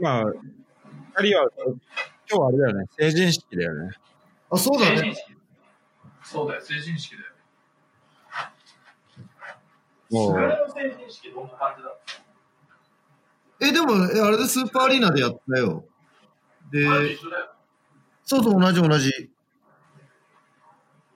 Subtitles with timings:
[0.00, 1.48] まあ、二人は、
[2.30, 3.90] 今日はあれだよね、成人式だよね。
[4.50, 5.14] あ、そうだね。
[6.22, 7.24] そうだよ、成人式だよ。
[10.10, 12.00] もう、菅の成人式どんな感じだっ
[13.60, 15.84] え、でも、えあれでスーパーアリーナでやったよ。
[16.70, 17.50] で、たあれ一緒だよ。
[18.24, 19.30] そうそう、同じ同じ。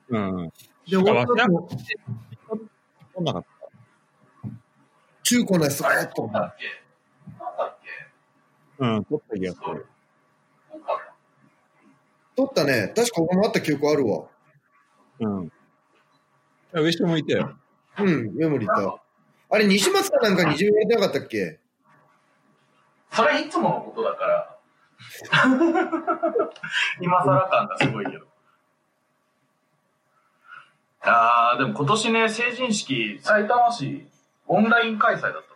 [0.09, 0.53] うん。
[0.89, 1.69] で、終わった後、
[3.15, 3.45] そんなかっ
[5.23, 6.65] 中古のやつとかやっとどんだっけ
[7.43, 7.89] なんだっけ
[8.72, 8.72] た。
[8.83, 9.87] うん、撮った気がすそうる。
[10.73, 11.15] どんか
[12.35, 12.93] 撮ったね。
[12.97, 14.25] 確かここもあった記憶あるわ。
[15.21, 15.53] うん。
[16.73, 17.57] 上下もいたよ。
[17.99, 18.97] うん、メモリーないた。
[19.51, 21.61] あれ、西松かなんかにいじめられてなかったっけ？
[23.13, 24.59] それいつものことだから。
[27.01, 28.27] 今更感がすごいけど。
[31.03, 34.09] あー、でも今年ね、成人式、埼玉市、
[34.47, 35.52] オンライン開催だった。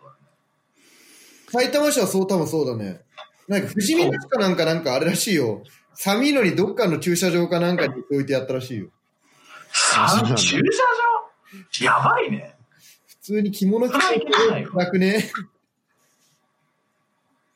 [1.49, 3.01] 埼玉市はそう多分そうだね。
[3.47, 5.63] なんか、富士見町かなんかなんかあれらしいよ。
[5.93, 8.87] 寒いのにどっかの駐車場かなんかに置いてやったらしいよ。
[9.97, 10.63] あそうなんだ駐車
[11.81, 11.85] 場？
[11.85, 12.55] やばいね。
[13.07, 13.97] 普通に着物着て
[14.75, 15.31] なくね？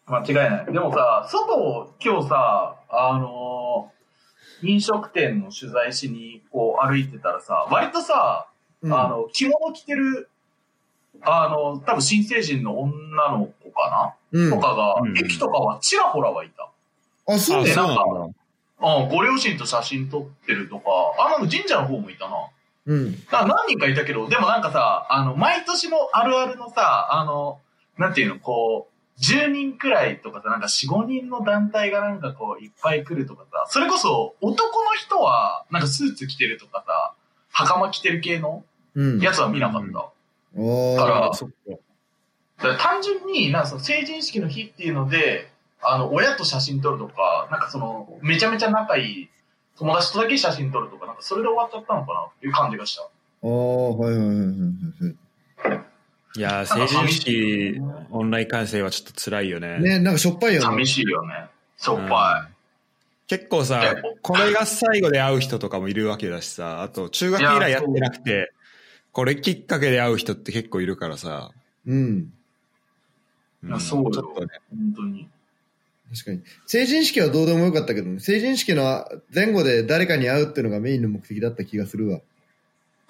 [0.05, 0.65] 間違いない。
[0.65, 4.01] でもさ、外、今日さ、あのー
[4.63, 8.47] 飲食店の取材しにこう歩いてたらさ、割とさ、
[8.83, 10.29] うん、あの、着物着てる、
[11.21, 16.69] あの、多分新成人の女の子かな、うんとかが、うん駅とかはちらほらはいた。
[17.27, 18.03] あ、そうあ、ねそうなんだ。
[18.83, 20.85] うん、ご両親と写真撮ってるとか、
[21.19, 22.35] あ、なんか神社の方もいたな。
[22.87, 23.25] うん。
[23.27, 27.59] だ何人かいたけど、でもなんかさ、あの、毎年のあるあるのさ、あの、
[27.97, 37.13] なんていうの、こう、10人くらいとかさ、なんか4、5人の団体がなんかこう、いっぱい来るとかさ、それこそ男の人は、なんかスーツ着てるとかさ、
[37.51, 38.63] 袴着てる系の
[38.95, 39.19] うん。
[39.19, 39.87] やつは見なかった。
[39.87, 40.11] おだからーそっ
[40.55, 41.31] か。
[42.57, 45.49] だから単純に、なんかその成人式の日っていうので、
[45.81, 49.29] あの、親と写真撮るとか、なんかその、めちゃめちゃ仲いい
[49.77, 53.01] 友達とだけ写真撮るとか、なんかそれで終わっちゃったのかなっていう感じがした。
[53.01, 53.07] あ
[53.43, 53.47] あ、
[53.97, 55.85] はいはいはいはいはい。
[56.33, 57.81] いやー、成人式、
[58.11, 59.79] オンライン観戦はちょっと辛いよね。
[59.79, 60.87] ね、なんかしょっぱいよね寂。
[60.87, 61.47] しいよね。
[61.77, 62.47] しょっぱ
[63.27, 68.51] 結構さえ、これが最後で会う人とかもいるわけだしさ、あと中学以来やってなくて、
[69.11, 71.51] これきっかけで会う人って結構いるからさ。
[71.85, 72.31] うん。
[73.63, 73.67] い。
[73.67, 74.11] いやそうよ。
[74.11, 74.47] ちょっとね。
[74.69, 75.29] 本当に。
[76.13, 76.41] 確かに。
[76.65, 78.19] 成人式はどうでもよかったけどね。
[78.19, 82.19] 成人式の前後で誰かに会うっていうのがメインの目的だった気がするわ。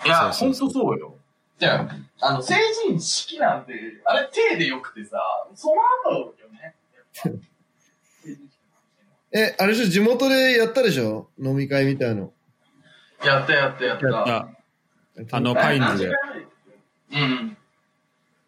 [0.06, 1.16] いや、本そうそうそう当そうよ。
[1.60, 2.56] じゃあ、あの、成
[2.88, 3.74] 人式なんて、
[4.06, 5.20] あれ、手でよくてさ、
[5.54, 6.76] その後よね。
[9.32, 9.90] え、あれでしょ？
[9.90, 11.30] 地元でやったでしょ？
[11.40, 12.34] 飲み会みたいの。
[13.24, 14.08] やったやったやった。
[14.08, 14.50] やった。
[15.32, 16.16] あの、パインズで。
[17.14, 17.58] うん。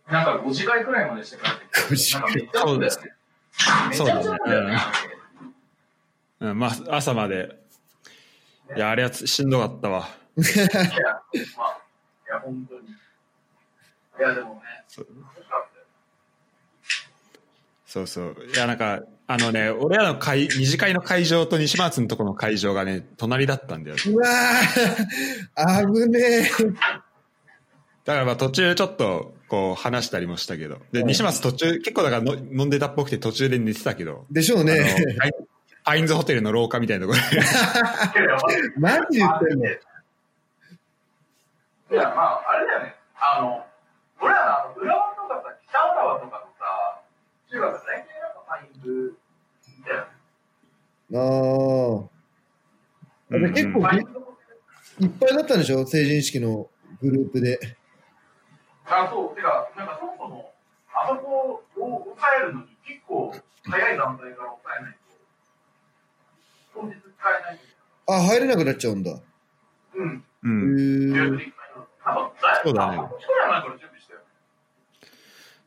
[0.09, 2.21] なんか5次会くらいまでして帰って5次会
[2.53, 2.89] なんかめっ
[3.99, 4.77] ちゃ後だよね。
[6.39, 7.59] うん、まあ、朝まで。
[8.75, 10.07] いや、あれはつしんどかったわ。
[10.37, 10.67] いや、
[11.57, 11.81] まあ、
[12.25, 12.87] いや、本当に。
[12.89, 14.61] いや、でもね、
[17.85, 18.35] そうそう。
[18.51, 23.95] いや、なんか、あのね、俺らの会、二次会の会場と西松のとこの会場がね、隣だったんだよ。
[24.07, 26.43] うわー、危ねえ。
[28.03, 30.79] だからまあ途中ちょっと、こう話したりもしたけど。
[30.91, 34.25] で、うん西松途中、結構だからの飲んでたっぽくて途中で寝てたけど。
[34.31, 35.05] でしょうね。
[35.83, 37.45] パインズホテルの廊下みたいなところで。
[38.79, 39.65] マジ言ってんの？
[39.65, 39.69] い
[41.95, 42.95] や、まあ、あれだよね。
[43.15, 43.63] あの、
[44.19, 47.01] 俺らのあの浦和とかさ、北浦和とかのさ、
[47.51, 48.12] 中学大体
[51.15, 51.17] あ
[53.31, 53.37] あ。
[53.37, 53.79] で結構
[54.99, 55.85] いっぱいだったんでしょ？
[55.85, 56.69] 成人式の
[57.01, 57.59] グループで。
[58.85, 60.53] あ、そう、てか、なんかそもそも、
[60.93, 63.33] あそこを抑えるのに結構
[63.63, 64.97] 早い段階から抑えないと、
[66.75, 67.59] 当日使えない。
[68.07, 69.11] あ、入れなくなっちゃうんだ。
[69.11, 69.15] へ
[69.95, 70.23] うん。
[70.43, 71.41] うん。
[72.63, 72.97] そうだね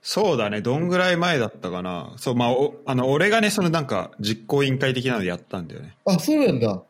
[0.09, 0.61] そうだね。
[0.61, 2.13] どんぐらい前だったかな。
[2.17, 5.97] そう、まあ、おあの、俺がね、そのなんか、実行委員会的なのやったんだよね。
[6.05, 6.69] あ、そうなんだ。
[6.69, 6.83] ま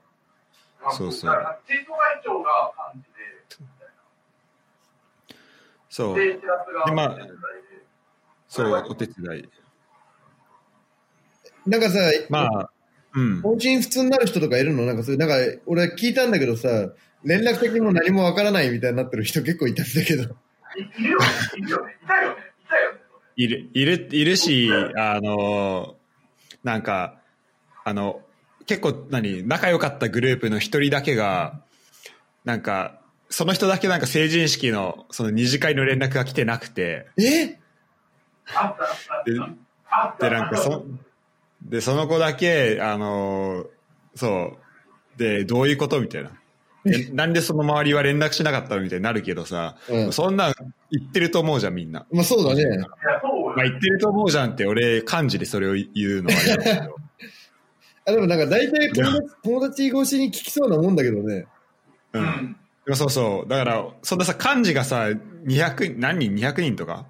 [0.85, 1.57] あそうそうそうな。。
[6.87, 7.17] で、まあ
[8.49, 9.49] そう、お手伝い。
[11.67, 11.99] なんかさ、
[12.29, 12.71] まあ、
[13.15, 13.41] うん。
[13.41, 14.85] 本心普通になる人とかいるの？
[14.85, 16.69] なんかそれ、なんか、俺聞いたんだけどさ、
[17.25, 20.37] 連絡先も何もわからないみたいになってる人結構いたんだけど。
[20.77, 21.27] いいるよね、
[21.57, 22.36] いるよね、いたよね、
[23.37, 25.97] いる、いる、いるし、あの、
[26.65, 27.19] なんか、
[27.85, 28.23] あの、
[28.67, 31.61] 結構、何、仲良かったグループの一人だけが、
[32.45, 37.59] なんか、その人だけなんか成人式の、その二次会の連絡が来てなくて、え？
[38.55, 38.85] あった、
[39.91, 40.85] あった、でなんかそ、
[41.63, 43.67] で、その子だけ、あのー
[44.15, 44.57] そ
[45.17, 45.19] う。
[45.19, 46.01] で、どういうこと？
[46.01, 46.31] みたいな。
[46.87, 50.55] えなんでその周りは連絡しなかったのみたいになるけどさ、うんそんなん
[50.91, 52.07] 言ってると思うじゃん、みんな。
[52.11, 52.65] まあそうだね。
[53.57, 56.97] まあ、言ってると思うじゃんって、俺、漢字でそれを言うのはあれだけど。
[58.09, 61.47] あでもなんか大体友達 友達越しに聞きそうなもんだけどね。
[62.13, 62.19] う。
[62.19, 62.57] うんん。
[62.85, 63.49] でもそうそう。
[63.49, 65.09] だから、そんなさ、漢字がさ、
[65.47, 67.07] 200、何人 ?200 人とか？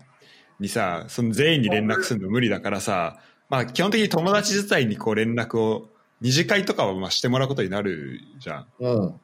[0.59, 3.19] にさ、その全員に連絡するの無理だからさ、
[3.51, 5.91] まあ基本的に友達自体にこう連絡を、
[6.23, 8.67] 二次会とかはまあしてもらうことになるじゃん。
[8.81, 9.21] うん。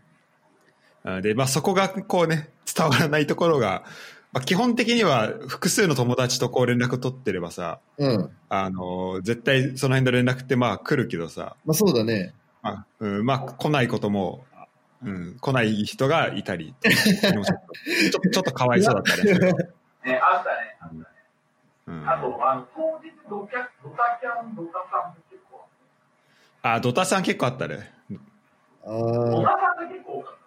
[1.04, 3.84] あで、まあそこがこうね、伝わらないところが、
[4.32, 8.30] まあ基本的には複数の友達とこう連絡取ってればさ、うん。
[8.48, 12.34] あの、絶対その辺の連絡ってまあ来るけどさ、まあそうだね。
[12.62, 14.44] まあ、うん、まあ来ないことも、
[15.04, 19.32] うん、来ない人がいたり、 ちょっとちょっとちょっとかわいそうだったね。
[20.04, 20.76] ね、あったね。
[20.80, 21.04] あったね。
[21.88, 25.64] うん、あと、あの、当日ドキャ、ドタキャン、ドタさんも結構、
[26.62, 27.92] あ、ドタさん結構あったね。
[28.84, 29.52] あドあ。
[29.52, 30.41] タさんが結構多かった。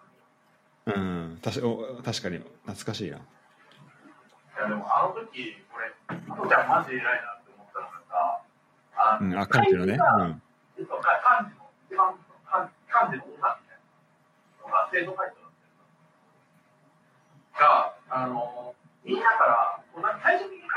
[0.86, 3.18] うん、たしお確かに懐かしいな。
[3.18, 3.20] い
[4.56, 8.40] や、でもあの時、これ、あとちゃんマジ偉いなって思ったのがさ、
[8.94, 9.98] あうん、あ、漢字のね。
[9.98, 10.42] うん。
[10.78, 12.14] えっと、か漢字の、一番
[12.46, 13.82] 漢漢字の多さみたい
[14.62, 15.52] なのが生徒会長だっ
[17.54, 18.74] たが、あの、
[19.04, 20.70] みんなから、こうなんか最終的に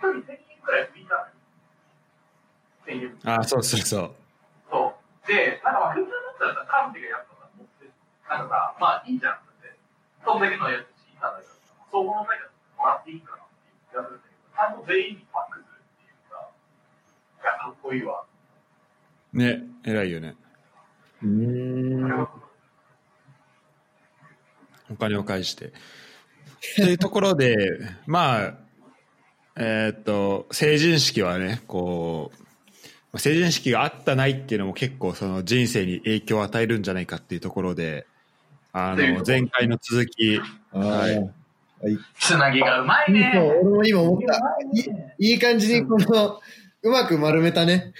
[0.00, 1.28] するとき、一人1000円くらい浮いた
[2.88, 3.12] のよ。
[3.20, 3.36] 1000円。
[3.40, 4.14] あ、そうそうそう。
[4.70, 5.28] そう。
[5.28, 7.35] で、なんかまあ普通だったらさ、漢字がやったら持って、
[8.28, 9.74] なんかさ、まあいいじゃんって。
[10.24, 11.52] そんだけのやつ聞いたんだけど、
[11.90, 12.44] 総合の会社
[12.76, 13.54] もらっていいかなって
[13.92, 18.24] 言ってやるんだけど、ちゃんと全員にパックするっていうさ、いや、かっこいいわ。
[19.32, 20.34] ね、偉いよね。
[21.22, 22.28] うーん。
[24.90, 25.72] お金を返して。
[26.76, 27.56] というところで、
[28.06, 28.54] まあ、
[29.56, 32.32] えーっと、成人式はね、こ
[33.12, 38.06] う、成人式があったないっていうのも結構その人生に影響を与えるんじゃないかっていうところで、
[38.78, 40.38] あの、前回の続き。
[40.70, 41.98] はいはい。
[42.18, 43.32] つなぎがうまいいいね。
[43.34, 44.36] そう俺も今思った。
[45.18, 46.40] いいい感じにこの、
[46.82, 47.94] うまく丸めたね。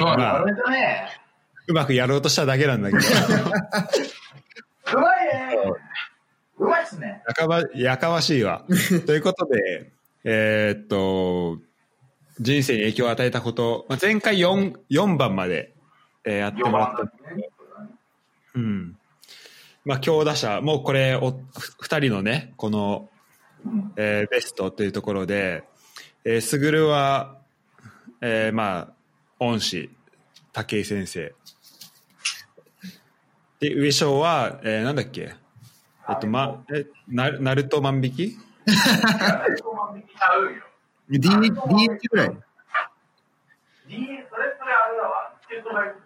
[0.00, 1.08] ままああ、れだね。
[1.68, 3.02] うまくやろうとしただけなんだけど、
[4.98, 5.56] うまいね。
[6.58, 7.22] うまいっすね。
[7.28, 8.64] やかま、やかましいわ。
[9.06, 9.92] ということで、
[10.24, 11.58] えーっと、
[12.40, 15.72] 人生に影響を与えたこと、まあ、前回 4, 4番まで、
[16.24, 17.12] えーやってもらった。
[18.54, 18.96] うん。
[19.84, 21.32] まあ、強打者、もうこれ、お、
[21.80, 23.08] 二人のね、この、
[23.96, 25.64] えーベストというところで、
[26.24, 27.38] えー、すぐるは、
[28.20, 28.92] えーまあ、
[29.40, 29.90] 恩師、
[30.52, 31.34] 武井先生。
[33.60, 35.34] で、上昇は、えーなんだっけ？
[36.08, 38.36] えっと、ま、え、な、ナルト万引き
[41.08, 42.28] ？D、DH ぐらい。
[42.28, 45.32] D、それそれあれだわ。
[45.42, 46.00] スケートライブ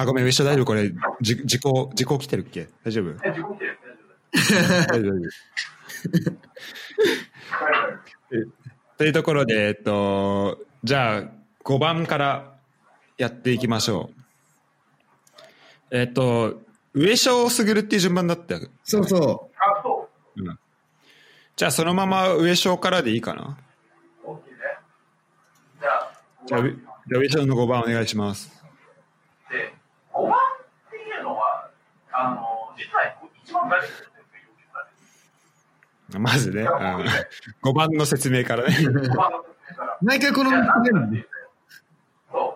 [0.00, 2.68] あ、ごめん、上昇大丈夫これ、じ、時効、時効来てるっけ？
[2.84, 3.10] 大丈夫？
[3.24, 3.78] え、自己来てる。
[4.88, 5.14] 大丈 大丈夫。
[8.30, 8.52] 夫
[8.98, 11.22] というところで、えっと、じゃあ、
[11.64, 12.54] 5番から
[13.16, 14.10] やっていきましょ
[15.90, 15.96] う。
[15.96, 16.60] えっと、
[16.94, 18.54] 上昇すぐるっていう順番だった？
[18.56, 18.68] よ。
[18.84, 20.42] そうそあ、そう。
[20.42, 20.58] うん。
[21.56, 23.58] じゃあ、そのまま上昇からでいいかな？
[24.24, 24.60] オッケーね。
[25.80, 26.12] じゃあ、
[26.46, 26.62] じゃあ
[27.20, 28.50] 上昇の5番お願いします。
[29.50, 29.74] で、
[30.12, 30.34] 5番っ
[30.90, 31.70] ていうのは、
[32.18, 33.06] あの、実は
[33.44, 34.82] 一番大事ですよ、要求さ
[36.12, 38.74] れまずね、うん、5番の説明からね。
[38.74, 39.96] る5番の説明から。
[40.02, 40.04] う。
[40.04, 41.28] 毎回このいやなん3つ目なのねで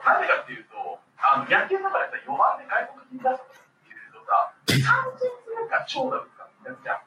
[0.02, 6.98] なんでかっていうと、あの、野球の中でさ、4番で外国人打者とかっていうとさ、三振するか長打打つかみたいなじゃ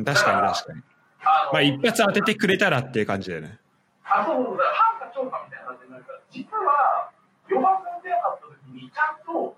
[0.00, 0.04] ん。
[0.08, 0.82] 確かに確かに。
[1.22, 3.60] あのまあ、一発当ててくれたらっていう感じだよね。
[4.08, 7.12] あ、そうそう、だから、半か長かみたいな感じになるから、実は、
[7.52, 9.52] 4番が打てなかった時に、ちゃんと、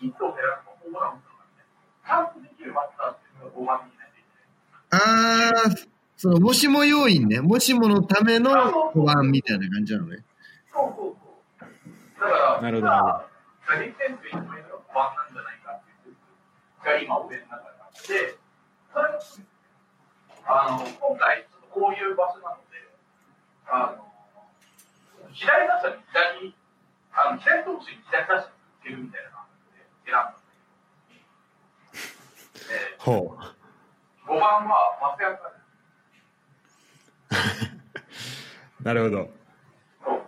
[0.00, 1.76] ヒットを狙うとホームランを打つかみたいな。
[2.00, 5.04] ちゃんとできるバッターっていうのが5番にいないといけない。
[5.04, 7.40] ああ、その、もしも要因ね。
[7.40, 10.24] もしものための不安みたいな感じなのね。
[10.72, 12.20] そうそうそう。
[12.20, 18.36] だから、なるほど打撃センスが一番いいのが5番なんじゃないかっていう説が今、俺の中であって、
[18.92, 19.20] それが、
[20.48, 22.80] あの、今回、ちょっとこういう場所なので、
[23.68, 24.08] あの、
[25.32, 26.56] 左打者に左、
[27.12, 29.39] あの、左投手に左打者につけるみたいな
[30.10, 30.38] 選んだんだけ
[32.66, 32.74] ど、で？
[32.98, 33.38] ほ
[34.26, 35.42] 5番は松山です。
[38.80, 38.82] う。
[38.84, 39.30] なるほど。
[40.04, 40.22] そう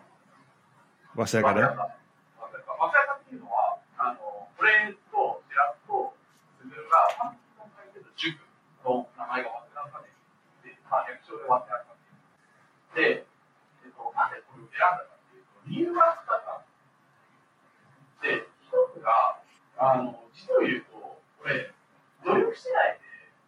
[3.15, 6.17] っていうのは、あの、俺と白と
[6.61, 7.09] すぐるが、
[7.59, 8.39] の書いてる塾
[8.85, 10.09] の名前が松山で、
[10.71, 11.45] で、まあ、略称で
[12.95, 13.27] で、
[13.85, 16.65] えっと、なんでこれ選んだかっていうと、理由が2つある。
[18.23, 19.42] で、1つが、
[19.85, 20.95] あの、実を言うと、
[21.43, 21.73] これ、
[22.25, 22.99] 努力しない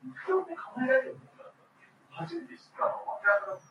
[0.03, 3.65] で、目標って叶えられるものだったっ初めて知ったのは、明らかだった。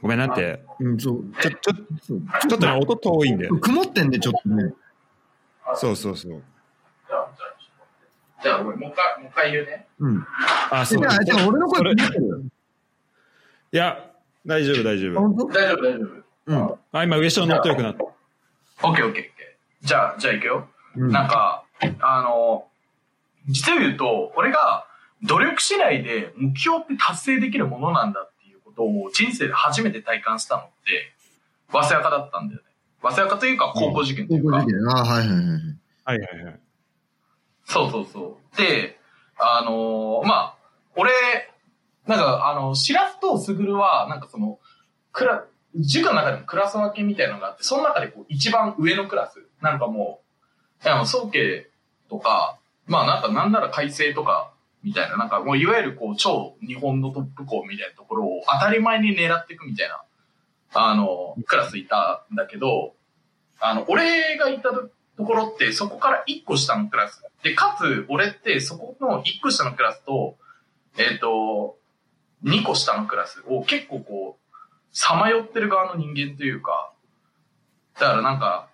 [0.00, 0.64] ごめんなって。
[0.78, 1.24] うん、そう。
[1.40, 3.58] ちょ、ちょ、ちょっとね、音遠いんだよ。
[3.58, 4.72] 曇ってんで、ちょっとね。
[5.74, 6.42] そうそうそう。
[7.08, 7.28] じゃあ、
[8.40, 9.88] じゃあ、もう一回、もう一回言うね。
[9.98, 10.24] うん。
[10.70, 11.00] あ、そう。
[11.00, 11.82] じゃあ、じゃあ俺の声。
[11.90, 11.96] い
[13.72, 14.12] や、
[14.46, 15.20] 大丈夫、大丈夫。
[15.20, 15.46] 本当？
[15.48, 16.24] 大丈夫、大丈夫。
[16.46, 16.78] うん。
[16.92, 18.04] あ、今、上昇の音良くなった。
[18.04, 19.37] オッケーオッケー。
[19.82, 20.68] じゃあ、じゃあ行くよ。
[20.96, 21.64] うんなんか、
[22.00, 22.66] あの、
[23.46, 24.86] 実を言うと、俺が
[25.22, 31.12] 努力次第で目標って達成できるものなんだっていうことを人生で初めて体感したのって、
[31.70, 32.66] 早稲田だったんだよね。
[33.02, 34.58] 早稲田というか高校受験というか。
[34.58, 34.88] 高校受験。
[34.88, 35.38] ああ、はいはいはい。
[36.04, 36.60] はいはいはい。
[37.64, 38.56] そうそうそう。
[38.56, 38.98] で、
[39.38, 40.54] あのーまあ、
[40.96, 41.12] 俺、
[42.06, 44.58] なんか、あの、しらすとすぐるは、なんかその、
[45.12, 45.44] クラ、
[45.74, 50.20] 塾の中でもクラス分けみたいなのがあって、その中でこう一番上のクラス、なんかも
[50.82, 51.68] う、いやもう早慶
[52.08, 60.02] とか、まあなんかなんなら改正とか、みたいな、なんかもういわゆるこう超日本のトップ校みたいなところを当たり前に狙っていくみたいな、
[60.74, 62.94] あの、クラスいたんだけど、
[63.60, 67.22] あの、俺がいたところってそこから1個下のクラス。
[67.42, 70.36] で、かつ俺ってそこの1個下のクラスと、
[70.96, 71.76] えっ、と、
[72.44, 74.47] 2個下のクラスを結構こう、
[74.92, 76.92] さまよってる側の人間というか、
[77.94, 78.68] だからなんか、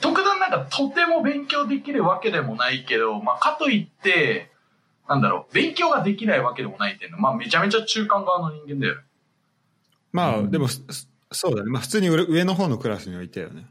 [0.00, 4.50] 特段なんかとても勉強できるわけでもないけど、まあかといって、
[5.08, 9.02] なんだろう、勉強ができないわけでもないっていうのは、まあめちゃめちゃ中間側の人間だよね。
[10.12, 10.82] まあ、でも、す
[11.32, 11.70] そうだね。
[11.70, 13.66] まあ、普通に上上の方のクラスにはいたよね。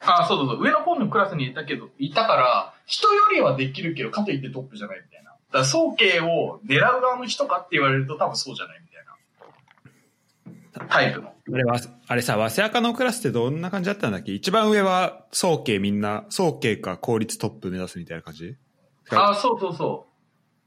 [0.00, 0.62] あそうそうそう。
[0.62, 5.30] 上の方のクラスにいたけど、いたから、人よりはできるけど、かといってトップじゃないみたいな。
[5.30, 8.80] だから、早慶を狙う側の人かって言われると多分そうじゃない。
[10.88, 11.28] タイプの。
[11.52, 14.32] あれは、あれさ、早稲赤のクラスってどんな感じだったんだっけ？
[14.32, 18.56] 一番上は、早慶みんな、早慶か公立トップ目指すみたいな感じ？
[19.10, 20.06] あそうそうそ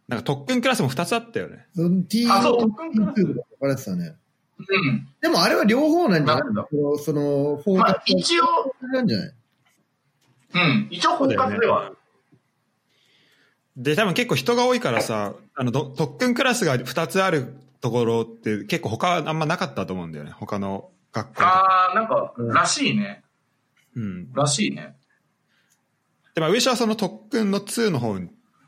[0.09, 1.65] なんか特訓クラスも2つあったよね。
[1.75, 4.05] その T あそうと特訓クラス T2 とか分かれてたね。
[4.59, 4.63] う。
[4.67, 5.07] うん。
[5.21, 6.43] でもあれは両方なんじゃない？
[6.43, 7.21] なんだその、その、
[7.63, 8.45] フォーまあ一応、
[8.81, 9.33] なんじゃない？
[10.55, 10.87] うん。
[10.91, 11.97] 一応、包括ではある。
[13.77, 20.31] で、多分結構人が多いからさ、あの、ど特訓クラスが2つあるところって結構他あんまなかったと思うんだよね。
[20.31, 21.43] 他の学校。
[21.43, 23.25] ああ、なんか、らしいね。
[23.93, 24.31] うん。
[24.31, 24.95] らしいね。
[26.33, 28.17] で、まあ上下はその特訓の2の方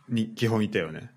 [0.10, 1.12] に基本いたよね。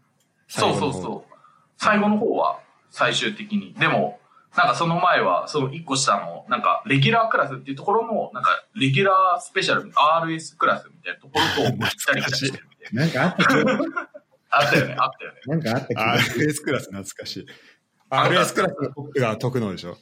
[0.46, 1.34] そうそうそう。
[1.76, 3.74] 最後の方は、最終的に。
[3.74, 4.20] でも、
[4.56, 13.02] なんかその前は、その一個下の、なんか、レギュラークラスっていうところの、なんか、レギュラースペシャル、RS クラスみたいなところと、行ったり来たりしてるみたいな。
[13.02, 13.72] なんかあった気が
[14.50, 15.40] あったよね、あったよね。
[15.46, 15.94] なんかあった
[16.38, 17.46] RS クラス懐かしい。
[18.10, 19.96] RS クラスのトップが特能でしょ？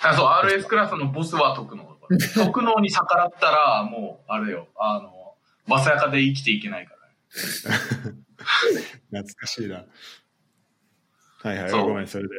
[0.00, 1.96] あそう、RS クラスのボスは特能。
[2.34, 5.34] 特能に逆らったら、もう、あれよ、あの、
[5.66, 8.16] まさやかで生きていけないからね。
[9.10, 9.84] 懐かしいな。
[11.42, 12.34] はいはい、ごめん、それで。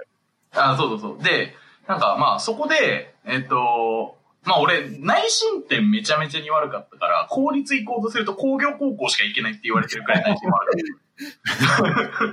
[0.53, 1.23] あ、そうそうそう。
[1.23, 1.55] で、
[1.87, 10.79] なんかまあそこで、えっと、まあ俺、内申点めちゃめちゃに悪かったから、公立行こうとすると工業高校しか行けないって言われてるくらい内申悪かっ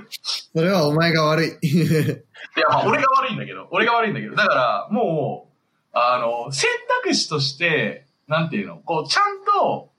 [0.05, 0.07] た。
[0.53, 1.47] それはお前が悪い。
[1.61, 5.57] いや、まあ俺が悪いんだけど、俺が悪いんだけど、だからもう、
[5.93, 6.69] あの、選
[7.03, 9.89] 択肢として、なんていうの、こう、ちゃんと、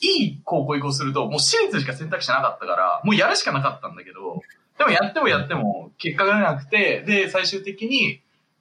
[0.00, 4.42] いい高校行こうとすると、もう私立しか選択肢なかったから、もうやるしかなかったんだけど、
[4.78, 8.20] でもやってもやっても結果が出なくて、で、最終的に、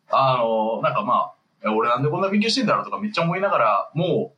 [0.10, 4.34] あの、なんかまあ、いや俺なんでこんな勉強してんだろうとかめっちゃ思いながら、も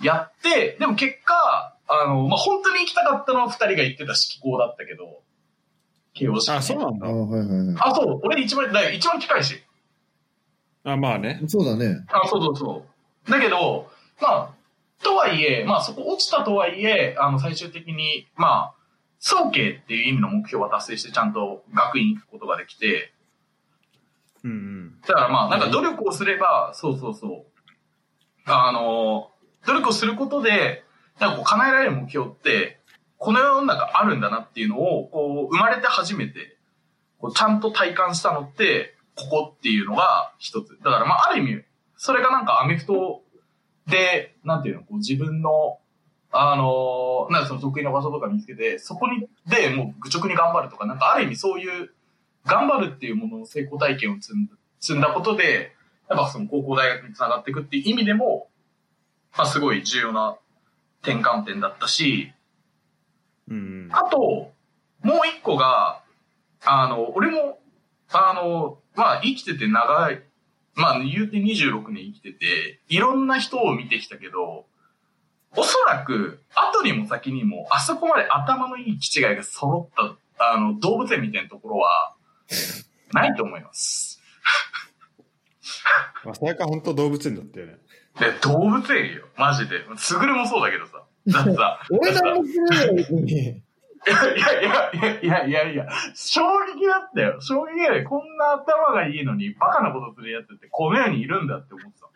[0.00, 5.22] う、やって、でも結果、あの、まあ、本当に行きたかったのは二人が言ってた式校だったけど、
[6.14, 6.56] 慶応式、ね。
[6.56, 7.06] あ、そうなんだ。
[7.06, 8.20] あはいはいはあ、そう。
[8.24, 9.62] 俺一番、一番近いし。
[10.84, 11.40] あ、まあね。
[11.42, 11.48] い。
[11.48, 12.04] そうだね。
[12.08, 12.84] あ、そうそうそ
[13.26, 13.30] う。
[13.30, 14.48] だけど、まあ、
[15.02, 18.74] とはいえ、まあそこ落ちたとはいえ、あの最終的に、まあ、
[19.18, 23.12] 早慶っていう意味の目標は達成してちゃんと学院行くことができて、
[24.44, 25.00] うんうん。
[25.00, 27.52] だからまあなんか努力をすれば、そうそうそう。
[28.44, 29.30] あの、
[29.66, 30.84] 努力をすることで、
[31.20, 32.80] なんかこう叶えられる目標って、
[33.18, 36.58] この世の中あるんだなっていうのを、こう、生まれて初めて、
[37.18, 40.76] こうちゃんと体感したのって、ここっていうのが一つ。
[40.82, 41.62] だからまあある意味、
[41.96, 43.22] それがなんかアメフト
[43.86, 45.78] で、なんていうの、こう自分の、
[46.34, 51.90] あのなんかその得意な場所とか見つけて、そこに、でもう愚直に頑張るとか、なんかある意味そういう、
[52.44, 55.72] 頑張るっていうものの成功体験を積んだ積んだことで、
[56.08, 58.48] やっぱその高校大学につながっていくっていう意味でも、
[59.36, 60.36] まあすごい重要な
[61.02, 62.32] 転換点だったし、
[63.48, 63.88] うんうん。
[63.92, 66.02] あと、もう一個が、
[66.64, 67.58] あの、俺も、
[68.12, 70.22] あの、まあ生きてて長い
[70.74, 74.66] まあ言うて26年生きてて、いろんな人を見てきたけど、
[75.54, 82.14] おそらく、後にも先にも、あそこまで頭のいい気違いが揃った、あの、動物園みたいなところは、
[83.12, 84.20] ないと思います。
[86.24, 87.78] まあ、それか本当動物園だったよね。
[88.18, 89.26] で、動物園よ。
[89.36, 89.84] マジで。
[89.96, 91.04] スグルもそうだけどさ。
[91.26, 92.52] だってさ、 俺なんもす。
[94.04, 96.42] いやいやいやいやいやいやいや、衝
[96.74, 97.40] 撃だったよ。
[97.40, 98.08] 衝撃だよ。
[98.08, 102.08] こんな頭がいいのに、バカなことするやつってこの世にいるんだって思ってた。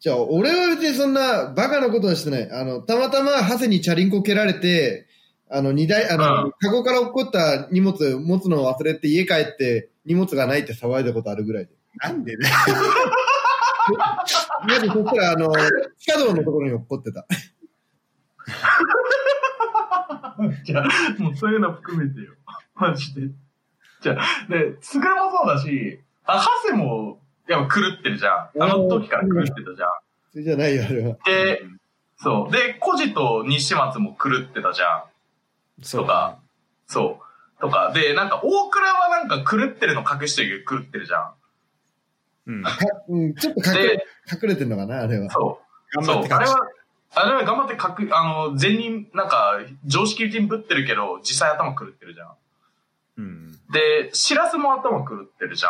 [0.00, 2.50] じゃあ、俺は別にそんなバカなことはしてない。
[2.50, 5.06] あの、たまたまハセにチャリンコ蹴られて、
[5.52, 11.72] あの、荷台、あの、うんカゴから落っこった荷物持つのを忘れて家帰って荷物がないって騒いだことあるぐらいで。
[12.02, 12.48] なんでね。
[14.66, 15.52] マジそしたら、あの、
[15.98, 17.26] 地下道のところに落っこってた。
[20.64, 20.88] じゃあ、
[21.18, 22.32] もうそういうの含めてよ。
[22.76, 23.28] マジで。
[24.00, 28.62] じゃあ、で、スグルもそうだし、あ、ハセも、やっぱ狂ってるじゃん。
[28.62, 29.88] あの時から狂ってたじゃん。
[30.30, 31.16] それじゃないよ、あれは。
[31.24, 31.64] で、
[32.16, 32.52] そう。
[32.52, 35.09] で、コジと西松も狂ってたじゃん。
[35.82, 36.38] そうとか
[36.86, 37.60] そう。
[37.60, 37.92] とか。
[37.92, 41.32] で、なんか、大倉はなんか狂ってるの隠してるけど狂ってるじゃん。
[42.46, 42.62] うん。
[42.62, 44.06] か うん、ちょっと隠れで、
[44.42, 45.30] 隠れてんのかな、あれは。
[45.30, 46.04] そう。
[46.04, 46.68] 頑張って隠しそうあれは、
[47.12, 52.36] あれは頑張ってかく、あの、善人、なんか、常識的にぶってるけど、実際頭狂ってるじゃん。
[53.18, 53.52] うん。
[53.70, 55.68] で、しらすも頭狂ってるじゃ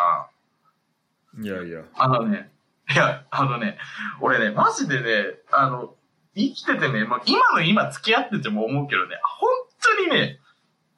[1.37, 1.43] ん。
[1.43, 1.83] いやいや。
[1.95, 2.51] あのね、
[2.89, 3.77] いや、あのね、
[4.19, 5.95] 俺ね、マジでね、あの、
[6.35, 9.49] 生きててね、もう今の今付き合ってても思うけどね、本
[9.81, 10.39] 当にね、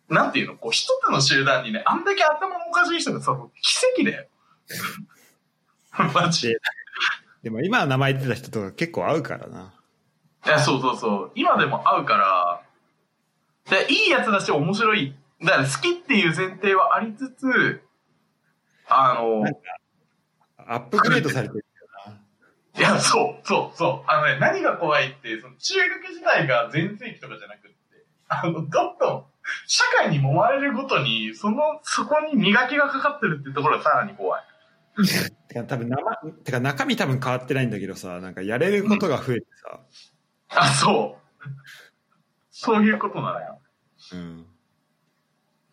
[0.10, 4.28] なんていうの、こう一つの集団にね、あんだけ頭のおかしい人がさ、もう奇跡だよ。
[6.14, 6.60] マジで。
[7.44, 9.74] でも今名前出た人とか結構合うからな。
[10.46, 11.32] いや、そうそうそう。
[11.36, 12.62] 今でも合うから、
[13.70, 15.16] でいいやつだし面白い。
[15.42, 17.82] だから好きっていう前提はありつつ、
[18.88, 19.44] あの、
[20.58, 21.64] アップグレードされてるよ
[22.76, 24.10] いや、そう、そう、そう。
[24.10, 27.76] あのね、何が怖いって、その中学時代が全盛期とかじゃなくって、
[28.28, 29.26] あの、どんどん、
[29.68, 34.44] 社会に揉まれるごとに、その、そこに磨きがかかってるっていうところがさらに怖い。
[34.98, 35.06] な。
[35.48, 39.80] てか多分生、てか中身多分変わってないんだけどさ、なんかやれることが増えてさ、
[40.56, 41.48] あ、そう。
[42.52, 43.60] そういうことなのよ。
[44.14, 44.46] うん。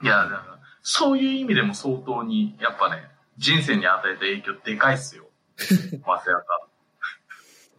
[0.03, 3.03] いや、だからそういう意味でも相当に、やっぱね、
[3.37, 5.27] 人生に与えた影響でかいっすよ。
[5.57, 6.71] 早稲田。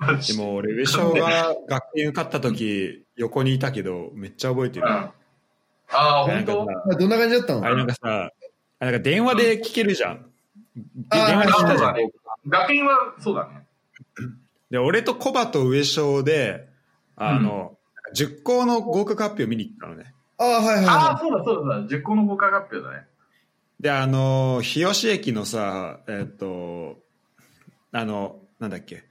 [0.02, 4.88] でも俺、上昇が学園受かった時、横にいたけど、めっちゃ覚えてる。
[4.88, 4.94] うん。
[4.94, 5.12] あ
[5.90, 6.66] あ、本当？
[6.98, 7.64] どんな感じだったの？
[7.64, 8.32] あれなんかさ、
[8.80, 10.26] あなんか電話で聞けるじゃん。
[10.76, 11.96] 電話で聞いたじゃん
[12.48, 13.64] 学院はそうだね。
[14.72, 16.68] で、俺とコバと上昇で、
[17.16, 17.78] あの、
[18.16, 20.14] 10校の合格発表見に行ったのね。
[20.40, 21.98] ああ、はいはいああ、はそうだそうだそうだ。
[21.98, 23.06] 10個の合格発表だね。
[23.80, 26.98] で、あの、日吉駅のさ、えっ、と、
[27.92, 29.04] あの、なんだっけ、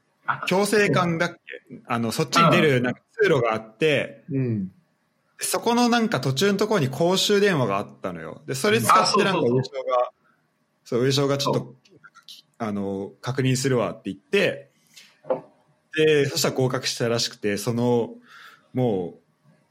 [0.47, 1.33] 強制館だっ
[1.69, 1.81] け？
[1.87, 4.37] あの、そっちに出るなんか通路があって、い。
[4.37, 4.73] うん。
[5.39, 8.43] そこのなんか途中のところに公衆電話があったのよ。
[8.47, 10.13] で、それ使ってなんか上昇が、
[10.85, 11.75] そう、上昇がちょっと、
[12.59, 14.71] あの、確認するわって言って、
[15.97, 18.15] で、そしたら合格したらしくて、その、
[18.75, 19.21] もう、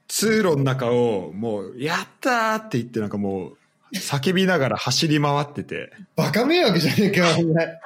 [0.08, 3.58] 通路の中を、もう、やったーって言って、なんかもう、
[3.96, 7.80] 叫びながら走り回ってて、バカ迷惑じゃねえか、お前。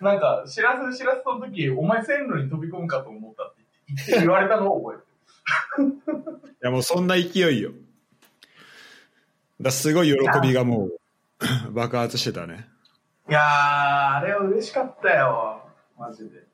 [0.00, 3.57] なんか、知らず知らずその時、お前線路に飛び込むかと思ったって
[3.88, 5.02] 言って言われたのを覚
[5.78, 6.28] えてる。
[6.50, 7.72] いやもうそんな勢いよ。
[9.60, 10.98] だすごい喜びがもう、
[11.72, 12.68] 爆発してたね。
[13.28, 15.68] いやー、あれは嬉しかったよ。
[15.98, 16.48] マジで。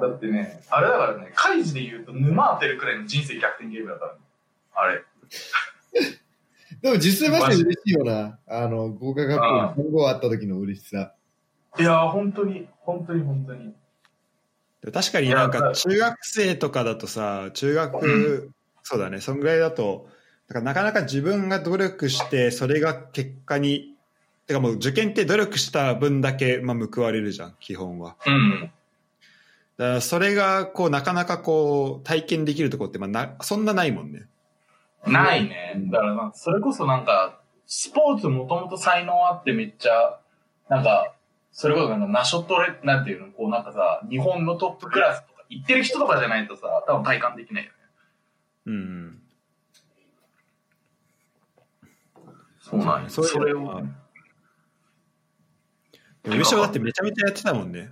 [0.00, 4.20] だってね、あれだからね、カイジで言うと沼当てるくらいの人生逆転ゲームだからね。
[4.74, 5.04] あれ。
[6.80, 8.38] でも実際マジで嬉しいよな。
[8.46, 11.14] あの、合格発表に今後あった時の嬉しさ。
[11.78, 13.74] いやー、本当に、本当に本当に。
[14.84, 18.50] で確かになんか中学生とかだとさ、中学、
[18.82, 20.08] そうだね、そんぐらいだと、
[20.48, 23.94] なかなか自分が努力して、それが結果に、
[24.46, 28.16] てかもう受験って努力した分だけ、まあ、報われるじゃん、基本は。
[28.26, 28.72] うん。
[29.76, 34.26] だからそれが、こう、なかなかこう、体験できるとこって、まあな、そんなないもんね。
[35.06, 35.74] ないね。
[35.90, 40.18] だからそれこそなんか、スポーツもともと才能あってめっちゃ、
[40.68, 41.14] なんか、
[41.52, 47.76] それこそナショトレ、なんていうの、こうなんかさ、日本のトップクラスとか、行ってる人とかじゃないとさ、多分体感できないよね。
[48.66, 49.22] うん。
[52.60, 53.82] そうなんよそれをまあ、
[56.22, 57.90] でも優勝だってめちゃめちゃやってたもんね。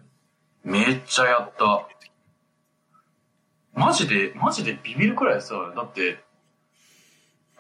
[0.63, 1.89] めっちゃやった。
[3.73, 6.23] マジで、マジでビビるくらいさ、だって、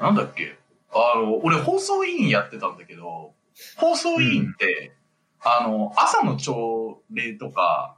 [0.00, 0.56] なんだっけ？
[0.92, 3.34] あの、俺放送委員やってたんだけど、
[3.76, 4.92] 放送委員って、
[5.42, 7.96] あの、朝の朝礼とか、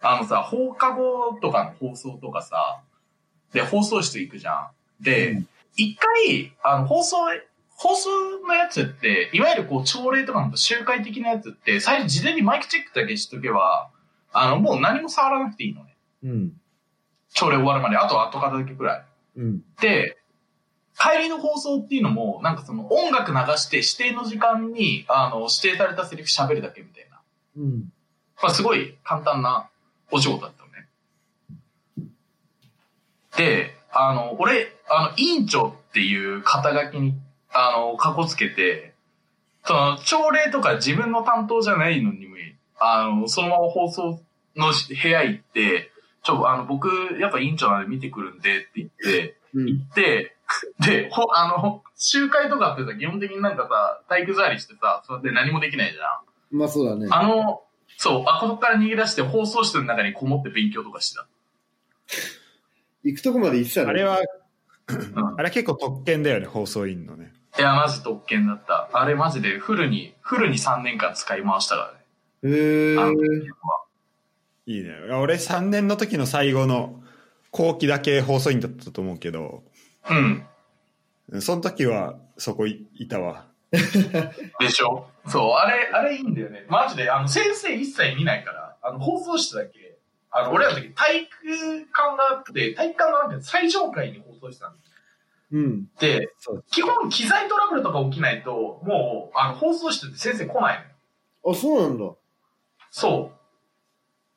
[0.00, 2.82] あのさ、放課後とかの放送とかさ、
[3.52, 4.68] で、放送室行くじゃん。
[5.00, 5.42] で、
[5.76, 7.16] 一、回、あの、放送、
[7.70, 8.10] 放送
[8.46, 13.90] のやつって、いわゆるこう、朝礼とかの集会的なやつって、最初事前にマイクチェックだけしとけば、
[14.32, 15.96] あの、もう何も触らなくていいのね。
[16.24, 16.52] うん。
[17.32, 19.04] 朝礼終わるまで、あとは後片付けくらい。
[19.36, 19.62] うん。
[19.80, 20.18] で、
[20.98, 27.20] 帰りの放送っていうのも、なんかその音楽流して指定の時間に、あの、指定されたセリフ喋るだけみたいな。
[27.56, 27.92] うん。
[28.42, 29.68] まあ、すごい簡単な
[30.10, 30.68] お仕事だったの
[32.06, 32.10] ね。
[33.36, 37.14] で、あの、俺、あの、委員長っていう肩書きに、
[37.52, 38.94] あの、かこつけて、
[39.64, 42.38] その、朝礼とか自分の担当じゃないのにも、
[42.80, 44.20] あの、そのまま放送
[44.56, 45.90] の部屋行って、
[46.22, 46.88] ちょ、あの、僕、
[47.20, 49.66] やっぱ委員長なんで見てくるんでって言って、うん。
[49.66, 50.36] 行って、
[50.84, 56.58] で、ほ、あの、集会とかってさ、基本的になんかさ、体育座りしてさ、それで何もできないじゃん。
[56.58, 57.08] まあそうだね。
[57.10, 57.62] あの、
[57.96, 61.26] そう、あ、ここから逃げ出して放送室の中にこもって勉強とかしてた。
[63.04, 63.90] 行くとこまで行ってたね。
[63.90, 64.24] あれは、うん
[65.38, 67.32] あれ結構特権だよね、放送委員のね。
[67.58, 68.88] いや、マジ特権だった。
[68.92, 71.92] あれマジでフルに、フルに3年間使い回したか
[72.42, 72.56] らね。
[72.56, 72.96] へえ
[74.66, 74.94] いいね。
[75.12, 77.02] 俺3年の時の最後の
[77.50, 79.62] 後期だけ放送委員だったと思うけど、
[80.10, 81.40] うん。
[81.40, 83.46] その時はそこいいたわ。
[83.70, 85.08] でしょ？
[85.26, 86.64] そう、あれ、あれいいんだよね。
[86.68, 89.98] マジで、あの、先生一切見ないから、あの、放送室だけ、
[90.30, 91.30] あの、俺らの時体育
[91.92, 94.76] 館があって、体育館がなんか最上階に放送してたん
[95.50, 95.86] うん。
[95.98, 96.28] で
[96.70, 100.90] 基本機材トラブルとか起きないと、もう、あの、放送室って先生来ないのよ。
[101.52, 102.14] あ、そうなんだ。
[102.90, 103.32] そ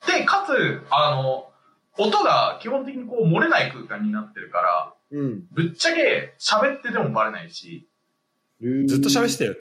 [0.05, 0.07] う。
[0.11, 1.51] で、かつ、あの、
[1.97, 5.47] 音が基本的にこう漏れない空間になってるから、うん。
[5.51, 7.87] ぶっちゃけ喋っててもバレないし、
[8.61, 9.37] ずっと喋ってた。
[9.39, 9.57] たよね。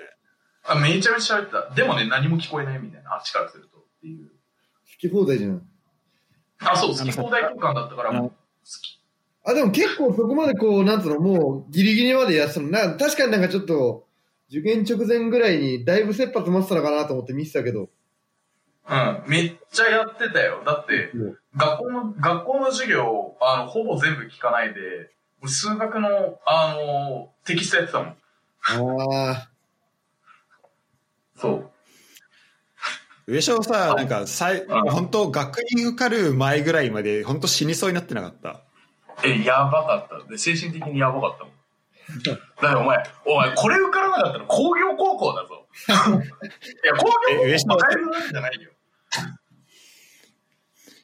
[0.65, 1.75] あめちゃめちゃ喋ってた。
[1.75, 4.29] でもね、何も聞こえないみたいな、あっちからするとっていう。
[4.29, 4.33] 好
[4.99, 5.63] き放題じゃん。
[6.61, 8.35] あ、そう、好き放題空間だったから、もう好
[8.83, 9.01] き。
[9.45, 12.69] あ、でも結構そこまでこう、なんつうの、もうギリギリまでやってたの。
[12.69, 14.07] な確かになんかちょっと、
[14.51, 17.89] 受験直前ぐらいにだいぶ切羽詰まってたのかなと思って見てたけど。
[18.89, 20.63] うん、めっちゃやってたよ。
[20.67, 21.13] だって、
[21.57, 25.11] 学校の、学校の授業、あの、ほぼ全部聞かないで、
[25.43, 28.09] 俺数学の、あの、テキストやってたもん。
[29.29, 29.49] ああ。
[31.37, 31.49] そ
[33.27, 33.33] う。
[33.33, 38.61] 上昇さ、なんか、さいうん本当学院受かる前ぐらいまで、本当死にそうになってなかった？
[39.25, 40.29] え、やばかった。
[40.29, 41.53] で、精神的にやばかったもん。
[42.23, 42.37] だ
[42.69, 45.67] からお前、お前、これ受からなかったら工業高校だぞ。
[46.85, 48.71] いや、工業高校バカにするわけじゃないよ。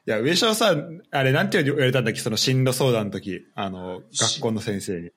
[0.07, 5.11] いや、上昇さん、あれ、なんて言われたんだっけ、その進路相談の時、あの、学校の先生に。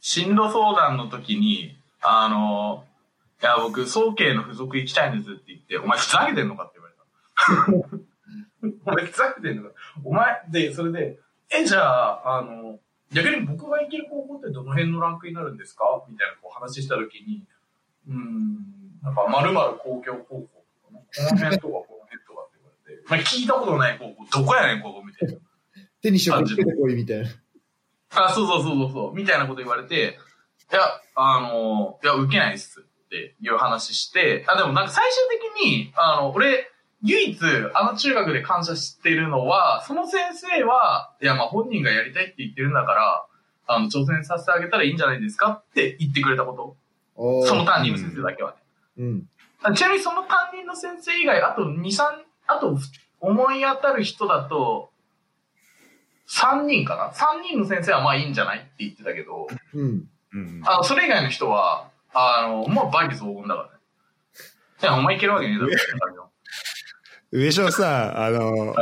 [0.00, 2.84] 進路相談の時に、あの、
[3.42, 7.98] いや、僕、総計の付属行きたいんですって言って、お前ふざけてんのかって言われた。
[8.90, 9.74] お前ふざけてんのか。
[10.04, 11.18] お前、で、それで、
[11.50, 12.78] え、じゃあ、あの、
[13.12, 15.84] 逆に僕が行ける高校ってどの辺のランクになるんですか？
[16.08, 17.44] みたいなこう話した時に、
[18.08, 18.56] うん、
[19.02, 20.48] なんか、まるまる公共高校
[20.86, 21.74] とかね、この辺とか
[23.18, 25.38] 聞いたことない高校、どこやねん、ここみたいな。
[26.02, 27.28] 手に職つけてこいみたいな。
[28.14, 30.18] あ、そうそうそうそうそう、みたいなこと言われて、
[30.72, 30.80] いや、
[31.14, 35.22] あの、いや、受けないっすっていう話して、あ、でもなんか最終
[35.56, 36.70] 的に、あの、俺、
[37.02, 37.38] 唯一、
[37.74, 43.26] あの中学で感謝してるのは、その先生は、いや、まあ本人がやりたいって言ってるんだから、
[43.66, 46.76] あの、挑戦させてあげたらいいんじゃないですかって言ってくれたこと。
[47.16, 48.56] あその担任の先生だけはね。
[48.98, 49.28] うん。
[49.62, 52.02] あちなみにその担任の先生以外、あと2、3、
[52.56, 52.78] あと
[53.20, 54.90] 思い当たる人だと、
[56.28, 60.04] 3人かな ?3 人の先生はまあいいんじゃないって言ってたけど、うん。
[60.32, 60.62] うん。
[60.64, 63.68] あの、それ以外の人は、あの、もうバリ雑言だからね。
[64.82, 65.66] いや、お前いけるわけねえだ
[66.16, 66.30] ろ。
[67.32, 68.74] 上昇さ、あの、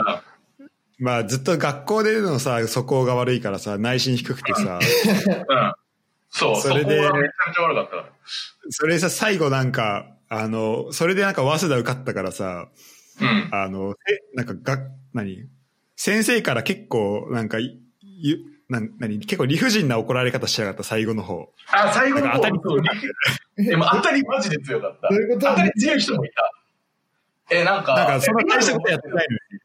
[0.98, 5.72] まあ、ずっと学校でのさ、素行が悪いからさ、内心低くてさ、うん。
[6.30, 8.08] そう、そそれでこがめちゃめちゃ悪かったから。
[8.70, 12.68] それさ、最後なんか、あの、それでなんか早稲田受かったからさ、
[13.20, 13.48] うん。
[13.52, 15.48] あの、え、なんか、が、何？
[15.96, 19.18] 先生から結構、なんか、いゆ、なん、何？
[19.20, 21.52] 結構理不尽な怒られ方しやがった、最後の方。
[21.72, 22.80] あ、最後の方当たりそう
[23.58, 25.08] リでも 当たりマジで強かった。
[25.08, 25.46] どういうこと？
[25.48, 26.52] 当たり強い人もいた。
[27.50, 29.60] え、なんか、なんか、そんな大したえことやってないのに。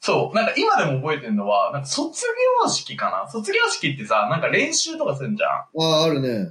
[0.00, 0.36] そう。
[0.36, 2.26] なんか今でも覚えてるのは、なんか卒
[2.62, 3.30] 業式かな？
[3.30, 5.50] 卒業式ってさ、なんか練習とかするんじゃん。
[5.50, 5.64] あ
[6.02, 6.50] あ、あるね。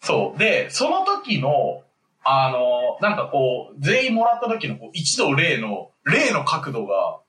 [0.00, 0.38] そう。
[0.38, 1.83] で、その時の、
[2.24, 7.20] あの、なんかこう、全員もらった時のこう一度例の、例の角度が、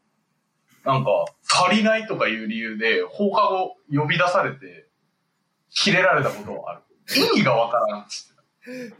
[0.85, 1.09] なんか
[1.49, 4.87] 足りないとかいう理由で放課後呼び出されて、
[5.71, 6.81] 切れられたことがある。
[7.15, 8.35] 意味がわからんっつって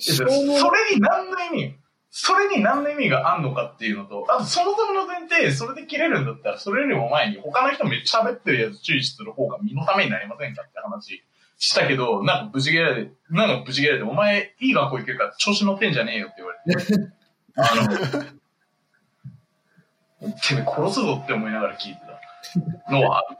[0.08, 1.76] それに何の意味？
[2.12, 11.24] それに何の意味があんのかっていうのと、あとそもそもの前提、それで切れるんだったら、それよりも前に他の人めっちゃ喋ってるやつ注意する方が身のためになりませんかって話
[11.58, 17.14] したけど、なんかブチギレられて、なんかブチギレられて、お前いい学校行けるから調子乗ってんじゃねえよって言われて。
[17.58, 17.76] あ
[20.22, 22.02] の、 てめえ殺すぞって思いながら聞いて
[22.86, 23.38] たのはある。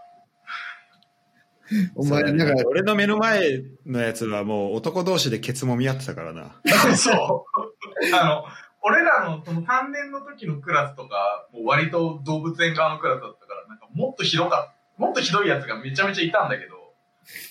[1.96, 6.62] お前、なんか、俺の目の前のやつはもう男同士でケツもみ合ってたからな。
[6.96, 8.16] そう。
[8.16, 8.46] あの、
[8.84, 16.85] 俺らのその3年の時のクラスとか、もう割と動物園側のクラスだったから、なんかもっとひどかもっとひどいやつがめちゃめちゃいたんだけど、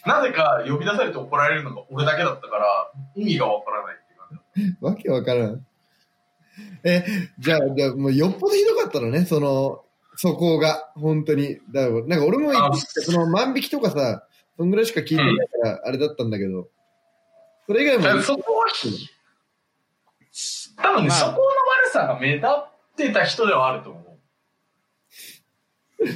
[0.07, 4.85] なぜか呼び出されて怒られるのが俺だけだったから、意味がわからないっていう感じ。
[4.85, 5.67] わけわからん。
[6.85, 7.05] え、
[7.39, 9.85] じゃあ、じゃあもうよっぽどひどかったのね、その、
[10.17, 11.59] そこが、本当に。
[11.73, 16.69] だから、なんか俺も言ってその万引きとかさ、そんぐらいしか聞いてないから、あれだったんだけど、
[17.67, 18.67] それ以外も、そこは、
[20.77, 24.01] 多分ね、まあそこの悪さが目立ってた人ではあると思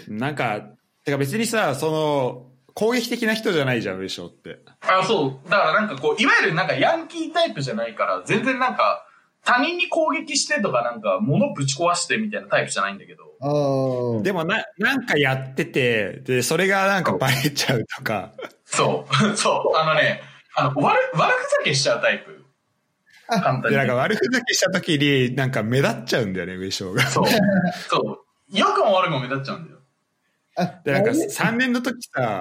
[0.09, 0.15] う。
[0.15, 0.61] なんか、
[1.05, 2.48] てか別にさ、その、
[2.79, 4.61] 攻撃的な人じゃないじゃん、上昇って。
[4.83, 5.51] あ、そう。
[5.51, 9.05] だからなんかこう、いわゆるなんかヤンキータイプじゃないから、全然なんか、
[9.45, 13.25] 他人に攻撃してとかなんか、物ぶち壊してみたいなタイプじゃないんだけど。
[13.41, 18.31] ああ、でもな、なんかやってて、で、それがなんかバレちゃうとか、
[18.65, 19.37] そう。
[19.37, 19.77] そう。
[19.77, 20.23] あのね、
[20.55, 22.45] あの、悪、悪ふざけしちゃうタイプ。
[23.27, 23.77] 簡単で、に。
[23.77, 27.03] なんか悪ふざけした時に、なんか目立っちゃうんだよね、上昇が。
[27.09, 27.25] そう。
[27.89, 28.57] そう。
[28.57, 29.79] 良くも悪くも目立っちゃうんだよ。
[30.55, 32.41] あ、で、なんかあれ3年の時さ、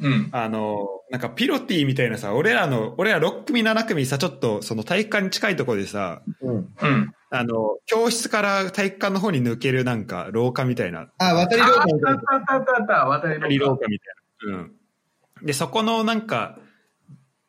[0.00, 0.28] うん。
[0.32, 6.56] あの、なんかピロティみたいなさ、俺らの、俺ら6組7組さ、ちょっとその体育館に近いところでさ、うん。
[6.56, 7.14] うん。
[7.30, 14.04] あの、教室から体育館の方に抜けるなんか廊下みたいな、あ、渡りあ廊下みたいなあったあったあったあった、渡り廊下みた
[14.48, 14.56] いな。
[14.56, 14.72] うん。
[15.42, 16.58] で、そこのなんか、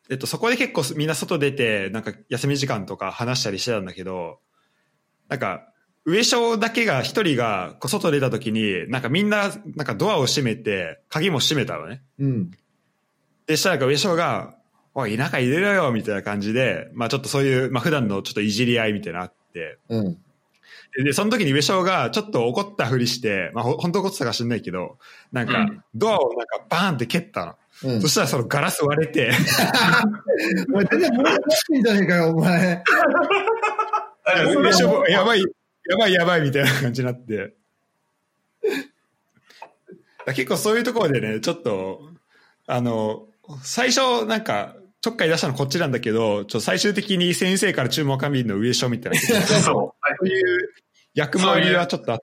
[0.08, 4.38] えっと、そこで結構みんな外出て、なんか休み時間とか話したりしてたんだけど、
[5.28, 5.68] なんか、
[6.06, 12.02] 上昇だけが、一人がこう外出た時に、なんかみんな、なんかドアを閉めて、鍵も閉めたのね。
[12.20, 12.50] うん。
[13.46, 14.54] で、したら上昇が、
[14.94, 20.18] おい、中入れろよ、みたいな感じで、まあちょっとそういう、まあ普段のちょっといじり合いみたいなのあって、うん。
[20.96, 24.98] でで、その時に上昇がちょっと怒ったふりして、まあほ本当怒ってたか知んないけど、
[25.32, 27.54] なんかうん、ドアをなんかバーンって蹴ったの。
[27.84, 28.08] うんそ。
[28.08, 29.32] したらそのガラス割れて、
[30.70, 32.84] お前全然物持ってんじゃねえかよ、お前。
[34.54, 35.44] 上昇もやばい、
[35.88, 37.54] やばいやばいみたいな感じになって。
[40.24, 42.00] だ結構そういうところでね、ちょっと、
[42.66, 43.26] あの、
[43.62, 49.18] 最初なんか、ちょっかい出したのこっちなんだけど、ちょっと最終的に先生から注目を見るの上昇みたいな。
[49.18, 50.24] そそう。
[50.24, 50.74] ういう
[51.14, 52.20] 役回りはちょっとあっ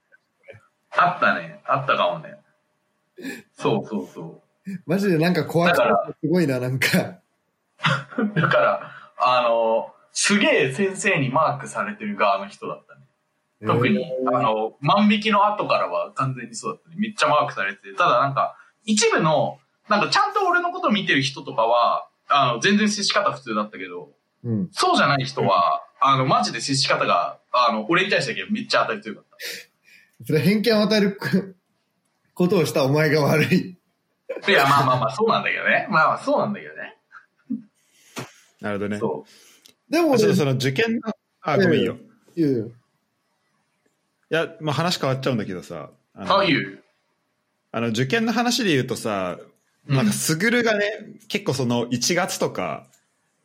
[0.95, 1.61] あったね。
[1.65, 2.37] あったかもね。
[3.57, 4.71] そうそうそう。
[4.85, 6.87] マジでなんか怖くてだからすごいな、なんか。
[8.35, 12.92] だから、あの、すげえ先生にマークされてる側の人だったね。
[13.65, 16.95] 特に、えーあの、万引きの後からは完全にそうだったね。
[16.97, 17.93] めっちゃマークされてて。
[17.93, 24.11] ただなんか、一部の、なんかちゃんと俺のこと見てる人とかは、あの、全然接し方普通だったけど、
[24.43, 24.69] うん。
[24.71, 30.25] そうじゃない人は、あの、マジで接し方が、あの、俺に対してだけめっちゃ当たり強かった。
[30.25, 31.19] それ偏見を与える
[32.33, 33.77] ことをしたお前が悪い。
[34.47, 35.87] いや、まあまあまあ、そうなんだけどね。
[35.89, 36.97] まあまあ、そうなんだけどね。
[38.59, 38.65] た。
[38.65, 38.99] なるほどね。
[38.99, 39.25] そ
[39.89, 41.97] でも俺、ちょっとその受験の、あ、ごめんいいよ。
[42.35, 42.71] いやいやい
[44.35, 46.25] や、まあ話変わっちゃうんだけどさ、あう。
[46.25, 46.83] のああいう。
[47.71, 49.37] あの受験の話で言うとさ、
[49.87, 50.85] うんなんかすぐるがね、
[51.27, 52.87] 結構その1月とか、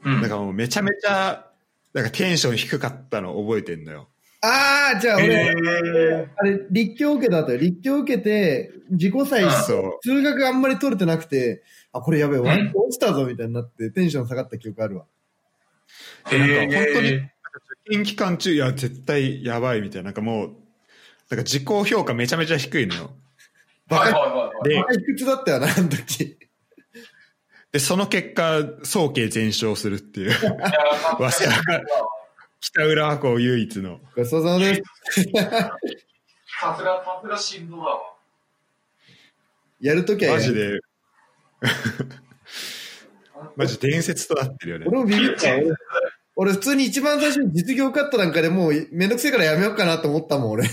[0.04, 1.46] うんなんかもうめちゃめちゃ、
[1.94, 4.08] なんかテンション低かったの覚えてんのよ。
[4.40, 7.58] ああ、じゃあ俺、えーあれ、立教受けた後よ。
[7.58, 9.50] 立教受けて、自己採。
[10.00, 12.56] 数学あんまり取れてなくて、あ、これやべえ、落
[12.90, 15.06] ちたぞ、みたいになって、テンション下がった記憶あるわ。
[16.30, 17.22] なんか本当にえー
[17.88, 20.50] 受験期間中、いや、絶対やばいみたいな、なんかもう、
[21.30, 23.10] なんか自己評価めちゃめちゃ低いのよ。
[23.90, 24.68] はいはいはいはい。
[24.68, 26.38] でバカいくつだったよな、あの時。
[27.72, 30.56] で、その結果、早慶全勝するっていう、いや
[31.20, 31.82] わせやか
[32.60, 34.00] 北浦和校唯一の。
[34.16, 34.82] ごちそうさまです。
[36.60, 38.00] さすが、さすが心臓だわ。
[39.80, 40.80] やるときはやるマジで、
[43.56, 44.86] マジ伝説となってるよね。
[44.88, 45.54] 俺もビビった。
[45.54, 45.74] 俺
[46.40, 50.68] 俺普通に一番最初に実業受かったなんかでもうめんどくせえからやめようかなと思ったもん、俺。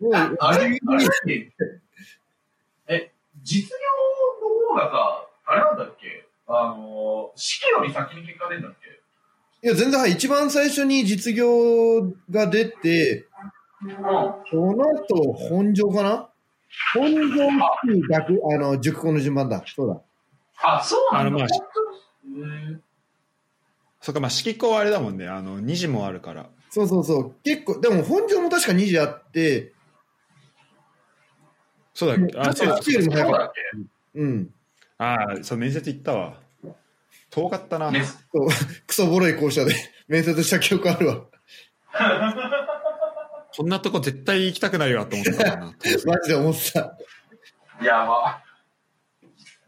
[0.00, 0.78] もう、あれ
[2.88, 3.76] え、実業
[4.42, 6.26] の方がさ、あれなんだっけ？
[6.46, 9.66] あの、式より先に結果出るんだっけ？
[9.66, 10.12] いや、全然、はい。
[10.12, 13.26] 一番最初に実業が出て、
[13.82, 13.94] うん。
[14.50, 16.28] その後、本庄かな？
[16.92, 19.62] 本庄式学、あの、塾校の順番だ。
[19.66, 20.00] そうだ。
[20.62, 21.28] あ、そうなんだ。
[21.28, 21.48] あのまあ
[24.00, 25.26] そっか、まあ、式子はあれだもんね。
[25.28, 26.50] あの、2時もあるから。
[26.74, 27.34] そうそうそう。
[27.44, 29.72] 結構、でも本庄も確か2時あって、
[31.94, 32.36] そうだっけ？
[32.38, 33.60] あ、そうだ式よりも早かっそうだっけ？
[33.60, 34.20] た。
[34.20, 34.54] うん。
[34.98, 36.40] ああ、そう、面接行ったわ。
[37.30, 37.90] 遠かったな。
[37.92, 38.48] メスそう
[38.88, 39.72] クソボロい校舎で
[40.08, 41.20] 面接した記憶あるわ。
[43.56, 45.66] こんなとこ絶対行きたくないわと思ったからな。
[46.06, 46.98] マジで思ってた。
[47.80, 48.42] やば。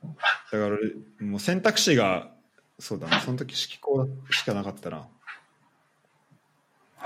[0.02, 0.08] だ
[0.50, 0.78] から俺、
[1.20, 2.32] もう選択肢が、
[2.80, 5.06] そうだな、その時式校しかなかったな。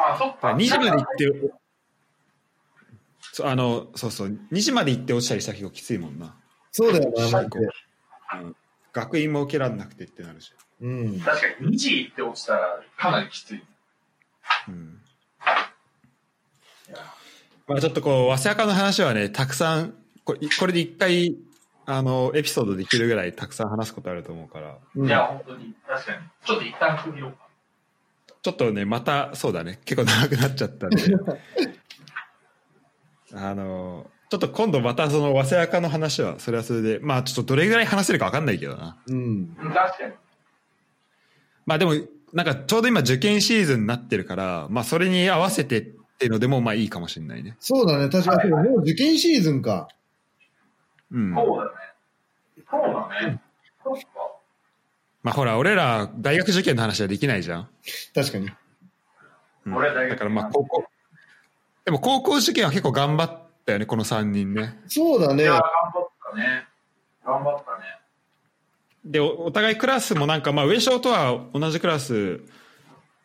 [0.09, 0.53] あ、そっか。
[0.53, 1.53] 2時まで行って、
[3.33, 6.35] そうあの、そうそう、2時まで行って落ちたりしたら結構きついもんな。
[6.73, 7.69] そうだよな、マジで。
[8.93, 10.53] 学院も受けらんなくてってなるし。
[10.81, 11.21] うん。
[11.21, 13.63] 確かに2時行って落ちたらかなりきつい。
[14.69, 15.01] うん。
[17.69, 21.37] まあちょっとこう、早稲赤の話はね、たくさん、これこれで一回、
[21.87, 25.75] あの、エピソードできるぐらいたくさん話すことあると思うから、うんいや、本当に。
[25.87, 26.19] 確かに。
[26.45, 27.50] ちょっと一旦区切ろうか。
[28.43, 31.03] ちょっとね、また、そうだね、結構長くなっちゃったんで、
[33.35, 38.97] あの、ちょっと今度またその早稲赤の話は、それはそれで、まあちょっとどれぐらい話せるか分かんないけどな。
[39.09, 39.17] うん。
[39.17, 40.13] うん確かに。
[41.67, 41.95] まあでも、
[42.33, 45.83] なんかちょうど今受験シーズンになってるから、まあそれに合わせてっ
[46.19, 47.57] ていうのでもまあいいかもしれないね。
[47.59, 48.51] そうだね、確かに。
[48.51, 49.89] もう受験シーズンか。
[51.11, 51.35] うん。
[51.35, 51.71] そうだね。
[52.71, 53.41] そうだね。
[53.83, 54.30] そっか。
[55.23, 57.69] まあほら、俺ら大学受験の話はできないじゃん。
[58.15, 58.47] 確かに。
[59.67, 60.85] うん俺は大学だからまあ高校、
[61.85, 64.79] でも高校受験は結構頑張ったよね、この3人ね。
[64.87, 65.43] そうだね。
[65.43, 66.67] いや、頑張ったね。
[67.25, 68.01] 頑張ったね。
[69.05, 72.41] で、おお互いクラスもなんかまあ上昇とは同じクラス、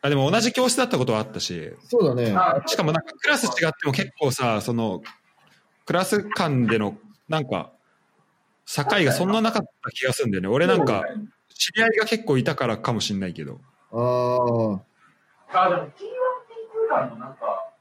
[0.02, 2.36] あ、でも同じ教室だったことはあったし、そうだね。
[2.36, 5.02] あしかもなんかクラス違っても結構さ、その、
[5.86, 6.98] クラス間での
[7.30, 7.72] なんか、
[8.66, 10.48] 境がそんななかった気がするんだよね。
[10.50, 11.04] 俺なんか、
[11.56, 13.60] 知り合いが結構いたからかもしんないけど。
[13.92, 14.82] あ
[15.52, 15.66] あ。
[15.66, 15.92] あ、でも T1、T2
[16.90, 17.72] 間のなんか、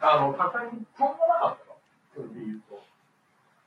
[0.00, 2.82] あの、高い、そんななかったのそれで言うと。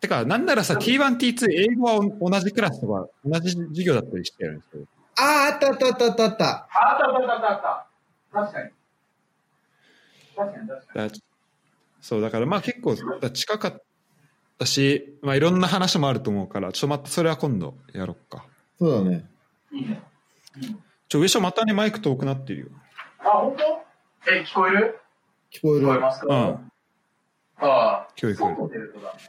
[0.02, 4.86] てか、なんならさ、T1、T2、英語はお同じクラスとか、同じ授業だったりしてるんですよ。
[5.18, 6.46] ああ、あったあったあったあったあった。
[6.48, 8.42] あったあったあったあった。
[8.42, 8.70] 確かに。
[10.36, 11.10] 確かに確かだ
[12.02, 13.84] そう、だからまあ結構だ近かっ
[14.58, 18.46] たし、まあいろんな話もあると思うから、ちょっとまたそれは今度やろっか。
[18.80, 19.26] そうだね。
[19.72, 19.82] に。
[19.82, 20.02] いいね。
[21.08, 22.68] ちょ、上昇またね、マイク遠くなってるよ。
[23.20, 24.32] あ、本当？
[24.32, 25.00] え、聞こえる？
[25.52, 25.86] 聞こえる。
[25.86, 26.28] 聞こえますか？
[26.28, 26.72] うん。
[27.58, 28.38] ああ、教育。
[28.38, 29.20] 外出るとだね。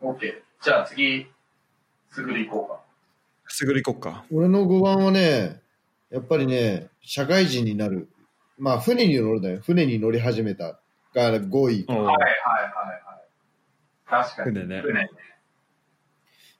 [0.00, 0.64] オッケー。
[0.64, 1.26] じゃあ次、
[2.10, 2.80] すぐり行こうか。
[3.46, 4.24] すぐる行こっか。
[4.32, 5.60] 俺の5番はね、
[6.10, 8.08] やっぱりね、社会人になる。
[8.58, 9.60] まあ、船に乗るだよ。
[9.60, 10.80] 船に乗り始めた
[11.14, 11.86] が5位。
[11.86, 12.16] はいはいはい
[14.10, 14.24] はい。
[14.24, 14.52] 確かに。
[14.52, 15.10] 船ね船ね。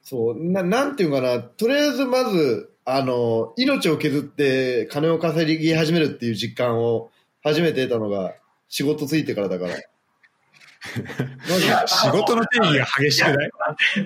[0.03, 7.11] そう、ななんていうかな、とりあえずまず、あの、命を削って金を稼ぎ始めるっていう実感を
[7.45, 8.33] 初めて得たのが
[8.69, 9.75] 仕事ついてからだから。
[11.87, 13.51] 仕事の定義が激しくない？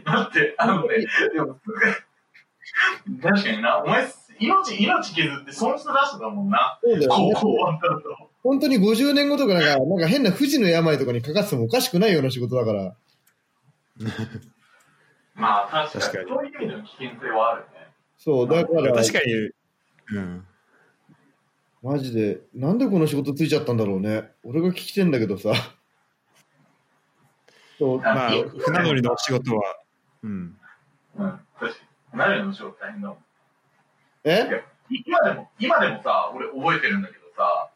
[0.05, 0.97] 待って、あのね、
[1.33, 1.61] でも、
[3.23, 4.05] 確かにな、お前、
[4.41, 6.81] 命、命削って損失出してたもんな。
[6.83, 7.09] そうだよね。
[7.35, 8.03] 高校終わった後。
[8.43, 12.97] 本当に50年後とかなんか、なんか変な不治の病とかにかかっててもおかしくないような仕事だから。
[15.37, 16.29] まあ、確かに。
[16.29, 17.69] そういう意味での危険性はあるね。
[18.25, 19.51] そう、だから、確かに、
[20.17, 20.47] うん。
[21.83, 24.31] マジで、なんでこの仕事ついちゃったんだろうね。
[24.45, 25.55] 俺が聞きてんだけどさ。
[27.81, 29.65] そう、まあ、船乗りの仕事は、
[30.23, 30.57] うん。
[31.17, 31.75] うん、確かに。
[32.13, 33.19] 何よりの仕事大変だもん。
[34.23, 34.65] え？
[34.89, 37.71] 今でも、今でもさ、俺覚えてるんだけどさ、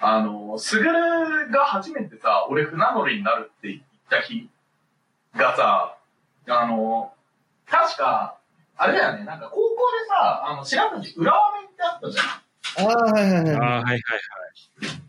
[0.00, 4.50] あの、すぐるが初めてさ、俺船乗りになるって言った日
[5.36, 5.96] がさ、
[6.48, 7.14] あの、
[7.66, 8.33] 確か、
[8.76, 12.26] あれだよね、なんか高校でさ、あの、白崎浦和弁ってあったじゃん。
[12.88, 13.56] ああ、はいはいはい。
[13.56, 14.00] ああ、はいはい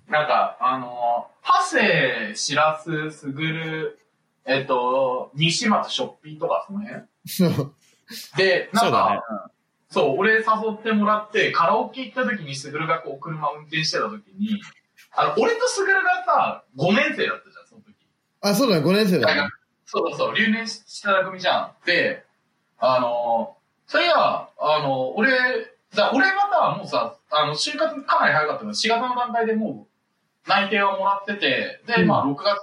[0.08, 4.00] なんか、あの、ハセ、シラス、スグル、
[4.46, 7.74] えっと、西松、ショッピーとかその辺そう
[8.38, 9.52] で、なんそうだねか、
[9.90, 10.42] そう,、俺誘
[10.74, 14.62] ってもらって、カラオケ行った時にスグルがこう車運転してた時に、
[15.12, 17.96] あの、俺とスグルがさ、5年生だったじゃん、その時。
[18.42, 19.50] あ、そうだね、5年生だね。
[19.88, 21.72] そうそうそう、留年した組じゃん。
[21.86, 22.24] で、
[22.78, 23.55] あの、
[23.88, 24.50] そういや、あ
[24.82, 25.32] の、俺、
[25.94, 29.88] だ俺がさ、もうさ、あの、就活かなり早かったから、4月の段階でも
[30.46, 32.62] う内定はもらってて、で、うんまあ6月、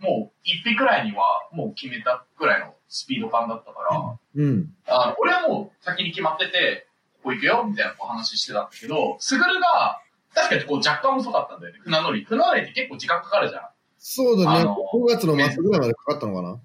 [0.00, 1.22] もう1日くらいには
[1.52, 4.74] もう決めたくらいのスピード感だったから、うん。
[4.86, 6.86] あの俺はもう先に決まってて、
[7.22, 10.00] ここ行くよ、みたいなお話してたんだけど、スグルが、
[10.34, 12.24] 確かにこう若干遅かったんだよね、船乗り。
[12.24, 13.62] 船乗りって結構時間かかるじゃん。
[13.98, 14.58] そうだね。
[14.60, 16.60] あの5月の末ぐらいまでかかったのかな。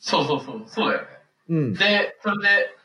[0.00, 1.08] そうそうそう、そうだよね。
[1.48, 1.74] うん。
[1.74, 2.76] で、それで、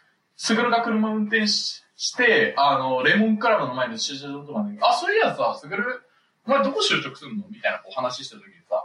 [0.43, 6.01] スグルが車運転しして、あの、レモンクラブの前の駐車場とかに、あ、そういやさ、すぐる、
[6.47, 8.83] お前どこ就職すんのみたいなこう話してた時にさ、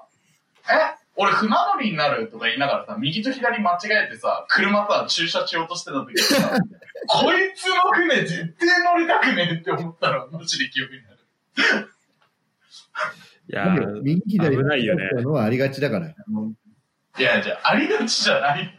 [0.69, 3.77] え俺船乗りになるとか言いながらさ、右と左間違
[4.07, 6.59] えてさ、車さ、駐車しようとしてた時にさ、
[7.09, 11.19] こいつの船絶対乗りたくねえって思ったら、マジで記憶になる。
[13.49, 16.09] いやー右左危ないよねのはありがちだから。
[16.09, 16.15] い
[17.23, 18.79] や、じゃあ、ありがちじゃないのよ。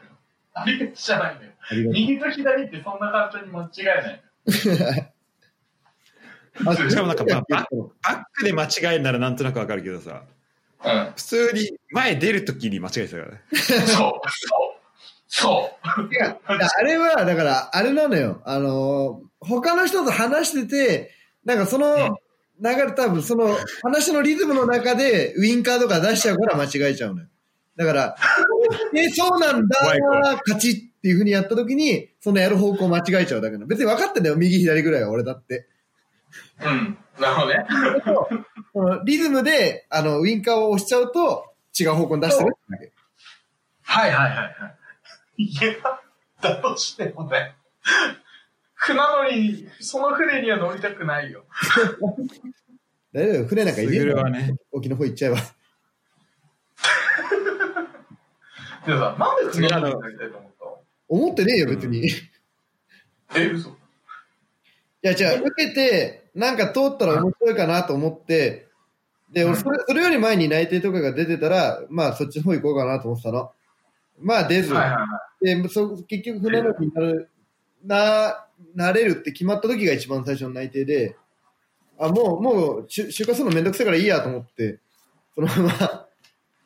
[0.53, 1.41] ありがちじゃないのよ。
[1.41, 1.46] ありがち。
[1.71, 4.23] 右と左ってそんな簡単に間違えない
[6.65, 10.23] あしかもなんかまあバックで間違えるならなんとなくわかるけどさ、
[10.83, 11.13] のよ。
[11.15, 13.41] 普通に前出るときに間違えてたからね。
[13.51, 13.59] うん。
[13.59, 13.85] そう。
[13.87, 14.21] そう。
[15.27, 16.13] そう。
[16.13, 18.41] いやあれは、だから、あれなのよ。
[18.45, 21.11] あのー、他の人と話してて、
[21.45, 22.15] なんかそのうん
[22.59, 27.27] 流れ、多分その話のリズムの中でウインカーとか出しちゃうから間違えちゃうのよ。
[27.75, 28.15] だから、
[28.95, 33.65] え、そうなんだ怖い怖勝ちっていうふうにやった時に、そのやる方向間違えちゃうだけなの。
[33.65, 35.65] 別に分かってんだよ、右左ぐらいは俺だって。
[36.61, 36.97] うん。
[37.17, 37.65] なるほどね。
[38.73, 42.91] そのリズムで、あの、ウインカーを押しちゃうと、違う方向に出してるだけ。
[43.83, 44.43] はいはいはいは
[45.37, 45.43] い。
[45.43, 45.61] いや、
[46.41, 47.55] だとしてもね。
[48.73, 51.45] 船乗り、その船には乗りたくないよ。
[53.13, 55.37] 大丈夫船なんかす入れるぐるはね、沖の方行っちゃえば。
[58.85, 60.46] でもさ、なんで船乗りになりたいと
[61.09, 62.07] 思ってねえよ、別に。
[62.07, 62.11] い
[63.35, 63.77] え、嘘？
[65.01, 68.67] や、違う、受けて、なんか通ったら面白いかなと思って、
[69.31, 73.51] で、俺それ、それより前に内定とかが出てたら、まあ、そっちの方行こうかなと思ってたの。
[74.19, 74.73] まあ、出ず。
[75.41, 77.29] で、そ結局船乗りになる、
[77.83, 81.15] な、なれるって決まった時が一番最初の内定で、
[81.99, 84.79] あ、もう、もう、就就活するのめんどくさいからいいやと思って、
[85.35, 86.05] そのまま、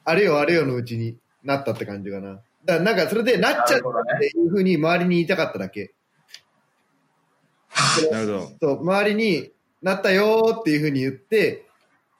[0.04, 2.42] あれよあれよのうちになったって感じかな。
[2.66, 5.94] だからなんかそれでなっちゃったっていうふうに周りに言いたかっただけ。
[8.12, 8.52] なるほど。
[8.62, 9.52] そう、周りに
[9.82, 11.68] なったよーっていうふうに言って、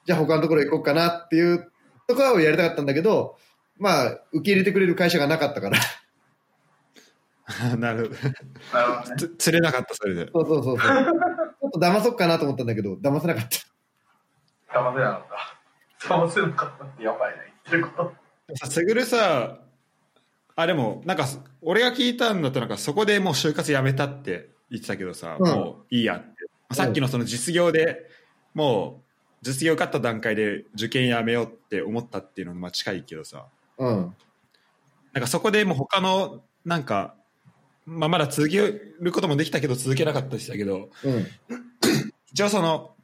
[0.04, 1.70] じゃあ他のところ行こうかなっていう
[2.08, 3.36] ところをやりたかったんだけど、
[3.78, 5.78] まあ、受け入れてくれる会社がなかったから。
[7.76, 8.16] なるほど。
[8.78, 9.16] なるほどね。
[9.16, 10.28] つ釣れなかった、それで。
[10.32, 11.04] そうそうそうそう。
[11.04, 14.78] ちょっと騙そうかなと思ったんだけど、騙せなかった。
[14.78, 16.14] 騙せなかった。
[16.14, 18.56] 騙せなかったってやばいな、言ってること。
[18.56, 19.58] さ、すぐるさ、
[20.56, 21.26] あ、でも、なんか、
[21.62, 26.32] 俺が聞いたんだと、なんか、そこでもう就活やめたって言ってたけどさ、うんもういいやって。
[26.74, 28.08] さっきのその実業で
[28.54, 33.46] もう、実業受かった段階で受験やめようって思ったっていうのもまあ近いけどさ、
[33.78, 34.14] うん。
[35.12, 37.14] なんかそこでもう他の、なんか、
[37.84, 38.58] まあまだ続け
[39.00, 41.26] ることもできたけど続けなかったりしたけど、うん。
[42.32, 42.94] 一応その、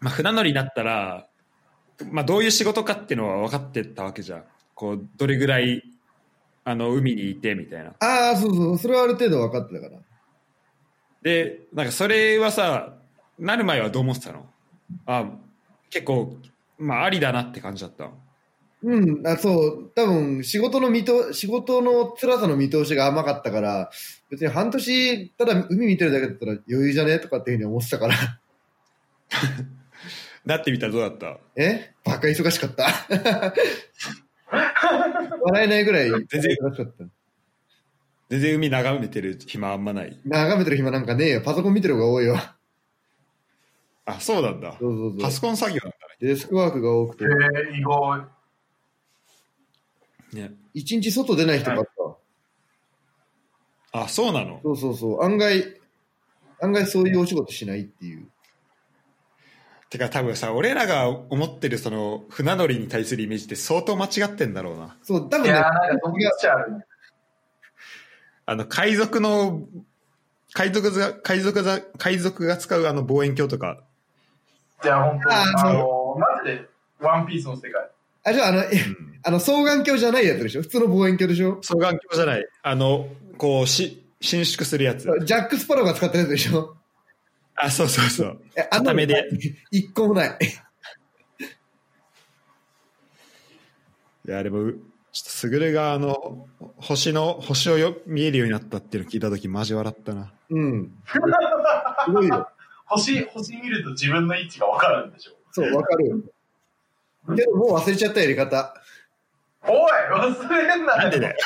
[0.00, 1.28] まあ、船乗りになったら、
[2.10, 4.44] まあ、どういう仕事かっていうのは分かってたわけじゃん。
[4.74, 5.82] こう、どれぐらい、
[6.64, 7.90] あの、海にいてみたいな。
[8.00, 10.00] ああ、そうそう、それはある程度分かってたから。
[11.22, 12.94] で、なんかそれはさ、
[13.38, 14.46] なる前はどう思ってたの？
[15.06, 15.30] あ、
[15.90, 16.36] 結構、
[16.78, 18.18] まあ、ありだなって感じだったの。
[18.82, 23.90] うん、あそう、多分仕事の見と、仕事の辛さの見通しが甘かったから、
[24.28, 27.18] 別に半年、ただ海見てるだけだったら余裕じゃね？
[27.18, 28.14] とかっていうふうに思ってたから。
[30.44, 31.38] なってみたらどうだった？
[31.56, 31.94] え？
[32.04, 33.54] バカ忙しかった。
[34.50, 37.04] 笑えないぐらい忙全然しかった。
[38.30, 40.20] 全然海眺めてる暇あんまない。
[40.24, 41.40] 眺めてる暇なんかねえよ。
[41.42, 42.36] パソコン見てる方が多いよ。
[44.06, 44.76] あ、そうなんだ。
[44.78, 45.20] そうそうそう。
[45.20, 48.18] パソコン作業なんだデスクワークが多くてえ、ー、意外。
[50.32, 50.48] ね。
[50.48, 50.54] ね。
[50.72, 52.16] 一日外出ない人ばっか。
[53.92, 54.60] あ、そうなの？
[54.62, 55.22] そうそうそう。
[55.22, 55.80] 案外、
[56.60, 58.28] 案外そういうお仕事しないっていう。
[59.94, 64.96] てか多分さ、俺らが思ってるその船乗りに対するイメージって相当間違ってんだろうな。
[65.04, 66.84] そう、多分ねいやー、、なんかちゃあるね。
[68.46, 69.62] あの、海賊の、
[70.52, 73.84] 海賊が、海賊が、海賊が使うあの望遠鏡とか、
[74.82, 76.68] いや、本当あの、マジで、
[77.00, 77.88] ワンピースの世界。
[78.24, 80.62] あ、じゃあ、あの、えうんあの、双眼鏡じゃないやつでしょ？
[80.62, 81.60] 普通の望遠鏡でしょ？
[81.62, 83.06] 双眼鏡じゃない、あの、
[83.38, 85.04] こう、し、伸縮するやつ。
[85.24, 86.76] ジャック・スパローが使ってるやつでしょ？
[87.56, 88.40] あ、そうそうそう。
[88.56, 89.28] え、あんなの片目で。
[89.70, 90.38] 一個もない。
[94.26, 94.72] いや、でも、う
[95.12, 100.32] ちょっとすぐるがあの、星の、星をよ見えるようになったっていうの聞いたときマジ笑ったな。
[100.50, 100.92] うん。
[101.06, 101.20] す
[102.10, 102.48] ごいよ。
[102.86, 105.32] 星、星見ると自分の位置がわかるんでしょ？
[105.52, 106.16] そう、わかるよ。
[107.36, 108.74] けど、もう忘れちゃったやり方。
[109.62, 111.36] おい忘れんなよなんでだよ。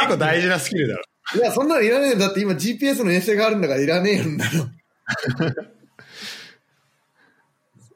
[0.00, 1.02] 結構大事なスキルだろ。
[1.36, 2.18] いや、そんなのいらねえよ。
[2.18, 4.66] だって今 GPS の衛星があるんだからいらねえんだろ。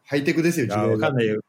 [0.07, 1.43] ハイテクですよ、いや、わかんないよ。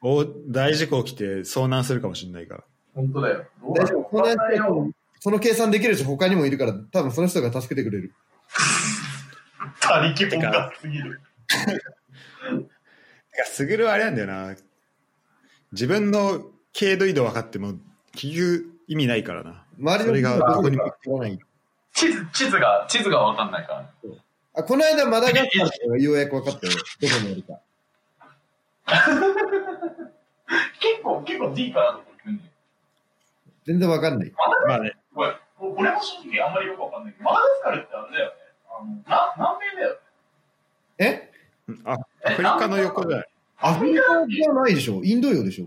[0.00, 2.64] 大大事故起きて遭難するかもしれないから。
[2.94, 3.44] 本当だよ。
[3.60, 4.02] どう大丈夫。
[4.04, 4.90] こんなわかんないよ
[5.20, 8.14] その計算できる人他にもいるから、多分その人が助けてくれる。
[9.80, 11.20] 他力本願すぎる。
[11.48, 14.54] てか、すぐるはあれなんだよな。
[15.72, 17.74] 自分の経度緯度分かっても、
[18.12, 19.64] 結局意味ないからな。
[19.78, 21.38] 周りのそれが人がどこにども知らない。
[21.92, 23.90] 地図、地図が、地図がわかんないから。
[24.58, 26.72] あ、この間マダガスカルってのがようやく分かったよ。
[27.00, 27.60] どこにあるか。
[30.80, 32.50] 結構、結構ディープなとこ行くんだよ。
[33.66, 34.32] 全然分かんない。
[34.66, 34.96] まあね。
[35.14, 38.34] これ、俺も正直あんまりよくわかんないけど、マダガスカルってあれだよね。
[38.68, 40.00] あの、な、南米だよね。
[40.98, 41.30] え？
[41.84, 43.28] あ、アフリカの横じゃない。
[43.60, 45.66] アフリカじゃないでしょインド洋でしょ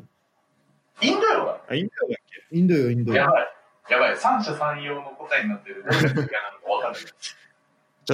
[1.02, 1.62] インド洋だ。
[1.70, 2.18] あ、インドだっ
[2.50, 2.58] け？
[2.58, 3.22] インド洋、インド洋。
[3.22, 3.48] やばい。
[3.90, 4.18] やばい。
[4.18, 5.84] 三者三様の答えになってる。
[5.84, 7.02] どれが正解なのかわかんない。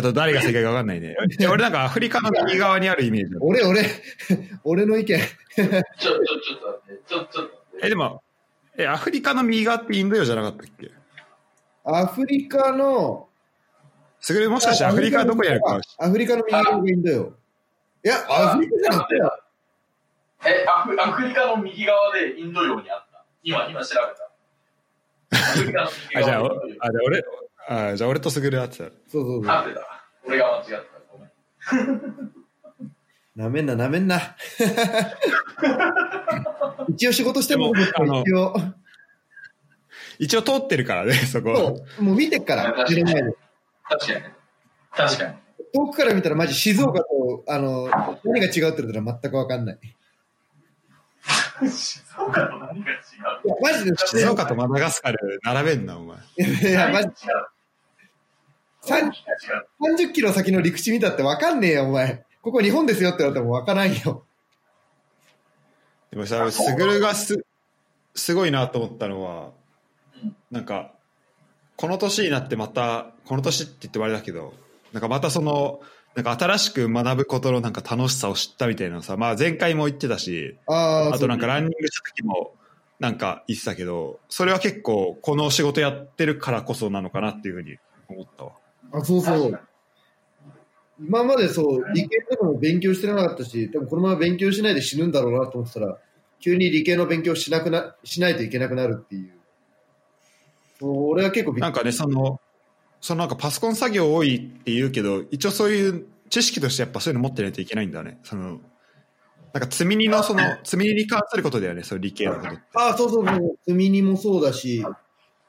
[0.01, 1.15] ちょっと誰が正解か分かんないね。
[1.39, 3.85] いや俺なんかアフリカの右側にあるイメージだ俺、俺、
[4.63, 5.19] 俺の意見。
[5.19, 7.01] ちょ、ちょ、ちょっと待って。
[7.07, 7.63] ちょ、ちょっと。
[7.81, 8.21] え、でも、
[8.77, 10.91] え、アフリカの右側ってインド洋じゃなかったっけ？
[11.83, 13.27] アフリカの、
[14.19, 17.33] すぐるもしかしてアフリカどこにあるかアフリカの右側がインド洋。
[18.03, 19.15] いや、アフリカじゃなくて、
[20.45, 23.23] え、アフアフリカの右側でインド洋にあった？
[23.43, 23.95] 今、今調
[25.31, 25.43] べた。
[25.43, 27.23] アフリカの右あ、じゃあ、あ、じゃあ俺、
[27.67, 28.83] あ、じゃあ俺とすぐる会ってた。
[28.85, 29.51] そうそうそう。
[29.51, 29.81] 合ってた。
[30.25, 30.83] 俺が間違った。
[31.11, 31.31] ごめん。
[33.35, 34.19] なめんな、なめんな。
[36.89, 38.55] 一応仕事しても一応。
[40.19, 41.55] 一応通ってるからね、そこ。
[41.55, 42.73] そう、もう見てっから。
[42.73, 43.13] 確かに。
[44.91, 45.35] 確かに。
[45.73, 47.89] 遠くから見たらマジ静岡と、あの、
[48.23, 49.79] 何が違うって言ったら全くわかんない。
[51.69, 52.95] 静岡と何が違
[53.43, 53.47] う？
[53.47, 56.17] いや、マジで、静岡とマダガスカル並べんな、お前。
[56.37, 57.11] いや、マジ、違う？
[58.95, 62.25] 30キロ先の陸地見たってわかんねえよ、お前。
[62.41, 64.23] ここ日本ですよって言われてもわからんよ。
[66.11, 67.45] でもさ、すぐるがす、
[68.15, 69.51] すごいなと思ったのは
[70.23, 70.93] うん、なんか、
[71.75, 74.53] この年になってまた、この年って言ってもあれだけど、
[74.93, 75.79] なんかまたその、
[76.15, 82.55] なんか新しく学ぶことのなんか楽しさを知ったみたいなのさ、まあ前回も言ってたし、ああ、あとなんかランニングした時も
[82.99, 87.77] なんか言ってたけど、それは結構この仕事やってるからこそなのかなっていうふうに
[88.07, 88.53] 思ったわ。
[88.91, 89.59] あ、そうそう。
[90.99, 95.97] 今までそう、理系とかも勉強してなかったし、多分このまま勉強しないで死ぬんだろうなと思ってたら、
[96.39, 99.31] 急に理系の勉強しなくな、しないといけなくなるっていう。
[100.79, 102.39] そう俺は結構びっなんかね、その、
[103.01, 108.19] そのなんかパソコン作業多いって言うけど、一応そういう知識としてやっぱそういうの持ってないといけないんだね。
[108.23, 108.59] その、
[109.53, 112.61] なんか積み荷のその、積み荷に関することだよね、そういう理系のことって。
[112.73, 113.57] ああ、そうそうそう。
[113.65, 114.83] 積み荷もそうだし、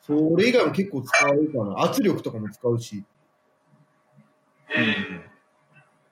[0.07, 1.83] それ以外も結構使うかな。
[1.83, 3.05] 圧力とかも使うし。
[4.75, 4.95] え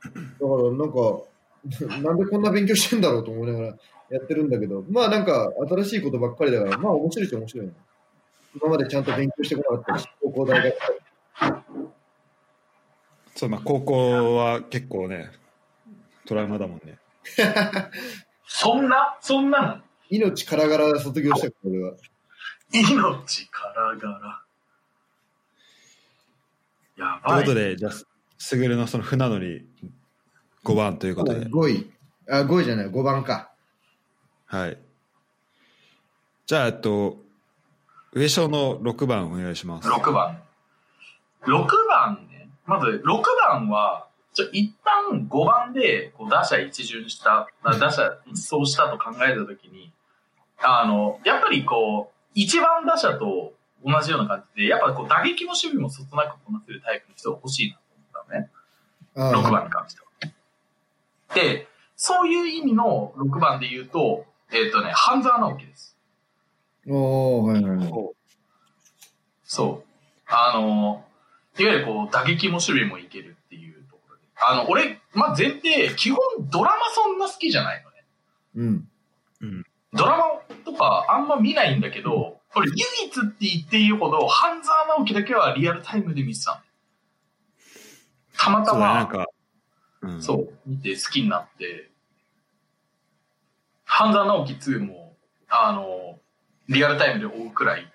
[0.04, 1.22] だからなんか、
[2.02, 3.66] なんでこんな勉強してんだろうと思いながら
[4.10, 7.72] やってるんだけど、まあなんか新しいことばっかりだから、まあ面白いし面白いな。
[8.54, 10.74] 今までちゃんと勉強してこなかったし、 高校大学。
[13.34, 15.30] そう、まあ高校は結構ね、
[16.24, 16.98] トラウマだもんね。
[17.24, 17.90] ー
[18.46, 19.16] そんな？
[19.20, 19.82] そんなの？
[20.08, 21.94] 命からがら卒業したから俺は。
[22.72, 24.42] 命からがら。
[26.96, 27.44] やばい。
[27.44, 27.92] ということで、じゃあ、
[28.38, 29.66] すぐるのその船乗り
[30.64, 31.46] 5番ということで。
[31.46, 31.90] 5位。
[32.28, 33.50] あ、5位じゃない、5番か。
[34.46, 34.78] はい。
[36.46, 37.18] じゃあ、えっと、
[38.14, 39.88] 上昇の6番お願いします。
[39.88, 40.40] 6番。
[41.42, 42.48] 6番ね。
[42.66, 49.92] まず、6番は、ちょ、一旦5番で、こう、打者一巡した、あ打者一掃したと考えたときに、
[50.58, 57.78] あの、やっぱりこう、一番打者と同じような感じで、やっぱこう、打撃も守備もそつなくこなせるタイプの人が欲しいな
[58.28, 58.50] のね。
[59.14, 60.06] あ6番に関しては。
[61.34, 61.66] で、
[61.96, 65.96] そういう意味の6番で言うと、えっ、とね、半沢直樹です。
[66.88, 67.92] おー、はいはいはい。
[69.44, 69.88] そう。
[70.26, 71.04] あの、
[71.58, 74.22] いわゆるこう、打撃も守備もいけるっていうところで。
[74.36, 76.18] あの、俺、まあ、前提、基本
[76.50, 77.96] ドラマそんな好きじゃないのね。
[78.54, 78.88] うん。
[79.96, 80.24] ドラマ
[80.64, 86.58] とかあんま見ないんだけど、これ唯一って言っていいほど、半沢直樹だけはリアルタイムで見てたの。
[88.38, 89.26] たまたそう
[90.02, 91.90] うん、そう、見て好きになって、
[93.84, 95.16] 半沢直樹2も、
[95.48, 96.18] あの、
[96.68, 97.92] リアルタイムで追うくらい、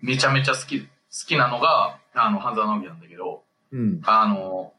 [0.00, 0.88] めちゃめちゃ好き、好
[1.26, 4.00] きなのが、あの、半沢直樹なんだけど、うん。
[4.04, 4.74] あの、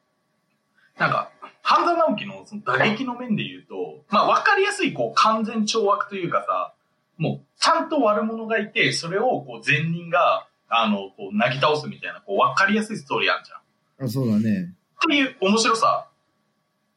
[0.97, 1.31] なんか、
[1.63, 6.73] 半沢直樹のその打撃の面で言うと、まあ分かりやすいこう完全懲悪というかさ、
[7.17, 14.05] もうちゃんと悪者がいて、それをこう善人が、あの、こう、なぎ倒すみたいな、こう分かりやすいストーリーあるじゃん。
[14.05, 14.73] あ、そうだね。
[15.05, 16.07] っていう面白さ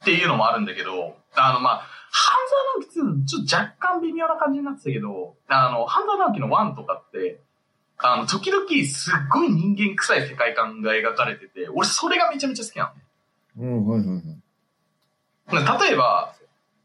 [0.02, 2.36] っていうのもあるんだけど、あの、まあ、半
[2.94, 7.40] 沢直樹2、ちょっと若干微妙な感じになってたけど、あの、半沢直樹の1とかって、
[7.98, 13.02] あの、時々すっごい人間臭い世界観が描かれてて、俺それがめちゃめちゃ好きなのね。
[13.58, 15.82] うん、はいはいはい。
[15.88, 16.34] 例えば、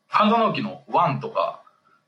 [0.07, 1.63] 半沢直樹のワンとか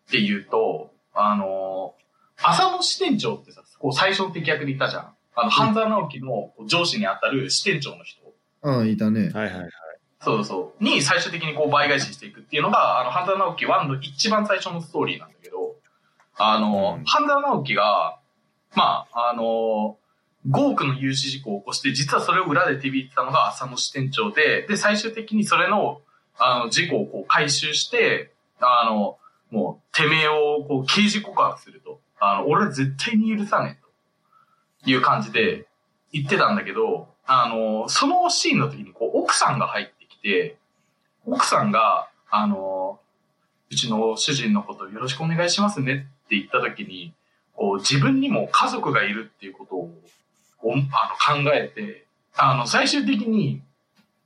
[0.08, 1.96] っていうと、あの、
[2.42, 5.14] 浅野支店長ってさ、こう最初の敵役でいたじゃん。
[5.36, 8.23] あの、半沢直樹の上司にあたる支店長の人。
[8.64, 9.30] うん、いたね。
[9.34, 9.70] はいはいはい。
[10.22, 10.84] そうそう。
[10.84, 15.76] に最終的にこう倍返ししていくっていうのが、あの、半沢直樹1の一番最初のストーリーなんだけど、
[16.38, 18.20] あの、うん半沢直樹が、
[18.76, 19.98] まあ、あの、
[20.50, 26.02] 5億の融資事故を起こして、実はそれを裏で手引いてたのが浅野支店長で、で、最終的にそれの、
[26.38, 29.18] あの、事故をこう回収して、あの、
[29.52, 32.00] もう、てめえをこう刑事告発すると。
[32.20, 35.68] あの、俺は絶対に許さねえという感じで
[36.12, 40.58] 言ってたんだけど、あの、そのシーンの時にこう奥さんが入ってきて、
[41.26, 43.00] 奥さんが、あの、
[43.72, 47.14] うちの主人のことよろしくお願いしますねって言った時に、
[47.56, 49.92] こう自分にも家族がいるっていうことを
[50.64, 50.84] おあの
[51.44, 52.06] 考えて、
[52.36, 53.62] あの、最終的に、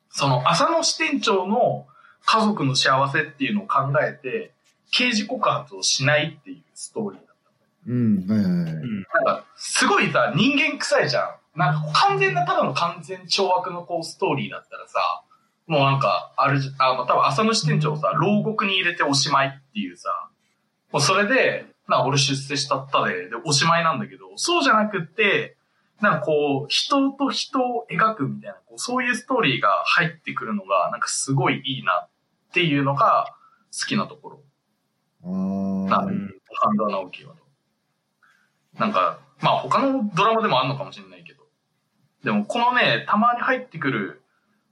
[0.09, 1.85] その浅野支店長の
[2.25, 4.51] 家族の幸せっていうのを考えて、
[4.91, 7.51] 刑事告発をしないっていうストーリーだった。
[7.87, 8.73] うん、はいはいはい。
[9.25, 11.29] なんか、すごいさ、人間臭いじゃん。
[11.57, 15.23] なんか、完全な、ただの完全懲悪のこう、ストーリーだったらさ、
[15.65, 20.29] もうなんか、あれじゃ、あの、多分浅野支店長をさ、牢獄に入れておしまいっていうさ、
[20.91, 25.57] もうそれで、な俺出世したったで、で、おしまいなんだけど、そうじゃなくって、
[25.99, 32.09] なんかこう、人と人を描くみたいな、こうそういうストーリーが入ってくるのが、なんかすごいいいなっ
[32.53, 33.33] ていうのが
[33.73, 34.39] 好きなところ。
[35.23, 35.27] あ
[35.89, 37.35] なあ、うん半沢直樹は。
[38.77, 41.16] なんか、まあ他のドラマでもあんのかもしれない。
[42.27, 44.21] でもこのね、たまに入ってくる、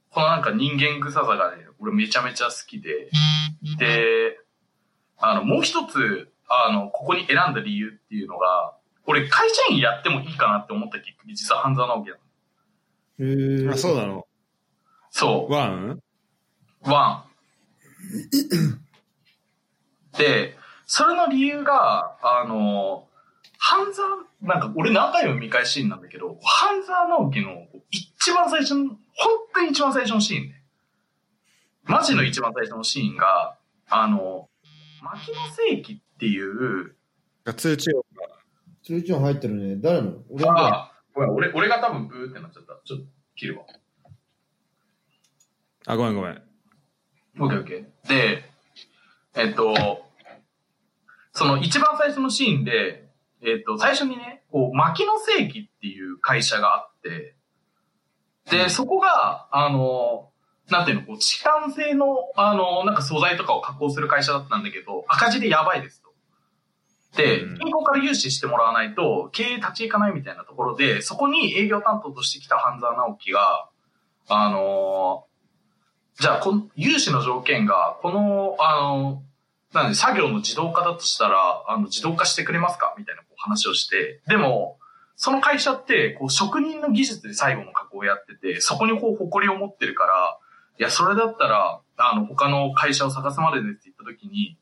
[0.10, 3.10] このなんか人間臭さがね、俺めちゃめちゃ好きで。
[3.80, 4.38] で、
[5.18, 8.76] あの、もう一つ、あの、ここに選んだ理由っていうのが、
[9.06, 12.18] 俺会社員やってもいいかなって思ったきっかけ、実は半沢直樹だ。
[13.20, 13.70] へえ。
[13.70, 14.28] あ、そうなの？
[15.10, 15.54] そう。
[15.54, 16.02] ワン？
[16.82, 17.24] ワ
[20.14, 20.18] ン。
[20.18, 23.08] で、それの理由が、あの、
[23.58, 24.10] 半沢、
[24.42, 28.98] なんか俺何回も見返しシーンなんだけど、半沢直樹の一番最初の、本
[29.54, 30.64] 当に一番最初のシーンね。
[31.84, 33.58] マジの一番最初のシーンが、
[33.90, 34.50] あの、
[35.02, 35.38] 牧野
[35.76, 36.96] 世紀っていう、
[37.56, 38.28] 通知音が。
[38.84, 39.76] 通知音入ってるね。
[39.78, 40.14] 誰の？
[40.32, 40.58] 俺の？
[40.58, 42.82] あ、ごめん、俺、俺が多分ブーってなっちゃった。
[42.84, 43.66] ちょっと切るわ。
[45.86, 46.42] あ、ごめんごめん。
[47.40, 48.10] オッケーオッケー。
[48.10, 48.50] で、
[49.36, 49.76] えっと、
[51.34, 53.05] その一番最初のシーンで、
[53.46, 57.36] えっと、最初にね、こう、牧野世紀っていう会社があって、
[58.50, 60.30] で、そこが、あの、
[60.70, 66.06] なんていうの、こう、痴漢性の、あの、なんか素材とかを加工する会社だったんだけど、赤字でやばいですと。
[67.16, 73.70] でうん、銀行から融資してもらわないと、経営立ち行かないみたいなところで、そこに営業担当としてきた半沢直樹が、
[74.28, 75.26] あの
[76.20, 79.24] じゃあ、この、融資の条件が、この、あの、
[79.76, 82.94] なんで、作業の自動化だとしたら、あの、自動化してくれますか？
[82.98, 84.78] みたいなこう話をして、でも、
[85.16, 90.38] その会社って、こう、職人の技術で最後の加工をやってて、そこにこう、誇りを持ってるから、
[90.78, 94.58] いや、それだったら、あの、他の会社を探すまでですって言った時に、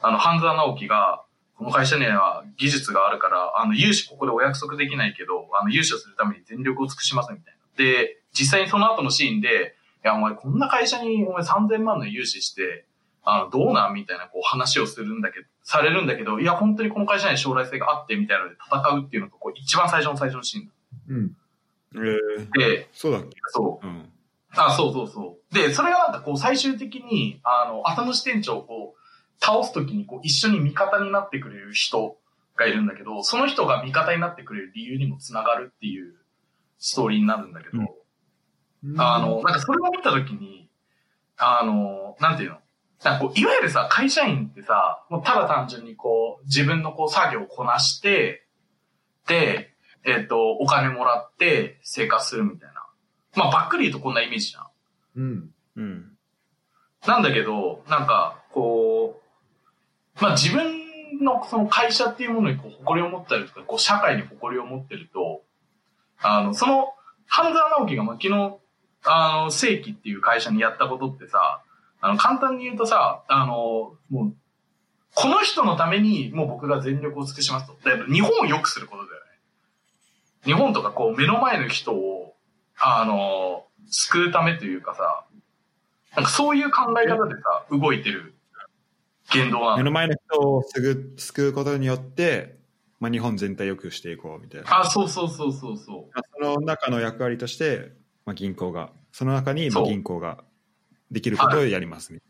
[0.00, 1.24] あの、半沢直樹が、
[1.56, 7.84] この会社には技術があるから、あの、融資ここでお約束できないけど、あの、融資をするために全力を尽くしますみたいな。
[7.84, 12.86] で、実際にその後のシーンで、いや、お前こんな会社にお前3000万の融資して、
[13.24, 13.94] あの、どうなん？
[13.94, 20.70] みたいなこう話をするんだけど、されるんだけど、いや、本当にこの会社に将来性があって、みたいなので戦うっていうのが、こう、一番最初の最初のシーン
[21.08, 21.36] うん。
[21.94, 23.36] えー、で、そうだっけ？
[23.48, 23.86] そう。
[23.86, 24.12] うん。
[24.56, 25.54] あ、そうそうそう。
[25.54, 32.16] で、それがなんかこう最終的に、あの、浅野支店長をこう、倒すときにこう一緒に味方になってくれる人
[32.56, 36.14] がいるんだけど、その人が味方になってくれる理由にもつながるっていう
[36.78, 40.68] ストーリーになるんだけど、あの、なんかそれを見たときに、
[41.36, 42.56] あの、なんていうの？
[43.04, 48.44] なんかこう、いわゆるさ、会社員ってさ、もうただ単純にこう、自分のこう作業をこなして、
[49.26, 49.74] で、
[50.04, 52.86] えっ、と、お金もらって生活するみたいな。
[53.34, 54.66] まあ、ばっくり言うとこんなイメージじゃん。
[55.16, 55.50] うん。
[55.76, 56.12] うん。
[57.06, 59.20] なんだけど、なんか、こ
[60.16, 65.42] う、まあ自分のその会社っていうものにこう誇りを持ったりとか、こう社会に誇りを持ってると、
[66.20, 66.94] あの、その、
[67.26, 68.56] 半沢直樹がまあ昨日、
[69.04, 71.62] あの、正規っていう会社にやったことってさ、
[72.00, 74.34] あの、簡単に言うとさ、あの、もう、
[75.14, 77.72] この人のためにもう僕が全力を尽くしますと。
[77.84, 79.28] だから日本を良くすることだよね。
[80.44, 82.36] 日本とかこう目の前の人を、
[82.78, 85.24] あの、救うためというかさ、
[86.14, 88.34] なんかそういう考え方でさ、動いてる
[89.32, 89.76] 言動なの。
[89.78, 92.58] 目の前の人を救う救うことによって、
[93.00, 94.80] まあ、日本全体を良くしていこうみたいな。
[94.80, 96.20] あ、そうそうそうそうそう。
[96.40, 97.92] その中の役割として、
[98.24, 100.44] まあ、銀行が、その中に銀行が
[101.10, 102.28] できることをやりますみたい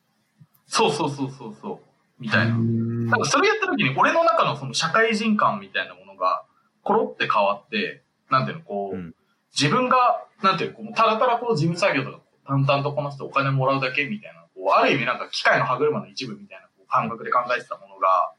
[0.66, 1.78] そうそうそうそうそう。
[2.18, 2.56] みたいな。
[2.56, 6.44] うん多分それやった時に俺の中のその社会人感みたいなものが
[6.82, 9.14] コロって変わって、なんていうの、こう、うん
[9.58, 9.96] 自分が、
[10.42, 18.32] なんていうの、こうただただこう事務作業とか淡々とこなしてお金もらうだけみたいな、こうある意味なんか機械の歯車の一部みたいなこう感覚で考えてたものが、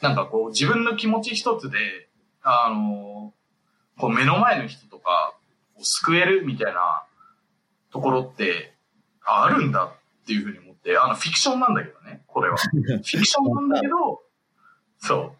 [0.00, 2.08] なんかこう自分の気持ち一つで、
[2.42, 3.32] あの
[3.98, 5.34] こう目の前の人とか
[5.78, 7.04] を救えるみたいな
[7.92, 8.69] ところって、
[9.30, 12.56] ああるんだっていうふうに思って、あのフィクションなんだけどね、これは。
[12.72, 14.22] フィクションなんだけど、
[14.98, 15.32] そう。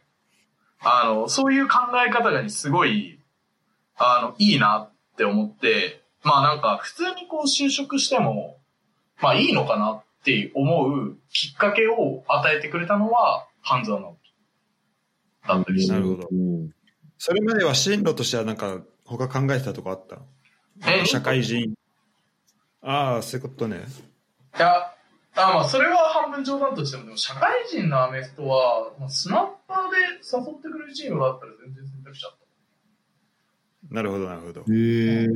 [0.82, 3.20] あの、そういう考え方がすごい、
[3.96, 8.58] あの、いいなって思って、まあなんか普通にこう就職しても、
[9.20, 14.32] まあいいのかなって思うきっかけを与えてくれたのは、半沢直樹
[15.48, 15.92] だったりして。
[15.92, 16.70] なるほどうん
[17.22, 20.16] それまでは進路としてはなんか他考えてたとこあった？
[20.90, 21.74] え社会人
[22.82, 23.84] ああそういうことね。
[24.56, 24.92] いや、
[25.36, 32.32] あまあ、それは半分冗談としても、でも社会人のアメフトは、まあ、スナッパーで誘ってくれるチームがあったら全然選択肢あっ
[33.90, 34.60] なるほどなるほど。
[34.60, 35.26] へえ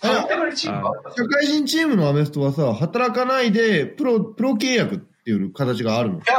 [0.00, 0.12] た。
[0.12, 1.14] 誘ってくれるチームがあったら。
[1.14, 6.16] 社会人チームのアメフトはさ、働かないで、プロ、プロ契約っていう形があるの？
[6.16, 6.38] いや、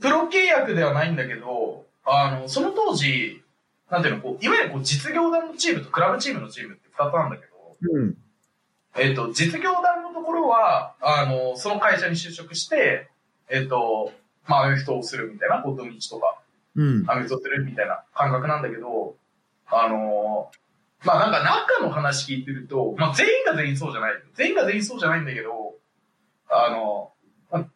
[0.00, 3.42] プロ契約ではないんだけど、あの、その当時、
[3.90, 8.16] なんていうの、こう、いわゆるこう実業団のチームとクラブチームのチームって二つなんだけど、うん。
[8.96, 13.08] えっ、と、実業団のところは、あの、その会社に就職して、
[13.48, 14.12] えっ、と、
[14.46, 16.38] まあ、アメフトをするみたいな、こう、土日とか、
[16.76, 17.04] うん。
[17.08, 19.16] アメフトするみたいな感覚なんだけど、
[19.66, 20.58] あのー
[21.04, 24.14] まあなんか中の話聞いてると、まあ全員が全員そうじゃない。
[24.34, 25.74] 全員が全員そうじゃないんだけど、
[26.48, 27.12] あの、
[27.50, 27.66] あ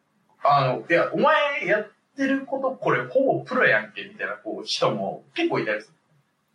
[0.43, 5.91] あの、いや、お前やってることこれほぼプロやんけみたいなこう人も結構いたりす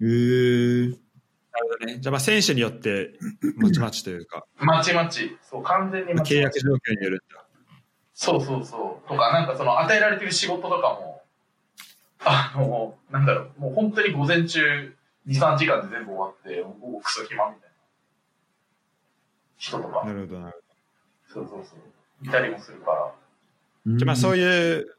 [0.01, 0.09] る。
[0.09, 1.04] へえなるほど
[1.87, 3.19] ねじゃあまあ選手によって
[3.57, 5.37] まちまちというかまちまち。
[5.43, 6.35] そう、完全にまちまち。
[6.35, 7.45] 契約状況によるんだ
[8.15, 9.09] そうそうそう。
[9.09, 11.23] とか、なんかその与えられてる仕事とかも、
[12.21, 14.95] あの、なんだろう、もう本当に午前中
[15.27, 17.77] 2、3時間で全部終わって、午後クソ暇みたいな
[19.57, 20.13] 人とかな。
[20.13, 20.65] るほどなる
[21.27, 22.27] そうそうそう。
[22.27, 23.13] いたりもするから。
[23.87, 24.97] じゃあまあそういいう、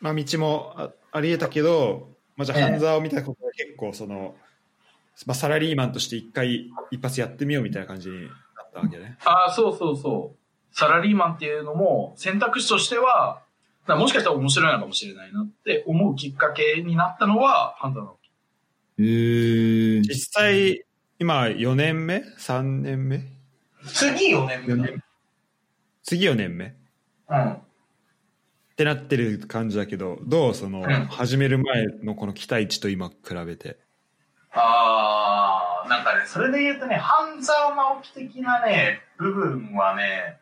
[0.00, 4.36] まあ、道もあありえたけど、まあ、じゃあ半沢を見たことで結構その、
[5.26, 9.18] まあ、サラリーマンとして一回一発やってみようみたいな感じになったわけね。
[9.24, 10.76] ああ、そうそうそう。
[10.76, 13.42] サラリーマンっていうのも選択肢としては、
[13.88, 18.16] もしかしたら面白いのかもしれないなって思うきっかけになったのは、ハンザーの
[18.98, 20.84] へえ実際
[21.18, 23.24] 今4年目？3年目？
[23.86, 24.94] 次4年目だ。
[26.02, 26.66] 次4年目？
[26.66, 26.72] っ
[27.30, 27.56] うん。
[28.76, 31.06] てなってる感じだけどどうその、ん。
[31.06, 33.78] 始める前のこの期待値と今比べて？
[34.52, 40.38] ああ、なんかね、それで言うとね、半沢直樹的なね、部分はね、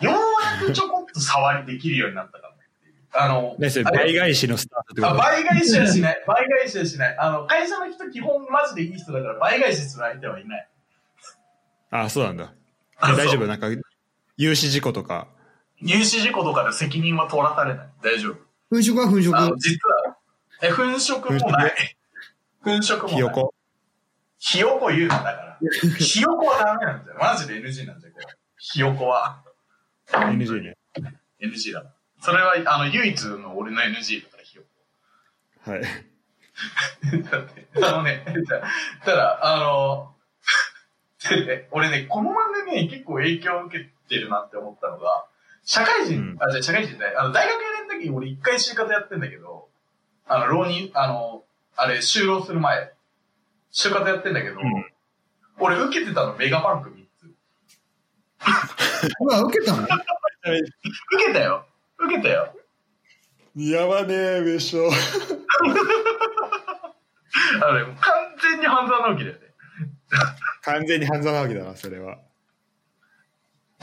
[0.00, 0.14] よう
[0.62, 2.94] やくちょこっと触りできるようになったかもねっていう。
[3.12, 5.18] あの、ねそれ倍返しのスタートってこあと？
[5.18, 6.24] 倍返しはしない。
[6.26, 7.16] 倍返しはしない。
[7.18, 10.68] あの、会社の人基本マジでいい人だから倍返しする相手はいない。
[11.90, 12.52] あそうなんだ
[12.96, 13.46] あ大丈夫？
[13.46, 13.68] なんか
[14.36, 15.28] 有死事故とか？
[15.82, 17.88] 入試事故とかで責任は取らされない。
[18.02, 18.34] 大丈夫。
[18.70, 19.78] 粉飾は粉飾あの、実
[20.08, 20.16] は、
[20.62, 21.72] え、粉飾もない。
[22.64, 23.08] 粉飾も。
[23.08, 23.54] ひよこ
[24.38, 25.58] ひよこ言うな、だから。
[25.98, 27.18] ひよこはダメなんだよ。
[27.20, 28.28] マジで NG なんだけど。
[28.58, 29.42] ひよこは。
[30.10, 30.76] NG ね
[31.40, 31.84] NG だ。
[32.20, 34.64] それは、あの、唯一の俺の NG だから、ひよ
[35.64, 35.70] こ。
[35.70, 35.82] はい
[37.30, 38.24] だって、あのね、
[39.04, 40.14] ただ、あの、
[41.28, 45.26] でね俺ね、この漫画ね、結構影響を受けてるなって思ったのが、
[45.64, 49.68] 社会人、うんあ、じゃあ社会人じゃない、あの、大学4年の時に俺一回就活やってんだけど、
[50.26, 51.43] あの、浪人、あの、
[51.76, 52.92] あれ、就労する前、
[53.72, 54.86] 就活やってんだけど、うん。
[55.58, 57.26] 俺受けてたのメガバンク3つ。
[59.46, 59.82] 受けたの？
[59.84, 59.92] 受
[61.26, 61.66] けたよ。
[61.98, 62.54] 受けたよ。
[63.56, 64.78] やばねえ上昇
[67.62, 69.42] あのね、もう完全に半沢直樹だよね。
[70.62, 72.18] 完全に半沢直樹だなそれは。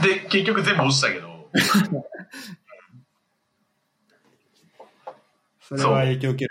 [0.01, 1.49] で、結局全部落ちたけど、
[5.61, 6.50] それは影響を受ける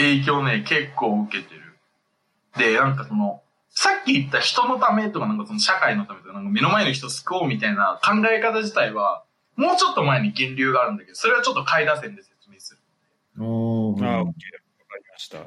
[0.00, 1.60] 影響ね、結構受けてる。
[2.56, 9.24] で、なんかその、さっき言った人のためとか、なんかその社会のためとか、なんか目の前の人を救おうみたいな考え方自体は、
[9.56, 12.80] もうちょっと前に源流があるんだけど、それはちょっと階段線で説明する。
[13.44, 14.24] おーああ、OK。
[14.24, 14.34] わかり
[15.12, 15.38] ました。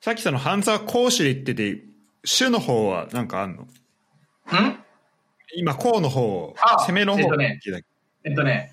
[0.00, 1.84] さっきその半沢講師で言ってて、
[2.24, 3.62] 主の方はなんかあんの？
[3.62, 3.68] ん？
[5.56, 7.60] 今、こうの方、あ攻めの方えっとね
[8.24, 8.72] えっとね、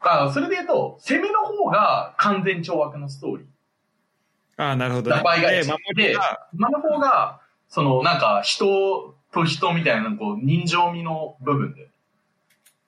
[0.00, 3.46] あそれで言うと、攻めの方が完全懲悪のストーリー。
[4.62, 5.22] ああ、なるほどね。
[5.24, 11.88] 倍返しで、守りが、今の方が、その、なんか、人を、と人みたいな、こう、人情味の部分で。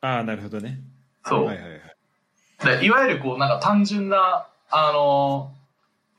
[0.01, 0.81] ああ、なるほどね。
[1.25, 1.45] そう。
[1.47, 1.81] はいはいはい。
[2.79, 5.65] でいわゆるこう、なんか単純な、あのー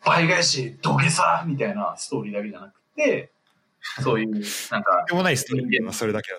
[0.05, 3.31] 倍返し、土下座みたいなストーリーだけじゃなくて、
[4.03, 4.29] そういう、
[4.71, 6.37] なんか、でもないストーリーはそれだけだ。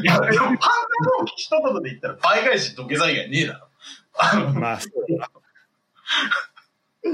[0.00, 3.68] いや、でも、犯罪の一言で言ったら倍返し、土下座以外ねえだろ。
[4.54, 5.30] まあ、そうだな。
[7.04, 7.10] だ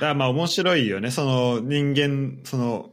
[0.00, 1.10] からまあ面白いよね。
[1.10, 2.90] その人間、その、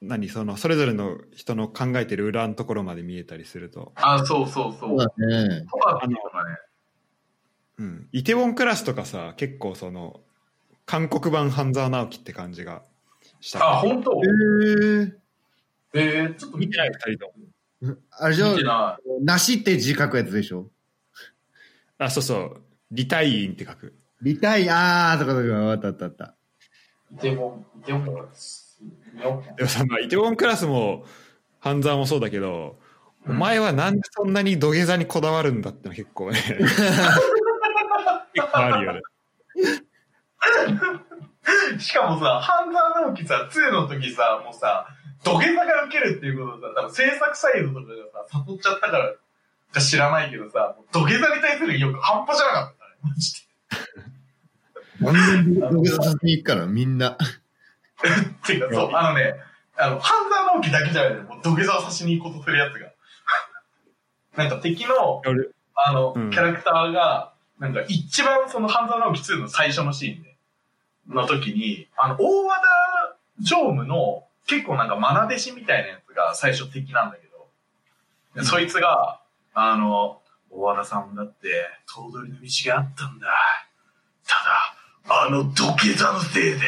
[0.00, 3.92] 何、その、それぞれの人の考えてる裏のところまで見えたりすると。
[3.94, 4.88] あ、そうそうそう。
[4.90, 5.06] そうだ
[5.48, 5.66] ね。
[5.70, 6.18] とかっていうの
[7.78, 8.08] うん。
[8.10, 10.20] イテウォンクラスとかさ、結構その、
[10.86, 12.82] 韓国版半沢直樹って感じが
[13.40, 13.64] した。
[13.64, 14.12] あ、本当？
[14.16, 14.18] へ
[15.04, 15.14] え。
[15.94, 16.90] えー、ちょっと見てない。
[16.90, 17.32] 二人と
[17.88, 17.96] も。
[18.10, 20.68] あれじゃ見てな梨って字書くやつでしょ？
[21.98, 22.62] あ、そうそう。
[22.92, 23.94] リタインって書く。
[24.20, 26.34] リタイ、あー、とかとか、わかったわかった。
[27.14, 28.80] イテウォン、イテウォンからです。
[29.20, 31.04] よでもさ、まあ、イテウォンクラスも、
[31.60, 32.76] 半沢もそうだけど、
[33.26, 36.38] お前はなんでそんなに土下座にこだわるんだっての結構ね。
[38.34, 39.00] 結構あるよね。
[41.78, 44.86] しかもさ、半沢直樹さ、2の時さ、もうさ、
[45.24, 47.86] 土下座が受けるっていうことをさ、多分制作サイドとかが
[48.28, 49.14] さ、誘っちゃったから
[49.72, 53.40] か知らないけどさ、土下座に対する意欲半端じゃなかったマジで。
[55.00, 55.12] た。
[55.12, 57.10] 何年土下座させに行くから、みんな。
[57.10, 59.34] っていうか、そう、あのね、
[59.76, 62.92] あの、半沢直樹だけじゃないう土下座をさしに行こうとするやつが。
[64.36, 70.36] なんか敵の、俺あの、うんキャラクターが、なんか一番その半沢直樹2の最初のシーンで、
[71.08, 77.48] の時に、あの、大和田常務の結構なんか愛弟子みたいなやつが最初敵なんだけど、
[78.34, 79.20] でそいつが、
[79.54, 80.21] あの、
[80.52, 81.48] 大和田さんだって、
[81.86, 83.26] 頭取の道があったんだ。
[84.26, 86.58] ただ、あの土下座のせいで、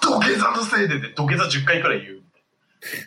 [0.00, 2.22] 土下座のせいでで土下座10回くらい言う。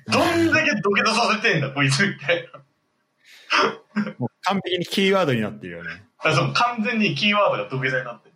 [0.08, 4.14] どんだけ土下座させてんだ、こいつみたいな。
[4.20, 5.90] もう完璧にキーワードになってるよね。
[6.20, 8.36] あそう完全にキーワードが土下座になってる。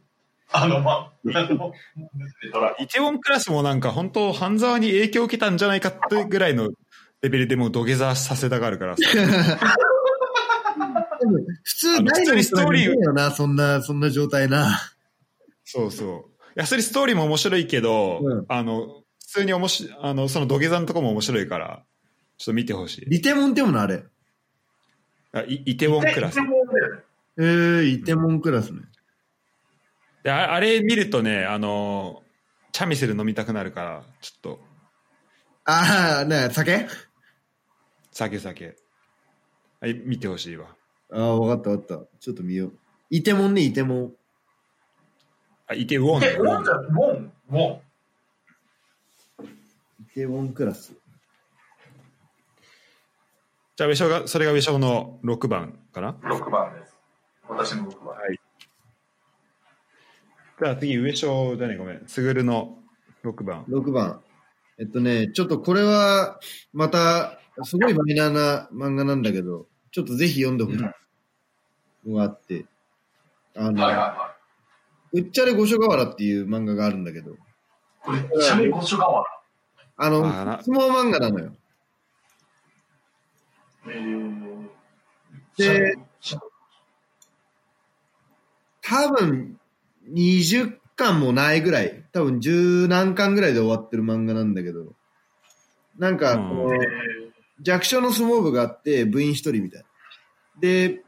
[0.51, 1.73] あの、ま、あの、
[2.53, 6.69] ドライテウォンクラスもなんか本当半沢に影響を受けたんじゃないかってぐらいの
[7.21, 9.03] レベルでもう土下座させたがるからさ。
[11.63, 14.79] 普通、普通にストーリーいよな、そんな、そんな状態な。
[15.63, 16.59] そうそう。
[16.59, 21.83] やすりストーリーも面白いけど、うんあの、普通におもし、あの、その土下座のとこも面白いから、
[22.37, 23.05] ちょっと見てほしい。
[23.07, 24.03] リテモンってものあれ。
[25.33, 26.41] あイイテウォンクラスイテ。
[26.41, 26.55] ウォン
[27.37, 28.81] えー、イテモンクラスね。
[30.23, 32.23] でああれ見るとね、あの、
[32.71, 34.59] チャミセル飲みたくなるから、ちょっと、
[35.65, 36.87] あー、ね酒？
[38.11, 38.75] 酒酒。
[39.81, 40.75] はい、見てほしいわ。
[41.11, 42.17] あー、わかったわかった。
[42.19, 42.73] ちょっと見よう。
[43.09, 44.13] イテモンね、イテモン。
[45.67, 47.81] あ、イテウォンえ、ウねォンじゃん、ウォン、ウォン。
[50.01, 50.93] イテモンクラス。
[53.75, 56.95] じゃあ、上昇が、それが上昇の6番かな？6番です。
[57.47, 58.15] 私の6番。
[58.15, 58.39] はい。
[60.61, 61.73] じゃあ次、上昇じゃね？
[61.73, 62.07] え、ごめん。
[62.07, 62.77] すぐるの
[63.23, 63.65] 6番。
[63.65, 64.21] 6番。
[64.79, 66.39] えっとね、ちょっとこれは、
[66.73, 72.09] また、すごいマイナーな漫画なんだけど、ちょっとぜひ読んでほしい。
[72.09, 72.65] のがあって、
[73.55, 74.35] あの、はいはいは
[75.13, 77.35] うっちゃれ五所川原っていう漫画があるんだけど、い。
[78.01, 79.23] これ、ちなみに五所川
[79.95, 80.61] あの、あら。
[80.61, 81.53] 相撲漫画なのよ。
[83.85, 83.95] 原。
[85.59, 85.95] えー、で
[88.81, 89.57] 多分、
[90.11, 94.93] 20巻もないぐらい、多分十何巻ぐらいで終わってる漫画なんだけど、
[95.97, 96.49] なんか、うん。
[96.49, 97.24] このえ
[97.61, 99.87] 弱小の相撲部があって、部員一人みたいな。
[100.61, 101.03] で、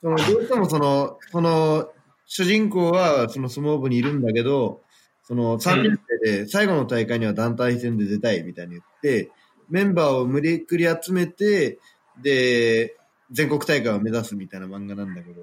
[0.00, 1.90] そのどうしてもその、その、
[2.26, 4.82] 主人公はその相撲部にいるんだけど、
[5.24, 9.30] その3年生で最後の大会には団体戦で出たいみたいに言って、
[9.68, 11.78] メンバーを無理くり集めて、
[12.22, 12.96] で、
[13.30, 15.42] 全国大会を目指すみたいな漫画なんだけど、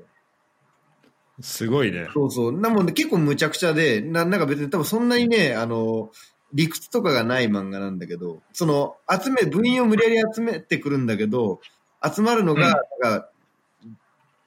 [1.42, 2.10] すごいね。
[2.14, 2.52] そうそう。
[2.52, 6.12] なもんで結構無茶苦茶で、ななんか別に多分そんなにね、あの、
[6.54, 11.60] 理屈とかがない漫画なんだけど、その、集め、部員を無理やり集めてくるんだけど、
[12.04, 13.30] 集まるのが、なんか、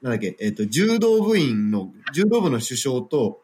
[0.02, 3.42] なんだっけ、えっ、と、柔道部員の、柔道部の首相と、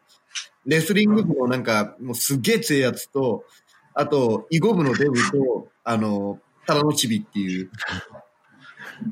[0.65, 3.45] レスリング部のなんか、もうすっげえ強いやつと、
[3.93, 7.71] あと、囲碁部のデブと、あの、タラのチビっていう。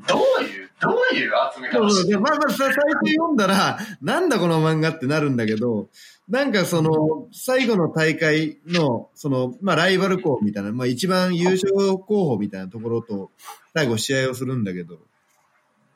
[0.08, 2.06] どういう、どういう集めそうそう。
[2.06, 2.76] で、まあまあ、最初
[3.14, 5.88] 読んだら、なんだこの漫画ってなるんだけど、
[6.28, 13.30] なんかその、最後の大会の、その、まあライバル校みたいな、まあ一番優勝候補みたいなところと、
[13.74, 14.98] 最後試合をするんだけど、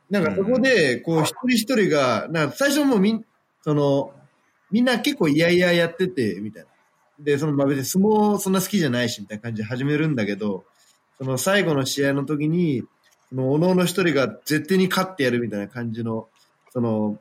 [0.08, 3.24] なんかそこで、こう一人一人が、なんか最初もうみん、
[3.62, 4.12] その、
[4.70, 6.68] みんな結構いやいややってて、みたいな。
[7.18, 10.64] で、その、まあ別に相撲そんな好きじゃないし、みたいな感じで始めるんだけど、
[11.18, 12.84] その最後の試合の時に、
[13.30, 16.28] その、おのおの一人が絶対に勝ってやるみたいな感じの、
[16.72, 17.18] その、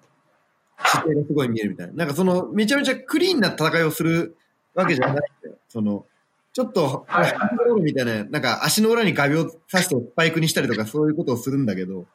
[0.77, 1.93] 姿勢がすごい見えるみたいな。
[1.93, 4.35] なんかその、めちゃめちゃクリーンな戦いをする
[4.73, 5.55] わけじゃないんだよ。
[5.67, 6.05] その、
[6.53, 12.05] ちょっと、はいハンドボールみたいな、なんか足の裏に画鋲を刺してスパイクにしたりとかそういうことをするんだけど、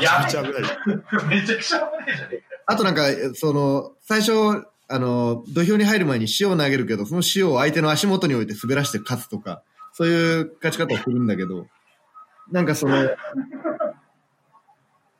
[0.00, 1.28] やめちゃめちゃ危ない。
[1.40, 2.60] めちゃくちゃ危ないじゃねえかよ。
[2.66, 3.02] あとなんか、
[3.34, 9.62] その、最初、あの、土俵に入る前に塩を投げるけど、その塩を相手の足元に置いて滑らして勝つとか、
[9.92, 11.66] そういう勝ち方をするんだけど、
[12.50, 12.96] なんかその、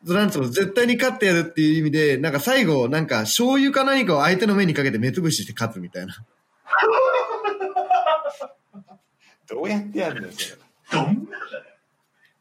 [0.04, 6.14] なんつうの、絶対に勝ってやるっていう意味で、なんか最後、なんか醤油か何かを相手の目にかけて目つぶしして勝つみたいな。
[9.48, 10.62] どうやってやるんだよ、それ。
[10.92, 11.38] どんな。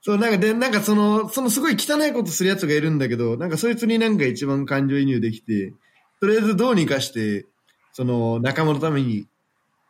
[0.02, 5.74] そう、なんかで、なんかその、そのすごい汚いことするやつがいるんだけど、なんかそいつになんか一番感情移入できて、
[6.22, 7.48] とりあえずどうにかして、
[7.92, 9.26] その仲間のために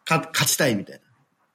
[0.05, 1.01] か勝ちたいみたいな。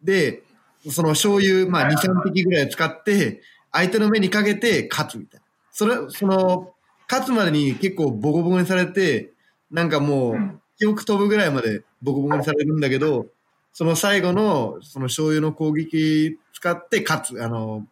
[0.03, 0.43] で、
[0.89, 5.47] その醤油、まあ2、3滴ぐらい使って、相手の目にかけて勝つみたいな。
[5.71, 6.73] それ、その、
[7.09, 9.33] 勝つまでに結構ボコボコにされて、
[9.71, 13.27] なんかもう、記憶飛ぶぐらいまでボコボコにされるんだけど、
[13.73, 17.87] その最後の、その醤油の攻撃使って勝つ、あの、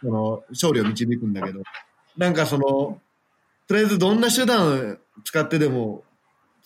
[0.00, 1.62] その、勝利を導くんだけど、
[2.16, 3.00] なんかその、
[3.66, 6.04] とりあえずどんな手段を使ってでも、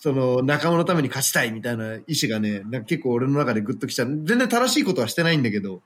[0.05, 4.07] その、仲間のために勝ちたいみたいな意志がね、なんか結構俺の中でグッときちゃう。
[4.23, 5.81] 全然正しいことはしてないんだけど、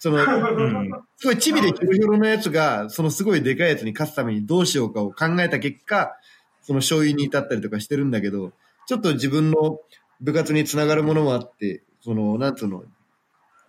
[0.00, 0.90] その、うん。
[1.16, 6.16] すごいチビでヒョロヒョロなやつが、そのすごいでかいやつに勝つためにどうしようかを考えた結果、
[6.62, 8.50] その勝因に至ったりとかしてるんだけど、
[8.88, 9.78] ちょっと自分の
[10.20, 12.82] 部活につながるものもあって、その、なんつうの、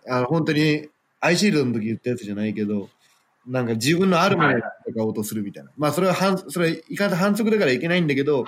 [0.08, 0.88] あの、本当に、
[1.20, 2.90] アイシールドの時言ったやつじゃないけど、
[3.46, 4.58] なんか自分のあるものを
[4.88, 5.70] 戦おうとするみたいな。
[5.76, 8.44] まあそれは反、それはいかんと反則だからいけないんだけど、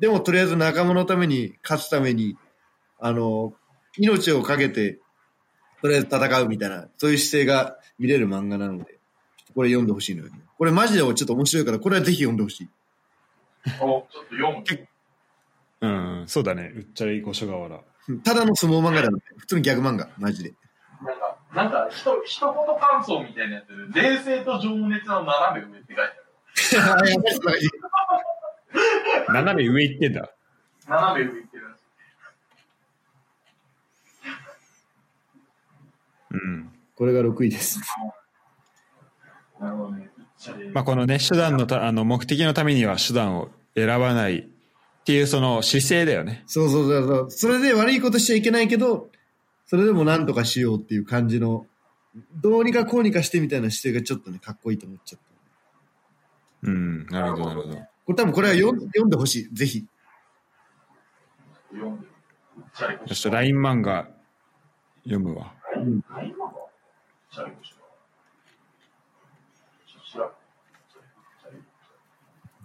[0.00, 2.36] でもとりあえず仲間のために、勝つために、
[2.98, 3.52] あの、
[3.98, 4.98] 命をかけて、
[5.82, 8.98] とりあえず戦うみたいな、そういう姿勢が見れる漫画なので、
[9.54, 10.40] これ読んでほしいのよね。
[10.58, 12.68] これマジでちょっと面白いから、これはぜひ読んでほしい。
[13.80, 14.64] お、ちょっと読む？
[15.82, 15.88] う
[16.22, 16.72] ん、そうだね。
[16.74, 17.76] うっちゃり五所川原。
[18.08, 19.22] うんただの相撲漫画だね。
[19.36, 20.54] 普通のギャグ漫画、マジで。
[21.04, 27.10] なんか、なんか、ひと、一言感想みたいなやつで、冷静と情熱の斜め上って書いてある。
[29.28, 30.30] 斜め上行ってんだ。
[30.86, 31.82] 斜め上ってるらしい。
[36.32, 36.72] うん。
[36.94, 37.80] これが6位です。
[39.60, 40.10] なるほどね。
[40.72, 44.44] まあ、このね、手段のた、あの、目的のためには手段を選ばないっ
[45.04, 46.44] ていうその姿勢だよね。
[46.46, 47.30] そうそうそうそう。
[47.30, 49.10] それで悪いことしちゃいけないけど、
[49.66, 51.66] それでも何とかしようっていう感じの、
[52.42, 55.20] どうにかこうにかしてみたいな姿勢がちょっとね、かっこいいと思っちゃっ
[56.62, 56.70] た。
[56.70, 57.06] うん。
[57.06, 57.89] なるほど、なるほど。
[58.06, 59.54] これ多分これは読ん読んでほしい。
[59.54, 59.86] ぜひ。
[63.06, 64.08] そして LINE 漫画
[65.04, 65.54] 読むわ。
[65.76, 66.02] うん。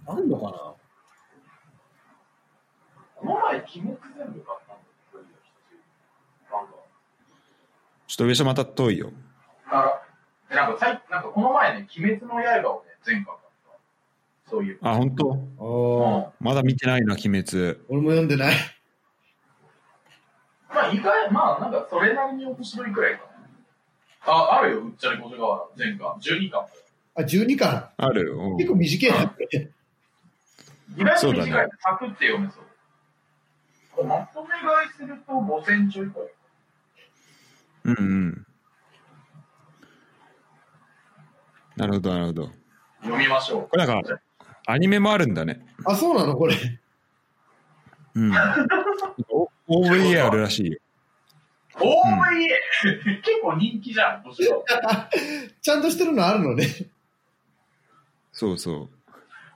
[0.08, 0.50] あ、んのかな
[3.16, 4.86] この前、鬼目全部買ったんだ
[8.06, 9.10] ちょっと上下また遠いよ。
[10.48, 13.45] なんか、なんかこの前ね、鬼滅の刃をね、前回買った。
[14.48, 14.78] そういう。
[14.82, 15.32] あ、本当？
[15.58, 16.32] ああ。
[16.40, 17.78] まだ見てないな、鬼滅。
[17.88, 18.54] 俺も読んでない。
[20.68, 23.26] まあ、意外、まあ、なんか、それなりに面白いくらいか
[24.26, 24.32] な。
[24.32, 25.84] あ、あるよ、うっちゃりこじがわら。
[25.84, 26.06] 前巻。
[26.20, 26.66] 12巻。
[27.14, 27.90] あ、12巻？
[27.96, 28.36] あるよ。
[28.36, 29.34] うん結構短いな。
[30.96, 31.68] 意外とそうだね短い。
[31.80, 32.64] サクって読めそう。
[33.92, 36.28] これまとめ買いすると5000ちょいくらい。
[37.84, 38.46] うんうん。
[41.76, 42.50] なるほど、なるほど。
[43.02, 43.68] 読みましょう。
[43.68, 44.20] これなんか、
[44.66, 45.64] アニメもあるんだね。
[45.84, 46.56] あ、そうなのこれ。
[48.16, 48.32] うん。
[49.28, 50.78] お OVA あるらしいよ。
[51.74, 51.84] OVA!
[53.22, 54.64] 結構人気じゃん、どうしよう。
[55.62, 56.66] ちゃんとしてるのあるのね。
[58.32, 58.88] そうそ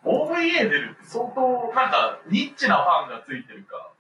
[0.05, 0.09] う。
[0.09, 3.93] OVA 出るって相当、なんか、ニッチなファンがついてるか、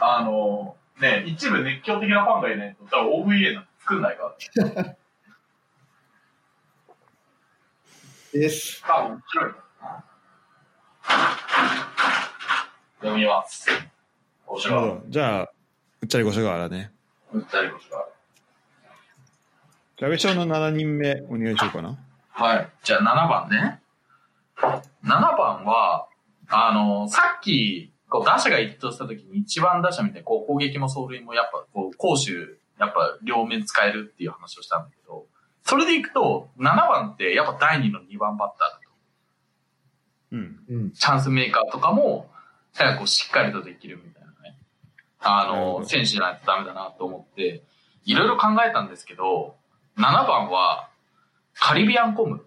[0.00, 4.34] あの、ね、一部熱狂的なファンがいないと、多分 OVA なんて作んないか
[4.74, 4.96] ら。
[8.32, 8.82] です。
[8.82, 9.62] 多分面白いな。
[13.02, 13.66] 読みます。
[13.68, 13.86] 面なる
[14.46, 14.88] ほ白い。
[14.88, 15.02] ど。
[15.08, 15.50] じゃあ、
[16.00, 16.90] うっちゃりご所川原ね。
[17.32, 18.04] うっちゃりこしが
[19.98, 21.98] じゃあ、上昇の7人目お願いしようかな。
[22.30, 22.68] はい。
[22.82, 23.80] じゃあ7番ね。
[25.04, 26.06] 7番は、
[26.48, 32.26] あの、さっき、こう打者が一投した時に一番打者みたいにこう攻撃も走塁もやっぱこう攻守
[32.78, 35.24] やっぱ両面使えるっていう話をしたんだけど、
[35.64, 38.82] それでいくと7番ってやっぱ第2の2番バッターだと。
[40.32, 40.82] うん。
[40.82, 40.90] うん。
[40.92, 42.28] チャンスメーカーとかも、
[42.78, 44.58] なんかこうしっかりとできるみたいなね。
[45.20, 47.62] あの、選手じゃないとダメだなと思って、
[48.04, 49.56] いろいろ考えたんですけど、
[49.96, 50.88] 7番は、
[51.54, 52.44] カリビアンコム。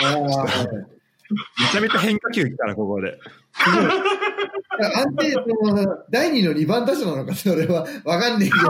[0.00, 3.18] めちゃめちゃ変化球来たな、ここで。
[3.52, 5.40] 安定、そ
[5.74, 8.68] の、第二の2番打者なのか、それは、わかんないけど。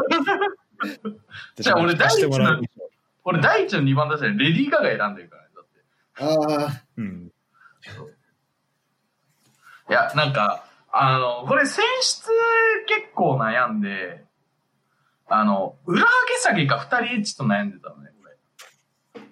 [1.57, 2.70] じゃあ俺出してもらう第一
[3.24, 6.64] 俺、第一の2番打者にレディー・ガガ選んでるからね、だって。
[6.64, 7.30] ああ、うん。
[9.91, 12.30] いや、なんか、あの、これ選出
[12.86, 14.24] 結構悩んで、
[15.28, 19.22] あの、裏上げ下げか2人エッチと悩んでたのね、これ。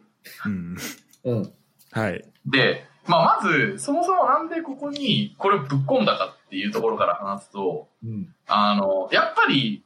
[0.47, 0.77] うん。
[1.25, 1.53] うん。
[1.93, 2.25] はい。
[2.45, 8.35] で、まあ、まず、そもそもなんでここにこれぶっ込んだかっていうところから話すと、うん。
[8.49, 9.85] あの、やっぱり、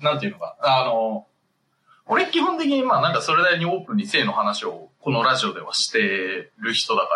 [0.00, 1.26] なんていうのか、あの、
[2.06, 5.98] 俺基本的にまあなんかそれなりにオープンに性の話をこのラジオではして
[6.58, 7.08] る人だか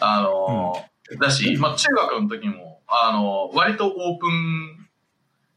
[0.00, 0.74] ら、あの、
[1.18, 4.88] だし、まあ中学の時も、あの、割とオープン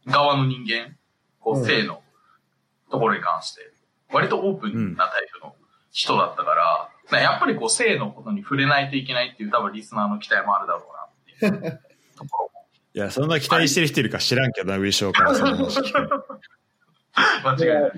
[0.08, 0.96] 側の人間、
[1.40, 2.02] こうんう性の
[2.92, 3.62] ところに関して、
[4.12, 5.56] 割とオープンなタイプの
[5.92, 10.86] 人だったから、なやっぱりこう性のことに触れないといけないっていう多分リスナーの期待もあるだろ
[11.40, 11.80] うなっていう
[12.16, 16.24] ところもいや、そんな期待してる人いるか知らんけどな、上昇から その話聞くの
[17.44, 17.92] 間違いない。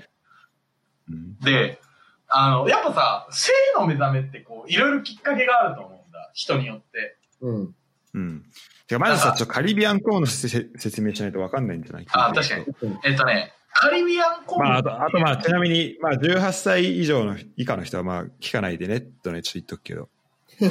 [1.10, 1.80] うんで、
[2.28, 6.30] あの、やっぱさ、性の目覚めってこう、いろいろきっかけがあると思うんだ。
[6.32, 7.16] 人によって。
[7.42, 7.74] うん。
[8.14, 8.44] うん。
[8.86, 12.06] てか、まずさ、ちょっとカリビアンコーンのせ説明しないと分かんないんじゃない？
[12.12, 12.64] あ確かに。
[13.04, 14.62] えっとね、カリビアンコーン。
[14.62, 20.08] まあ、あと、あとまあ、ちなみに、まあ、18歳以上の、以下の人は、まあ、聞かないでね、とね、ちょっと言っとくけど。
[20.60, 20.68] や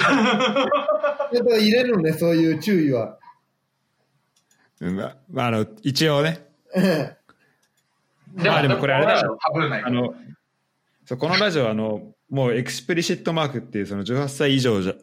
[1.41, 3.17] っぱ入れるのね、そういう注意は。
[4.79, 6.47] うん、まあ、まあ、あの、一応ね、
[8.35, 10.15] まあでもこれあれだタブーないあの、
[11.05, 14.93] そうこのラジオは、あの、もう explicit マークっていう、その18歳以上じゃ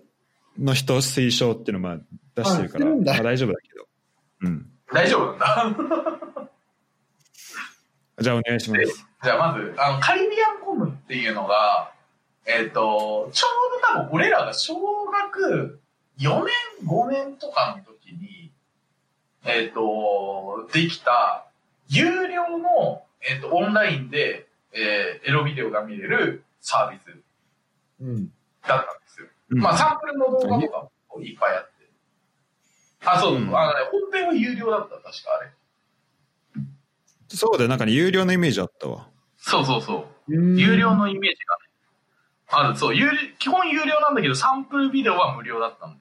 [0.58, 2.04] の人推奨っていうのをまあ
[2.34, 3.86] 出してるから、まあ大丈夫だけど。
[4.42, 4.66] うん。
[4.92, 5.78] 大丈夫なんだ。
[8.20, 9.06] じゃあお願いします。
[9.22, 11.92] じゃあまず、あの、カリビアンコムっていうのが、
[12.46, 15.80] えっ、と、ちょうど多分俺らが小学
[16.18, 18.50] 4年、5年とかの時に、
[19.44, 21.46] えっ、と、できた、
[21.88, 27.16] 有料の、えっ、と、オンラインで、えーエロビデオが見れるサービス
[28.00, 28.26] うん。
[28.26, 28.30] だ
[28.62, 28.97] ったんですよ。
[29.50, 31.72] うんまあ、サンプルの動画とかもいっぱいあって。
[33.04, 35.50] あ、そうそう、うんあのね、本編は有料だった、確かあれ。
[37.28, 39.08] そうだよ、なんかね、有料のイメージあったわ。
[39.36, 40.32] そうそうそう。
[40.32, 42.76] 有有料のイメージがね、ある。
[42.76, 46.00] そう、有料基本有料なんだけど、サンプルビデオは無料だったのね。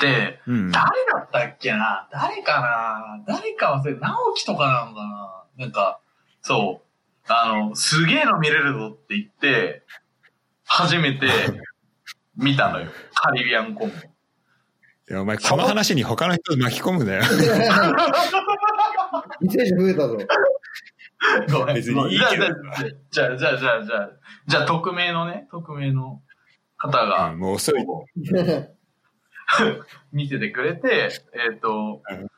[0.00, 0.70] で、うん。
[0.70, 2.08] 誰だったっけな？
[2.12, 3.24] 誰かな？
[3.26, 5.02] 誰か忘れ、直樹とかなのか
[5.56, 5.64] な？
[5.64, 6.00] なんか、
[6.40, 9.82] そう、あの、すげえの見れるぞって言って、
[10.64, 11.26] 初めて
[12.38, 12.86] 見たのよ。
[13.14, 13.92] カリビアンコム。
[13.92, 17.22] いや、お前、この話に他の人巻き込むなよ。
[19.40, 20.18] 未成年増えたぞ。
[21.52, 22.46] ごめん別にいいけど
[23.10, 24.10] じゃあ、じゃあ、じゃあ、じゃあ、
[24.46, 26.22] じゃあ、匿名のね、匿名の
[26.76, 27.74] 方が、うんもう遅い。
[30.12, 32.28] 見ててくれて、えっ、と、うん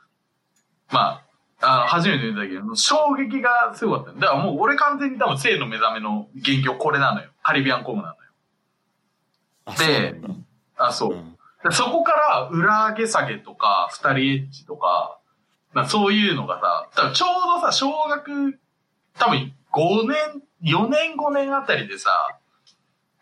[0.91, 1.23] ま
[1.61, 4.21] あ、あの、初めて見たけど、衝撃がすごかった。
[4.21, 7.31] だからもう俺完全に多分性の目覚めの元凶これなのよ。
[7.43, 8.15] カリビアンコムなの
[9.79, 10.37] よ。
[10.77, 11.17] あ、そうう。
[11.17, 15.19] うんでそこから裏上げ下げとか、二人エッチとか、
[15.73, 18.59] まあ、そういうのがさ、多分ちょうどさ、小学、
[19.19, 22.11] 多分5年、4年5年あたりでさ、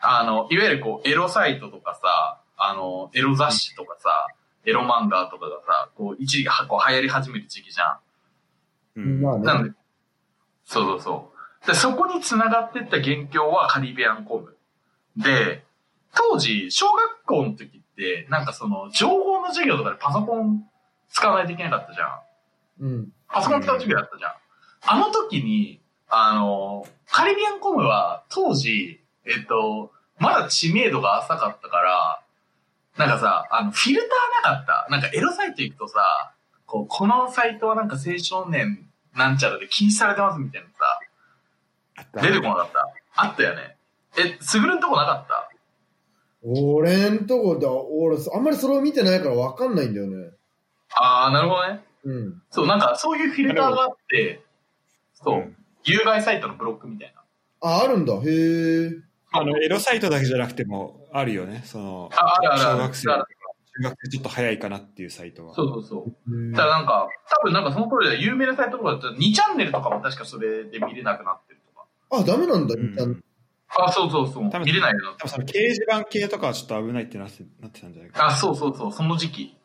[0.01, 4.29] あの、いわゆるこう、エロサイトとかさ、あの、エロ雑誌とかさ、
[4.65, 7.99] エロ漫画とかがさ、こう、一時期はこう流行り始める時期じゃん。
[8.97, 9.45] うんまあね。
[9.45, 9.71] なんで、
[10.65, 11.33] そうそうそ
[11.65, 11.67] う。
[11.67, 14.57] で、そこに繋がってった元凶はカリビアンコム。
[15.17, 15.65] で、
[16.15, 20.65] 当時、小学校の時って、なんかその、情報の授業とかでパソコン
[21.11, 22.21] 使わないといけなかったじゃん。
[22.81, 23.13] うん。
[23.29, 24.33] パソコン使う授業だったじゃん。
[24.87, 32.23] あの時に、あの、カリビアンコムは当時、えっと、まだ知名度が浅かったから、
[32.97, 34.91] なんかさ、あの、フィルターなかった。
[34.91, 36.33] なんかエロサイト行くとさ、
[36.67, 42.89] こう、このサイトはなんか青少年なんちゃらで禁止されてますみたいなさ、出てこなかった。
[43.17, 43.77] あったよね。
[44.17, 45.38] え、すぐるんとこなかった？
[46.43, 50.31] 俺んとこだ、俺、あんまりそれを見てないからわかんないんだよね。
[50.97, 51.85] あー、なるほどね。
[52.05, 52.43] うん。
[52.51, 54.43] そう、なんかそういうフィルターがあって、
[55.15, 57.23] そう、うん有害サイトのブロックみたいな。
[57.67, 58.13] あ、あるんだ。
[58.15, 58.91] へえ。
[59.33, 61.63] あの、エロサイトだけじゃなくても、あるよね。
[61.65, 65.55] その、ああるあるある小学生中学生ちょっと早いかなっていうサイトは。
[65.55, 66.49] そうそうそう。
[66.49, 67.09] へだからなんか、
[67.41, 71.87] 多分なんかその頃では有名なサイトとかだったら2チャンネルとかも確かそれで見れなくなってるとか。
[72.11, 73.23] あ、ダメなんだ、うん一旦
[73.77, 74.51] あ、そうそうそう。
[74.51, 78.27] 多分見れないよ多分その掲示板系とかはちょっと危ないってなってなってたんじゃないかな。
[78.27, 78.93] あ、そうそうそう。
[78.93, 79.57] その時期。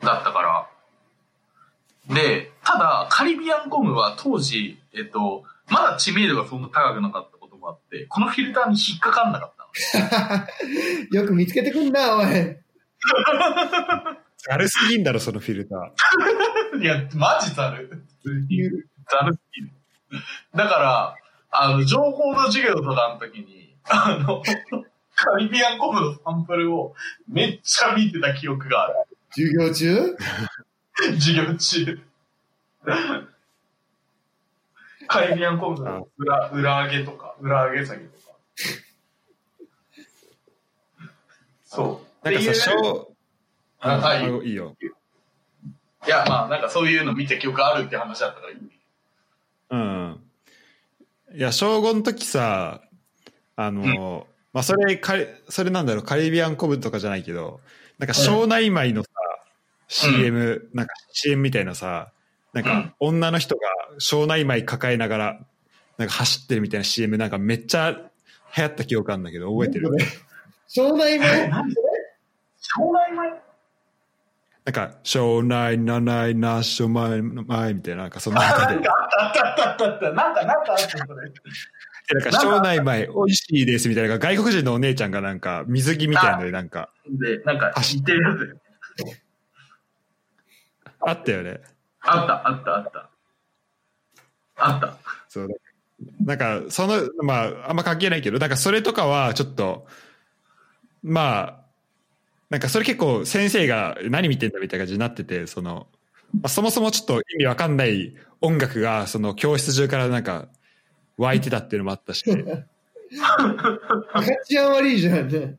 [0.00, 2.14] だったから。
[2.14, 9.62] で、ただ、カリビアンコムは当時、えっと、まだ知名度がそんな高くなかったこともあって、このフィルターに引っかかんなかった
[9.98, 10.46] の。
[11.22, 12.26] よく見つけてくんな、おい。
[14.38, 16.82] ざるすぎんだろ、そのフィルター。
[16.82, 18.04] いや、マジざる。
[18.22, 18.70] 普通に
[19.08, 19.70] ざるすぎる。
[20.54, 21.16] だから、
[21.52, 24.42] あの、情報の授業とかの時に、あの、
[25.14, 26.94] カリビアンコムのサンプルを
[27.28, 28.94] めっちゃ見てた記憶がある。
[29.30, 30.16] 授業中？
[31.20, 32.00] 授業中。
[35.06, 38.34] カリビアンコムの裏裏上げとか、裏上げ下げとか。
[41.64, 42.30] そう。
[42.30, 43.14] なんかさ、っていう小、
[43.80, 44.74] あはいあいいよ。
[46.06, 48.58] いや、まあ、なんかそういうの見た記憶あるって話だったからいい。
[49.70, 50.31] うん。
[51.34, 52.82] いや、小5の時さ、
[53.56, 55.14] あの、まあ、それ、か
[55.48, 57.60] それなんだろう、カリビアンコブとかじゃないけど、
[57.98, 59.08] なんか、庄内米のさ、
[59.88, 62.12] CM、なんか CM みたいなさ、
[62.52, 63.60] なんか、女の人が
[63.98, 65.40] 庄内米抱えながら、
[65.98, 67.92] なんか走ってるみたいな CM なんかめっちゃ
[68.56, 69.90] 流行った記憶あるんだけど、覚えてる？
[70.68, 71.86] 庄内え、前何それ
[72.60, 73.42] 庄内米？
[74.64, 78.88] なんか、庄内、七い、なしょまい、前みたいな、なんかそんなあ、中で
[79.18, 80.12] なん、かあったあったあったあった。
[80.12, 81.32] なんか、なんかあったそれ。
[82.20, 89.22] なんか、庄内米、美味しいですみたいな、外国人のお姉ちゃんがなんか、水着みたいなので、なんか、で、なんか、走言ってるやつ。
[91.00, 91.60] あったよね。
[92.00, 93.10] あった、あった、あった。
[94.56, 94.96] あった。
[95.28, 95.54] そうだ。
[96.24, 99.86] なんか、その、まあ、あんま関係ないけど、なんかそれとかはちょっと、
[101.02, 101.62] まあ、
[102.50, 105.86] なんかそれ結構先生が何見てんだみたいな感じになってて、その、
[106.34, 110.48] まあ、そもそもちょっと意味わかんない音楽が、その教室中からなんか
[111.16, 112.24] 湧いてたっていうのもあったし、
[114.12, 115.56] 赤治安悪いじゃんね。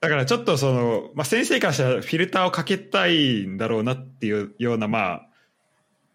[0.00, 5.28] だからちょっとその、まあ、先生からしたらフィルターをかけたいんだろうなっていうような、まあ、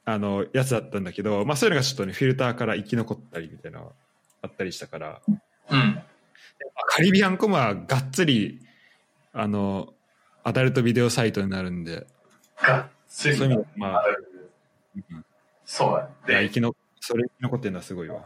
[0.05, 3.91] あの、やつだったんだけど、まあそういうのがちょっとね、フィルターから生き残ったりみたいなのが
[4.43, 6.01] あったりしたから、うん。
[6.87, 8.59] カリビアンコムはがっつり、
[9.33, 9.93] あの、
[10.43, 12.05] アダルトビデオサイトになるんで、
[12.61, 13.35] がっつり。
[13.35, 14.03] そういう意味でまあ
[14.95, 15.25] うん
[15.69, 16.41] そうやね。
[16.41, 18.25] で、生きの、それ生き残ってるのはすごいわ。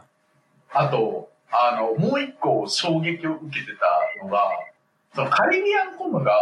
[0.72, 4.48] あと、あの、もう一個衝撃を受けてたのが、
[5.14, 6.34] そのカリビアンコムが、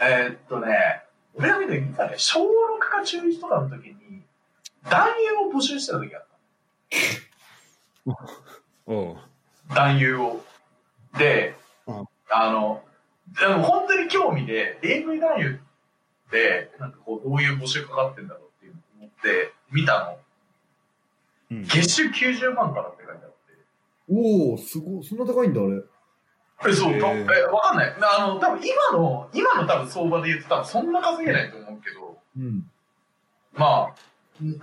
[0.00, 1.04] えーっとね、
[1.36, 2.46] 俺が見た時たね、小6
[2.80, 4.22] か中1とかの時に、
[4.90, 6.26] 男優を募集してた時あっ
[8.86, 9.74] た。
[9.76, 10.44] 男優を。
[11.16, 11.54] で
[11.86, 12.82] うん、あの、
[13.40, 15.60] でも本当に興味で、AV 男優
[16.26, 18.47] って、なんかこう、どういう募集かかってんだろう
[19.18, 20.18] って見た
[21.50, 21.56] の？
[21.58, 21.64] うん。
[21.64, 23.36] 月収90万からって書いてあって。
[24.10, 25.04] おおすごい。
[25.04, 25.82] そんな高いんだ、あれ。
[26.70, 27.96] え、そう、へーたえ、わかんない。
[28.00, 32.70] あの、多分今の、今の多分相場で言ってたらそんな稼げないと思うけど、うん。
[33.54, 33.94] まあ、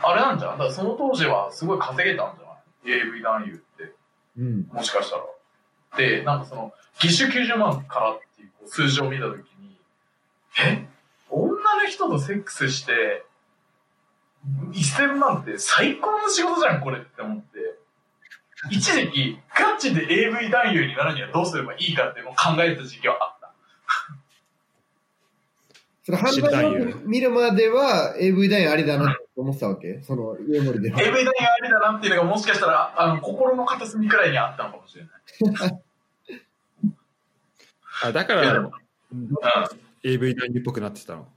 [0.10, 0.52] あれなんじゃん。
[0.54, 3.94] だからその当時はすごい稼げたんじゃない ?AV 男優って、
[4.38, 4.68] うん。
[4.72, 5.24] もしかしたら。
[5.98, 9.80] で、なんかその、月収90万からっていう数字を見たときに、
[10.62, 10.86] え？
[11.30, 11.52] 女
[11.82, 13.26] の人とセックスして、
[14.74, 17.76] 1000万って最高の仕事じゃん、これって思って。
[18.72, 23.52] 一時期、ガチで AV 男優になるにはどうすればいいかっていう考えた時期はあった。
[26.04, 30.02] それ、販売を見るまでは AV 男優ありだなって思ってたわけ？
[30.04, 31.02] その、家森では。
[31.02, 35.80] AV 男優ありだなっていうのがもしかしたら、あの、心の片隅くらいにあったのかもしれない。
[38.04, 38.72] あ、だからも、、
[39.14, 39.30] うんうん。
[40.04, 41.28] AV 男優っぽくなってたの。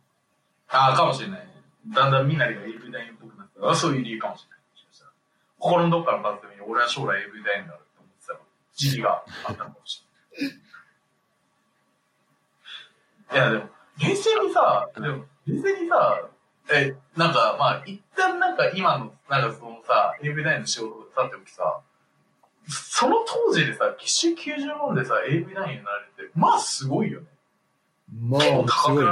[0.68, 1.57] ああ、かもしれないね。
[1.94, 4.58] だんだんみんなが AV 男優っぽくなったら、そういう理由かもしれない。
[5.58, 8.38] 心のどっかの片隅に俺は将来 AV 男優になるって思ってた
[8.76, 10.04] 時期があったのかもし
[10.38, 10.58] れない。
[13.30, 16.28] いや、でも、冷静にさ、でも、冷静にさ、
[16.70, 21.80] え、なんか、まあ、一旦なんか今の、なんかそのさ、AV 男優の仕事がさておきさ、
[22.68, 27.26] その当時でさ、月収90万でさ、AV 男優になれて、まあすごいよね。
[28.12, 29.10] まあ、すごいね。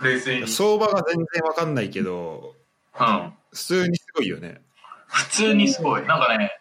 [0.00, 0.48] 冷静に。
[0.48, 2.54] 相場が全然わかんないけど、
[2.98, 3.32] うん。
[3.50, 4.60] 普通にすごいよね。
[5.06, 6.06] 普通にすごい。
[6.06, 6.52] なんかね、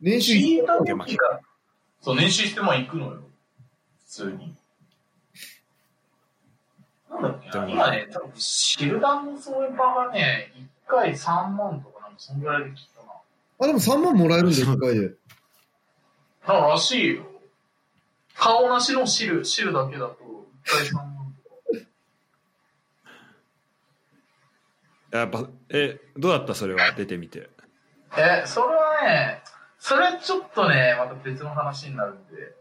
[0.00, 1.40] 年収聞いた時が、
[2.00, 3.22] そう、年収しても行くのよ。
[4.06, 4.54] 普通に。
[7.10, 10.52] なんだっけ今ね、多分シルダンの相場がね、
[10.86, 13.12] 1回3万とかなんかそんぐらいで聞いたな。
[13.60, 15.08] あ、でも3万もらえるんだよ、 1回で。
[15.08, 15.14] だ
[16.46, 17.24] かららしいよ。
[18.34, 20.16] 顔なしの汁、汁だけだと、
[20.64, 21.54] 1回3万とか。
[25.14, 26.54] やっぱ、え、どうだった？
[26.54, 27.48] それは出てみて。
[28.18, 29.42] え、それはね、
[29.78, 32.52] それちょっとね、また別の話になるんで、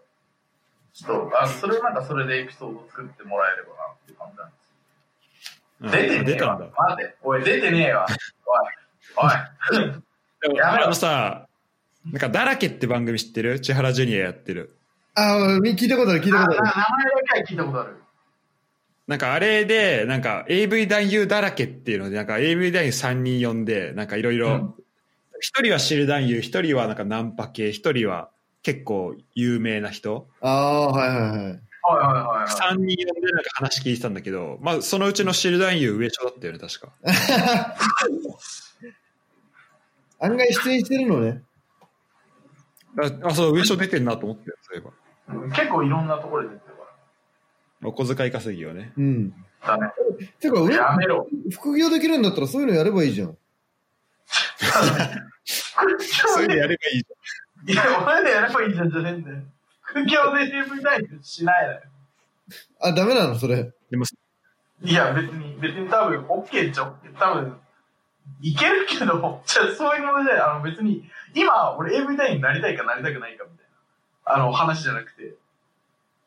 [0.93, 6.65] ちょっと、あの、それなんかそれでエピソード作ってもらえればなっていう感じなんですうん出てねえわ出たんだ。。
[6.77, 7.15] 待って。
[7.23, 8.05] おい、出てねえわ。
[8.45, 9.27] おい。
[9.75, 9.91] おい。
[10.41, 11.47] でもやめろあのさ、
[12.05, 13.59] なんか、だらけって番組知ってる？
[13.61, 14.75] 千原ジュニアやってる。
[15.15, 16.57] ああ、聞いたことある、聞いたことある。
[16.57, 16.81] 名前だ
[17.33, 18.02] けは聞いたことある。
[19.07, 24.75] なんかあれで、なんか AV 男優だらけっていうので、なんか AV 男優3人呼んで、なんかいろいうろん、
[25.41, 28.29] 一人は知る男優、一人はなんかナンパ系、一人は
[28.61, 31.29] 結構有名な人、ああ、はいはいはい。
[31.29, 32.47] はいはいはいはい。
[32.47, 36.93] 3人呼んでなんか話聞いてたんだけど、まあそのうちの知る男優上昇だったよね、確か。
[40.21, 41.41] 案外出演してるのね。
[42.97, 44.91] あ、あそう、上昇出てんなと思ってよ、そういえば。
[44.91, 46.55] うん結構いろんなところで
[47.83, 48.93] お小遣い稼ぎをね。
[48.97, 49.33] うん。
[49.61, 49.77] ら。
[49.77, 49.91] だね。
[50.39, 51.27] てか、俺、やめろ。
[51.51, 53.37] 副業できるんだったらそういうのやればいいじゃん。
[55.45, 57.03] そういうのやればいい
[57.67, 59.37] じいや、お前でやればいいじゃんじゃねえんだよ。
[59.81, 61.81] 副業で AV タイプしないだよ。
[62.81, 63.55] あ、ダメなのそれ。
[63.55, 63.73] ゃん。
[63.89, 64.05] でも、
[64.81, 67.17] いや、別に、別に多分 OK っちゃ OK。
[67.17, 67.57] 多分、
[68.41, 73.67] いけるけど、 じゃあそういうもので、あの別に、今、俺 AV タイプになりたいかなりたくないかみたい
[74.25, 75.35] な、あの話じゃなくて、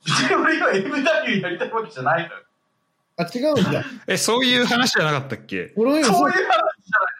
[0.05, 2.43] 別に俺今になりたいわけじゃないのよ。
[3.19, 3.85] あ、違うんだ。
[4.07, 5.73] え、そういう話じゃなかったっけ？
[5.77, 6.51] 俺も今そういう話じ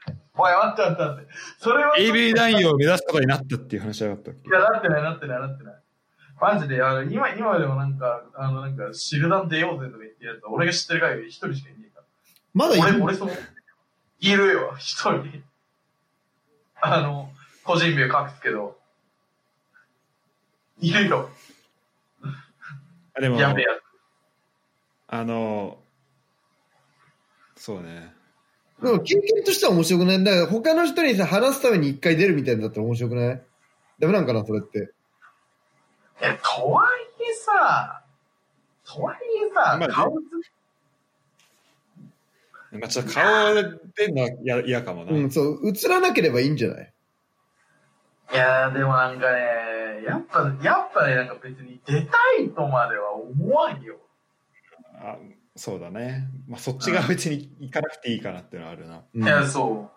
[0.09, 0.19] ゃない。
[0.39, 1.33] おい、待って待って待って。
[1.59, 1.95] それは。
[1.97, 4.49] ?AV 男優を目指すことになったっていう話じゃなかったっけ？
[4.49, 5.75] いや、なってない、なってない、なってない。
[6.39, 12.67] マジで、あの、今、今でもなんか、あの、なんか、シルダン出ようぜとか言ってるやつは、俺が知ってる限り一人しかいねえから。
[12.69, 13.03] 俺、まだいる？
[13.05, 13.33] 俺、その、
[14.21, 15.43] いるよ、一人。
[16.83, 17.31] あの、
[17.65, 18.79] 個人名隠すけど、
[20.81, 21.36] いるよ、あ
[23.21, 23.55] でも、やや
[25.09, 25.79] あの、
[27.57, 28.13] そうね。
[28.83, 30.25] でも経験としては面白くない。
[30.25, 33.43] だから他の人にさ、話すために一回出るみたいなんだったら面白くない？
[33.99, 34.93] ダメなんかな、それって。
[36.19, 36.23] つ。
[36.23, 36.89] え、とはい
[37.23, 38.03] えさ、
[38.85, 39.17] とはい
[39.47, 40.15] えさ、まあ顔
[42.73, 45.13] まあ、ちょっと顔出んのは嫌嫌かもな。
[45.13, 46.93] うん、そう、映らなければいいんじゃない？
[48.33, 53.97] いやー、でもなんかね、やっぱ、やっぱね、なんか別に出たいとまでは思わんよ。
[54.95, 55.17] あ
[55.55, 56.29] そうだね。
[56.49, 59.03] まあ、そっちが別に行かなくていいかなっていうのはあるな。
[59.15, 59.91] うんいや、そ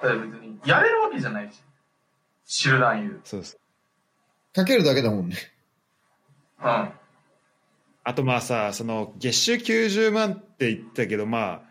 [0.00, 0.02] う。
[0.02, 1.62] だから別に、やれるわけじゃないし。
[2.46, 3.20] 知る男優。
[3.24, 3.58] そうです。
[4.52, 5.36] かけるだけだもんね。
[6.62, 6.92] うん。
[8.06, 11.62] あとまあさ、その月収90万って言ったけど、まあ、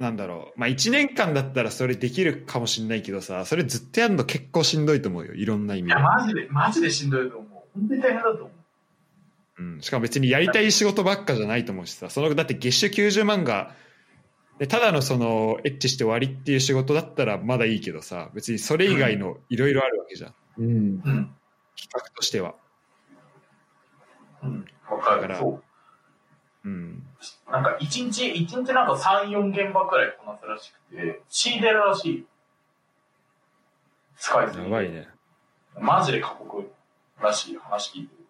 [0.00, 0.58] なんだろう。
[0.58, 5.34] まあ1年間だったらそれできるかもしれないけどさ、それずっとやるの結構しんどいと思うよ。
[5.34, 6.02] いろんな意味でいや、。
[6.02, 7.78] マジで、マジでしんどいと思う。
[7.78, 8.50] 本当に大変だと思う。
[9.58, 13.74] うん、しかも別にやりたい仕事ばっかじゃないと思うしさ、そのだって月収90万が、
[14.58, 20.34] でただのそのエッチして終わりっていう仕事だったらまだいいけどさ、別にそれ以外のいろいろあるわけじゃん。
[20.58, 20.66] うん。
[20.66, 21.02] うん。
[21.76, 22.54] 企画としては。
[24.42, 24.64] うん。
[24.90, 25.22] わかる。
[25.22, 25.69] だからそう。
[26.64, 27.06] うん。
[27.50, 32.26] なんか、一日、一日なんか3、4現場くらいこなすらしくて、血出るらしい。
[34.18, 35.08] 使いすぎてやばいね。
[35.78, 36.70] マジで過酷
[37.20, 38.20] らしい話聞いてる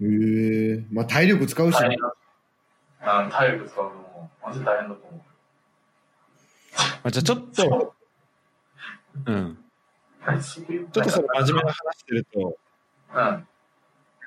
[0.00, 1.76] へえまあ体力使うと。
[1.76, 1.98] しね大変。
[1.98, 2.14] だ。
[3.22, 5.20] うん、体力使うのも、マジで大変だと思う。
[6.76, 7.94] まあ、じゃあちょっと、
[9.26, 9.32] う
[10.60, 12.58] ういうちょっとその真面目な話すると、
[13.10, 13.14] うん。
[13.14, 13.46] なん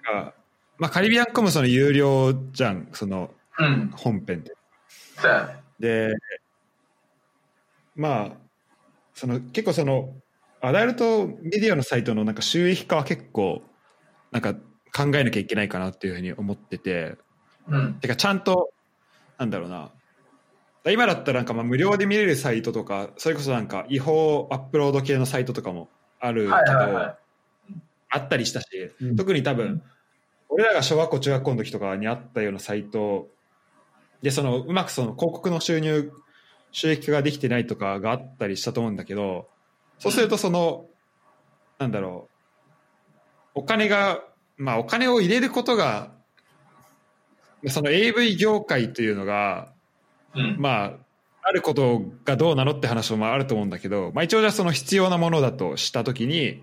[0.04, 0.34] か
[0.80, 3.92] まあカリビアンコムその有料じゃん、そのうん。
[3.96, 4.56] 本編って。
[5.18, 5.64] そうやね。
[5.80, 6.14] で、
[7.96, 8.32] まあ、
[9.14, 10.16] その結構その、
[10.62, 13.62] アダルトメディアのサイトのなんか収益化は結構、
[14.32, 14.62] なんか考
[15.16, 17.18] えなきゃいけないかなっていうふうに思ってて、
[17.68, 17.94] うん。
[17.96, 18.72] てかちゃんと、
[19.38, 19.92] なんだろうな、
[20.86, 25.90] 今だったらなんかまあ無料で見れるサイトとか、それこそなんか違法アップロード系のサイトとかも
[26.22, 27.16] あるけど。
[28.12, 28.68] あったりしたし、
[29.02, 29.84] うん特に多分、うん
[30.50, 33.28] 俺らが小学校中学校の時とかにあったようなサイト
[34.22, 36.12] でそのうまくその広告の収入
[36.72, 39.48] 収益化ができてないとかがあったりしたと思うんだけど
[40.00, 40.86] そうするとその
[41.78, 42.28] なんだろ
[43.56, 44.22] うお金が
[44.58, 46.12] まあお金を入れることが
[47.68, 49.70] その AV 業界というのが
[50.36, 50.56] うん。
[50.60, 50.92] まあ
[51.42, 56.62] あることがどうなのって話もまああると思うんだけど、まあ、一応じゃあその必要なものだとした時に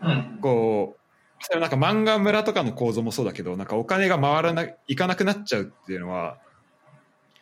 [0.00, 0.38] うん。
[0.40, 1.00] こう
[1.40, 6.38] それなんか漫画村とかの構造もそうだけどなんかお金が回らないいかなくなっちゃうっていうのは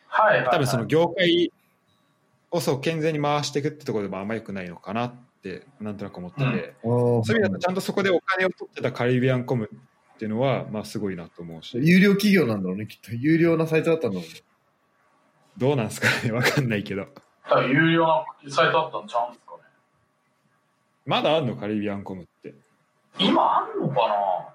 [0.07, 0.49] はいはいはい。
[0.51, 1.51] 多分その業界
[2.51, 5.13] をそう健全に回していくってところでもあんまよくないのかなっ
[5.43, 13.13] てなんとなく思ってて、うんそういう意味だとちゃんとそこでお金を取ってたカリビアンコムっていうのはまあすごいなと思うし有料企業なんだろうね、きっと。
[13.13, 14.41] 有料なサイトだったんだろうね。
[15.57, 17.07] どうなんですかねわかんないけど
[17.49, 19.63] 多分有料なサイトあったんちゃうんですかね。
[21.05, 21.55] まだあんの？
[21.55, 22.53] カリビアンコムって
[23.19, 24.53] 今あんのか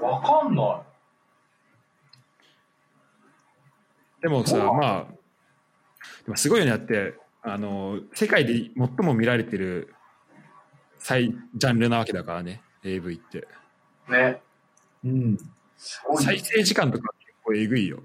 [0.00, 0.08] な？
[0.08, 0.76] わかんない
[4.22, 5.14] でもさ、まあ、
[6.24, 9.94] でもすごいよね、だって、あの、世界で最も見られてる
[10.98, 13.46] 最ジャンルなわけだからね、AV って。
[14.08, 14.40] ね。
[15.04, 15.38] うん。
[15.76, 18.02] 再生時間とか結構えぐいよ。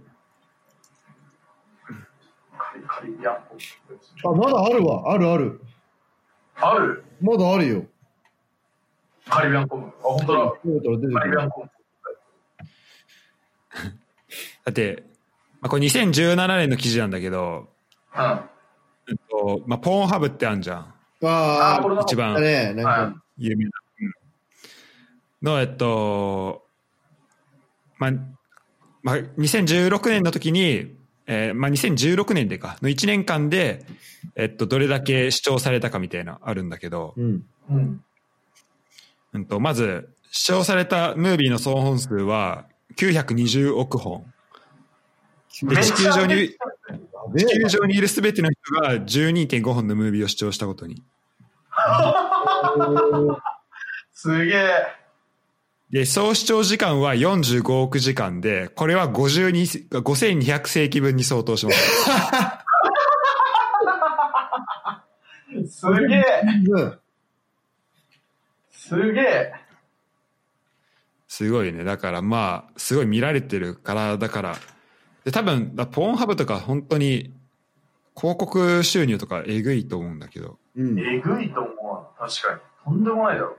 [4.26, 5.14] あ、まだあるわ。
[5.14, 5.62] あるある。
[6.56, 7.04] ある？
[7.22, 7.86] まだあるよ。
[9.28, 9.88] カリビアンコム。
[9.88, 10.52] あ、本当だ。
[11.20, 11.70] カリビアンコム。
[14.66, 15.04] だって、
[15.62, 17.68] まあ、これ2017年の記事なんだけど、
[18.14, 18.22] うん。
[18.22, 18.50] あ
[19.10, 20.94] えっとまあ、ポーンハブってあるじゃん。
[21.24, 22.36] ああ、一番
[23.38, 23.72] 有名な。
[24.02, 24.12] うん
[25.42, 26.66] の、えっと、
[27.98, 28.12] まあ、
[29.02, 30.96] まあ、2016年の時に、
[31.28, 33.86] えーまあ、2016年でか、の1年間で、
[34.36, 37.46] えっと、どれだけ視聴されたかみたいな、あるんだけど、うん。
[37.70, 38.04] うん。
[39.34, 42.66] うんと、まず、視聴されたムービーの総本数は
[42.98, 44.26] 920億本。
[45.64, 46.56] で、地球上に、
[47.36, 51.02] 地球上にいるすべての人が12.5本のムービーを視聴したことに。
[54.14, 54.88] すげえ。
[55.92, 61.80] で、総視聴時間は45億時間で、これは52 5200世紀分に相当します。
[65.68, 66.24] すげえ。
[68.92, 69.54] うんすげえ。
[71.28, 71.84] すごいね。
[71.84, 74.56] だからまあ、すごい見られてるから、だから、
[75.24, 77.34] で、多分、だポーンハブとか本当に、
[78.18, 81.00] 広告収入とかえぐいと思うんだけど、うん。
[81.00, 82.28] えぐいと思うわ。
[82.28, 82.60] 確かに。
[82.84, 83.58] とんでもないだろ。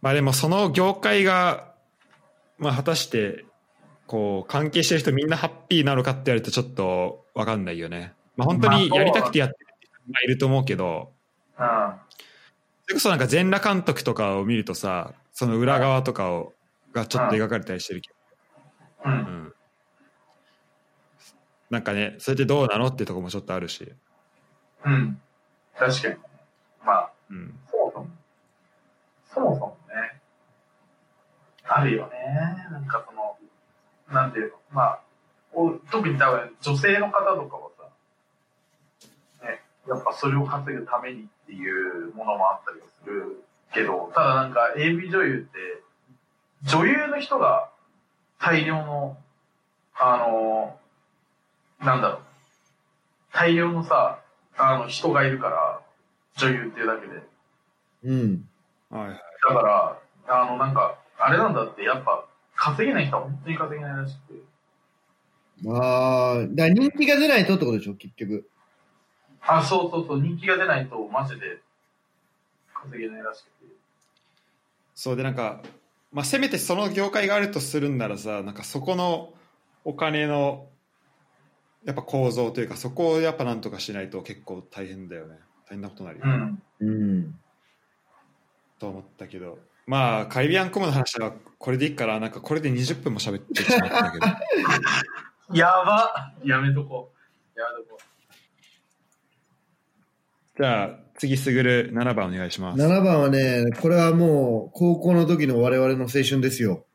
[0.00, 1.74] まあでもその業界が、
[2.58, 3.44] まあ果たして、
[4.06, 8.14] こう、関係してる人みんなハッピーなのかって言われるとちょっとわかんないよね。
[8.36, 11.12] まあ本当にやりたくてやってる人がいると思うけど、
[11.58, 11.94] うん。
[12.86, 16.52] それこそなんか全裸監督とかを見るとさ、その裏側とかを、
[16.92, 18.10] がちょっと描かれたりしてるけ
[19.04, 19.08] う。
[19.08, 19.52] ど、うんん。
[21.68, 23.92] なんかね、それってどうなのってとこもちょっとあるし、
[24.84, 25.20] うん。
[25.76, 26.14] 確かに。
[26.84, 27.58] まあ、うん。
[27.68, 28.06] そもそも。
[29.34, 30.20] そもそもね。
[31.64, 32.14] あるよね。
[32.70, 33.36] なんかその、
[34.14, 34.56] なんていうの。
[34.70, 35.00] まあ、
[35.52, 45.82] お特に多分女性の方とかはさ、ね、やっぱそれを稼ぐためにっていうものもあったりはするけど、ただなんか AV 女優って、
[46.64, 47.70] 女優の人が
[48.40, 49.16] 大量の、
[49.94, 50.76] あの、
[51.80, 52.20] なんだろう、
[53.32, 54.18] 大量のさ、
[54.56, 55.80] あの人がいるから、
[56.36, 57.22] 女優っていうだけで。
[58.04, 58.48] うん。
[58.90, 59.20] はいはい。
[59.48, 59.98] だから、
[60.28, 64.40] あの、なんか、あれなんだって、やっぱ、稼げない人は本当に稼げないらしくて。
[65.68, 68.48] ああ、だから人気が出ないとってことでしょ、結局。
[69.46, 71.60] あ、そうそうそう、人気が出ないと、マジで、
[72.72, 73.66] 稼げないらしくて。
[74.94, 75.62] そうでなんか、
[76.10, 79.34] まあ、せめてその業界があるとするんならさなんかそこの
[79.84, 80.66] お金の
[81.84, 86.24] やっぱ構造というかそこをやっぱなんとかしないと結構大変だよね大変なことになるよ、
[86.80, 86.88] うん。
[86.88, 87.38] うん。
[88.78, 94.26] と思ったけどまあカリビアンコムの話はこれでいいからなんかこれで20分も喋ってしまったけど
[95.54, 97.12] やばやめとこ
[97.54, 97.60] う。
[97.60, 97.98] やめとこ
[100.58, 106.86] じゃあ次すぐる7番お願いします7番はね、これはもう、高校の時の我々の青春ですよ。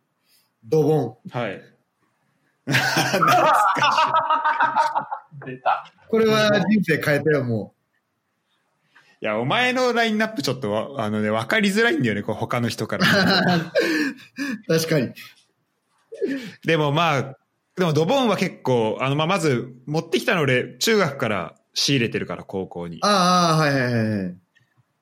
[0.63, 1.15] ドボン。
[1.29, 1.55] はい。
[1.55, 1.61] う。
[5.45, 5.91] 出た。
[6.07, 7.73] これは人生変えたよ、も
[9.21, 13.07] いや、お前のラインナップちょっとわあのね、分かりづらいんだよね、こう他の人から。
[13.07, 13.09] う。
[14.67, 15.13] 確かに。
[16.65, 17.37] でもまあ、
[17.75, 22.99] でもドボンは結構、あの、まあ、まず持ってきたの俺、中学から仕入れてるから、高校に。
[23.01, 24.37] ああ、はいはいはいはい。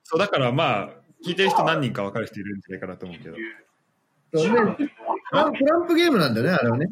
[0.03, 0.89] そう、だからまあ、
[1.25, 3.35] 聞いてる人何人か分かる人いるんじゃないかなと思うけど。
[4.33, 4.55] そうね
[5.31, 6.91] トラントランプゲームなんだよね、あれはね。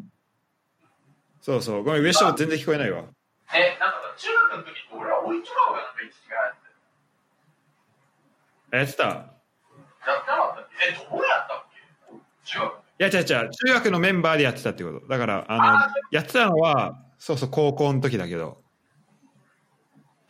[1.40, 1.84] そうそう。
[1.84, 3.04] ごめん、上下全然聞こえないわ。
[3.54, 6.54] え、なんかさ、中学の時って俺は追いチュラオがなんか一時がやっ
[8.70, 9.04] てやってた？
[9.04, 9.08] た。
[9.08, 12.18] やってなかったえ、どうやったっけ？
[12.44, 12.72] 中学。
[12.74, 13.50] いや、違う違う。
[13.50, 15.06] 中学のメンバーでやってたってこと。
[15.06, 18.60] だから、あの、やってたのは、そうそう、高校の時だけど。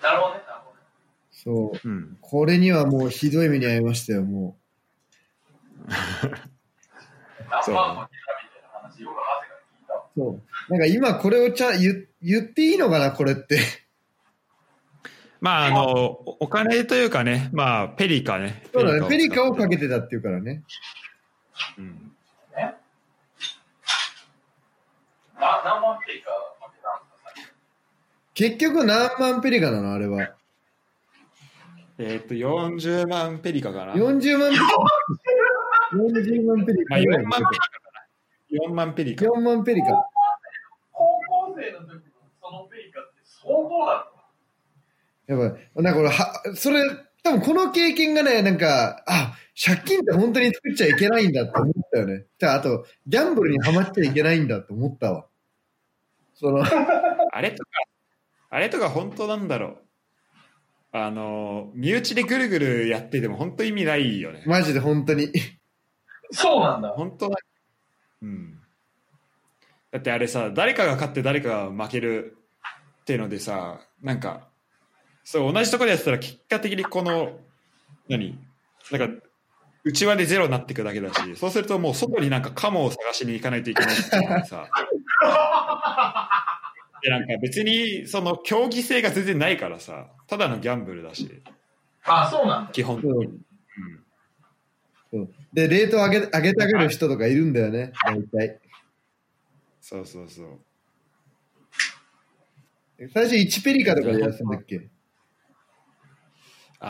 [0.03, 0.83] なるほどね、なるほどね。
[1.31, 1.89] そう。
[1.89, 2.19] うん。
[2.21, 4.57] これにはもうひどい目に遭いましたよ、も
[7.63, 8.09] そう何万のギター
[8.45, 10.01] みたいな話、よくハセが聞いたわ。
[10.01, 10.21] う。
[10.21, 10.73] そう。
[10.73, 13.59] なんか今これをちゃ言言っていいのかな、これって。
[15.41, 18.65] まあ、あの、おお金というかね、まあ、ペリカね。
[18.73, 20.65] そうだね、ペリカをかけてたっていうからね。
[21.79, 22.13] うん。
[22.57, 22.75] ね。
[25.39, 26.31] な、何万ペリカ？
[28.39, 30.31] 結局何万ペリカなの、あれは。
[31.99, 33.95] えーっと、40万ペリカかな。
[33.95, 34.65] 40万ペリカ。
[35.97, 36.95] 40万ペリカ。
[36.95, 37.91] まあ、4万ペリカか
[38.63, 38.69] な。
[38.71, 39.25] 4万ペリカ。
[39.25, 40.07] 4万ペリカ。
[43.43, 44.07] 高校だ
[45.27, 45.83] やばい。
[45.83, 46.85] なんか俺、は、それ、
[47.25, 52.27] 多分この経験がね、なんか、あ、借金って本当に作っちゃいけないんだって思ったよね。
[52.39, 55.27] じゃあ、あと、ギャンブルにはまっちゃいけないんだって思ったわ。
[56.35, 56.63] その、
[57.33, 57.71] あれとか、
[58.51, 59.77] あれとか本当なんだろう。
[60.93, 64.43] あの、身内でぐるぐるやってても本当意味ないよね。
[64.47, 65.31] マジで本当に。
[66.31, 66.91] そうなんだ。
[66.91, 67.37] 本当だ。
[68.23, 68.59] うん。
[69.91, 72.37] だってあれさ、誰かが勝って誰かが負ける
[73.03, 74.49] っていうのでさ、なんか、
[75.25, 77.39] そう、同じところでやってたら結果的にこの、
[78.09, 78.39] 何？
[78.91, 79.27] なんか、
[79.85, 85.29] 内輪でゼロになっていくだけだし、そうするともう外になんかカモを探しに行かないといけないっていうさ、で
[87.05, 91.43] なんか別にその競技性が全然ないからさ、ただのギャンブルだし、
[92.05, 92.73] あ、そうなんだ。
[92.73, 93.27] 基本的に。
[95.13, 98.61] うんで、レート上げ、上げたがる人とかいるんだよね、大体。
[99.81, 100.59] そうそうそう。
[103.15, 104.91] 最初1ペリカとかでやってたんだっけ？
[106.81, 106.89] あ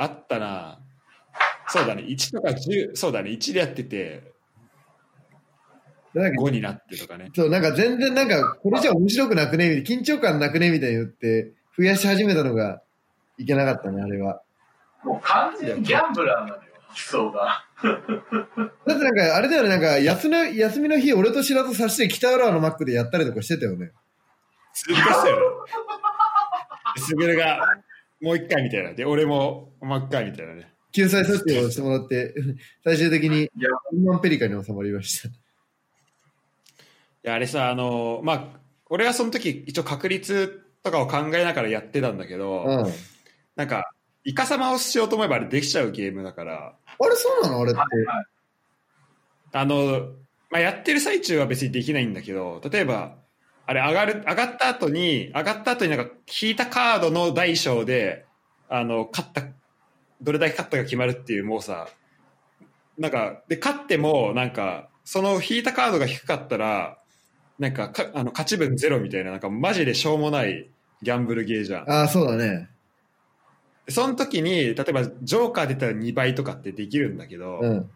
[0.00, 0.80] あ、あったな。
[1.68, 4.32] そうだね、1とか10、そうだね、1でやってて、
[6.20, 7.30] 5になってとかね。
[7.34, 12.82] そう、なんか全然なんか、これじゃ面白くなくねみたいな、緊張感なくねみたいに言って、増やし始めたのが
[13.38, 14.42] いけなかったね、あれは。
[15.04, 17.64] もう完全にギャンブラーなのよ、発想が。
[18.86, 23.92] だってなんか、あれだよね、なんか休みの、休みの日、俺と白戸さして北浦和のマックでやったりとかしてたよね。
[24.72, 25.42] すぐしたよね。
[26.96, 27.60] すぐるが、
[28.20, 28.92] もう一回みたいな。
[28.94, 30.72] で、俺ももう一回みたいなね。
[30.92, 32.34] 救済措置をしてもらって、
[32.82, 35.28] 最終的にいや、4万ペリカに収まりました。
[37.28, 38.44] あれさ、あの、まあ、
[38.90, 42.92] 俺はその時、一応確率とかを考えながらやってたんだけど、うん。
[43.56, 43.90] なんか、
[44.24, 47.60] イカサマをしようと思えばあれできちゃうゲームだから、あれ、そうなの？
[47.60, 47.80] あれって。
[49.52, 50.08] あの、
[50.50, 53.16] まあ、やってる最中は別にできないんだけど、例えば、
[53.66, 58.24] あれ上がる、上がった後に、上がった後になんか引いたカードの大小で、
[58.68, 59.42] あの、勝った、
[60.20, 61.88] どれだけ勝ったか決まるっていう、もうさ、
[62.98, 66.97] なんか、で、勝っても、なんか、その引いたカードが低かったら、
[67.58, 70.70] なんかか、あの、勝ち分ゼロみたいな、なんかマジでしょうもない
[71.02, 71.90] ギャンブルゲーじゃん。
[71.90, 72.68] ああ、そうだね。
[73.86, 77.90] でその時に、例えば、ジョーカー出たら2倍とかってできるんだけど、うん。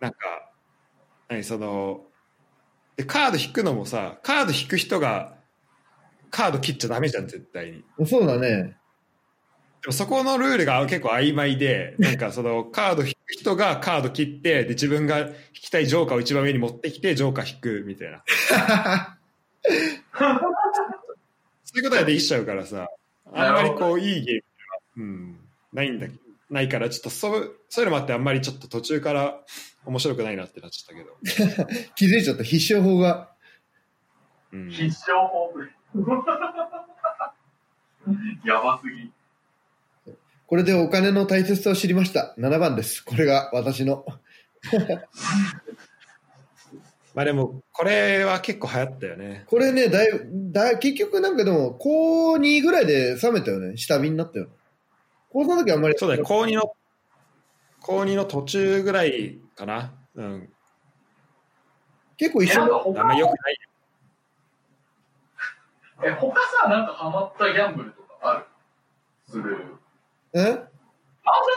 [0.00, 0.16] なんか、
[1.28, 2.06] 何その、
[2.96, 5.36] で、カード引くのもさ、カード引く人が、
[6.30, 7.84] カード切っちゃダメじゃん、絶対に。
[8.06, 8.77] そうだね。
[9.82, 18.24] でもそこのルールが結構曖昧で、なんかそのカード引く人がカード切って、で、自分が引きたいジョーカーを一番上に持ってきて、ジョーカー引くみたいな。
[21.64, 22.88] そういうことができちゃうからさ、
[23.32, 25.38] あんまりこう、いいゲームは、うん、
[25.72, 26.18] ないんだけど、
[26.50, 29.40] ないから、ちょっとそう、そういうのもあって、あんまりちょっと途中から
[29.84, 31.14] 面白くないなってなっちゃったけど。
[31.94, 33.30] 気づいちゃった、必勝法が。
[34.52, 35.52] うん、必勝法
[38.44, 39.12] やばすぎ。
[40.48, 42.34] これでお金の大切さを知りました。
[42.38, 43.04] 7番です。
[43.04, 44.06] これが私の。
[47.14, 49.44] まあでも、これは結構流行ったよね。
[49.46, 53.76] これね、だいぶ、だ結局なんかでも、高2ぐらいで冷めたよね。
[53.76, 54.48] 下火になったよ。
[55.28, 55.94] 高3の時あんまり。
[55.98, 56.72] そうだね、高2の、
[57.80, 59.92] 高2の途中ぐらいかな。
[60.14, 60.42] うん。
[60.44, 60.48] え、
[62.16, 63.58] 結構一緒なんかあん他ま良くない。
[66.04, 68.44] え、他さ、なんかハマったギャンブルとかある？
[69.28, 69.77] する。
[70.34, 70.40] え？
[70.40, 70.66] 麻雀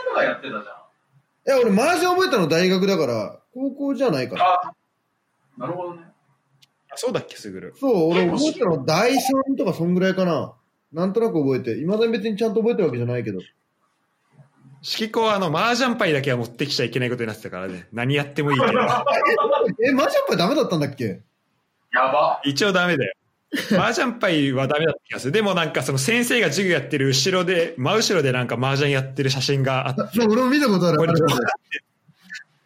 [0.08, 0.62] とかやってたじゃん。
[0.62, 0.64] い
[1.44, 4.44] や、俺、麻雀覚えたの大学だから、高校じゃないから。
[4.44, 4.72] あ、
[5.58, 6.02] なるほどね。
[6.90, 7.74] あそうだっけ、すぐる。
[7.78, 10.52] そう、俺覚えたの第3とかそんぐらいかな。
[10.92, 11.78] なんとなく覚えて。
[11.78, 13.40] いまだに別にちゃんと覚えてるわけじゃないけど。
[14.82, 17.88] 式子はあの、麻雀牌だけは持ってきちゃいけないことになってたからね。
[17.92, 18.72] 何やってもいいけど。
[19.82, 21.22] え、麻雀牌ダメだったんだっけ？
[21.92, 22.40] やば。
[22.44, 23.14] 一応ダメだよ。
[23.78, 25.32] 麻雀牌はダメだった気がする。
[25.32, 30.98] でもなんかその先生が授業やってる後ろで、真後ろでなんか麻雀やってる写真があって、 俺も見たことある。
[30.98, 31.90] これどうなってん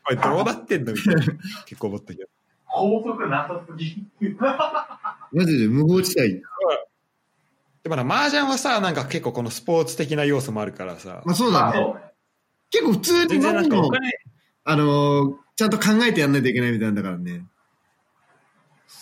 [0.04, 0.92] これどうなってんの？
[0.92, 1.22] みたいな。
[1.66, 2.28] 結構思ったけど。
[2.66, 4.06] 高速なさすぎ。
[5.32, 6.42] マジで無法地帯。
[7.82, 11.94] でもな、麻雀はさ、なんか結構このスポーツ的な要素もあるからさ、まあそうだあ、ね。
[12.70, 14.10] 結構普通に全然なんかおも金、
[14.64, 17.46] あのーちゃんと考えてやんないといけないみたいなんだからね。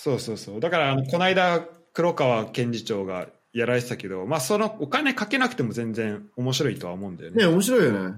[0.05, 0.61] そうそうそう。
[0.61, 7.39] だから、あの、この間、黒川検事長がやられてたけど、まあ、そのお金かけなくても全然面白いとは思うんだよね。
[7.39, 8.17] ね、面白いよね。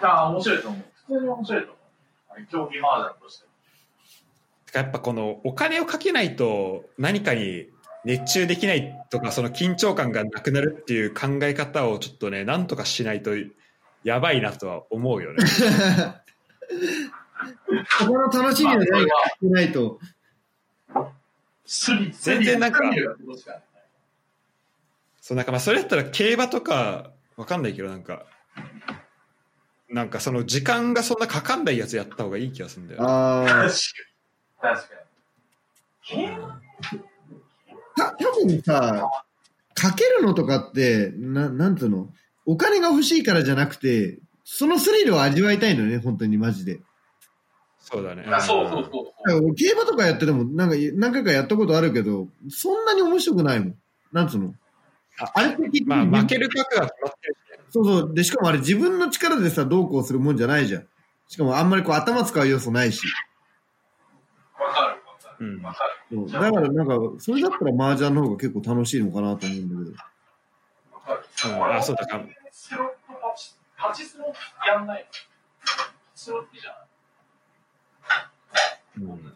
[0.00, 0.82] ああ、面白いと思う。
[0.94, 1.76] 普通に面白いと思
[2.38, 2.46] う。
[2.46, 4.78] 競技麻雀として。
[4.78, 7.66] やっぱこのお金をかけないと何かに
[8.06, 13.32] 熱中できないとか、その緊張感がなくなるっていう考え方をちょっとね、なんとかしないと
[14.04, 15.44] やばいなとは思うよね。
[17.98, 19.06] 他の楽しみがないが
[19.42, 20.00] ないと。
[21.64, 22.80] スリ、全然なんか
[25.20, 28.24] そう、なんかまあそれだったら競馬とか、わかんないけど、なんか、
[29.90, 33.06] なんかその時間がそんなかかんないやつやった方がいい気がするんだよね。
[33.08, 33.68] あ確か
[34.60, 34.70] あ。
[34.72, 34.76] に。
[34.76, 34.94] 確か
[36.16, 36.28] に。
[37.96, 39.10] た、多分さ、
[39.74, 42.08] かけるのとかって、な、なんつうの？
[42.46, 46.80] お金が欲しいからじゃなくて、そのスリルを味わいたいのね、本当にマジで。
[47.90, 48.22] そうだね。
[48.30, 53.74] あ、そうそうそう競馬とかやってても、なんか何回かやったことあるけど、そんなに面白くないもん。
[54.12, 54.54] なんつうの？
[55.20, 57.64] ああれってまあ負ける額が決まってるしね。
[57.70, 58.14] そうそう。
[58.14, 60.86] で、しかもあれ自分の力でさ、どうこうするもんじゃないじゃん。
[61.28, 63.06] しかもあんまりこう頭使う要素ないし。
[64.58, 65.46] わかるわかる。
[65.46, 65.78] うんわか
[66.10, 69.90] そうだからなんか、それだったら麻雀の方が結構楽しいのかなと思うんだけど。
[69.90, 69.96] る。
[70.92, 71.20] わかる。
[71.46, 72.20] うんあそうだか
[72.52, 74.32] スロットパチ、パチスロ
[74.66, 75.06] やんない。
[75.64, 75.66] パ
[76.14, 76.87] チスロってじゃない
[79.00, 79.32] うん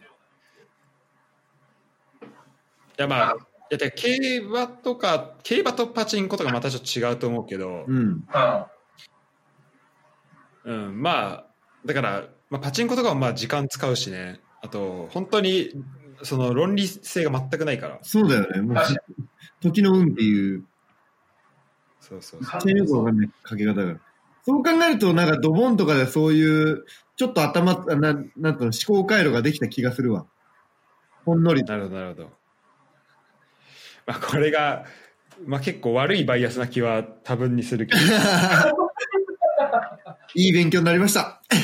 [2.99, 3.37] いやまあ、い
[3.71, 7.97] やで競馬とか、競馬とパチンコとかまたちょっと違うと思うけど、うん。
[7.97, 10.65] うん。
[10.65, 11.47] うん、まあ、
[11.85, 15.71] だから、まあ、パチンコとかはまあ時間使うしね、あと、本当に、
[16.23, 18.61] その論理性が全くないから、そうだよね。
[18.61, 18.77] もう
[19.61, 20.65] 時の運っていう、
[21.99, 22.67] そうそうそう。
[22.67, 23.97] めっちゃよくわかんないかけ方が。
[24.45, 26.85] そう考えると、なんかドボンとかでそういう、
[27.23, 30.27] ちょっと頭、あななんていうの、思考回路ができた気がするわ。
[31.25, 31.73] ほんのりと。
[31.73, 32.31] なるほど、なるほど。
[34.09, 34.87] まあ、これが、
[35.47, 38.01] まあ結構悪いバイアスな気は多分にするけど、
[40.35, 41.41] いい勉強になりました。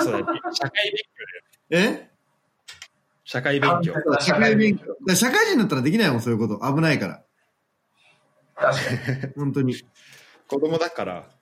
[0.00, 0.96] そうだね、社会勉
[1.70, 1.70] 強。
[1.70, 2.10] え？
[3.22, 3.94] 社会勉強。
[4.18, 4.86] 社会勉強。
[5.14, 6.58] 社会人になったらできないもん、そういうこと。
[6.74, 7.22] 危ないから。
[8.56, 8.76] 確
[9.20, 9.34] かに。
[9.36, 9.76] 本当に。
[10.48, 11.37] 子供だから、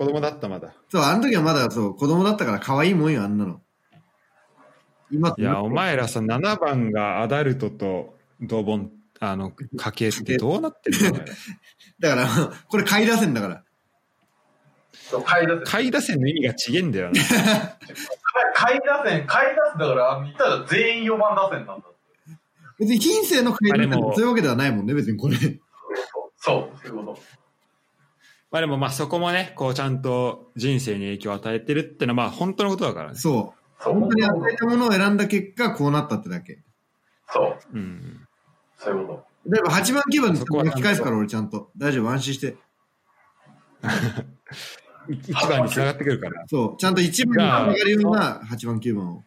[0.00, 0.72] 子供だったまだ。
[0.88, 3.60] そう、あの時はまだそう、子供だったから可愛いもんよ、あんなの。
[5.10, 11.18] 今いや、お前らさ、7番がアダルトとドボン、あの、家系ってどうなってるの
[12.00, 12.28] だから、
[12.68, 13.64] これ買い出せんだから。
[14.94, 15.64] そう、買い出せ。
[15.66, 17.20] 下位打線の意味が違えんだよな。
[18.54, 21.98] 買い出せ、買い出せだから、あの言ったら全員4番打線なんだって。
[22.78, 25.36] 別に品性の買い出せそういうわけではないもんね、別にこれ。
[26.38, 27.39] そう、そういうこと。
[28.50, 33.18] まあでもまあそこもね、こうちゃんと人生に影響を与えてるってのはまあ本当のことだからね。
[33.18, 33.82] そう。
[33.82, 36.58] そう、本当に与えたものを選んだ結果、こうなったってだけ。
[37.28, 38.26] そう、うん。
[38.76, 41.70] そういうこ例えば8番、9番そこはに巻き返すから、俺ちゃんと。
[41.76, 42.56] 大丈夫、安心して。
[45.08, 46.44] 一番に繋がってくるから。
[46.46, 46.76] そう。
[46.76, 49.16] ちゃんと1番に上がるような8番、9番を。
[49.16, 49.24] と。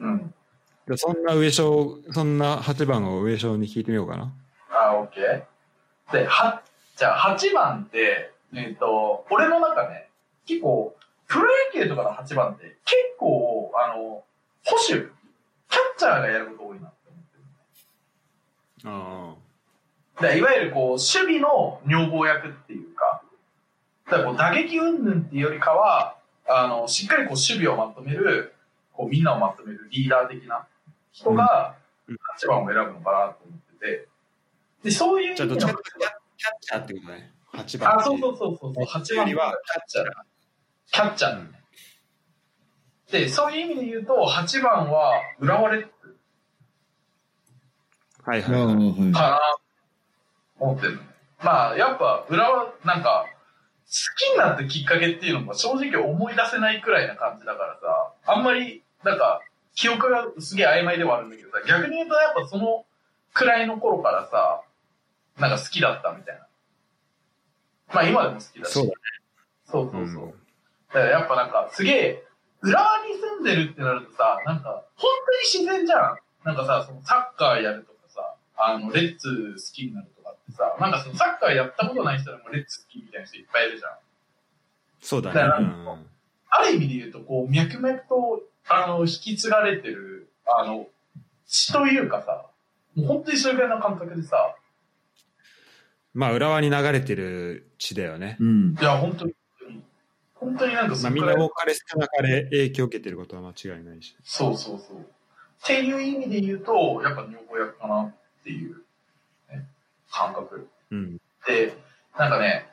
[0.00, 0.34] うん。
[0.86, 4.32] でそんな上昇、そんな8番を上昇に聞いてみようかな。
[4.70, 6.12] あ、オッケー。
[6.12, 6.62] で、は、
[6.96, 10.08] じゃあ8番って、えっ、と、俺の中ね、
[10.46, 10.96] 結構、
[11.26, 14.24] プロ野球とかの8番って結構、あの、
[14.64, 15.08] 保守、キャッ
[15.98, 17.24] チャーがやること多いなって思っ
[18.72, 18.90] てる。
[18.90, 19.34] あ
[20.14, 23.22] だからいわゆるこう、守備の女房役っていうか、
[24.10, 26.16] だこう打撃云々っていうよりかは、
[26.48, 28.54] あの、しっかりこう守備をまとめる、
[28.94, 30.66] こうみんなをまとめるリーダー的な
[31.12, 31.74] 人が
[32.08, 34.08] うん8番を選ぶのかなと思ってて、
[34.84, 35.34] で、そういう。
[35.34, 35.72] じゃあどっちか
[36.50, 37.32] ッチャーってことね。
[37.54, 40.06] 8番あ、そうそうそうそうそう、8番よりはキャッチャー。
[40.92, 41.56] キャッチャー、ね
[43.10, 46.16] で、そういう意味で言うと、8番は浦和レッズ
[48.24, 48.74] はいはいはい。
[48.74, 49.40] はかな
[50.58, 51.00] 思ってる。
[51.42, 53.26] まあ、やっぱ、浦和、なんか、
[53.84, 59.40] 好きになったきっかけっていうのも正直思い出せないくらいな感じだからさ、あんまり、なんか、
[59.76, 62.84] 記憶がすげえ曖昧ではあるんだけどさ、逆に言うとやっぱその
[63.34, 64.62] くらいの頃からさ、
[65.38, 66.46] なんか好きだったみたいな。
[67.94, 68.72] まあ今でも好きだし。
[68.72, 68.96] そうだね。
[69.66, 70.34] そうそうそう。
[70.88, 72.26] だからやっぱなんか、すげえ、
[72.62, 76.18] 浦和に住んでるってなるとさ、なんか、本当に自然じゃん。
[76.44, 83.92] なんかさ、そのサッカーやるとかさ、あの、レッツ好きになるとかってさ、なんかそのサッカーやったことない人でもレッツ好きみたいな人いっぱいいるじゃん。
[85.00, 85.66] そうだだからね。
[86.48, 90.86] ある意味で言うと、こう、脈々と、あの、引き継がれてる、あの、
[91.46, 92.46] 血というかさ、
[92.94, 94.54] もう本当にそれぐらいの感覚でさ、
[96.16, 98.42] まあ浦和に流れてる地だよねい。。
[98.42, 98.76] うん。
[98.80, 99.34] いや、本当に、
[100.34, 104.16] 本当になんかまあみんない多かれ少なかれ影響を受けてることは間違いないし。
[104.24, 104.96] そうそうそう。
[104.96, 105.02] っ
[105.62, 108.76] ていう意味で言うと、やっぱ女房役かなっていう、
[109.50, 109.66] ね、
[110.10, 110.68] 感覚。
[110.90, 111.20] うん。
[111.46, 111.76] で、
[112.18, 112.66] なんかね、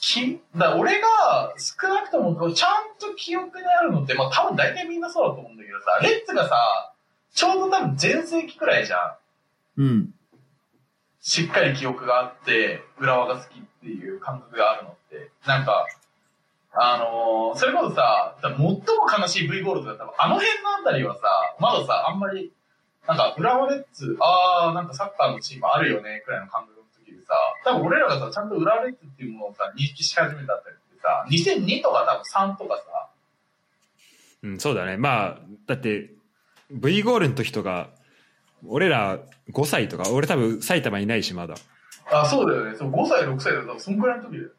[0.00, 6.94] きだ俺が少なくともちゃんと記憶にあるのって、まあ多分大体みんなそうだと思うんだけどさ、レッツがさ、
[7.34, 8.96] ちょうど多分全盛期くらいじゃ
[9.76, 9.82] ん。
[9.82, 10.14] うん。
[11.26, 15.32] しっかり記憶があって、浦和が好きっていう感覚があるのって。
[15.44, 15.88] なんか、
[16.70, 18.80] あのーそれこそさ、最も
[19.18, 21.22] 悲しい V ゴールドだった、あの辺のあたりはさ、
[21.58, 22.52] まださ、あんまり、
[23.08, 27.34] なんか、浦和レッズ、あー、なんかサッカーのチームあるよね、くらいの感覚の時でさ、
[27.64, 33.08] 多分俺らがさ、ちゃんと浦和レッズっていうものをさ、認識し始めたあたりってさ、2002とか多分3とかさ、
[34.44, 34.96] うん、そうだね。
[34.96, 36.12] まあ、だって、
[36.70, 37.90] V ゴールの時とか、
[38.64, 39.18] 俺ら
[39.50, 41.54] 5歳とか、俺多分埼玉いないし、まだ。
[42.10, 42.76] あ、そうだよね。
[42.76, 44.50] そう、5歳、6歳だと、そんくらいの時だよね。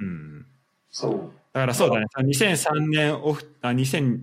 [0.00, 0.46] うん。
[0.90, 1.32] そう。
[1.52, 2.06] だからそうだね。
[2.16, 4.18] 2003年オフ、あ、2000、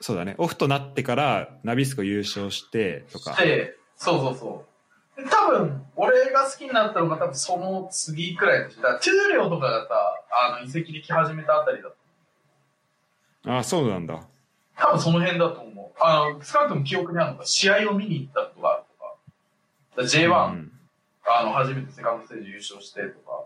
[0.00, 0.34] そうだね。
[0.38, 3.34] オフとなってから、ナビスコ優勝して、とか。
[3.42, 4.64] で、そうそうそ
[5.16, 5.22] う。
[5.22, 9.00] で多分、俺が好きになったのが多分その次くらいだし、とかが
[9.86, 11.90] さ、あの、遺跡で来始めたあたりだ
[13.46, 14.20] あ、そうなんだ。
[14.76, 16.02] 多分その辺だと思う。
[16.02, 19.14] あの、少なくとも記憶にあるのが、試合を見に行ったことがあるとか、
[19.96, 20.72] だから J1、うん。
[21.26, 23.44] あの、初めてセカンドステージ優勝してとか、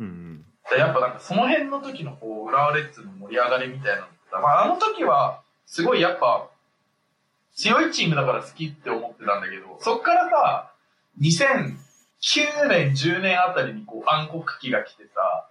[0.00, 0.44] うん。
[0.70, 6.48] でやっぱなんかその辺の時のこう、浦和レッズの盛り上がりみたいなのまあ、あの時は、すごいやっぱ、
[7.54, 10.72] 強いチームだから好きって思ってたんだけど、そっからさ、
[11.20, 15.48] 2009年、10年あたりにこう暗黒期が来てさ、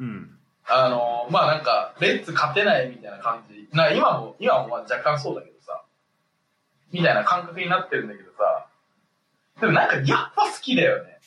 [0.00, 0.38] うん。
[0.68, 3.68] あのまあなんか、レッツ勝てないみたいな感じ。
[3.72, 5.84] な今も、今もまあ若干そうだけどさ、
[6.92, 8.66] みたいな感覚になってるんだけどさ、
[9.60, 11.18] でもなんかやっぱ好きだよね。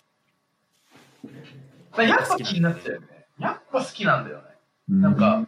[1.98, 3.08] やっぱ気になっちゃうよね。
[3.40, 4.44] やっぱ好きなんだよね。
[4.90, 5.46] なんか、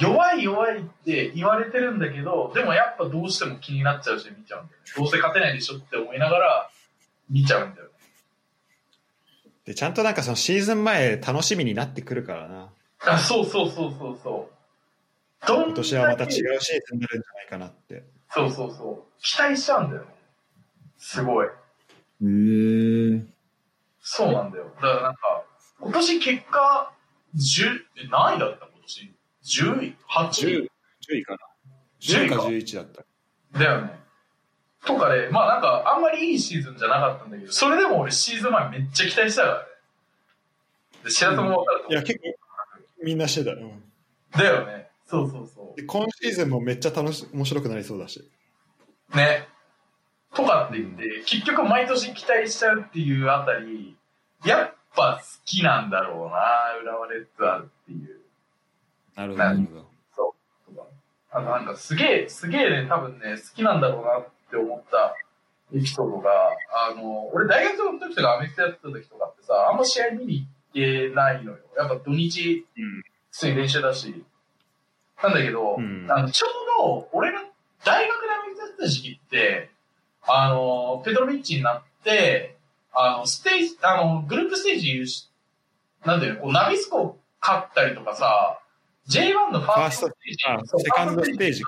[0.00, 4.92] 弱い弱いって言われてるんだけど、でもやっぱどうしても気になっちゃうし見ちゃうんだよね。
[4.96, 6.70] どうせ勝てないでしょって思いながら
[7.28, 7.87] 見ちゃうんだよね。
[9.68, 12.72] で、ちゃんとなんかそのシーズン前楽しみになってくるからな。
[13.06, 15.46] あ、そうそうそうそうそう。
[15.46, 16.46] 今年はまた違うシー
[16.86, 18.04] ズンになるんじゃないかなって。
[18.30, 19.22] そうそうそう。
[19.22, 20.08] 期待しちゃうんだよね。
[20.96, 21.46] すごい。
[21.46, 21.50] へ
[23.16, 23.22] え。
[24.00, 24.72] そうなんだよ。
[24.76, 25.44] だからなんか、
[25.80, 26.92] 今年結果、
[27.36, 27.66] 10、
[28.04, 29.14] え何位だった今年
[29.44, 30.70] ?10 位 ?8 10位、
[31.12, 31.38] 10位かな。
[32.00, 33.04] 10 10位かか11だった。
[33.58, 34.00] だよね。
[34.84, 39.64] とかで、まあなんか、あんまりいいシーズンじゃなかったんだけど、それでも俺シーズン前めっちゃ期待したからね。
[41.04, 42.34] で、白玉も分かると思ういや、結構、
[43.02, 43.52] みんなしてた。
[43.52, 43.82] うん
[44.30, 44.88] だよね。
[45.06, 48.22] そうそうそで今シーズンもめっちゃ楽し面白くなりそうだし。
[49.14, 49.16] う。
[49.16, 49.48] ね。
[50.34, 53.96] とかって言って、結局毎年期待しちゃうっていうあたり、
[54.44, 58.20] やっぱ好きなんだろうな、浦和レッズはっていう。
[59.16, 60.34] なるほど、なるほど。
[60.66, 60.86] とか。
[61.30, 65.14] あとなんかすげえ、すげえね、多分ね、好きなんだろうなって思った
[65.74, 66.30] エピソードが、
[66.88, 71.58] あの、俺大学の時とかアメフトやってた時とかってさ、あんま試合見に行ってないのよ。
[71.76, 73.02] やっぱ土日、うん。
[73.30, 74.24] 普通に練習だし。
[75.22, 76.50] なんだけど、うんあのちょう
[76.82, 77.40] ど俺が
[77.84, 79.70] 大学でアメフトやってた時期って、
[80.26, 82.56] あの、ペトロビッチになって、
[82.92, 85.28] あの、ステージ、あの、グループステージ優勝、
[86.04, 88.60] なんていうの、こう、ナビスコ勝ったりとかさ、
[89.08, 91.62] J1 のファーストステージ、セカンドステージ。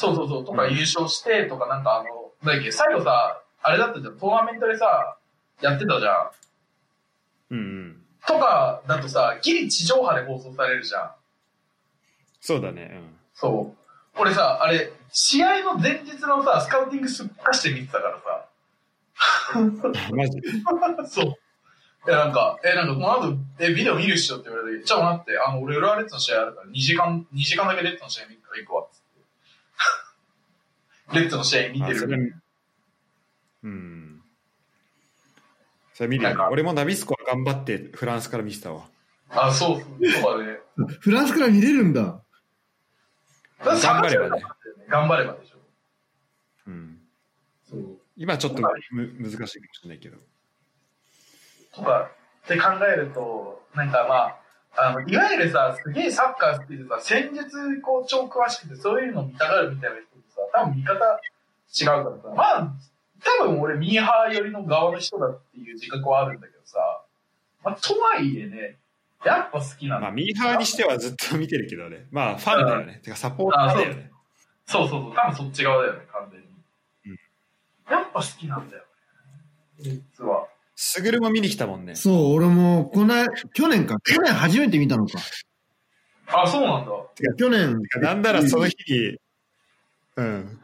[0.00, 5.16] そうそうそう、とか優勝して、とかなんかあの、なんだっけ、最後さ、あれだったじゃん、トーナメントでさ、
[5.60, 6.30] やってたじゃん。
[7.50, 8.02] うんうん。
[8.26, 11.10] とかだとさ、ギリ地上波で放送されるじゃん。
[12.40, 13.02] そうだね。
[13.34, 14.20] そう。
[14.20, 18.18] 俺さ、あれ、試合の前日のさ、スカウティングすっかして見てたから
[19.52, 19.58] さ。
[19.58, 19.78] うん。
[20.16, 20.40] マジ？
[21.08, 21.34] そう。
[22.08, 28.99] え、なんか、え、なんか、この後、え、ビデオ見るっしょって言われて、ちょっと待って、あの、俺、浦和レッズの試合あるから、2時間、2時間だけレッズの試合見るから行くわ、つって。
[31.12, 32.34] レッズの試合見てる。
[33.62, 34.22] うん。
[35.94, 38.88] それ見るよ俺もナビスコは頑張ってフランスから見てたわ。
[39.28, 40.60] あ、そうそう、とかで。
[41.00, 42.20] フランスから見れるんだ。
[43.62, 44.56] 頑張ればね30だったよ
[44.88, 45.56] 頑張ればでしょ。
[46.68, 46.98] うん。
[47.68, 47.98] そう。
[48.16, 48.62] 今ちょっと
[48.92, 50.16] む難しいかもしれないけど。
[51.74, 52.10] とか
[52.44, 59.96] って考えると、なんかまあ、あの、いわゆるさ、すげえサッカー好きでさ、戦術こう超詳しくて、そういうの見たがるみたいな
[60.52, 62.72] 多分見方違うからさ、まあ、
[63.22, 66.78] 多分俺ミーハー寄りの側の人だっていう自覚はあるんだけどさ、
[67.64, 68.78] まあ、とはいえね、
[69.24, 70.00] やっぱ好きなの。
[70.00, 72.06] まあ、ミーハーにしてはずっと見てるけどね。
[72.10, 73.00] まあ、ファンだよね。
[73.02, 74.10] てか、サポーターだよね。
[74.66, 76.46] そうそうそう、多分そっち側だよね、完全に。
[77.06, 77.18] うん
[77.90, 78.88] やっぱ好きなんだよね。
[79.80, 80.46] 実は。
[80.76, 81.94] スグルも見に来たもんね。
[81.94, 83.14] そう、俺も、この、
[83.52, 83.96] 去年か。
[84.00, 85.18] 去年初めて見たのか。
[86.28, 86.92] あ、そうなんだ。
[87.36, 89.18] 去年、なんならその日に、
[90.16, 90.60] うん。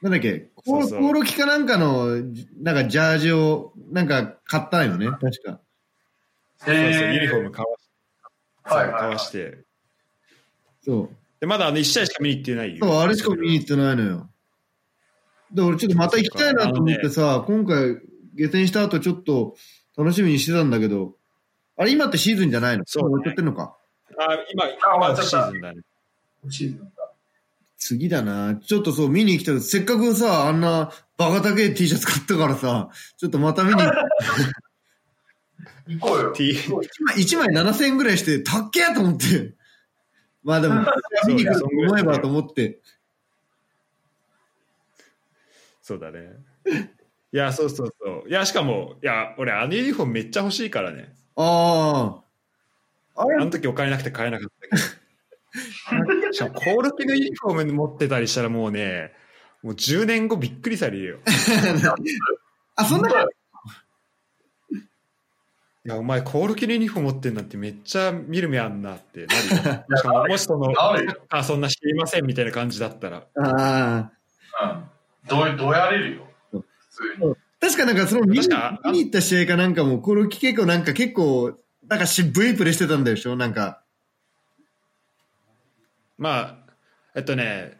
[0.00, 2.16] なんだっけ、コそうそうオロキかなんかの、
[2.62, 5.60] なんかジャージを、なんか買ったんよね、確か。
[6.58, 7.70] そうそう、ユニフォーム買わ
[8.64, 9.64] はいはいはい買わして。
[10.82, 11.16] そう。
[11.40, 12.86] で、まだあの1試合しか見に行ってないよ。
[12.86, 14.30] そう、あれしか見に行ってないのよ。
[15.52, 18.00] で、俺ちょっとまた行きたいなと思ってさ、今回、
[18.34, 19.56] 下船した後ちょっと
[19.96, 21.16] 楽しみにしてたんだけど、
[21.76, 22.84] あれ今ってシーズンじゃないの？
[22.86, 23.76] そうねも終わっちゃってんのか？
[24.18, 24.68] あ今、あ
[25.14, 25.82] 今シーズンだね。
[26.50, 26.97] シーズンだ。
[27.78, 28.56] 次だな。
[28.56, 29.60] ちょっとそう、見に行きたい。
[29.60, 33.90] せっかくさ、あんなバカ高い T シャツ買ったからさ、ちょっとまた見に行
[35.86, 36.32] 行こうよ。
[36.32, 39.54] T 行こうよ1枚7000円ぐらいして、たっけーと思って。
[40.42, 40.84] まあでも、
[41.28, 42.80] 見に行くと思えばと思って。
[45.80, 46.32] そうだね。
[47.32, 48.28] いや、そうそうそう。
[48.28, 51.14] いや、しかも、いや、俺、あのユニフォームめっちゃ欲しいからね。
[51.36, 52.22] あ
[53.16, 53.22] あ。
[53.22, 54.98] あの時お金なくて買えなかったけど。
[56.32, 59.12] しかも、コールキのユニフォーム持ってたりしたらもうね、
[59.62, 61.18] もう10年後びっくりされるよ。
[62.76, 63.26] あ、そんな
[65.88, 69.96] や、お前、コールキのユニフォーム持ってんなんてめっちゃ見る目あんなってなるよ。
[69.96, 70.72] しかも、もしその、
[71.30, 73.26] あ、そんな知りませんみたいな感じだったら。
[73.36, 74.10] あ
[74.60, 74.64] あ。
[74.64, 74.84] うん。
[75.28, 76.26] どう、どうやれるよ。
[76.52, 77.34] 普通に。
[77.60, 78.48] 確かなんかその見に
[78.84, 81.58] 見に行った試合かなんかも、コロキ結構なんか結構、
[81.88, 83.34] なんか渋いプレーしてたんでしょ？
[83.36, 83.82] なんか。
[86.18, 86.56] まあ、
[87.14, 87.78] えっとね、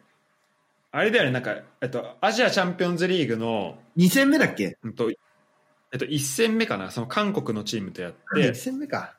[0.91, 4.79] あれだよね、なんか、えっと、アジアチャンピオンズリーグの、2戦目だっけ？
[4.83, 5.15] うんと、え
[5.97, 9.17] っと、1戦目かな、その韓国のチームとやっ ?1 て、戦目か。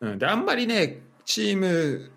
[0.00, 2.10] うん、で、あんまりね、チーム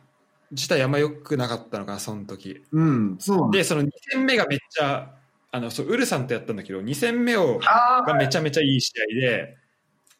[0.52, 2.64] 自体あんま良くなかったのかな、その時。
[2.72, 3.52] うん、そう。
[3.52, 5.14] で、その2戦目がめっちゃ、
[5.52, 9.58] あの、そう、ウルさんとやったんだけど、2戦目を、あがめちゃめちゃいい試合で、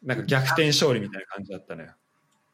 [0.02, 1.90] なんか逆転勝利みたいな感じだったのよ。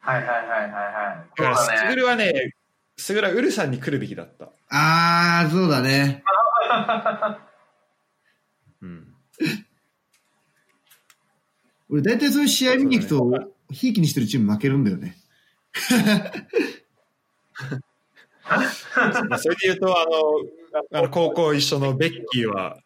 [0.02, 0.12] あ。
[0.12, 1.42] はいはいはいはいはい。
[1.42, 1.96] だから、スグそうだね。
[1.96, 2.54] ルはね、
[2.98, 4.46] スグルはウルさんに来るべきだった。
[4.70, 6.24] ああ、そうだね。
[8.82, 9.14] うん。
[11.90, 15.16] 俺大体そういう試合見に行くと、ひいきにしてるチーム負けるんだよね。
[19.30, 20.10] まあ、それで言うと、あの、
[20.98, 22.78] あの高校一緒のベッキーは、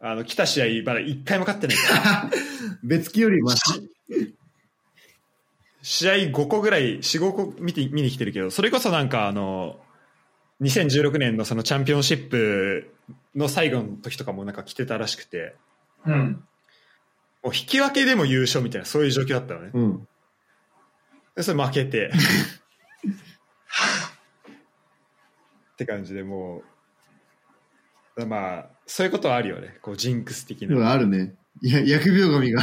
[0.00, 2.30] あの、来た試合、まだ1回も勝ってないから、
[2.82, 3.90] 別気よりマシ。
[5.88, 9.78] 試合5個ぐらい、4、5個見て見に来てるけど、それこそなんか、あの、
[10.60, 12.92] 2016年のそのチャンピオンシップ
[13.36, 15.54] の最後の時とかもなんか来てたらしくて、
[16.04, 16.44] うん。
[17.40, 19.70] もう引き分けでも優勝みたいな、そういう状況だったのね。
[19.74, 20.08] うん。
[21.36, 22.10] で、それ負けて。
[25.72, 26.64] って感じでも
[28.16, 29.78] う、まあ、そういうことはあるよね。
[29.82, 30.90] こう、ジンクス的な。
[30.90, 31.36] あるね。
[31.62, 32.62] いや、 疫病神が。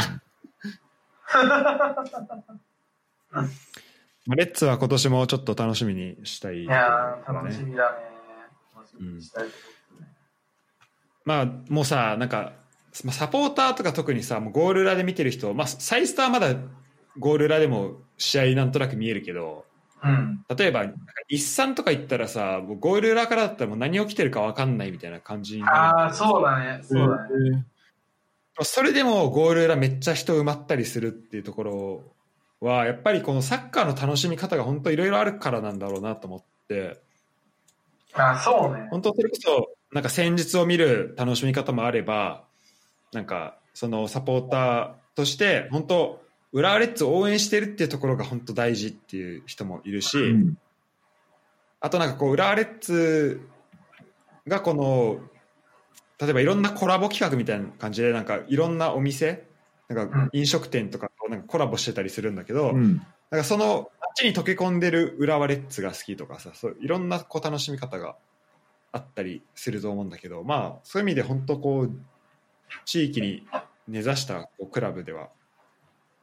[3.34, 7.97] まあレッツは今年もちょっと楽しみにしたい、いやー、楽しみだね。
[8.76, 9.57] 楽しみにしたいとこ
[9.91, 10.07] ろですね。
[11.26, 12.53] まあ、もうさ、なんか、
[13.03, 16.55] まあサポーターとか特にさ、もうゴール裏で見てる人、まあ、サイスターはまだ
[17.19, 19.65] ゴール裏でも試合なんとなく見えるけど、
[20.03, 20.45] うん。
[20.55, 20.85] 例えば、
[21.30, 25.76] 一産とか行ったらさ、もうゴール裏からだったらもう何起きてるか分かんないみたいな感じになる。
[25.76, 26.80] ああ、そうだね。
[26.84, 27.65] そうだね。
[28.61, 32.03] それでもゴール裏めっちゃ人埋まったりするっていうところ
[32.64, 37.02] は、やっぱりこのサッカーの楽しみ方が本当いろいろあるからなんだろうなと思って、
[38.14, 38.88] あそうね。
[38.91, 42.44] 本当それこそ、なんか戦術を見る楽しみ方もあれば、
[43.11, 50.57] なんかそのサポーターとして、本当浦和レッズを応援してるっていうところが本当大事っていう人もいるし、うん。
[51.80, 53.41] あとなんかこう浦和レッズ
[54.48, 55.19] がこの
[56.19, 59.45] 例えばいろんなコラボ企画みたいな感じでなんかいろんなお店
[59.89, 63.01] なんか飲食店とかとなんかコラボしてたりするんだけど、うん。
[63.30, 68.15] なんかそのあっちに溶け込んでる浦和レッズが好きとかさそういろんなこう楽しみ方が
[68.91, 71.91] あったりすると思うんだけどまあそういう意味で本当こう
[72.85, 73.47] 地域に
[73.88, 75.30] 根ざしたこうクラブでは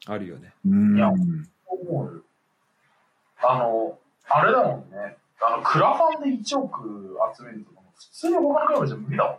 [0.06, 0.54] あるよね。
[0.66, 0.96] うん。
[0.96, 2.22] いや思うよ
[3.42, 5.16] あの、あれだもんね。
[5.40, 9.38] あの、クラファンで1億集めるとかも、普通に他のクラブじゃ無理だ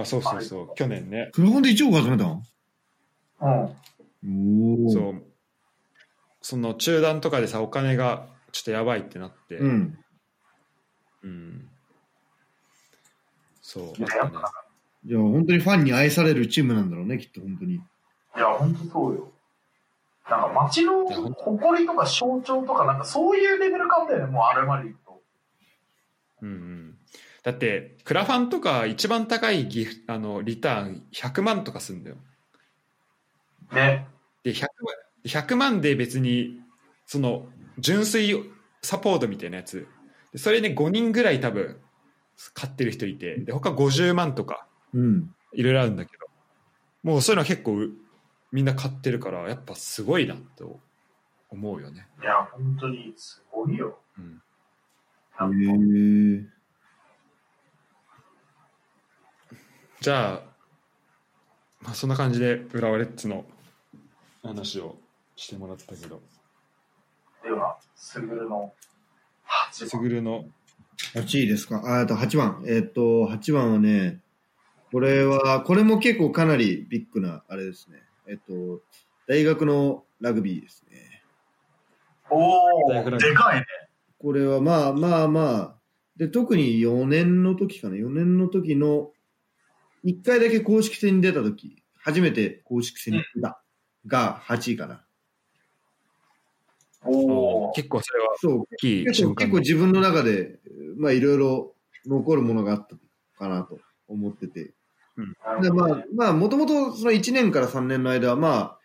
[0.00, 2.42] あそうそうそう去年ねクラファンで1億集めたの？
[3.40, 3.48] う
[4.26, 4.84] ん。
[4.84, 4.90] おお。
[4.92, 5.22] そう
[6.40, 9.98] その中断とかでさお金がちょっとやばいってなって、うん。
[11.22, 11.68] うん
[13.60, 14.44] そういやあったね
[15.04, 17.74] じゃあ本当にファンに愛されるチームなんだろうね、きっと本当に。
[17.74, 17.80] い
[18.36, 19.32] や、ほんとそうよ。
[20.30, 25.20] なんか街の誇りとか象徴とか、なんかそういうレベル感だよね、もうあれまで言うと。
[26.42, 26.91] うんうん、
[27.42, 32.16] だってクラファンとか一番高いギフあのリターン100万とかするんだよ
[33.72, 34.06] ね。
[34.44, 34.66] で 100,
[35.26, 36.60] 100万で別に
[37.06, 37.46] その
[37.78, 38.34] 純粋
[38.82, 39.86] サポートみたいなやつ
[40.32, 41.78] でそれね5人ぐらい多分
[42.54, 45.34] 買ってる人いてで他50万とかうん。
[45.54, 46.26] いろいろあるんだけど
[47.02, 47.90] もうそういうのは結構う
[48.52, 50.78] みんな買ってるからやっぱすごいなと
[51.50, 53.98] 思うよね、いや、本当にすごいよ。
[54.18, 54.40] うん、
[55.60, 56.51] へえ。
[60.02, 60.40] じゃあ、
[61.80, 63.44] まあ、そんな感じで浦和レッズの
[64.42, 64.96] 話を
[65.36, 66.20] してもらったけど
[67.44, 68.72] では、すぐるの
[69.44, 70.44] 初すぐるの。
[71.14, 71.82] 8位ですか？
[71.84, 72.64] ああと8番。
[72.66, 74.18] えっ、と、8番はね、
[74.90, 77.98] これは、これも結構かなりビッグな、あれですね。
[78.26, 78.80] えっ、と、
[79.28, 81.22] 大学のラグビーですね。
[82.28, 83.66] おー、大学ラグビーでかいね。
[84.18, 85.74] これはまあまあまあ、
[86.16, 89.12] で、特に4年の時かな、4年の時の、
[90.04, 93.62] 1回だけ公式戦に出た時、初めて公式戦に出た
[94.06, 95.04] が8位かな。
[97.04, 97.72] おー。
[97.74, 100.58] 結構それはそう、大きい結構結構自分の中で、
[100.96, 101.74] まあいろいろ
[102.06, 102.96] 残るものがあった
[103.38, 104.72] かなと思ってて。
[105.60, 108.78] で、まあ、まあ、もともとその1年から3年の間は、まあ、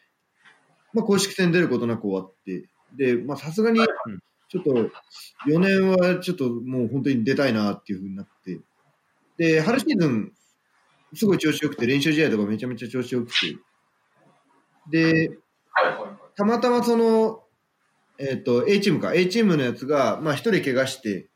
[0.94, 3.80] まあ、公式戦出ることなく終わって、で、まあ、さすがに、
[4.50, 4.72] ちょっと、
[5.50, 8.60] 4年はちょっともう本当に出たいなっていうふうになって、
[9.38, 10.34] で、春シーズン、
[11.14, 13.58] すごい調子よくて、練習試合とかめちゃめちゃ調子よくて、
[14.90, 15.38] で、
[16.36, 17.44] たまたまその、
[18.20, 21.28] えっ、と、A チームか、A チームのやつが、まあ一人怪我して、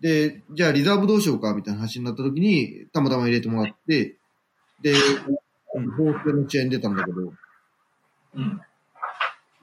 [0.00, 4.16] で、じゃあリザーブどうしようかみたいな話になった時に、たまたま入れてもらって、
[4.82, 4.94] で、
[5.96, 7.32] 法政の試合に出たんだけど、
[8.34, 8.60] うん。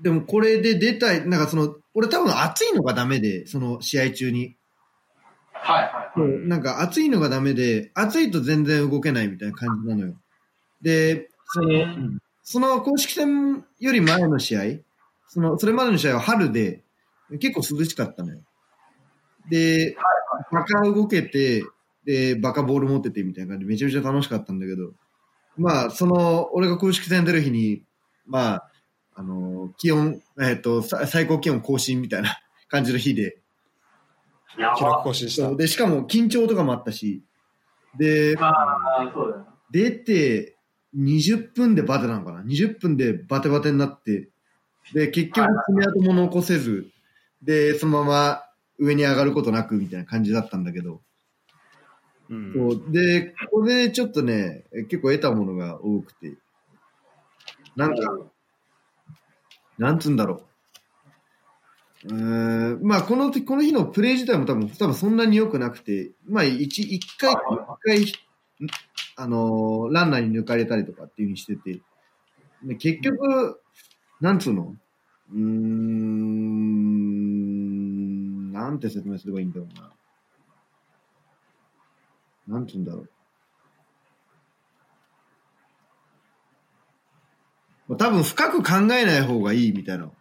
[0.02, 4.58] でもこれで出たい、なんかその、俺多分暑いのがダメで、その試合中に。
[5.54, 6.48] はいはいはい。
[6.48, 10.16] なんか暑いのがダメで、暑いと全然動けないみたいな感じなのよ。
[10.82, 14.62] で、その、うんその公式戦より前の試合、
[15.28, 16.84] その、それまでの試合は春で、
[17.40, 18.42] 結構涼しかったのよ。
[19.50, 19.98] で、
[20.52, 21.64] バカ動けて、
[22.06, 24.94] で、バカボール持っててみたいな感じでめちゃめちゃ楽しかったんだけど、
[25.58, 27.82] まあ、その、俺が公式戦出る日に、
[28.28, 28.72] まあ、
[29.16, 32.38] あの、気温、えっ、と、さ最高気温更新みたいな
[32.68, 33.30] 感じの日で、や
[34.54, 35.02] 記録ば。
[35.04, 35.54] 更新した。
[35.56, 37.24] で、しかも緊張とかもあったし、
[37.98, 38.50] で、あ
[39.02, 39.48] あ、そうだよな。
[39.72, 40.58] 出て
[40.98, 44.30] 20分でバテなのかな ?20 分でバテバテになって、
[44.94, 46.88] で、結局爪痕も残せず、
[47.42, 48.44] で、そのまま
[48.78, 51.02] 上に上がることなくみたいな感じだったんだけど、
[52.30, 56.34] うんそうで、ここでちょっとね、結構得たものが多くて、
[57.76, 58.18] なんか、
[59.78, 60.44] なんつうんだろう。
[62.08, 67.38] うーん、まあ、この、この日のプレー自体も多分、多分そんなに良くなくて、まあ、一、一回、一
[67.84, 68.14] 回、
[69.18, 71.82] あのーランナーに抜かれたりとかっていうふうにしてて、
[72.64, 73.60] で結局、
[74.22, 74.76] なんつうの？
[75.34, 75.46] うーん、
[78.54, 79.68] なんて説明すればいいんだろ
[82.48, 82.58] うな。
[82.60, 83.10] なんつうんだろう。
[87.88, 90.14] まあ、多分深く考えない方がいいみたいなの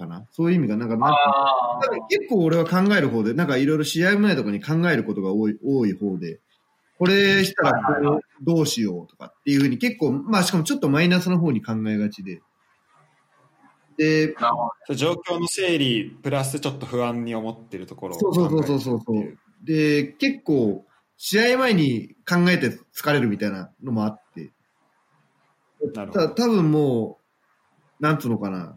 [0.00, 0.26] かな？
[0.32, 6.40] そういう意味が、なんか、なんか結構俺は考える方で、なんかいろいろ試合前とかに考えることが多い多い方で、
[6.98, 12.42] これしたらこうどうしようとかっていうふうに結構、まあしかもちょっとマイナスの方に考えがちで。
[13.96, 14.34] で、
[14.94, 19.38] 状況の整理プラスちょっと不安に思ってるところをそうそうそうそうそう。
[19.62, 20.86] で、結構
[21.18, 24.50] 試合前に考えて疲れるみたいなのもあって、
[25.92, 26.28] たなるほど。
[26.30, 27.18] 多分も
[28.00, 28.74] う、なんつうのかな。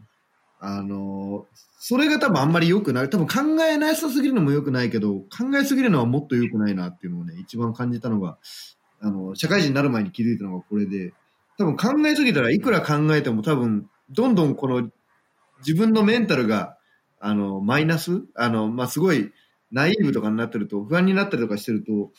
[0.66, 1.46] あの、
[1.78, 3.10] それが多分あんまり良くない。
[3.10, 8.38] 多分考えなさすぎるのも良くないけど、考えすぎるのはもっと良くないなっていうのをね、一番感じたのが、
[9.02, 11.14] あの、社会人になる前に気づいたのがこれで、
[11.58, 14.90] 多分考えすぎたらいくら考えても多分、どんどんこの
[15.60, 16.78] 自分のメンタルが、
[17.20, 18.22] あの、マイナス？
[18.34, 19.34] あの、まあ、すごい、
[19.70, 22.12] ナイーブとかになってると、不安になったりとかしてると、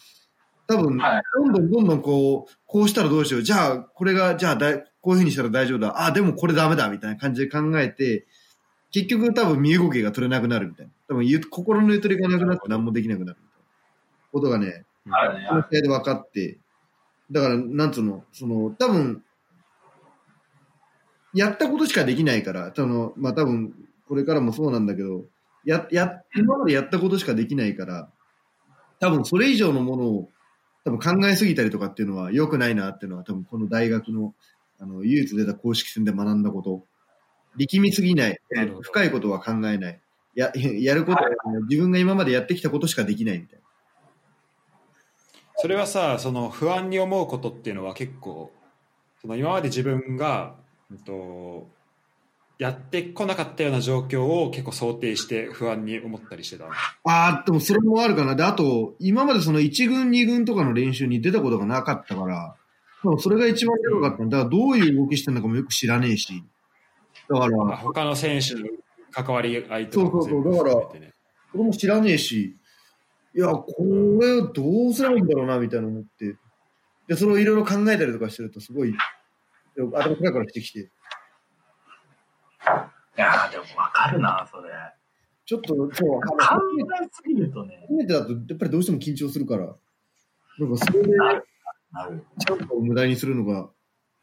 [0.66, 3.42] 多分、はいどんどんどんどんこう、こうしたらどうしよう。
[3.42, 6.02] じゃあ、これが、じゃあだい、こういうふうにしたら大丈夫だ。
[6.02, 6.88] あ、でもこれダメだ。
[6.88, 8.24] みたいな感じで考えて、
[8.90, 10.92] 結局多分身動きが取れなくなるみたいな。
[11.08, 13.66] 多分ゆ心のゆとりがなくなって何もできなくなるみたいな
[14.32, 15.10] ことがねこ。
[15.10, 16.58] の試合で分かって、
[17.30, 19.22] だから、なんつうの、その、多分、
[21.34, 23.74] やったことしかできないから、その、まあ多分、
[24.08, 25.26] これからもそうなんだけど、
[25.66, 28.08] や、や、今までやったことしかできないから、
[29.00, 30.30] 多分それ以上のものを、
[30.84, 34.34] 多分考えすぎたりとかっていうのは良くないなっていうのは多分この大学の、
[34.80, 36.84] あの、唯一出た公式戦で学んだこと。
[37.56, 38.40] 力みすぎない。
[38.82, 40.00] 深いことは考えない。
[40.34, 41.30] や、 やることは、
[41.68, 43.64] 自分が今までやってきたことしかできないみたいな。
[45.56, 48.52] それはさその不安に思うことっていうのは結構
[49.24, 50.56] その今まで自分が、
[50.90, 51.66] うんと、
[52.58, 56.74] やってこなかったような状況を結構想定して不安に思ったりしてたのあ
[57.04, 58.36] あ、でもそれもあるかな。
[58.36, 62.54] で、あと、今までその1軍、2軍とかの練習に出たことがなかったから、
[63.18, 64.38] それが一番でかかったんだ。
[64.38, 66.44] だからどういう動きしてるのかもよく知らねえし。
[67.28, 68.66] だから、まあ他の選手の
[69.10, 71.12] 関わり合いとかそうそうそうも全部含めてね
[71.52, 72.56] それも知らねえし、
[73.34, 73.66] いや、こ
[74.20, 76.36] れをどうすればいいんだろうな、みたいな思って。
[77.06, 78.94] で、それをいろいろ考えたりとかしてると、すごい、
[79.76, 80.80] でも頭クラクラしてきて。
[80.80, 80.84] い
[83.16, 84.70] やーでもわかるな、それ。
[85.46, 86.60] ちょっと、そう、あの簡
[86.98, 89.66] 単すぎるとね、初めてだと、やっぱりどうしても緊張するから、
[90.58, 91.46] なんかそれで、なる。
[91.94, 92.24] なる。
[92.38, 93.70] チャンプを無駄にするのが、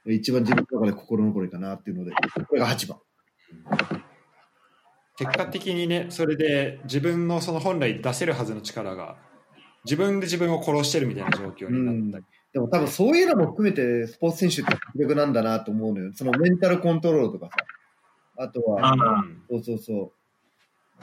[0.05, 2.99] 一番自分の中で心残りかなっていうので、これが8番。
[5.17, 9.17] 結果的にね、それで自分のその本来出せるはずの力が、
[9.83, 12.25] 自分で自分を殺してるみたいな状況になったり。
[12.53, 16.11] でも多分そういうのも含めてスポーツ選手って魅力なんだなと思うのよ。
[16.13, 17.55] そのメンタルコントロールとかさ。
[18.37, 20.13] あとは、うんそうそうそ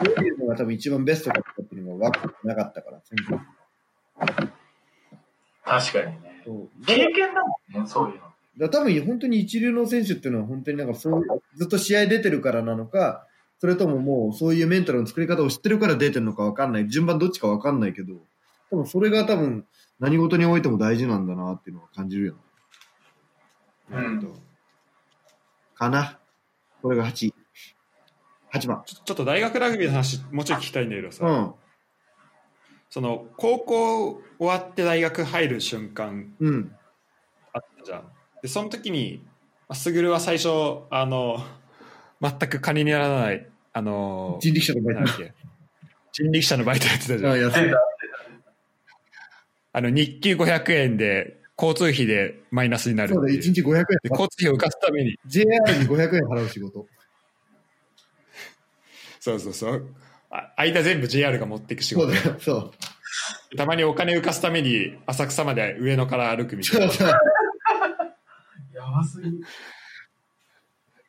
[0.01, 0.05] う。
[0.05, 3.01] どういうのが多分一番ベストかっていうのが分かってなかったから、
[5.65, 6.27] 確かにね。
[6.49, 8.23] そう経験だもんね、そういうの。
[8.23, 11.23] だから多分本当に一流の選手っていうのは本当になんかそう
[11.57, 13.27] ずっと試合出てるからなのか、
[13.61, 16.89] それとももうそういうメンタルの作り方を知ってるから出てるのか分かんない。
[16.89, 18.15] 順番どっちか分かんないけど、
[18.70, 19.66] 多分それが多分
[20.01, 22.39] 何事においても大事なんだなっていうのは感じるよね。
[23.91, 24.33] うん
[25.75, 26.19] かな？
[26.83, 27.33] これが8。
[28.53, 28.83] 8番。
[28.87, 31.53] ちょちょっと大学ラグビーの話、もうちょい聞きたいんだけどさ、うん。
[32.90, 36.73] その高校終わって大学入る瞬間うん。
[37.52, 38.05] あったじゃん。
[38.43, 39.23] で、その時に、
[39.93, 40.48] るは最初、
[40.90, 41.44] あの、
[42.20, 45.12] 全く金にならない、あの、人力車とバイト
[46.12, 47.32] 人力車のバイトやってたじゃん。
[47.32, 47.59] あ、安い。
[49.73, 53.86] あの、日給500円で、交通費でマイナスになるそうだ、っていう1日500円で。
[54.10, 55.48] 交通費を浮かすために、JR
[55.78, 56.86] に500円払う仕事。
[59.20, 59.94] そうそうそう。
[60.30, 62.72] あ間全部 JR が持っていく仕事そうだよ、そ
[63.52, 63.56] う。
[63.56, 66.86] たまにお金浮かすために浅草まで上野から歩くみたいな。
[66.86, 66.92] や
[68.90, 69.30] ばすぎ。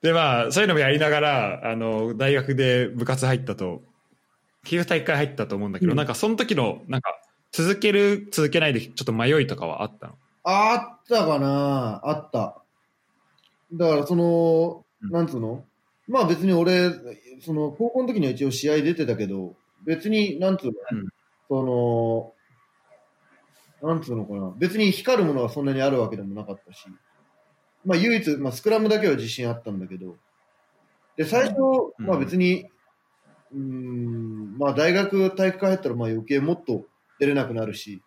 [0.02, 3.82] で、まあ、そういうのもやりながら、あの、大学で部活入ったと、
[4.66, 7.10] 球大会入ったと思うんだけど、うんなんかその時の、なんか、
[7.52, 10.14] 続ける、続けないで、ちょっと迷いとかはあったの？
[10.44, 12.00] あったかな？
[12.04, 12.62] あった。
[13.74, 15.64] だから、その、うんなんつうの？
[16.10, 16.92] まあ別に俺、
[17.42, 19.56] その、高校の時には一応試合出てたけど、
[19.86, 21.08] 別に、なんつうの、うん。
[21.48, 22.34] そ
[23.82, 24.52] の、なんつうのかな。
[24.58, 26.86] 別に光るものがそんなにあるわけでもなかったし、
[27.86, 30.18] まあ唯一、まあスクラムだけは自信あったんだけど、
[31.16, 31.60] で、最初、
[32.00, 32.06] うん。
[32.08, 32.66] まあ別に、
[33.54, 36.86] うーん、まあ大学体育会入ったらまあ余計もっと
[37.20, 38.02] 出れなくなるし、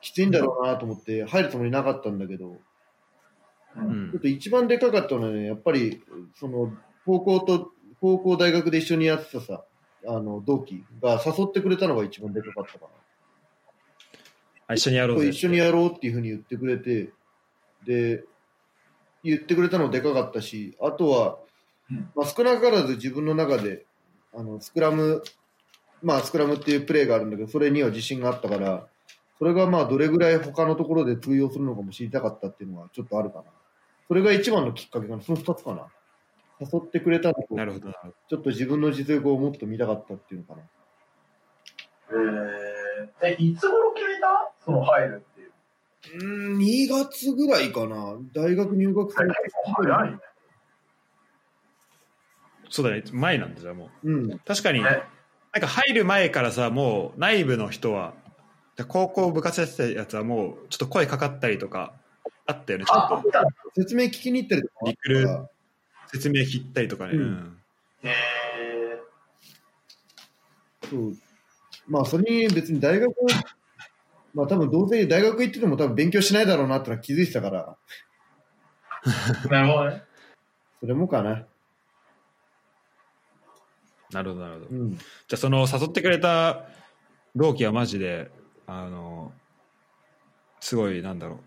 [0.00, 3.80] きついんだろうなと思って入るつもりなかったんだけど、う。
[3.80, 4.10] うんん。
[4.12, 6.02] ちょっと一番でかかったのはね、やっぱり、
[6.38, 6.72] その、
[7.08, 7.72] 高校と、
[8.02, 9.64] 高校大学で一緒にやってたさ、
[10.06, 12.90] あの、同期が誘ってくれたのが一番でかかったかな。
[14.66, 15.28] あ一緒にやろうぜ。
[15.28, 17.10] 一緒にやろうっていうふうに言ってくれて、
[17.86, 18.24] で、
[19.24, 21.38] 言ってくれたのでかかったし、あとは
[21.90, 23.86] うん、まあ、少なからず自分の中で、
[24.34, 25.22] あの、スクラム、
[26.02, 28.86] まあ、スクラムっていうプレーがあるんだけど、それには自信があったから、
[29.38, 33.44] それがまあ、どれぐらい他のところで通用するのかも知りたかったっていうのはちょっとあるかな。
[34.08, 35.22] それが一番のきっかけかな。
[35.22, 35.86] その二つかな。
[36.60, 38.14] 誘ってくれたのと、なるほど、なるほど。
[38.28, 40.62] ちょっと自分の実力をもっと見たかったっていうのかな。
[42.10, 44.52] えー、え、いつ頃決めた？
[44.64, 45.52] その入るっていう。
[46.14, 48.16] うーん、2月ぐらいかな。
[48.34, 50.18] 大学入学され結構早いね。
[52.70, 54.12] そうだね、前なんだ、じゃあもう。
[54.12, 54.38] うん。
[54.40, 55.02] 確かに、ね
[55.52, 58.12] なんか入る前からさ、もう内部の人は、
[58.86, 61.94] 高校部活やってたやつはもう、ちょっと声かかったりとか、
[62.46, 63.16] あったよね、ちょっと。
[63.16, 65.20] あった説明聞きに行ったりとかあったから。
[65.20, 65.48] リクル
[66.08, 67.12] 説明切ったりとかね。
[67.12, 67.58] うんうん
[68.02, 68.14] え
[70.88, 71.16] そう。
[71.88, 73.14] まあ、それに別に大学、
[74.34, 80.02] まあ多分どうせ大学行ってても多分勉強しないだろうなってのは気づいてたから、ー、 なるほどね。
[80.80, 81.46] それもかな。
[84.10, 84.66] なるほど、なるほど。
[84.70, 84.96] うん。
[84.96, 86.66] じゃあその誘ってくれた
[87.34, 88.30] 同期はマジで
[88.66, 89.32] あの
[90.60, 91.40] すごいなんだろ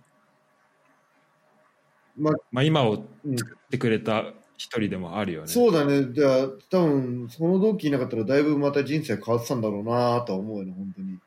[2.17, 4.25] う、まあ、まあ、今をうん、作ってくれた
[4.61, 5.47] 一人でもあるよね。
[5.47, 6.13] そうだね。
[6.13, 11.17] じゃあ、多分その同期いなかったらだいぶまた人生変わってたんだろうなとは思うよね、本当に。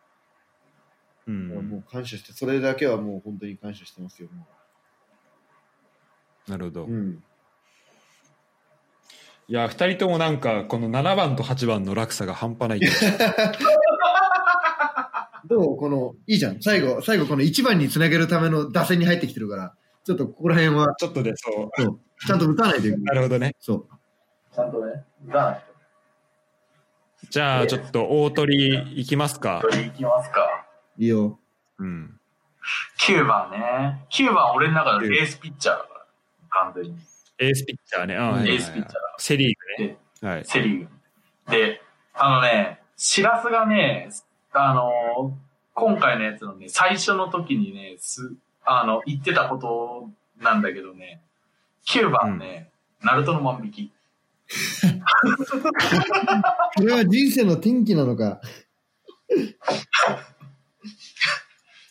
[1.27, 4.29] うん、もう感謝して、それだけはもう本当に感謝してますよ。
[4.33, 4.47] も
[6.47, 6.85] なるほど。
[6.85, 7.25] ううん。
[9.49, 12.93] いや二人ともなんかこの7番と8番の落差が半端ないけど
[15.47, 16.63] どうこの、いいじゃん。
[16.63, 19.75] 最後、最後この1番につなげるための打線に入ってきてるから、
[20.05, 23.01] ちょっとここら辺は、ちょっとねそうそう、ちゃんと打たないといけない。
[23.03, 23.87] なるほどねそう。
[24.55, 25.05] ちゃんとね。
[25.29, 25.63] が、
[27.31, 30.67] じゃあちょっと大鳥いきますかそれいきますか。
[30.99, 31.39] いいよ。
[31.79, 32.21] うん
[32.99, 34.07] 9番ね。
[34.11, 36.07] 9番俺の中でエースピッチャーだから。
[36.49, 36.97] 完全に。
[37.39, 39.01] エースピッチャーね、あはいはいはいエースピッチャーだ。
[39.19, 40.89] セ・リーグねはいセリーグ。
[41.51, 41.83] で、
[42.15, 44.09] あのね、シラスがね、
[44.53, 45.37] あの
[45.75, 48.33] 今回のやつのね、最初の時にね、す、
[48.65, 50.09] あの、言ってたこと
[50.41, 51.21] なんだけどね、
[51.89, 52.71] 9番ね、
[53.03, 53.93] ナルトの万引き。
[56.77, 58.41] それは人生の転機なのか。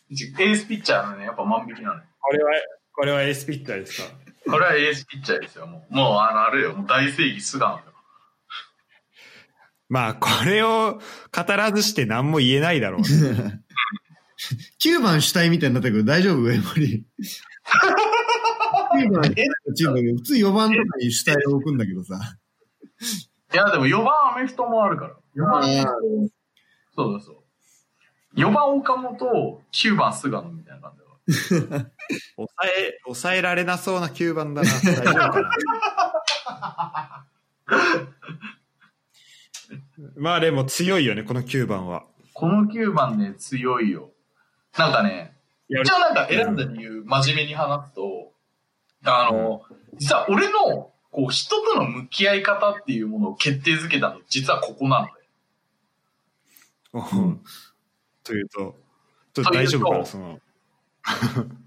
[0.10, 2.02] エースピッチャーのね、やっぱ万引きなのよ。
[2.20, 2.52] これは、
[2.94, 4.10] これはエースピッチャーですか？
[4.46, 5.66] これはエースピッチャーですよ。
[5.68, 7.82] もう、もうあの、あれよ、もう大正義菅野よ。
[9.90, 11.00] まあ、これを
[11.32, 13.08] 語らずして何も言えないだろうね。
[14.84, 16.42] 9番主体みたいになったけど大丈夫？
[16.42, 17.06] 上森。
[18.74, 19.24] 9番
[19.76, 22.20] チームだけど普通4番とかに主体を置くんだけどさ。
[23.54, 25.16] いや、でも4番アメフトもあるから。
[25.36, 25.92] 4番アメフト
[26.96, 27.38] そうそうそう。
[28.36, 31.04] 4番岡本、9番菅野みたいな感じ。
[31.56, 31.90] 抑
[32.78, 34.70] え、抑えられなそうな9番だな。
[34.70, 35.50] 大丈夫かな。
[40.18, 42.06] まあでも強いよね、この9番は。
[42.34, 44.12] この9番ね、強いよ。
[44.78, 45.38] なんかね、
[45.70, 48.33] 一応なんか選んだ理由、真面目に話すと、
[49.06, 49.64] あの、
[49.98, 55.12] 実は俺の、こう、人との向き合い方っていうものを決定づけたの、実はここなので。
[56.94, 57.42] うん
[58.24, 58.76] というと、
[59.34, 60.40] ちょっと大丈夫かな、その。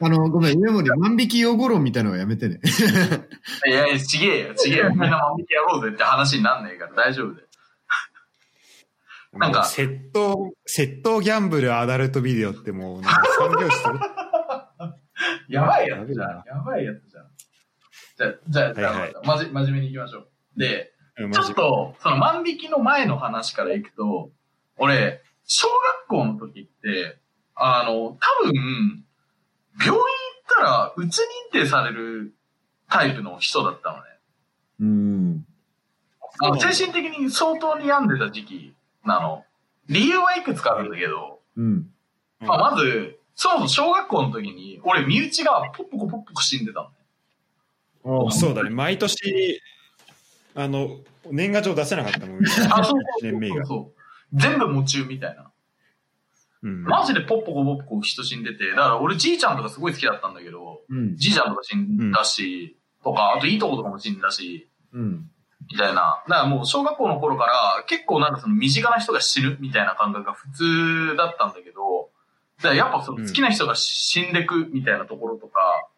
[0.00, 2.60] あの、ごめん、上森、万引き用語論みたいなのはやめてね。
[3.66, 4.90] いやいや、ちげえよ、ちげえよ。
[4.96, 7.46] みんな万引きやろうぜって話になんねえから大丈夫だよ。
[9.34, 13.98] なんか窃盗、窃盗ギャンブルアダルトビデオってもう、なんか産業それ
[15.48, 16.44] やばいやつじゃん。
[16.46, 17.26] やばいやつじゃん。
[18.16, 20.28] じゃあ、じゃあ、じゃあ、はいはいまじ、真面目に行きましょう。
[20.56, 24.30] で、ちょっと、その万引きの前の話からいくと、
[24.76, 27.18] 俺、小学校の時って、
[27.54, 29.04] あの、多分、
[29.80, 30.02] 病院行っ
[30.56, 32.34] たら、うつ認定される
[32.88, 34.02] タイプの人だったのね。
[34.80, 35.46] うん。
[36.40, 38.74] あの精神的に相当に病んでた時期
[39.04, 39.44] なの。
[39.88, 41.90] 理由はいくつかあるんだけど、うん。
[42.40, 46.90] まあ、まず、そもそも小学校の時に、俺、身内がポッポコポッポコ死んでた
[48.04, 48.30] のね。
[48.30, 49.60] そうだね、毎年、
[50.54, 50.98] あの、
[51.30, 53.56] 年賀状出せなかったもん、あ、そう1年目が。
[53.56, 54.04] そうそう。
[54.38, 55.42] 全部夢中みたいな。
[56.62, 61.14] うんマジでポッポコポッポコ人死んでて、だから俺じいちゃんとかすごい好きだったんだけど、うん。
[61.14, 65.30] じいちゃんとか死んだし、とか、あといいとことかも死んだし、うん。
[65.70, 66.22] みたいな。
[66.26, 72.08] だからもう小学校の頃から結構なんかその身近な人が死ぬみたいな感覚が普通だったんだけど、
[72.58, 75.88] だからやっぱその好きな人が死んでくみたいなところとか、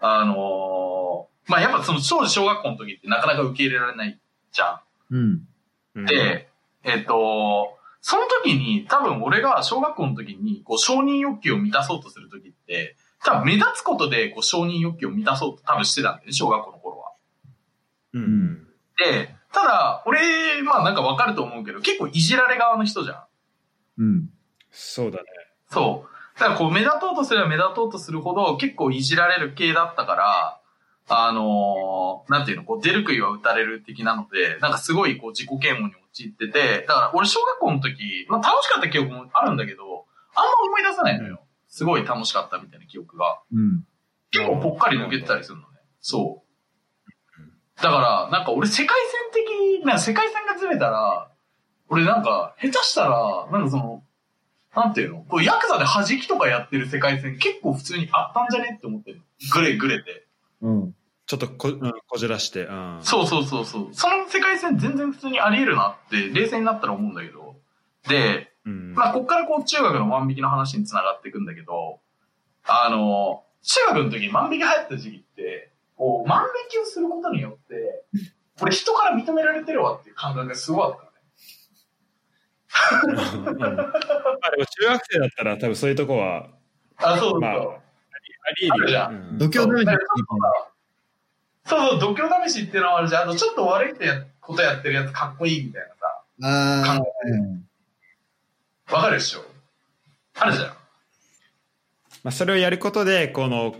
[0.00, 4.18] あのーまあやっぱその当時小学校の時ってなかなか受け入れられない
[4.52, 4.80] じゃ
[5.10, 5.14] ん。
[5.14, 5.48] うん。
[5.94, 6.48] うんで、
[6.82, 17.12] えっ、と、その時に多分俺が小学校の時にこう承認欲求を満たそうとする時って、多分目立つことでこう承認欲求を満たそうと多分してたんだよね、小学校の頃は。
[18.14, 18.66] うん。
[18.98, 23.24] で、ただ、俺、まあなんかわかると思うけど、結構いじられ側の人じゃん。
[23.98, 24.30] うん。
[24.70, 25.24] そうだね。
[25.74, 26.38] そう。
[26.40, 30.60] だからこう目立とうとすれば目立とうとするほど結構いじられる系だったから、
[31.08, 39.82] あのーなんていうの、こう出る杭は打たれる的なので、なんかすごいこう自己嫌悪に陥ってて、だから俺小学校の時、まあ楽しかった記憶もあるんだけど、
[40.34, 41.40] あんま思い出さないのよ。
[41.68, 43.40] すごい楽しかったみたいな記憶が。
[43.52, 43.84] うん。
[44.30, 45.66] 結構ぽっかり抜けてたりするのね。
[46.00, 47.82] そう。
[47.82, 48.96] だから、なんか俺世界
[49.32, 49.44] 線
[49.78, 51.28] 的、なんか世界線がずれたら、
[51.88, 54.02] 俺なんか、下手したら、なんかその、
[54.74, 55.24] なんていうの？
[55.28, 59.22] こう、ヤクザで弾きとかやってる世界線結構普通にあったんじゃねって思ってる。
[59.52, 60.26] グレグレて。
[60.62, 60.94] うん。
[61.26, 62.64] ちょっとこ,、うん、こじらして。
[62.64, 63.88] うん、そうそうそうそう。
[63.92, 67.56] その世界線全然普通にあり得るなって、冷静になったら思うんだけど。
[68.08, 68.94] で、うん。
[68.94, 72.00] まあ、こっからこう中学の万引きの話に繋がっていくんだけど、
[72.66, 78.04] あの、中学の時に万引き流行った時期って、こう、万引きをすることによって、
[78.60, 81.03] 俺人から認められてるわっていう感覚がすごかった。
[83.14, 86.48] まあでも中学生だったら多分そういうとこは
[86.96, 87.40] あ、そうそう。
[87.40, 87.52] まあ
[88.46, 89.86] ありあるじゃん度胸試し
[91.66, 93.22] そうそう、度胸試しっていうのもあるじゃん。
[93.22, 96.04] あと、ちょっと悪いってやことやってるやつかっこいいみたいなさ。
[96.42, 97.00] あ
[98.90, 99.44] あ、わかるでしょ
[100.34, 100.66] あるじゃん。
[100.68, 100.76] ま
[102.24, 103.74] あ、それをやることでこの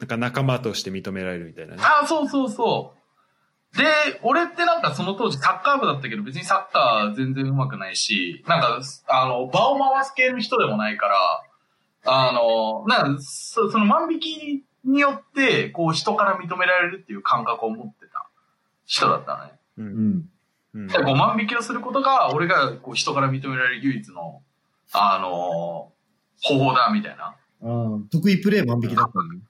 [0.00, 1.82] なんか仲間として認められるみたいなね。
[1.82, 2.98] あ、そうそうそう。
[3.76, 3.84] で、
[4.22, 11.42] 俺ってなんかその当時サッカー部だったけど別にサッカー全然上手くないし、なんか、あの、場を回す系の人でもないから、
[12.04, 18.28] あの、なんかそその万引きによって、こう人から認められるっていう感覚を持ってた
[18.84, 19.52] 人だったのね。
[19.78, 20.28] ううんん。
[20.74, 24.42] うんでこう万引きをすることが、俺がこう人から認められる唯一の、
[24.92, 25.92] あの、
[26.42, 27.24] 方法だ、みたいな。
[27.24, 29.40] ああ、得意プレー万引きだったのね。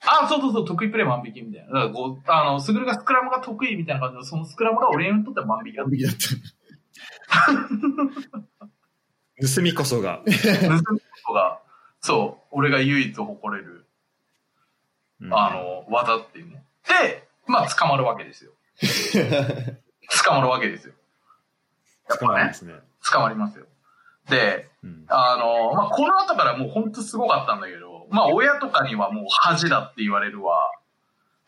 [0.00, 1.72] あ、そうそうそう、得意プレー万引きみたいな。
[1.72, 6.26] だからこう、あの、スグルがスクラムが得意みたいな感じで、そのスクラムが俺にとっては万引きだっ万引きだった。
[9.54, 10.22] 盗みこそが。
[10.24, 10.32] た。
[10.58, 10.94] 盗むこ
[11.26, 11.60] とが、
[12.00, 13.86] そう、俺が唯一誇れる、
[15.20, 16.62] うんあの、技っていうね。
[16.86, 18.52] で、まあ、捕まるわけですよ。
[20.24, 20.94] 捕まるわけですよ。
[22.08, 22.74] 捕まりますね。
[23.10, 23.66] 捕まりますよ。
[24.28, 25.04] で、うん。
[25.08, 30.72] あの、まあ、この後からもう本当すごかったんだけど、まあ、親とかにはもう恥だって言われるわ。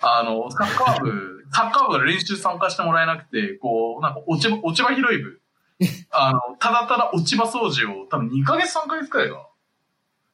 [0.00, 5.40] あの、サッカー部、 サッカー部が練習参加してもらえなくて、こう、なんか落ち葉、落ち葉拾い部。
[6.10, 9.48] あの、ただただ落ち葉掃除を多分2ヶ月3ヶ月くらいか。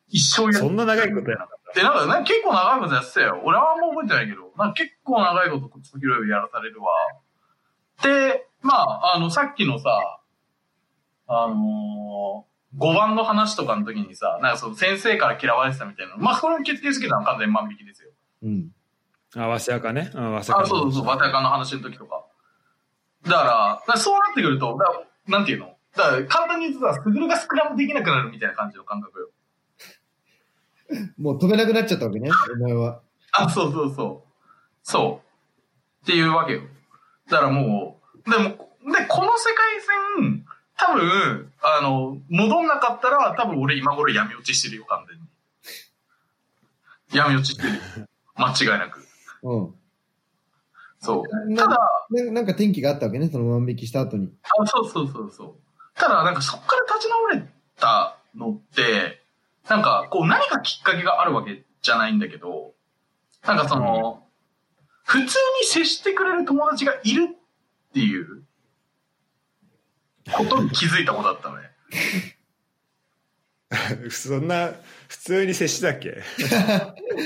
[0.09, 3.41] 一生やっそんな長いことやなかっで、なんか、なんか結構長いことやってたよ。
[3.45, 6.89] 俺はあんま覚えてないけど、なんか結構長いことこっちの拾い部やらされるわ。
[8.03, 10.21] で、まあ、あの、さっきのさ、
[11.27, 16.17] あのー、5番の話とかの時にさ、なんかその先生から嫌われてたみたいな。
[16.17, 18.11] まあ、これも決定づけたのは完全に万引きですよ。
[18.43, 18.71] うん。
[19.33, 19.53] た。
[19.53, 20.11] あ、早稲かね。
[20.15, 20.67] うん、早稲あ、か。
[20.67, 22.25] そうそうそう、バタヤカの話の時とか。
[23.25, 23.47] だから、だ
[23.87, 25.77] からそうなってくると、だなんていうの？
[25.97, 29.31] だから簡単に言うとさ、スグルがスクラムできなくなるみたいな感じの感覚よ。
[31.17, 33.01] もう飛べなくなっちゃったわけね、お前は。
[33.33, 34.29] あ、そうそうそう。
[34.83, 36.05] そう。
[36.05, 36.63] っていうわけよ。
[37.31, 39.81] だからもう、でも、で、この世界
[40.21, 40.45] 線、
[40.77, 45.23] 多分、あの、戻んなかったら、多分俺今頃闇落ちしてるよ、完全に。
[47.13, 47.81] 闇落ちしてるよ。
[48.37, 49.07] 間違いなく。
[49.43, 49.75] うん。
[51.01, 51.51] そう。
[51.51, 51.79] なただ、
[52.11, 54.33] ななんか転機があったわけね、その万引きした後に。
[54.43, 55.55] あそうそうそうそう。
[55.95, 59.23] ただ、なんかそっから立ち直れたのって、
[59.69, 62.73] なんかこう何かきっかけがあるわけじゃないんだけど、
[63.47, 64.27] なんかその、
[65.05, 65.29] 普通に
[65.67, 68.43] 接してくれる友達がいるっていう
[70.33, 71.71] ことに気づいたことだったのね。
[74.11, 74.73] そんな、
[75.09, 76.09] 普通に接してたっけ？
[76.11, 76.13] い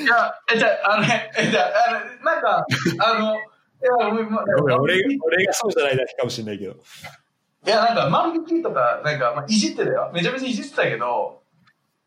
[0.06, 2.66] や、え、じゃあ、あのね、え、じゃあ、あの、なんか、
[3.00, 3.38] あの、い
[3.82, 4.42] や、俺ま
[4.80, 6.72] 俺が俺がそうじゃないだけかもしれないけど。
[6.72, 10.10] いや、なんか万引きとか、なんか、まあ、いじってたよ。
[10.14, 11.42] めちゃめちゃいじってたけど、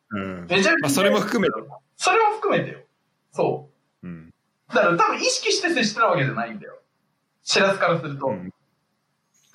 [0.09, 0.47] うん。
[0.47, 0.71] めちゃめちゃ。
[0.81, 1.53] まあ、それも含めて。
[1.95, 2.79] それも含めてよ。
[3.31, 3.69] そ
[4.03, 4.07] う。
[4.07, 4.33] うん。
[4.73, 6.79] だから多分意識して接してたわけじゃないんだよ。
[7.43, 8.27] しらすからすると。
[8.27, 8.51] うん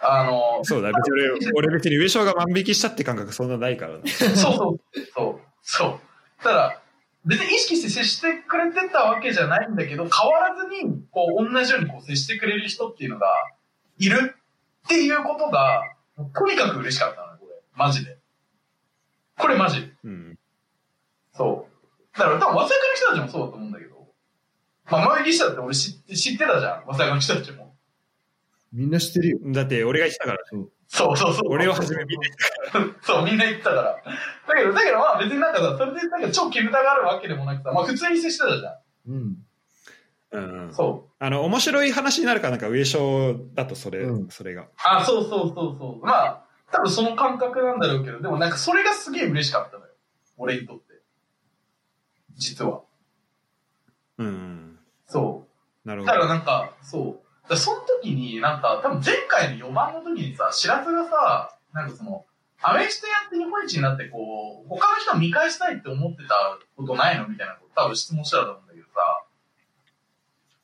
[0.01, 4.07] あの、そうだ、別に俺、俺別に上昇が万引きしたって感覚そんなないからな。
[4.07, 4.55] そうそう、
[5.15, 6.43] そう、そう。
[6.43, 6.83] ただ、
[7.25, 13.27] 別に意識して接してくれてたわけじゃないんだけど、変わらずに、こう、同じようにこう接してくれる人っていうのが、
[13.99, 14.37] いる
[14.87, 15.83] っていうことが、
[16.35, 17.55] とにかく嬉しかったのよ、これ。
[17.75, 18.19] マジで。
[19.39, 19.93] これマジ。
[20.05, 20.39] うん。
[21.33, 21.69] そ
[22.15, 22.19] う。
[22.19, 24.09] だから多分、早稲田の人たちもそうだと思うんだけど、
[24.89, 27.66] まあ、万引きしたって俺知って知ってたじゃん、早稲田の人たちも。
[28.77, 29.39] みんな知ってるよ。
[29.47, 30.39] だって俺が言ってたから。
[30.89, 31.43] そうそうそう。
[31.49, 32.27] 俺をはじめみんな
[32.75, 33.83] 言って そう、みんな言ってたから。
[33.83, 38.77] だけど、だけどまあ別になんかさ、それでなんか超煙たがあるわけでもなくさ、まあ普通に接してたじゃ
[39.09, 39.37] うん。
[40.31, 40.39] た。
[40.39, 40.75] うんうんん。。
[40.75, 41.13] そう。
[41.19, 44.67] あの、面白い話になるかなんか上昇だとそれ、うんそれが。
[44.85, 46.07] あ、そうそうそうそう。
[46.07, 49.93] まあ、多分その感覚なんだろうけど、でもなんかそれがすげえ嬉しかったのよ。
[50.37, 51.01] 俺にとって。
[52.35, 52.83] 実は。
[54.19, 54.79] うんうん。
[55.07, 55.47] そ
[55.85, 55.89] う。
[55.89, 56.35] だからなるほど。
[56.35, 57.26] なんか、そう。
[57.49, 62.25] だその時になんか、多分前回の4番の時にさ、白津がさ、なんかその、
[62.63, 66.35] アメフトやって日本一になってこう、他の人を見返したいって思ってた
[66.77, 69.27] ことないのみたいなこと多分質問したと思うんだけどさ、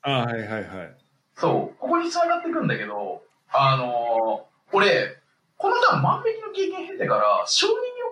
[0.02, 0.96] あはいはいはい。
[1.36, 3.22] そう、ここに繋がってくんだけど、
[3.52, 5.18] あのー俺、
[5.59, 7.70] この多分万引きの経験経てから、承認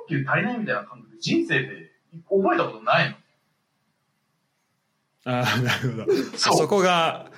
[0.08, 1.90] 欲求足りないみたいな感覚、人生で
[2.28, 3.16] 覚えたことないの。
[5.32, 6.12] ああ、なるほど。
[6.36, 7.30] そこが、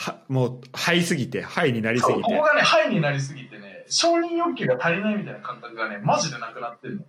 [0.00, 2.42] はもう、ハイすぎて、ハイになりすぎてここ。
[2.42, 7.04] がね、ハイになりすぎてね、承認欲求が足りないみたいな感覚がね、マジでなくなってんの。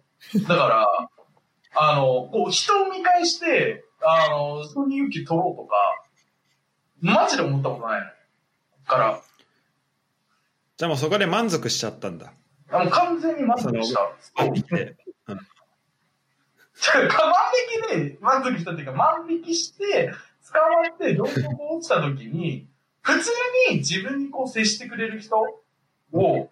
[0.46, 0.88] だから、
[1.74, 6.04] あの、こう、人を見返して、あの、承認欲求取ろうとか、
[7.00, 8.12] マジで思ったことないのよ。
[8.86, 9.22] から、
[10.76, 12.34] じゃあもうそこで満足しちゃったんだ。
[12.72, 14.12] あの完全に満足した。
[14.36, 14.98] そう見て。
[15.28, 15.38] 万
[17.94, 20.12] 引きで満足したっていうか、万引きして、
[20.52, 22.68] 捕まって、どんどん落ちた時に、
[23.02, 23.30] 普通
[23.70, 25.40] に自分にこう接してくれる人
[26.12, 26.50] を、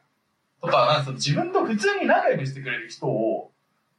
[0.62, 3.52] とか、なんか自分と普通に仲良くしてくれる人を、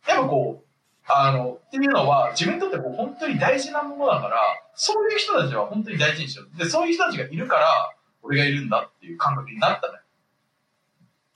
[0.06, 0.66] やっぱこう、
[1.06, 4.39] あの、っていうのは、自分にとってこう本当に大事なものだから、
[4.74, 6.59] そういう人たちは本当に大事にしよう。
[6.59, 10.01] で、そういう人たちがいるから、俺がいるんだっていう感覚になったのよ。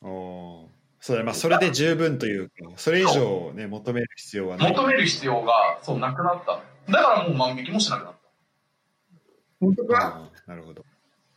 [0.03, 0.69] おー
[1.01, 4.71] そうだ、まあ、それで十分というか、それ以上ね、求める必要はない。
[4.73, 6.61] 求める必要が、そう、なくなった。
[6.91, 8.19] だからもう万引きもしなくなった。
[9.61, 10.31] 本当か？
[10.47, 10.85] なるほど。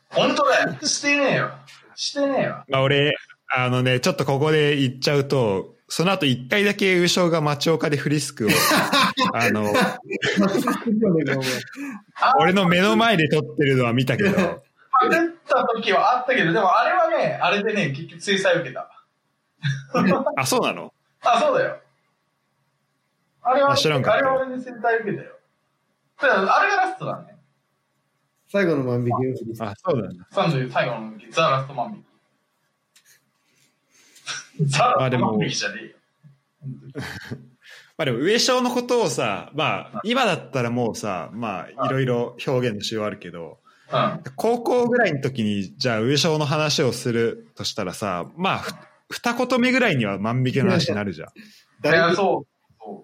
[0.10, 0.78] 本当だよ。
[0.82, 1.52] してねえよ。
[1.96, 2.64] してねえよ。
[2.70, 3.14] まあ、俺、
[3.54, 8.50] あのね、ちょっとここで言っちゃうと、その後一回だけ優勝が町岡でフリスクを、
[9.34, 9.74] あの、
[12.40, 18.92] 俺の目の前で撮ってるのは見たけど、パクった時はあったけど、でもあれはね、あれでね、結局制裁受けた。
[20.36, 20.94] あ、そうなの？
[21.22, 21.80] あ、そうだよ。
[23.44, 25.32] あれは、あれは俺で制裁受けたよ。
[26.22, 27.36] だあれがラストだね。
[28.49, 30.10] 最後の万引きのフリーあ、そうだ。
[30.32, 32.03] 30最後の万引き、ザ・ラスト万
[34.60, 34.72] 引き。
[34.72, 35.95] ザ・ラスト万引きじゃねえよ。
[37.98, 43.57] まあでも上昇のことをさ、まあ今だったらもうさ、まあいろいろ表現のしようあるけど、
[43.91, 44.24] うん。
[44.36, 48.74] 高校ぐらいの時にじゃあ上昇の話をするとしたらさ、まあふ
[49.10, 51.30] 二言目ぐらいには万引きの話になるじゃん。
[51.30, 51.32] い
[51.84, 52.48] や、誰そう。
[52.80, 52.95] そう。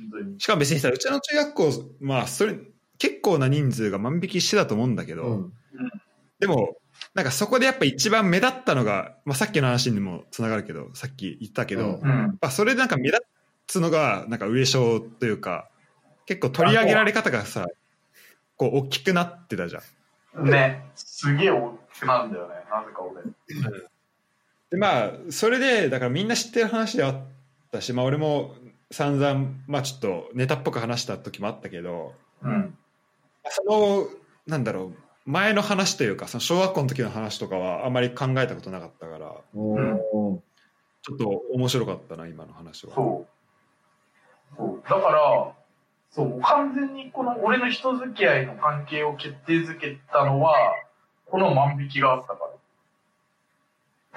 [0.00, 0.40] 本当に。
[0.40, 2.56] しかも別にさ、うちの中学校、まあそれ、
[2.98, 5.52] 結構な人数が万引きしてたと思うんだけど、うん。
[6.38, 6.76] でも、
[7.14, 12.36] なんかそこでやっぱ一番目立ったのが、まあさっきの話にもつながるけど、さっき言ったけど、うんやっうん。
[12.38, 13.22] ぱそれでなんか目立
[13.66, 15.68] つのが、なんか上昇というか、
[16.26, 17.66] 結構取り上げられ方がさ、
[18.56, 19.80] こう大きくなってたじゃ
[20.38, 20.48] ん。
[20.50, 23.22] ね、すげえ大きくなるんだよね、なぜか俺。
[24.70, 27.20] でまあそれでだからみんな知ってる話ではあっ
[27.70, 28.54] たし、まあ、俺も
[28.90, 32.76] 散々まあちょっとネタっぽく話した時もあったけどうん。
[33.50, 34.08] その
[34.46, 40.38] なんだろう前の話というかその小学校の時の話とかはあんまり考えたことなかったからおー
[41.02, 43.36] ちょっと面白かったな今の話はそう。
[44.56, 44.88] そう。
[44.88, 45.52] だから、
[46.10, 50.54] そう完全にこの俺の人付き合いの関係を決定づけたのは、
[51.26, 52.50] この万引きがあったから。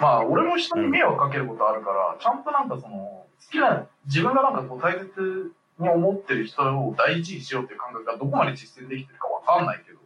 [0.01, 5.53] まあ、俺も人に迷惑かけることあるから、ちゃんとなんかその、好きな、自分がなんかこう大切
[5.83, 9.99] に思ってる人を大事にしようっていう感覚がどこまで実践できてるかわかんないけど、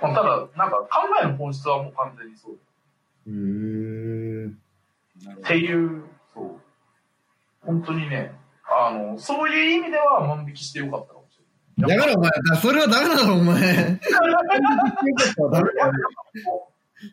[0.00, 0.88] まあ、ただ、なんか考
[1.22, 2.58] えの本質はもう完全にそう。
[3.26, 4.46] う。
[4.46, 6.04] っていう、
[6.34, 6.60] そう。
[7.62, 8.32] 本当にね、
[8.68, 11.38] あの、そういう意味では万引きしてよかったかもし
[11.78, 11.96] れない。
[11.98, 14.00] だからお前、だそれはダメだろ、お前。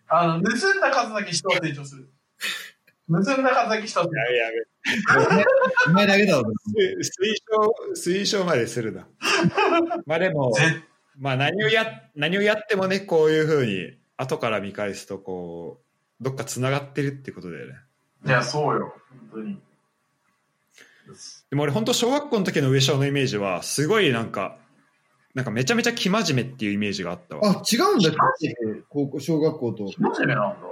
[0.08, 2.10] あの、盗んだ数だけ人は成長する。
[3.14, 5.46] 盗んだ数だけ人は成やべやべ
[5.88, 6.44] お前だけだろ。
[6.44, 7.04] 推
[7.96, 9.08] 奨推奨までするな
[10.06, 10.54] まあでも
[11.20, 15.82] まあ何をや何をやってもねこういうふうに後から見返すとこ
[16.20, 17.76] うどっかつながってるってことだよね
[18.26, 18.94] いや、そうよ。
[19.10, 19.60] 本当に。
[21.50, 24.58] でも俺本当小学校の時の上昇のイメージはすごいなんか
[25.34, 28.56] なんかめちゃめちゃ生真面目っていうイメージがあったわあ、違うんだっけ？
[28.88, 29.88] 高校、小学校と。
[29.98, 30.68] 真面目なんだ。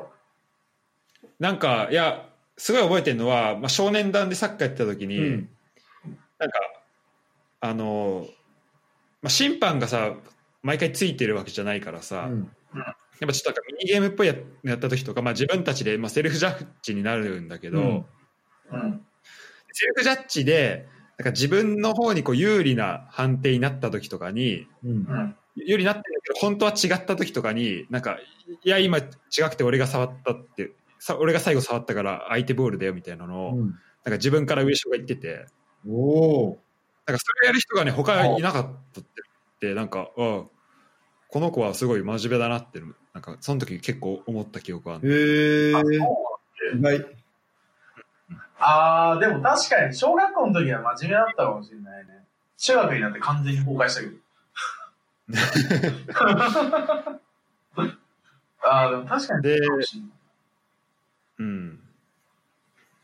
[1.39, 2.29] なんかいや
[2.61, 5.49] すごい覚えてるのは、まあ、少年団でサッカーやってた時に、うん
[6.37, 6.59] なんか
[7.59, 8.27] あの、
[9.21, 10.15] まあ、審判がさ
[10.63, 19.01] 毎回ついてるわけじゃないからさ、うんやっぱちょっとなんかミニゲームっぽいややった時とか、まあ、自分たちで、まあ、セルフジャッジになるんだけど、うんうん。
[19.71, 20.87] セルフジャッジで
[21.19, 24.67] なんか自分の方にこう有利な判定になった時とかに。
[25.55, 28.17] 有利になってるけど本当は違った時とかになんか
[28.63, 29.03] いや今違
[29.49, 30.71] くて俺が触ったって
[31.03, 33.73] さ俺が最後触ったから相手ボールだよみたいなのを、なんうん
[34.03, 35.47] か自分から上昇が言ってて
[35.87, 36.59] おお
[37.07, 38.63] なんかそれやる人がね他いなかっ
[38.93, 39.03] たっ
[39.59, 40.45] てなんかあ
[41.27, 42.79] この子はすごい真面目だなって
[43.13, 45.11] なんかその時結構思った記憶はあるー。
[45.71, 47.09] へえ
[48.59, 49.13] あ。
[49.13, 52.27] あー、でも確かに小学校の時は真面目だったかもしれないね。
[52.57, 54.13] 中学になって完全に崩壊したけど。
[58.63, 59.97] あー、でも確かにでそ
[61.39, 61.79] うん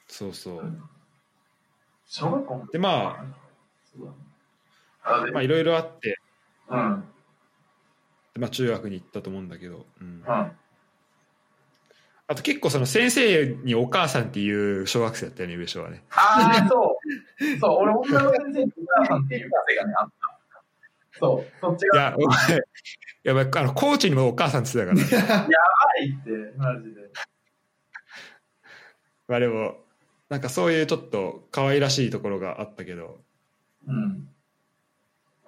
[0.07, 0.79] そうそう
[2.05, 3.17] 小学校でま
[5.03, 6.17] あ、まあいろいろあって
[6.69, 6.79] うん。
[6.79, 7.03] うん。
[8.33, 10.51] でまあ、中学に行ったと思うんだけど、うん、あ
[12.27, 16.97] あと結構その先生にお母さんっていう小学生だったよね上昇はねあー、そ
[17.39, 17.59] う。
[17.59, 20.13] そう、俺、女の先生にお母さんっていう癖がね、あった。
[21.19, 22.59] そう、そっちがいやお前
[23.23, 25.47] やばいあのコーチにもお母さんって言ってたから やば
[26.03, 27.01] いって、マジで。
[29.27, 29.77] まあでも
[30.29, 33.19] なんかそういうちょっと可愛らしいところがあったけど
[33.87, 34.27] うん。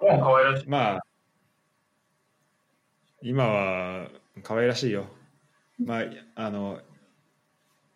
[0.00, 0.68] う可愛らしい。
[0.68, 1.02] まあ
[3.22, 4.08] 今は
[4.42, 5.06] 可愛らしいよ
[5.84, 6.04] まあ
[6.34, 6.80] あの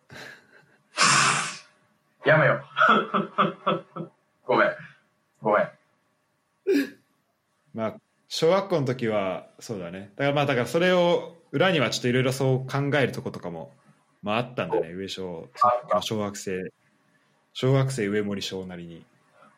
[2.25, 2.63] やめよう。
[4.45, 4.69] ごめん。
[5.41, 5.69] ごめん。
[7.73, 7.95] まあ
[8.27, 13.71] 小学校の時はそうだねだからまあだからそれを裏にはちょっといろいろそう考えるとことかも
[14.25, 15.47] まああったんだね上昇
[16.01, 16.71] 小学生
[17.53, 19.05] 小学生上森小なりに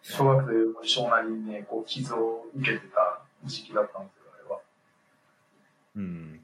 [0.04, 4.60] 小学生の小なりにね、こう、傷を受けてた時期だったんですよ、あれは。
[5.96, 6.40] うん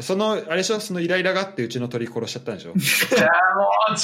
[0.00, 0.78] そのあれでしょ？
[0.78, 2.70] そのイライラがあってうちの鳥殺しちゃったんでしょ？
[2.70, 2.74] い
[3.20, 3.98] や、もう違う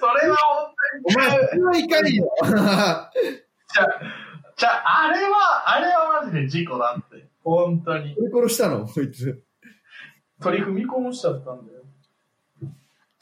[0.00, 0.74] それは本
[1.04, 2.28] お前、それはいかんよ。
[2.40, 2.52] 当に。
[2.52, 3.88] じゃ
[4.56, 7.28] じゃあ、あれは、あれはマジで事故だって。
[7.44, 8.16] 本当に。
[8.18, 8.86] 俺殺したの？
[8.86, 9.42] こいつ。
[10.40, 11.81] 鳥踏み込むしちゃったんだよ。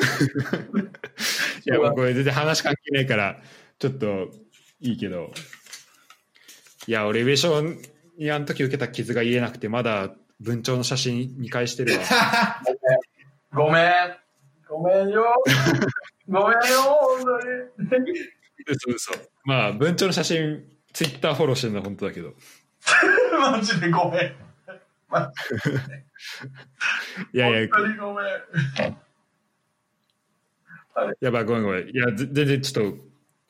[1.66, 3.40] いや、これ全然話関係ないから、
[3.78, 4.30] ちょっと
[4.80, 5.32] いいけど。
[6.86, 7.62] いや、俺、上昇
[8.18, 12.00] にあの時受けた傷が癒えなくて、まだ文鳥の写真見返してるわ。
[13.52, 13.90] ごめん。
[14.68, 15.24] ごめんよ。
[16.28, 16.58] ごめんよ、
[17.78, 18.12] 本当に。
[18.66, 19.12] 嘘嘘。
[19.44, 22.34] まあ、文鳥の写真、ツイッターフォローしてるのは本当だけど。
[23.40, 24.20] マジでごめん。
[27.32, 28.96] いやいや、本当にごめん。
[31.20, 31.88] やばい、ごめんごめん。
[31.88, 32.98] いや、ぜ全然ちょっと、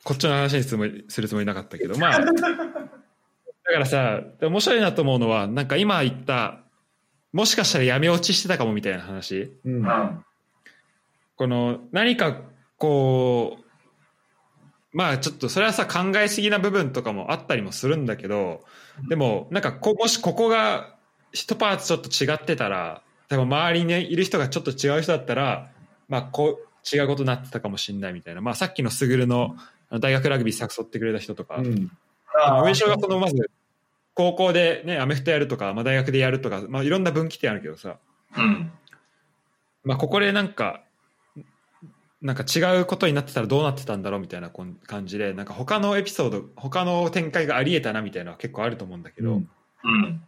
[0.03, 6.63] こっちの話にするつもりするつもりなかったけど、まあ、 だからさ、面白いなと思うのは、なんか今言った、
[7.33, 9.57] もしかしたら闇落ちしてたかもみたいな話。
[9.63, 10.25] うんうん。
[11.37, 12.41] この、何か
[12.77, 13.65] こう、
[14.93, 18.65] まあちょっとそれはさ考えすぎな部分とかもあったりもするんだけど、
[19.07, 20.95] でもなんかこもしここが
[21.31, 25.71] 一パーツちょっと違ってたら、でも周りにいる人がちょっと違う人だったら、
[26.09, 28.41] まあこう違うことになってたかもしれないみたいな。
[28.41, 29.55] まあさっきのスグルの
[29.89, 31.91] あの大学ラグビー誘ってくれた人とか、うん
[32.33, 33.49] あ上昇がそのまず
[34.13, 37.97] 高校でね、アメフトやるとか、まあ大学でやるとか、まあいろんな分岐点あるけどさ、
[38.37, 38.71] うん。
[39.83, 40.83] まあ、ここでなんか、
[42.21, 49.49] なんか違うことになってたらどうなってたんだろうみたいなこん感じで、なんか他のエピソード、他の展開があり得たなみたいなのは結構あると思うんだけど、うん
[49.83, 50.23] うん。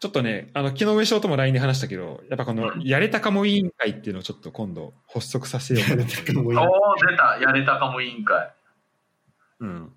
[0.00, 6.44] ちょっとね、あの、昨日上昇とも LINE で話したけど、やっぱこの、やれたかも委員会っていうのをちょっと今度発足させようかなと思う。
[6.44, 7.38] もういいおー、出た。
[7.40, 8.52] やれたかも委員会。
[9.60, 9.92] うん。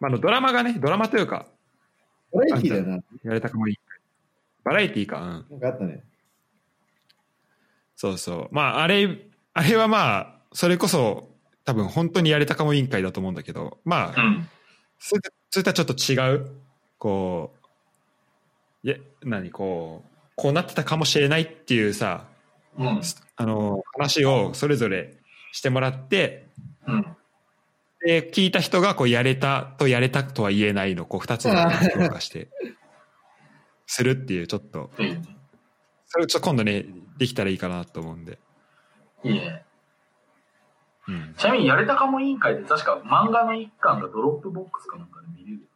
[0.00, 1.46] まあ、あの、ドラマがね、ドラマというか、
[2.32, 3.02] バラエティーだよな。
[3.24, 4.00] やれたかも委員会。
[4.64, 5.46] バラエティーか、うん。
[5.50, 6.02] なんかあったね。
[7.94, 8.48] そうそう。
[8.52, 9.18] まあ、あれ、
[9.52, 11.28] あれはまあ、それこそ、
[11.66, 14.48] 多分本当にやれたかも委員会だと思うんだけど、まあ、うん。
[14.98, 16.50] それとそれとはちょっと違う、
[16.96, 17.59] こう、
[19.22, 22.24] 何、こう、こうなってたかもしれないっていうさ、
[22.78, 23.00] うん。
[23.36, 25.16] あの、話をそれぞれ
[25.52, 26.48] してもらって、
[26.86, 27.16] うん。
[28.06, 32.48] で、聞いた人が、こう、やれたとやれたとは言えないの、こう、二つの評価して、
[33.86, 35.22] するっていう、ちょっと、いいね。
[36.06, 36.86] それちょっと今度ね、
[37.18, 38.38] できたらいいかなと思うんで。
[39.22, 39.64] いいね。
[41.08, 41.34] うん。
[41.36, 45.68] ちなみに、やれたかも委員会って確か漫画の一巻が Dropbox かなんかで見れる。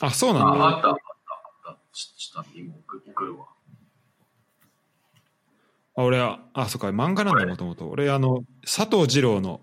[0.00, 0.64] あ、そうなんあ、だ。
[0.64, 0.96] ああった、
[1.90, 1.96] あった。
[1.96, 3.46] ちちょっと待って、今送送るわ。
[5.96, 7.88] あ俺は、あ、そっか、漫画なんだ、もともと。
[7.88, 9.60] 俺、あの、佐藤二朗の、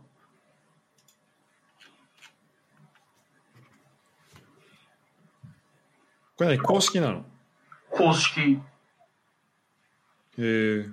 [6.38, 7.26] これ何公式なの？
[7.90, 8.40] 公式。
[8.42, 8.60] へ
[10.38, 10.86] え。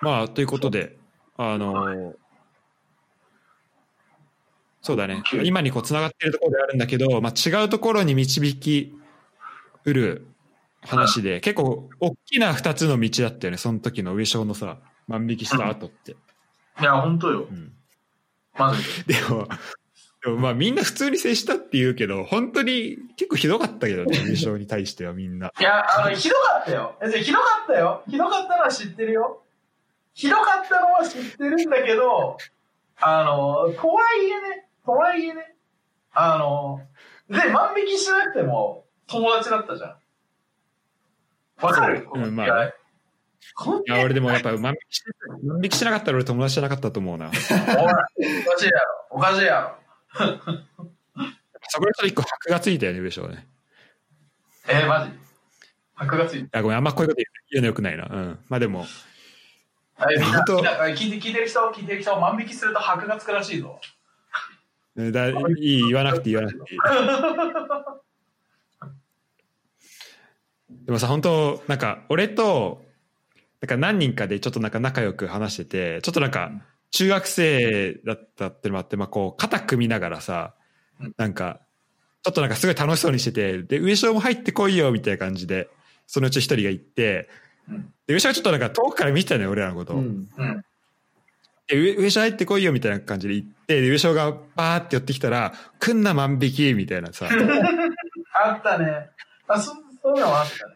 [0.00, 0.98] まあ、ということで、
[1.36, 2.14] あの
[4.82, 5.22] そうだね。
[5.44, 8.94] 今にこう、つながっているところであるんだけど、まあ、違うところに導き
[9.84, 10.26] うる
[10.82, 16.12] 話で、結構、大きな二つの道だったよね、その時の上昇のさ、万引きした後って。
[16.12, 17.54] いや、ほんとよう。
[17.54, 17.72] ん
[18.58, 19.14] マジで。
[19.14, 19.48] でも、
[20.24, 25.52] でもまあみんな普通に接したって言うけど、本当に結構ひどかったけどね、 優勝に対してはみんな。
[25.58, 26.96] いや、あの、ひどかったよ。
[27.00, 28.02] ひどかったよ。
[28.08, 29.42] ひどかったのは知ってるよ。
[30.14, 32.36] ひどかったのは知ってるんだけど、
[33.00, 35.54] あの、とはいえね、とはいえね、
[36.12, 36.80] あの、
[37.28, 39.96] で、万引きしなくても友達だったじゃん。
[41.64, 42.50] わかるそううんまあい
[43.86, 45.10] や俺でもやっぱ万引きして
[45.44, 47.26] 万引きしなかったら俺友達じゃなかったと思うな。
[47.26, 48.86] おい、おかしいやろ。
[49.10, 49.76] おかしいやろ。
[51.68, 53.46] そこでちょっと一個箔がついたよね、上昇ね。
[54.68, 55.12] えー、マジ？
[55.94, 58.08] 箔がついていや、ごめん、あんまこういうこと言うのよくないな。
[58.10, 58.38] うん。
[58.48, 58.86] まあでも、
[59.98, 63.80] えみんな本当みんな聞いて聞いてる人、聞いてる人、万引きすると箔がつくらしいぞ。
[64.96, 66.80] だいい、言わなくて言わなくていい。
[70.84, 72.84] でもさ、本当なんか、俺と、
[73.60, 76.50] なんか何人かでちょっとなんか仲良く話してて、ちょっとなんか、
[76.90, 80.54] 中学生だったってのもあって、まあこう、肩組みながらさ
[81.00, 81.60] うん、なんか、
[82.22, 85.68] ちょっとなんかすごい楽しそうにしてて、で、上昇も入ってこいよ、みたいな感じで、
[86.06, 87.28] そのうち一人が行って
[87.68, 89.96] うん、で、上昇がちょっとなんか遠くから見てたのよ、俺らのことを。
[89.98, 90.28] うん。
[90.36, 90.64] うん。
[91.68, 97.28] で上上昇入ってこいよみたいな感じで行って、で上昇がバーって寄ってきたら、くんな万引きみたいなさ。
[98.44, 99.10] あったね。
[99.48, 99.72] あ、そ、
[100.02, 100.74] そういうのもあったね。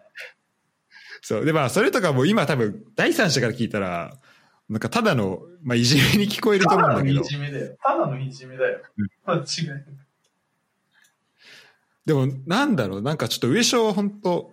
[1.20, 1.44] そう。
[1.44, 4.14] で、まあ、それとかも今多分、第三者から聞いたら、
[4.68, 7.76] なんかただの、まあ、いじめに聞こえるとた思うんだけどだのい、じめだよ。
[7.82, 8.80] ただのいじめだよ。
[9.26, 9.84] 間違いない。
[12.04, 14.52] でも、なんだろう、なんかちょっと上昇は本当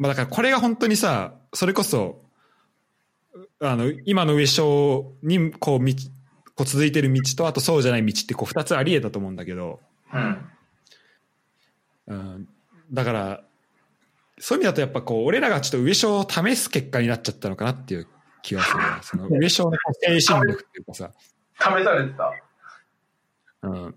[0.00, 2.22] まあ、だからこれが本当にさ、それこそ、
[3.60, 5.94] あの、今の上昇に、こう、道、
[6.60, 9.80] こう続いてる道と、あとそうじゃない道って、こう、二つあり得たと思うんだけど、
[10.12, 10.50] うん。
[12.06, 12.48] うん、
[12.92, 13.44] だから、
[14.38, 18.06] そういう意味だとやっぱこう、俺らがちょっと上昇を試す結果になっちゃったのかなっていう
[18.42, 19.00] 気がするな。
[19.02, 21.12] その上昇の精神力っていうかさ、
[21.58, 22.34] 試されてた。
[23.62, 23.94] うん。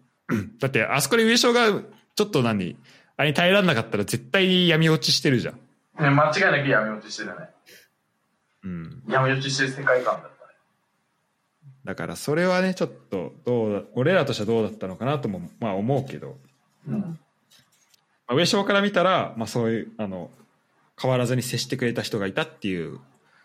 [0.60, 1.82] だってあそこで上昇が
[2.16, 2.78] ちょっと何？
[3.18, 5.56] あれに耐えられなかったら絶対に闇落ちしてるじゃん。
[6.02, 7.50] ね、間違いなく闇落ちしてるね。
[8.64, 9.04] うん。
[9.10, 10.30] 闇落ちしてる世界観だ。
[11.86, 16.38] だからそれはね、ちょっとどうだ、俺らとしてはどうだったのかなとも、まあ思うけど、
[16.88, 17.00] うん。
[17.00, 17.18] ま
[18.28, 20.32] あ、上昇から見たら、まあそういう、あの、
[21.02, 23.00] 変わらずに接してくれた人がいたっていう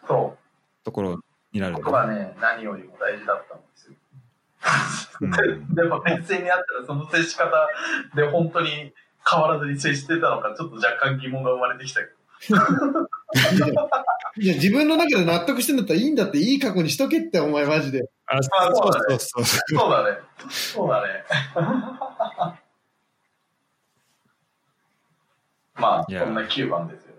[0.06, 0.36] そ
[0.84, 1.20] ところ
[1.52, 1.70] になう。
[1.72, 3.94] るんことがね、何よりも大事だったんですよ。
[5.20, 7.50] うん でも別にあったらその接し方
[8.14, 8.92] で本当に
[9.28, 12.12] 変わらずに接してたのかちょっと若干疑問が生まれてきたけど。
[14.36, 18.08] いや自分の中で納得してんだったらいいんだっていい過去にしとけってお前マジで。
[18.26, 19.62] あ、あそうだねそうそう。
[19.76, 20.18] そうだね。
[20.48, 21.24] そうだね。
[25.74, 27.14] まあ、こんな9番ですよ。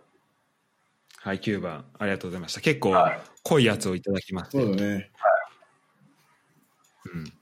[1.22, 1.86] はい、9番。
[1.98, 2.62] ありがとうございました。
[2.62, 3.20] 結構はい。
[3.44, 4.52] 濃いやつをいただきました。
[4.60, 5.12] そうだね。
[7.14, 7.34] うん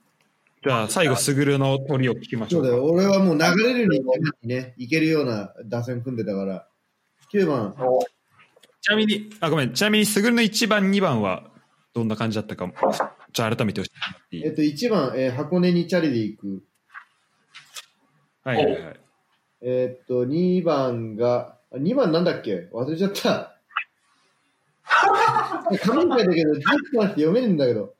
[0.60, 2.68] じゃあ最後、スグルの鳥を聞きましょうか。
[2.68, 2.92] そうだよ。
[2.92, 4.04] 俺はもう流れるに
[4.42, 6.66] ね、いけるような打線組んでたから。
[7.32, 8.00] 9番、お
[8.80, 9.72] ちなみに、あ、ごめん。
[9.72, 11.50] ちなみに、スグルの1番、2番は
[11.94, 12.74] どんな感じだったかも。
[13.32, 14.44] じゃあ改めて教えてもらっていい？
[14.46, 16.62] えっと、1番、えー箱根にチャリで行く。
[18.44, 19.00] はいはいはい。
[19.60, 22.68] えっと、2番が、あ2番なんだっけ？
[22.72, 23.54] 忘れちゃった。
[25.82, 27.94] 紙に書いたけど、字って読めねえんだけど。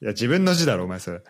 [0.00, 1.22] いや、自分の字だろ、お前それ。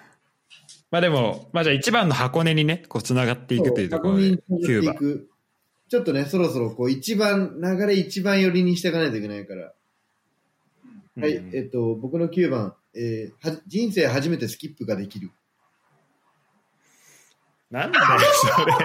[0.90, 5.27] まあでも、まあじゃあ1番の箱根にね、こう繋がっていくというところで、箱根に9番。
[5.88, 9.72] ちょっとね、そろそろこう、一番、流れ一番寄りにしていかないといけないから。
[11.18, 15.30] はい、うんえっと、僕の9番、えーは人生初めてスキップができる。
[17.70, 18.72] なんだよ、それ。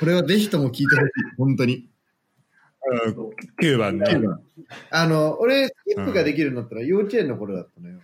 [0.00, 1.88] これはぜひとも聞いてほしい、本当に。
[2.88, 4.06] うん9番ね。
[4.06, 4.42] 9番。
[4.90, 8.00] あの、俺、スキップができるようになったら幼稚園の頃だったのよ。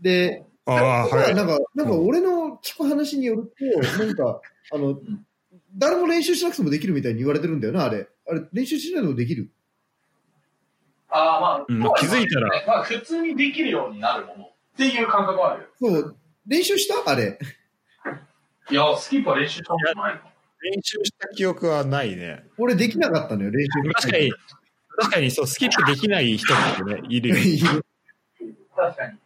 [0.00, 1.34] で、ああ、はい。
[1.34, 4.40] なんか、なんか俺の聞く話によると、なんか、
[4.72, 5.00] あの、
[5.76, 8.08] 誰も練習しなくてもできるみたいに言われてるんだよな、あれ。
[8.28, 9.50] あれ、練習しないでもできる？
[11.08, 15.68] ああ、まあ、うんまあ気づいたらまあ、普通にできるようになるものっていう感覚はあるよ。
[15.80, 17.10] そう、練習した？
[17.10, 17.38] あれ。
[18.70, 20.20] いや、スキップは練習したことないの。
[20.62, 22.44] 練習した記憶はないね。
[22.58, 23.88] 俺できなかったのよ、練習。
[23.94, 24.32] 確かに、
[24.98, 27.36] 確かにそう、スキップできない人ってね、いるよ。
[28.74, 29.18] 確かに。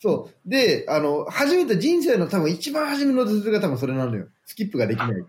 [0.00, 0.48] そう。
[0.48, 4.28] で、あの、初めて人生の多分一番初めの挫折が多分それなのよ。
[4.44, 5.24] スキップができない。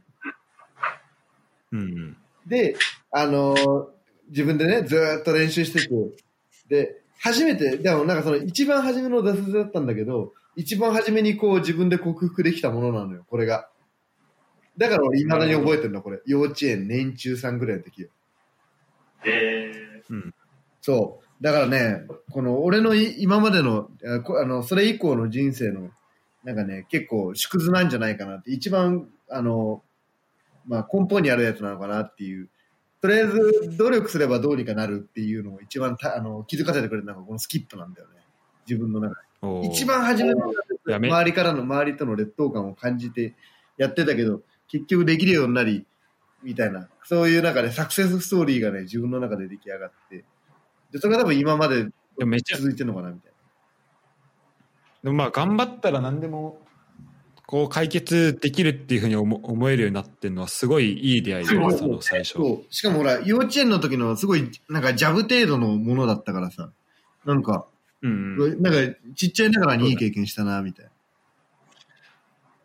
[1.72, 2.18] うん。
[2.46, 2.76] で、
[3.12, 4.00] あのー
[4.30, 5.96] 自分でね、ずーっと練習してて、
[6.68, 13.70] で、初めて、でもなんかその一番初めの挫折だったんだけど、一番初めにこう自分で克服できたものなのよ、これが。
[14.78, 16.20] だから俺未だに覚えてるの、これ。
[16.26, 18.10] 幼稚園年中さんぐらいの時よ。
[19.26, 19.72] え
[20.82, 21.29] そう。
[21.42, 25.90] だからね、この俺のい今までの、あの、それ以降の人生の、
[26.44, 29.82] なんかね、結構縮図なんじゃないかなって、一番、あの、
[30.68, 32.50] まあ根本にあるやつなのかなっていう。
[33.02, 38.16] とりあえず努力すればどうにかなるっていうのを一番たあの気づかせてくれたのがこのスキップなんだよね。
[38.68, 39.68] 自分の中で。
[39.68, 40.52] 一番初めの
[40.86, 43.36] 周りからの周りとの劣等感を感じて
[43.78, 45.86] やってたけど、結局できるようになり、
[46.44, 50.26] みたいな、そういう中でサクセスストーリーがね、自分の中で出来上がって、
[50.92, 51.86] で、それが多分今まで
[52.18, 53.32] でもめっちゃ、続いてるのかな、みたい
[55.04, 56.60] でもまあ頑張ったら何でも、
[57.46, 62.38] こう解決できるっていうふうに思思えるようになってるのはすごいいい出会いだよね、その最初。
[62.70, 66.70] しかもほら、幼稚園の時のすごい、なんかジャブ程度のものだったからさ、
[67.26, 67.66] なんか、
[68.02, 68.54] うんうん。
[68.54, 70.92] いなんかちっちゃいながらにいい経験したな、みたいな。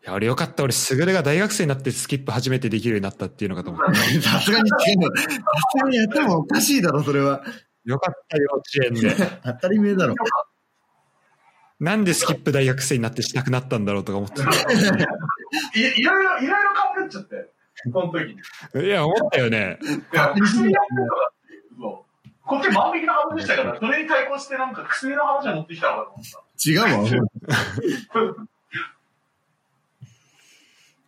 [0.05, 0.63] や、俺よかった。
[0.63, 3.93] 俺、すぐるが大学生になってスキップ初めてできるようになったっていうのかと思った。
[4.21, 5.15] さすがに違うの。
[5.17, 7.43] さすがに頭おかしいだろ、それは。
[7.85, 9.15] よかった、幼稚園で。
[9.43, 10.15] 当たり前だろ。
[11.79, 14.41] なんでスキップ大学生になってしたくなったんだろうとか思って
[15.77, 17.51] いいろいろ、いろいろ考えちゃって。
[17.75, 18.31] その時に。
[18.33, 18.35] い
[18.71, 18.79] た。
[18.81, 19.77] いや、思ったよね。
[20.13, 22.29] や、薬やってとかって、そう。
[22.45, 26.41] こっち万引きの話したから、それに対抗してなんか薬の話を持ってきたのかと思った。
[26.69, 26.81] 違う
[28.37, 28.47] わ。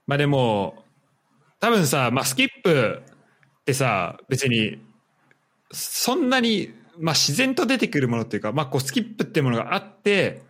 [0.06, 0.83] まあでも、
[1.59, 3.01] 多分さ、まあスキップ
[3.61, 4.81] ってさ、別に、
[5.71, 10.41] そんなに、まあ自然と出てくるものっていうか、まあこうスキップっていうものがあって、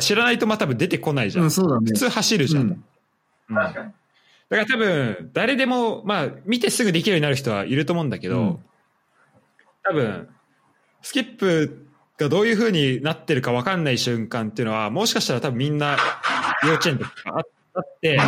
[0.00, 1.44] 知らないとまあ多分出てこないじゃん。
[1.44, 1.92] うん、そうだね普。
[1.92, 2.62] 通走るじゃん。
[2.62, 2.84] うんうん
[3.54, 3.92] 確かに。
[4.50, 8.58] だから多分、誰でも、まあ、見てすぐできるようになる人はいると思うんだけど、うん
[9.84, 10.28] 多分、
[11.00, 11.86] スキップ
[12.18, 15.96] がどういう風になってるか分かんない瞬間っていうのは、もしかしたら多分みんな
[16.64, 17.38] 幼稚園とかあ
[17.74, 18.18] あって、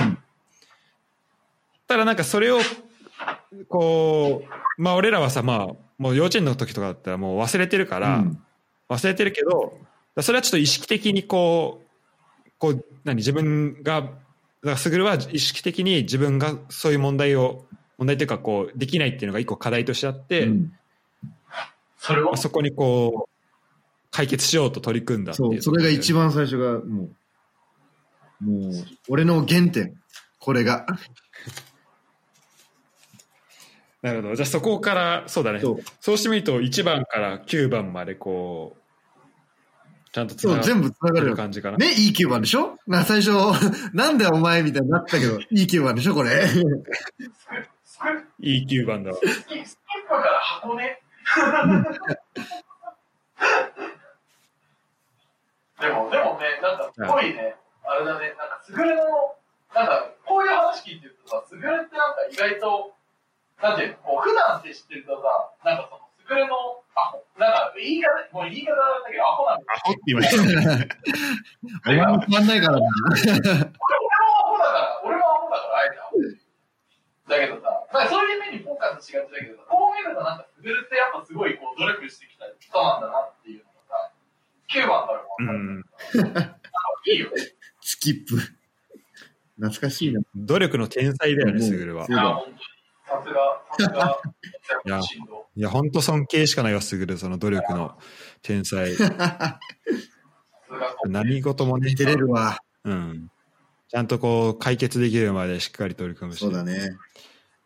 [1.87, 2.61] ただなんかそれを、
[3.69, 8.43] こう、まあ俺らはさ、まあ、もう幼稚園の時とかだったらもう忘れてるから、うん
[8.91, 9.79] 忘れてるけど、
[10.21, 11.81] それはちょっと意識的にこ
[12.45, 14.11] う、こう、何、自分が、だか
[14.65, 17.67] ら、すぐるは意識的に自分がそういう問題を、
[17.99, 20.73] 問題というか、こう、できないっていうのが一個課題としてあって、うん
[21.99, 22.25] それを？
[22.25, 27.11] まあ、そこにこう、解決しようと取り組んだっていそうう、それが一番最初が、も
[28.43, 28.73] う、もう、
[29.09, 29.95] 俺の原点。
[30.41, 30.85] これが。
[34.03, 34.35] なるほど。
[34.35, 35.61] じゃあそこから、そうだね。
[35.61, 38.81] そうそうしてみると、1番から9番までこう、
[40.13, 41.77] ちゃんとつなそう、がっ全部繋がてる感じかな。
[41.77, 42.77] ね、いい9番でしょ？
[42.87, 43.31] な、最初、
[43.95, 46.31] なんだよお前みたいになったけど、 いい9番でしょこれ？
[48.41, 49.17] いい9番だわ。
[49.17, 49.65] スキッ
[50.03, 50.99] プから箱根？
[55.81, 59.03] でも、でもね、なんか、すごいね、あれだね、なんか、すぐるの、
[59.75, 62.95] なんか、こういう話聞いてるとさ、すぐるってなんか意外と、
[63.63, 66.57] なんていうの、こう、普段って知ってるとさ、なんかその、すぐるの、
[66.97, 70.37] アホ、なんか、言い方、もう言い方だったけど、アホなんだアホって言われた。
[71.87, 72.89] お前も変わんないからな。
[72.89, 73.71] 俺俺も
[74.41, 76.41] アホだから、俺もアホだから、あえてアホっていう
[77.31, 84.11] だけどさ、なんかそういう目にフォーカスしがちだけどさ、こう見るとなんか、すぐるってやっぱすごいこう、努力してきた人なんだなっていうのがさ、
[84.73, 85.85] 9番からも
[86.19, 86.61] 分かる。
[87.07, 87.37] いいよね。
[87.81, 88.37] スキップ。
[89.57, 90.21] 懐かしいな。
[90.35, 92.13] 努力の天才だよね、もうすぐるはそ。
[92.13, 92.57] うだいや、本当に。
[93.11, 94.21] さすが、さ
[94.85, 95.01] すが、
[95.57, 97.99] いや本当尊敬しかないわ、すぐる、その努力の
[98.43, 98.93] 天才。
[101.09, 102.59] 何事もね、照れるわ。
[102.85, 103.29] うん。
[103.89, 106.41] ちゃんとこう、解決できるまでしっかり取り組むし。
[106.41, 106.91] そうだね。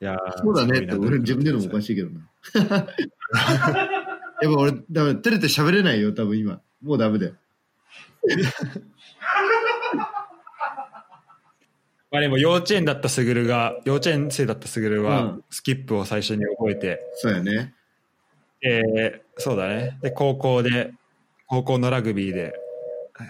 [0.01, 2.21] いやーそうだねって、俺自分で言うのもおかしいけどな。
[2.65, 6.63] やっぱ俺、ダメ、照れて喋れないよ、多分今。
[6.83, 7.35] もうダメだよ。
[12.15, 17.75] まあでも幼稚園だったすぐるが、幼稚園生だったすぐるはうん、スキップを最初に覚えて、そうやね。
[18.63, 19.99] えーそうだね。
[20.01, 20.93] で、高校で、
[21.49, 22.55] 高校のラグビーで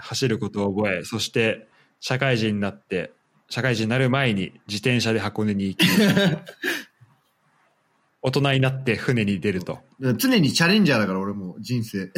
[0.01, 1.67] 走ることを覚え、そして
[1.99, 3.11] 社会人になって、
[3.49, 5.87] 社会人になる前に自転車で箱根に行き、
[8.21, 9.79] 大人になって船に出ると。
[10.19, 12.13] 常にチャレンジャーだから、俺も、人生。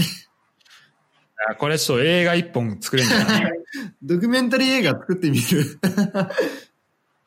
[1.51, 3.53] あこれちょっと映画一本作れんじゃない？
[4.03, 5.79] ドキュメンタリー映画作ってみる。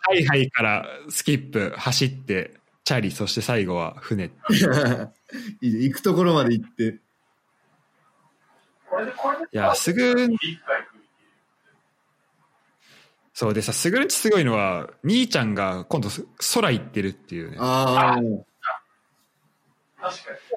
[0.01, 4.25] ハイハイからスキップ、走って、チャリ、そして最後は船。
[5.61, 6.97] いいね行くところまで行って。
[9.51, 10.29] いや、すぐ、
[13.33, 16.09] そうでさ、すぐるんちすごいのは、兄ちゃんが今度
[16.53, 17.57] 空行ってるっていうね。
[17.59, 18.43] ああ、確かに。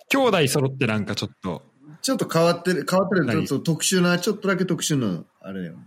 [0.08, 1.62] 兄弟揃ってなんかちょっと、
[2.02, 3.26] ちょっと変わってる、変わってる。
[3.26, 5.78] ちょ何っと特殊な、ちょっとだけ特殊な、あれだよね。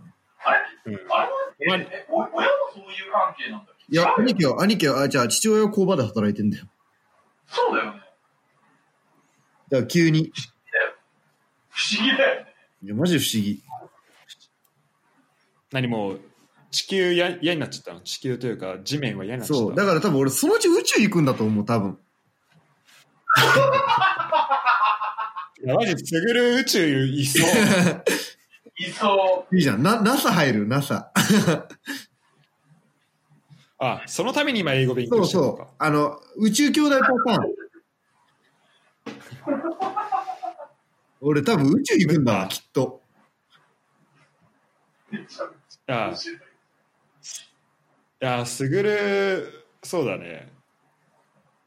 [0.44, 0.52] あ
[0.88, 0.94] れ？
[0.94, 1.24] うんあ
[1.58, 2.30] れは、え、親も
[2.74, 3.84] そういう関係なんだっけ？
[3.88, 6.64] いや、兄貴は、兄貴は、あ、じゃあ父親は工場で働いてんだよ。
[7.46, 8.00] そうだよね。
[9.70, 10.32] だから急に。
[11.68, 12.54] 不思議だよね。
[12.82, 13.62] いや、マジで不思議。
[15.72, 16.20] 何もう、
[16.70, 18.00] 地球や嫌になっちゃったの？
[18.00, 19.74] 地球というか、地面は嫌になっちゃったそう。
[19.74, 21.98] だから多分俺、そのうち宇宙行くんだと思う、多分。
[25.74, 27.70] マジすぐる宇宙いそう。
[28.78, 29.82] いそいいじゃん。
[29.82, 31.12] な、NASA 入る、NASA。
[33.78, 35.74] あ、そのために今英語勉そう強してるのかそう。。
[35.78, 37.54] あの、宇宙兄弟パターン。
[41.20, 43.04] 俺多分宇宙行くんだわ、きっと。
[45.12, 45.16] う。
[45.16, 46.38] めちゃめちいやゃ面、白い。
[48.22, 50.52] いや、すぐる、そうだね。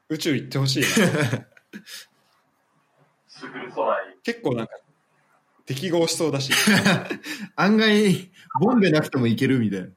[0.10, 0.88] 宇宙行ってほしいな。
[4.24, 4.74] 結構なんか、
[5.66, 6.52] 適合しそうだし。
[7.56, 9.88] 案外、ボンベなくても行けるみたいな。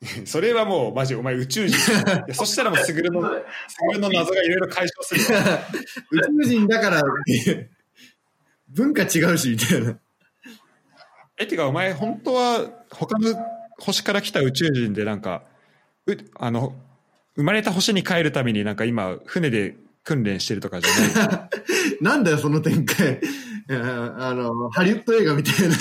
[0.26, 1.76] それはもう、マジお前宇宙人。
[2.26, 5.60] いやそしたらもうすぐるの、すぐるの謎がいろいろ解消するわ。
[6.10, 7.02] 宇宙人だから
[8.68, 9.98] 文化違うし、みたいな。
[11.38, 13.34] え、てかお前本当は他の
[13.78, 15.44] 星から来た宇宙人でなんか、
[16.06, 16.74] うあの、
[17.36, 21.50] 生まれた星に帰るためになんか今船で訓練してるとかじゃない。
[22.00, 23.20] なんだよ、その展開。
[23.68, 25.76] あの、ハリウッド映画みたいな。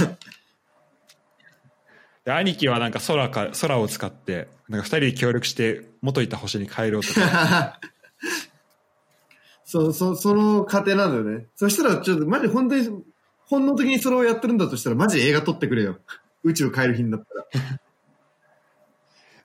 [2.26, 7.80] で兄貴はなんか空か、空を使って、なんか二人で協力して元いた星に帰ろうとか。
[9.64, 11.48] そう、そ、その過程なんだよね。
[11.56, 13.04] そしたら、ちょっと、マジ本当に、
[13.46, 15.98] 本能的にそれをやってるんだとしたら、マジ映画撮ってくれよ。
[16.44, 17.80] 宇宙帰る日になったら。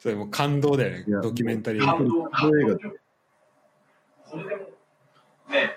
[0.00, 1.84] それもう感動だよねドキュメンタリー。
[1.84, 2.24] 感動。
[2.31, 2.78] 感動映画
[4.31, 4.62] それでも、
[5.50, 5.76] ね、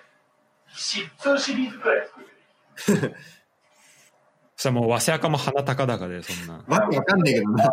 [0.76, 2.08] し2シリーズくらい
[2.76, 3.16] 作れる。
[4.56, 6.64] そしたらもう、早稲赤も鼻高々で、そんな。
[6.68, 7.72] わけわかんないけどな。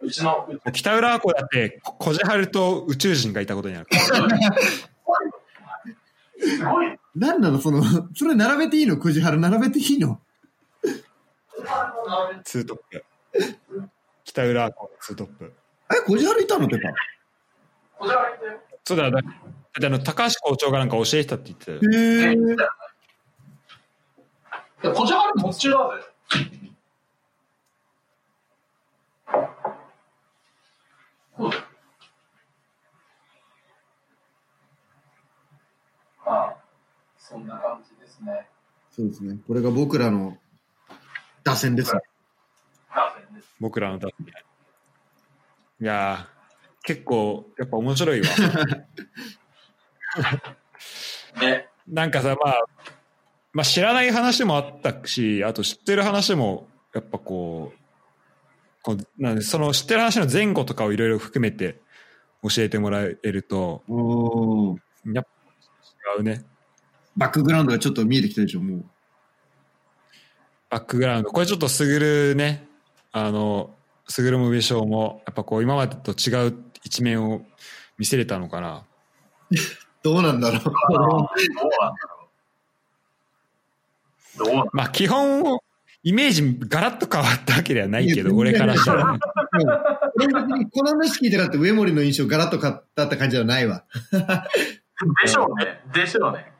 [0.00, 3.86] うちの、北浦和湖だって、ここじはると宇宙人がいたことになる。
[6.44, 6.98] すごい。
[7.14, 7.60] なの？
[7.60, 7.82] その、
[8.14, 8.96] それ並べていいの？
[8.96, 10.20] くじはる並べていいの？
[12.42, 13.04] ツートップ。
[14.24, 15.52] 北浦和ツートップ。
[15.92, 16.66] え、くじはるいたの？
[16.66, 16.88] ペパ
[17.98, 18.60] こちら見て。
[18.84, 19.20] そうだ、だ
[19.74, 21.78] あの、高橋校長がなんか教えてたって言ってたよ。
[21.80, 22.34] へえ。
[22.34, 22.38] い
[24.86, 26.02] や、こちらもっちだぜ。
[31.36, 31.62] そうだよ。
[36.26, 36.56] まあ、
[37.18, 38.46] そんな感じですね。
[38.90, 39.38] そうですね。
[39.46, 40.36] これが僕らの
[41.44, 42.02] 打線ですね。
[42.94, 43.48] ラーメンです。
[43.58, 44.12] 僕らのだい
[45.80, 48.26] やー、結構、やっぱ面白いわ。
[51.40, 51.68] ね。
[51.88, 52.64] なんかさ、まあ、
[53.52, 57.78] まあ知らない話もあったし、あと知ってる話も、やっぱこう、
[58.82, 61.80] こうなんでその知ってる話の前後とかをいろいろ含めて
[62.42, 63.82] 教えてもらえると、
[65.12, 65.30] やっぱ
[66.18, 66.44] 違うね。
[67.16, 68.84] バックグラウンドがちょっと見えてきたでしょ、もう。
[70.70, 71.30] バックグラウンド。
[71.30, 72.66] これちょっとすぐるね、
[73.12, 73.74] あの、
[74.08, 77.42] すぐるも上昇も、やっぱこう今までと違う一面を
[77.98, 78.84] 見せれたのかな。
[80.02, 80.62] どうなんだろう。
[80.62, 81.28] どうなんだ
[84.38, 84.68] ろう。
[84.72, 85.58] まあ基本、
[86.04, 89.18] イメージガラッと変わったわけではないけど、俺からしたらね。
[90.72, 93.84] この話聞いたからって上森の印象ガラッと変わったって感じはないわ。
[95.22, 95.80] でしょうね。
[95.94, 96.52] でしょうね。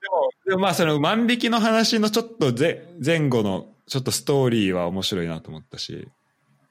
[0.00, 6.08] でも、でもまあその万引きの話のちょっと前前後のちょっとストーリーは面白いなと思ったし、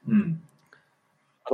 [0.08, 0.40] うん。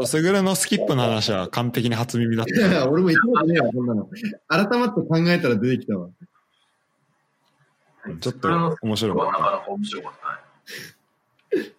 [0.07, 2.61] すぐるのスキップの話は完璧に初耳だっいた。
[2.67, 4.09] や俺も言ったことねえわ、そんなの。
[4.49, 6.09] 改まって考えたら出てきたわ。
[8.21, 8.49] ちょっと
[8.83, 10.13] 面白かっなかなか面白かっ
[11.53, 11.73] たね。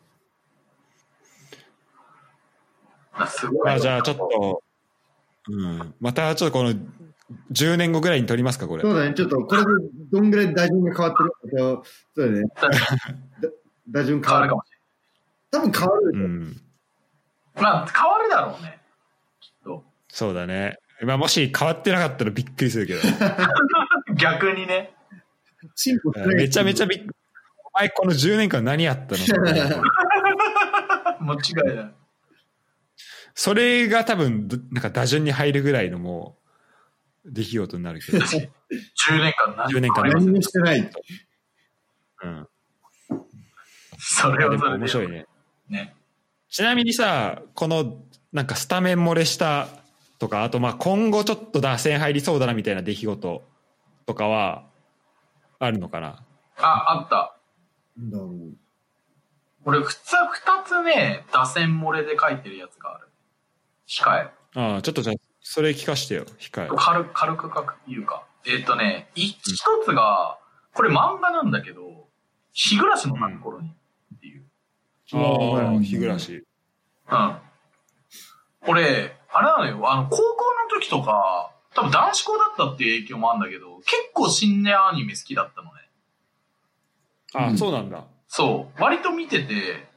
[3.13, 3.73] あすごた。
[3.73, 3.75] い。
[3.75, 4.63] あじゃあちょっと、
[5.49, 5.93] うん。
[5.99, 6.73] またちょっとこの
[7.51, 8.91] 10年後ぐらいに撮りますか、これそ。
[8.91, 9.67] うだね、ちょっとこれで
[10.11, 11.81] どんぐらい打順が変わってる？
[11.81, 11.83] か
[12.15, 12.43] そうだね。
[13.41, 13.49] だ
[13.89, 14.69] 打順変わる変わるかもし
[15.51, 16.25] 多分変わるでしょ。
[16.25, 16.62] うん。
[17.55, 18.79] まあ、変わるだろうね。
[19.39, 19.83] きっと。
[20.07, 20.77] そうだね。
[21.01, 22.99] まあもし変わってなかったらびっくりするけど。
[24.15, 24.93] 逆にね。
[25.75, 27.09] 進歩めちゃめちゃびっくり。
[27.65, 29.23] お前この10年間何やったの？
[31.19, 31.93] 間違いない。
[33.35, 36.37] それが多分ど、なんか打順に入るぐらいのも
[37.25, 38.19] う、出来事になるけど。
[38.19, 38.49] 10
[39.17, 40.91] 年間何？10年間何もしてない。
[42.23, 42.47] うん。
[43.97, 45.25] それでもはそれで面白いね。
[45.69, 45.95] ね。
[46.53, 49.67] ちなみにさ、この、なんかスタメン漏れした
[50.19, 53.43] とか、あとまあ今後ちょっと打線入りそうだなみたいな出来事
[54.05, 54.63] とかは、
[55.57, 56.23] あるのかな？
[56.59, 57.35] あ、あった。
[57.97, 58.29] なんだろう。
[59.65, 63.07] 俺、普通、二つね、打線漏れで書いてるやつがある。
[63.87, 64.31] 控え。
[64.53, 66.69] ああ、ちょっとじゃあ、それ聞かしてよ、控え。
[66.77, 68.27] 軽く、軽く書く、言うか。
[68.45, 70.37] えっ、とね、い一つが、
[70.75, 72.07] これ漫画なんだけど、
[72.51, 73.71] 日暮らしの頃にう。
[75.11, 76.45] ああ、日暮らし。
[77.11, 77.37] うん。
[78.67, 80.23] 俺、あれなのよ、あの、高校
[80.73, 85.71] の時とか、多分男子校だったっていう影響もあるんだけど、結構新年アニメ好きだったのね。
[87.33, 88.05] ああ、うんそうなんだ。
[88.27, 88.81] そう。
[88.81, 89.87] 割と見てて、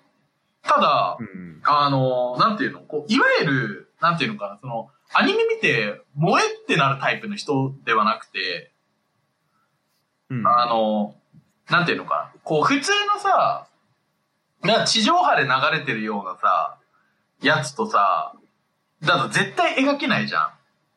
[0.63, 1.61] ただう、ん。
[1.65, 8.73] あの、なんていうの、こう、いわゆる、なんていうのかな、その、アニメ見て、萌えってなるタイプの人ではなくて、
[10.31, 11.15] うん、あの、
[11.71, 13.69] なんていうのかな、こう、普通のさ、
[14.63, 16.79] なんか地上波で流れてるようなさ、
[17.43, 18.35] やつとさ、
[19.03, 20.51] だと絶対描けないじゃん。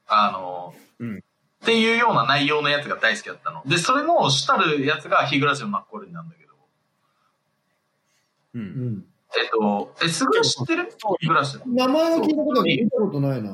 [0.07, 1.23] あの、うん
[1.61, 3.61] っていうような内容のやつが大好きだったの。
[3.65, 6.53] で、それの主たるやつが日暮らしのマッコリなんだけど。
[8.55, 8.59] う。
[8.59, 9.05] うんん。
[9.37, 10.89] えっと、え、すぐる知ってる？
[11.19, 11.65] 日暮らしの。
[11.65, 13.49] 名前は聞いたことあるけど見たことないな。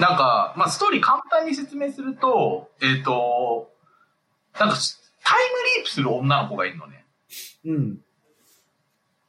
[0.00, 3.70] なんか、まあ、ストーリー簡単に説明すると、えっ、と、
[4.58, 4.76] なんか、
[5.22, 7.04] タイムリープする女の子がいるのね。
[7.66, 7.98] うん。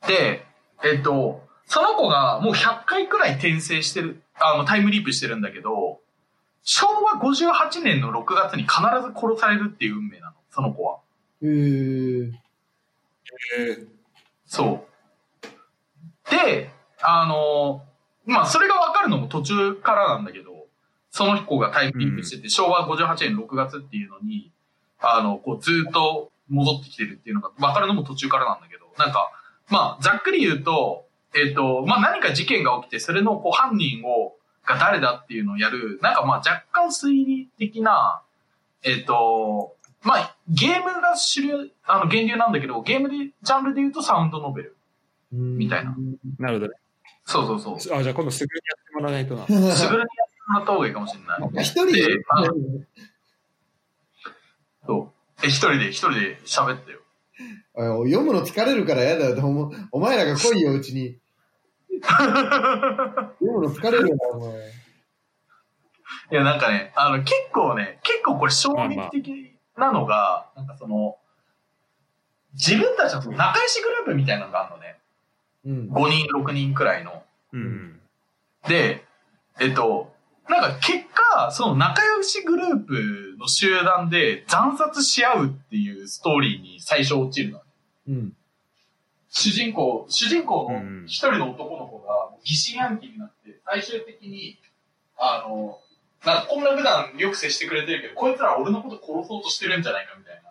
[0.07, 0.45] で、
[0.83, 5.99] えっ、と、その子がもう100回くらい転生してる、あの、タイムリープしてるんだけど、
[6.63, 10.99] 昭和58年の6月に必ず殺されるっていう運命なの、その子は。
[11.41, 12.31] へー。
[13.57, 13.87] え
[14.45, 14.85] そ
[15.43, 16.29] う。
[16.29, 16.71] で、
[17.01, 17.83] あの、
[18.25, 20.67] まあ、それがわかるのも途中からなんだけど、
[21.11, 24.51] その子がタイムリープしてて、昭和58年6月っていうのに、
[24.99, 29.31] あの、こう、ずっと戻ってきてるっていうのがわかるのも途中からなんだけど、なんか、
[29.69, 38.21] まあ、ざっくり言うと、えっ、と、まあ、何か事件が起きて、それのこう犯人を、が誰だっていうのをやる、なんかまあ、若干推理的な、
[38.83, 44.77] えっ、と、まあ、ゲームが主流、あの、源流なんだけど、ゲームで、ジャンルで言うとサウンドノベル。
[45.31, 46.79] みたいなー、なるほどね。
[47.25, 47.97] そうそうそう。
[47.97, 49.45] あ、じゃあ今度すぐにやってもらわないとな。
[49.45, 51.63] すぐるにやってもらった方がいいかもしれない。
[51.63, 52.45] 一人であ
[54.85, 55.45] そう。
[55.45, 56.99] え、一人で、一人で喋ってよ。
[57.77, 59.71] 読むの疲れるからやだよ。
[59.91, 61.19] おお前らが来いよ、うちに。
[62.01, 64.87] 読むの疲れるよな、お前。
[66.31, 71.17] いや、なんかね、あの、結構ね、結構これ衝撃的なのが、なんかその、
[72.53, 74.97] 自分たちの仲良しグループみたいなのがあるのね。
[75.65, 75.89] うん。
[75.91, 77.23] 5人、6人くらいの。
[77.53, 77.99] うん。
[78.67, 79.05] で、
[79.59, 80.11] えっと、
[80.49, 87.66] なんか結果、その仲良しグループの集団で惨殺し合うっていうストーリーに最初落ちるのね。
[88.07, 88.33] うん。
[89.29, 94.57] 主人公、主人公のうん一人の男の子が疑心暗鬼になって、最終的に、
[95.17, 95.79] あの、
[96.25, 100.41] なんかこんな普段よく接してくれてるけど、こいつら俺のこと殺そうとしてるんじゃないかみたい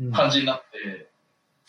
[0.00, 1.08] うんな感じになって、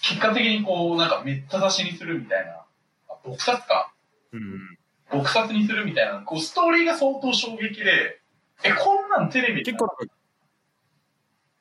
[0.02, 2.66] 結果的にこう、なんかめった刺しにするみたいな、
[3.10, 3.94] あ撲殺か。
[4.32, 4.78] うん。
[5.12, 8.22] 撲殺にするみたいな、こう、ストーリーが相当衝撃で、
[8.64, 10.14] え、こんなんテレビ結構なんか、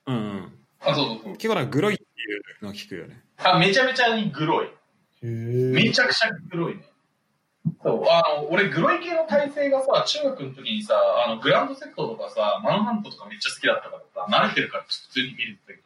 [0.07, 0.53] うんうん。
[0.81, 1.33] あ、そうそうそう。
[1.35, 2.07] 結構なんかグロいってい
[2.61, 3.23] うのを聞くよね。
[3.43, 4.71] あ、めちゃめちゃにグロい。
[5.23, 6.85] めちゃくちゃグロいね。
[7.83, 10.95] そう、あの、俺、グロい系の体制がさ、中学の時にさ、
[11.27, 15.83] あの、グランドセットとかさ、マンハントとかめっちゃ好きだったからさ、慣れてるから普通に見れてたけど。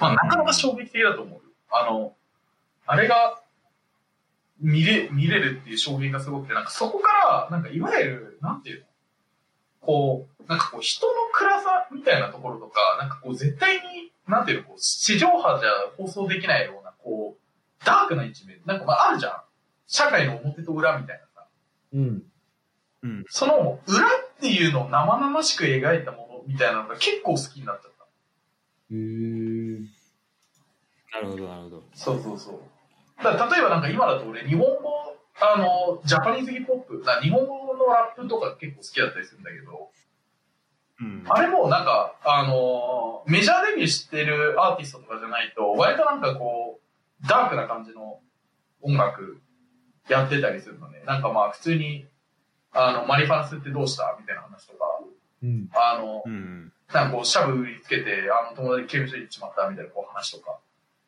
[0.00, 1.40] まあ、なかなか衝撃的だと思うよ。
[1.70, 2.14] あの、
[2.86, 3.38] あれが、
[4.60, 8.86] 見れ、見れるっていう衝撃がすごくて、なんかそこから、なんかいわゆる、なんていうの？
[9.80, 19.42] こう、なんかこう、人の暗さみたいなところとか、なんかこう、絶対に、なんていうの、こう、地上波じゃ放送できないような、こう、ダークな一面、なんかまああるじゃん。
[19.86, 21.46] 社会の表と裏みたいなさ。
[21.92, 22.22] うん。
[23.02, 23.24] うん。
[23.28, 24.08] その裏っ
[24.40, 28.04] ていうのを生々しく描いたものみたいなのが結構好きになっちゃった。
[28.94, 29.80] へえ。
[31.12, 31.82] なるほど、なるほど。
[31.94, 32.60] そうそうそう。
[33.22, 39.90] だ例えばなんか今だと俺日本語、あの、ジャパニーズヒップホップ、な日本語のラップとか結構好きだったりするんだけど、
[41.00, 41.24] うん。
[41.28, 46.80] あれもなんか、あのメジャーデビューしてるアーティストとかじゃないと、割となんかこ
[47.22, 48.20] う、ダークな感じの
[48.82, 49.40] 音楽
[50.08, 51.02] やってたりするのね。
[51.06, 52.06] なんかまあ普通に、
[52.72, 54.78] あの、マリファンスってどうしたみたいな話とか、
[55.42, 55.68] うん。
[55.74, 56.72] あの、うん。
[56.92, 60.58] なんかこう、シャブ売りつけて、あの、友達刑務所に行っちまったみたいなこう話とか、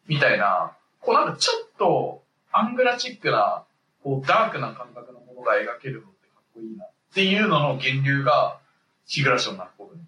[0.07, 2.23] みたいな、こうなんかちょっと、
[2.53, 3.65] アングラチックな、
[4.03, 6.85] こう、ダークな感覚のものが描けるのってかっこいいな。
[6.85, 8.59] っていうのの源流が、
[9.07, 10.03] 日暮らしをなることね。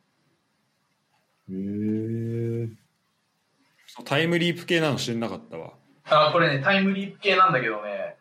[1.50, 2.68] へえ。
[4.04, 5.72] タイムリープ系なの知らなかったわ。
[6.04, 8.16] あ、これね、タイムリープ系なんだけどね、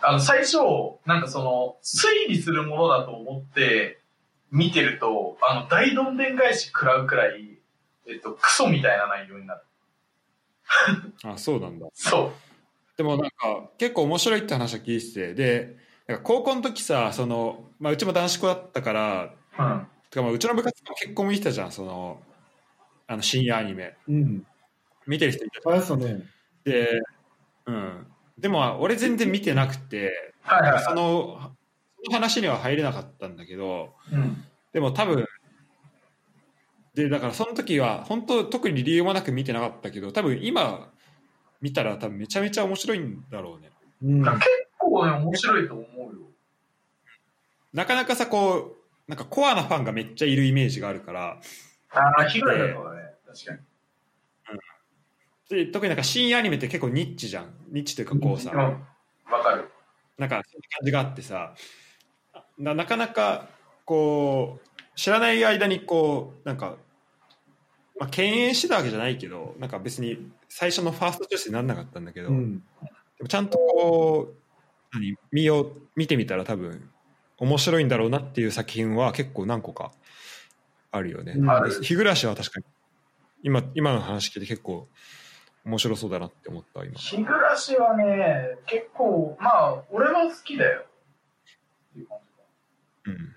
[0.00, 0.58] あの、最初、
[1.06, 4.00] なんかその、推理するものだと思って、
[4.50, 7.58] 見てると、あの、大どんでん返し食らうくらい、
[8.06, 9.62] えっと、クソみたいな内容になる。
[11.24, 11.86] あ、そうなんだ。
[11.94, 12.52] そう。
[12.96, 15.76] でもなんか結構面白いって話は聞いててで
[16.22, 19.86] 高校の時さその、まあ、うちも男子校だったからうん。
[20.12, 22.20] てかまあうちの部活も結構見てたじゃんその
[23.06, 24.46] あの深夜アニメうん。
[25.06, 26.12] 見てる人いたじゃあやさね。
[26.12, 26.24] ん
[26.64, 27.00] で、
[27.66, 28.06] うん、
[28.38, 30.84] でも俺全然見てなくてはいはい、はい。
[30.84, 31.52] その
[32.04, 34.44] その話には入れなかったんだけどうん。
[34.72, 35.26] でも多分
[36.94, 40.90] でだからその時は本当特に理由もなく見てなかったけど多分今
[41.62, 43.70] 見たら多分めちゃめちゃ面白いんだろうね
[44.02, 44.22] うん。
[44.22, 44.40] 結
[44.78, 46.12] 構ね、面白いと思うよ。
[47.72, 51.40] なかなかさこうなんかコアなファンがめっちゃいるイメージがあるから
[51.90, 52.80] ああ、被害だったね。
[53.26, 53.58] 確かに。
[55.48, 58.58] で特になんか新アニメって結構ニッチじゃんニッチというかこうさ、うん。
[58.58, 59.68] わかる。
[60.16, 61.54] なんかそういう感じがあってさ
[62.58, 63.48] ななかなか
[63.84, 66.76] こう知らない間にこうなんか、
[67.98, 72.58] まあ、敬遠してたわけじゃないけどなんか別に最初のファーストチョイスにならなかったんだけど、うん。
[72.58, 72.64] で
[73.22, 74.34] もちゃんとこう
[74.94, 75.16] 何？
[75.32, 76.88] 見よう見てみたら多分
[77.42, 79.90] 面白いんだろうなっていう作品は結構何個か
[80.92, 81.32] あるよね。
[81.36, 82.66] うんある日暮らしは確かに
[83.42, 84.86] 今今の話聞いて結構
[85.64, 86.96] 面白そうだなって思った今。
[86.96, 90.86] 日暮らしはね、結構、まあ、俺は好きだよ。
[91.96, 93.34] うん。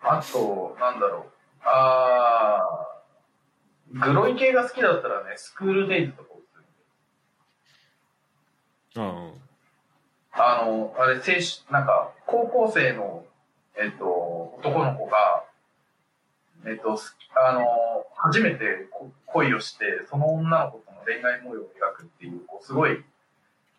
[0.00, 1.32] あと、なんだろう。
[1.64, 6.36] あー、グロい系が好きだったらね、スクールデイズとかを
[8.94, 9.02] する。
[9.02, 9.47] ああ
[10.64, 13.24] の、あれ、青春、なんか、高校生の、
[13.76, 14.06] えっと、
[14.58, 15.44] 男の子が、
[16.66, 17.64] えっと、すあの、
[18.16, 23.04] 初めてこ恋をして、その女の子との恋愛模様を描くっていう、こうすごい、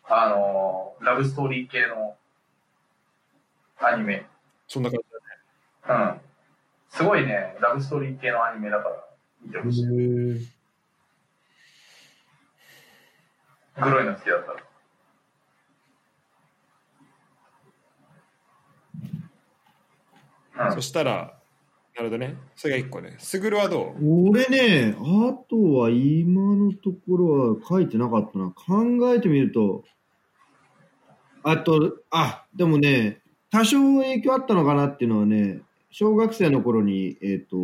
[0.04, 2.16] あの、ラブストーリー系の
[3.78, 4.26] アニメ。
[4.66, 5.06] そんな感じ
[5.86, 6.02] だね。
[6.12, 6.20] うん。
[6.90, 9.04] すごいね、ラブストーリー系のアニメだから、
[9.42, 9.84] 見てほしい。
[9.84, 9.86] へ
[13.82, 14.69] グロいの好きだった
[20.66, 21.36] うんそしたら
[21.96, 22.36] なるほどね。
[22.54, 23.16] それが一個ね。
[23.18, 24.30] すぐるはどう？
[24.30, 28.50] 俺ね、あとは今のところは書いてなかったな。
[28.50, 29.82] 考えてみると、
[31.42, 37.56] あと、あ、でもね、多少影響あったのかなっていうのはね、小学生の頃に、えっ、と、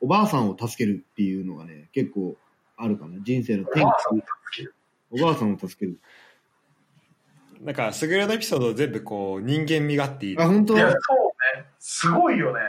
[0.00, 2.36] おばあさんを助けるっていうのがね、結構
[2.76, 3.20] あるかな。
[3.22, 4.74] 人生の転機おばあさんを助ける。
[5.10, 6.00] おばあさんを助ける。
[7.60, 10.38] なんか、すぐるのエピソード全部こう、人間味があっていい。
[10.38, 10.74] あ、本当？
[10.74, 10.98] いや、そうね。
[11.78, 12.60] すごいよね。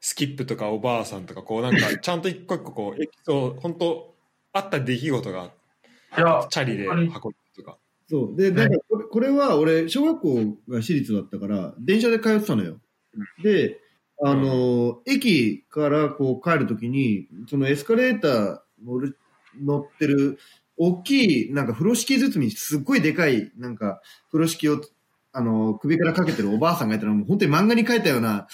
[0.00, 4.14] スキップとかおばあさんとか、こうなんか、 ちゃんと一個一個こう、エピソード、本当
[4.52, 5.50] あった出来事が、
[6.50, 7.12] チャリで運ぶ
[7.56, 7.78] とか。
[8.08, 8.36] そう。
[8.36, 10.34] で、なんかこれ、これは俺、小学校
[10.68, 12.80] が私立だったから、電車で通ってたのよ。
[13.42, 13.80] で、
[14.24, 19.18] あの、駅からこう帰るときに、そのエスカレーター乗る
[19.60, 20.38] 乗ってる、
[20.76, 24.00] 大きい、なんか風呂敷包み、すっごいでかい、なんか、
[24.30, 24.80] 風呂敷を、
[25.32, 28.46] あの、首からかけてるおばあさんがいたら、もう本当に漫画に描いたような、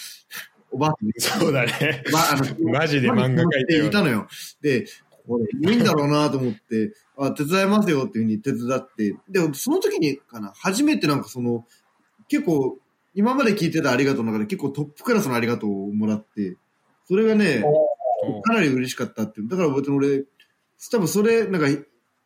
[0.71, 2.03] おばあさんそうだね。
[2.11, 4.27] まあ、あの、マジで漫画描いてるいたのよ。
[4.61, 4.85] で、
[5.27, 11.65] これ、いいんだろうなと思って、あ、手伝いますよっていうふうに手伝って、で、その時にかな、初めてなんかその、
[12.27, 12.77] 結構、
[13.13, 16.55] 今まで聞いてたありがとうの中で結構トップクラスのありがとうをもらって、
[17.07, 17.63] それがね、
[18.23, 19.49] おかなり嬉しかったっていう。
[19.49, 20.25] だから別に俺、
[20.91, 21.67] 多分それ、なんか、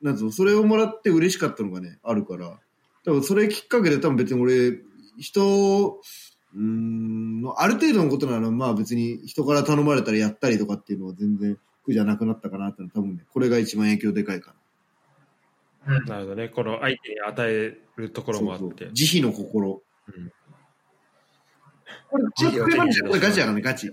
[0.02, 2.60] なんつうの、それをもらって嬉しかったのがね、あるから、
[3.06, 4.80] 多分それきっかけで多分別に俺、
[5.18, 6.00] 人、
[6.56, 14.56] うーん、ある程度のことなら、まあ別に人から頼まれたらやったりとかっていうのは全然苦じゃなくなったかなって多分ね、これが一番影響でかいか
[15.86, 16.50] うんなるほどね。
[16.50, 18.40] この相手に与えるとこら。
[18.40, 18.90] ろもあってそうそう。
[18.94, 19.82] 慈悲の心。
[20.08, 20.32] うん
[22.10, 23.92] これ、慈悲を手に入れたこれガチやからね、ガチ。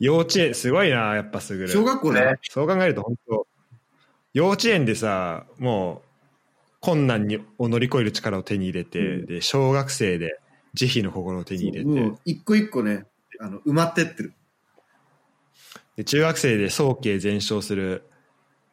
[0.00, 1.68] 幼稚園、すごいな、やっぱすぐる。
[1.68, 2.38] 小学校ねね。
[2.42, 3.46] そう考えると本当
[4.32, 6.13] 幼稚園でさもう
[6.84, 9.26] 困難にを乗り越える力を手に入れて、うん。
[9.26, 10.38] で小学生で
[10.74, 11.86] 慈悲の心を手に入れて。
[11.86, 13.06] もう一個一個ね、
[13.40, 14.34] あの、埋まってってる。
[15.96, 18.02] で中学生で早慶全勝する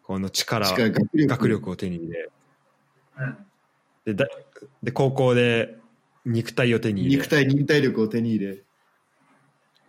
[0.03, 0.91] この力力
[1.25, 1.69] 学力。
[1.69, 2.29] を手に入れ。
[3.17, 3.37] うん。
[4.03, 4.27] でだ
[4.83, 5.77] で高校で
[6.25, 7.17] 肉体を手に入れ。
[7.17, 8.57] 肉体、忍耐力を手に入れ。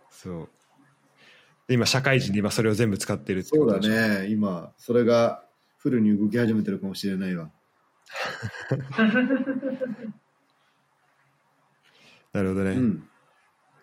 [0.09, 0.49] そう。
[1.67, 5.43] で今社会人で今それを全部使ってるってそうだね、今、それが
[5.77, 7.51] フルに動き始めてるかもしれないわ。
[12.33, 13.09] なるほどね、うん。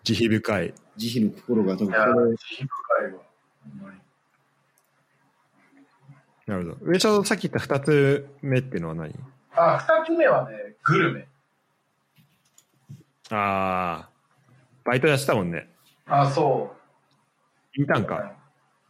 [0.03, 0.73] 慈悲深い。
[0.97, 1.95] 慈悲の心が多分慈
[2.61, 3.19] 悲深いわ。
[3.63, 3.99] ほんまに。
[6.47, 9.15] なるほど上ちょうどさっき言った2つ目っていうのは何？
[9.55, 11.27] あ、二つ目はね、グルメ。
[13.29, 14.09] ああ
[14.83, 15.69] バイトやってたもんね。
[16.07, 16.75] あ、そ
[17.77, 17.79] う。
[17.79, 18.33] インターンか。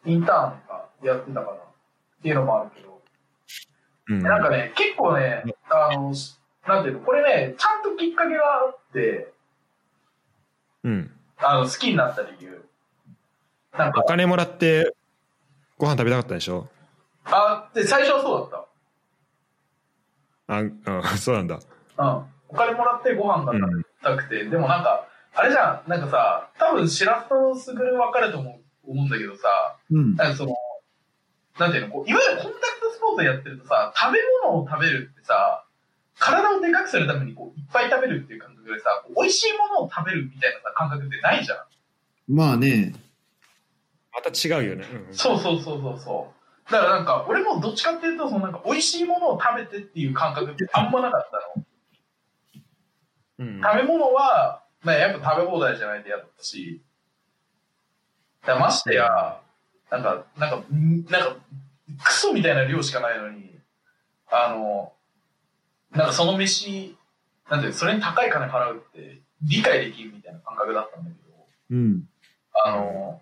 [0.06, 0.90] インターンか。
[1.04, 1.60] やってたからっ
[2.24, 2.91] ていうのもあるけど、
[4.12, 6.14] うんなんかね、結構ね、あの、
[6.68, 9.32] なんていうの、これね、ちゃんときっかけがあって、
[10.84, 12.64] うんあの、好きになった理由。
[13.78, 14.94] なんかお、金もらって
[15.78, 16.68] ご飯食べたかったでしょ？
[17.26, 18.68] あ、で、最初はそうだっ
[20.48, 20.82] あ、うん、
[21.18, 21.60] そうなんだ。
[21.96, 22.04] た。
[22.04, 22.26] うん。
[22.50, 30.16] お金もらってご飯が食べたくて、でもなんか、あれじゃん、なんかさ、多分、白洲とすぐる分かると思う思うんだけどさ、うん。
[30.16, 30.56] なんかその、
[31.58, 32.71] なんていうの、こういわゆるコンタクト
[33.12, 35.66] スポーツやってるとさ、食べ物を食べるってさ、
[36.18, 41.58] 体をでかくするためにこういっぱい食べるっていう感覚でさ、美味しいものを食べるみたいなさ感覚ってないじゃん。
[42.34, 42.94] まあね、
[44.14, 44.86] また違うよね。
[45.10, 46.32] うんそうそうそうそうそ
[46.70, 46.72] う。
[46.72, 51.66] だからなんか、俺もどっちかっていうと、そのなんか美味しいものを食べてっていう感覚ってあんまなかったの。
[53.40, 56.82] うん食べ物は、まあ、やっぱ食べ放題じゃないと嫌だったし、
[58.46, 59.40] だましてや、
[59.90, 61.36] なんか、なんか、んなんか、
[62.04, 63.56] クソみたいな量しかないのに、
[64.32, 64.94] あの、
[65.92, 66.96] なんかその飯、
[67.50, 72.04] なんていうのそれに高い金払うって理解できるみたいな感覚だったんだけど、うん。
[72.66, 73.22] あの、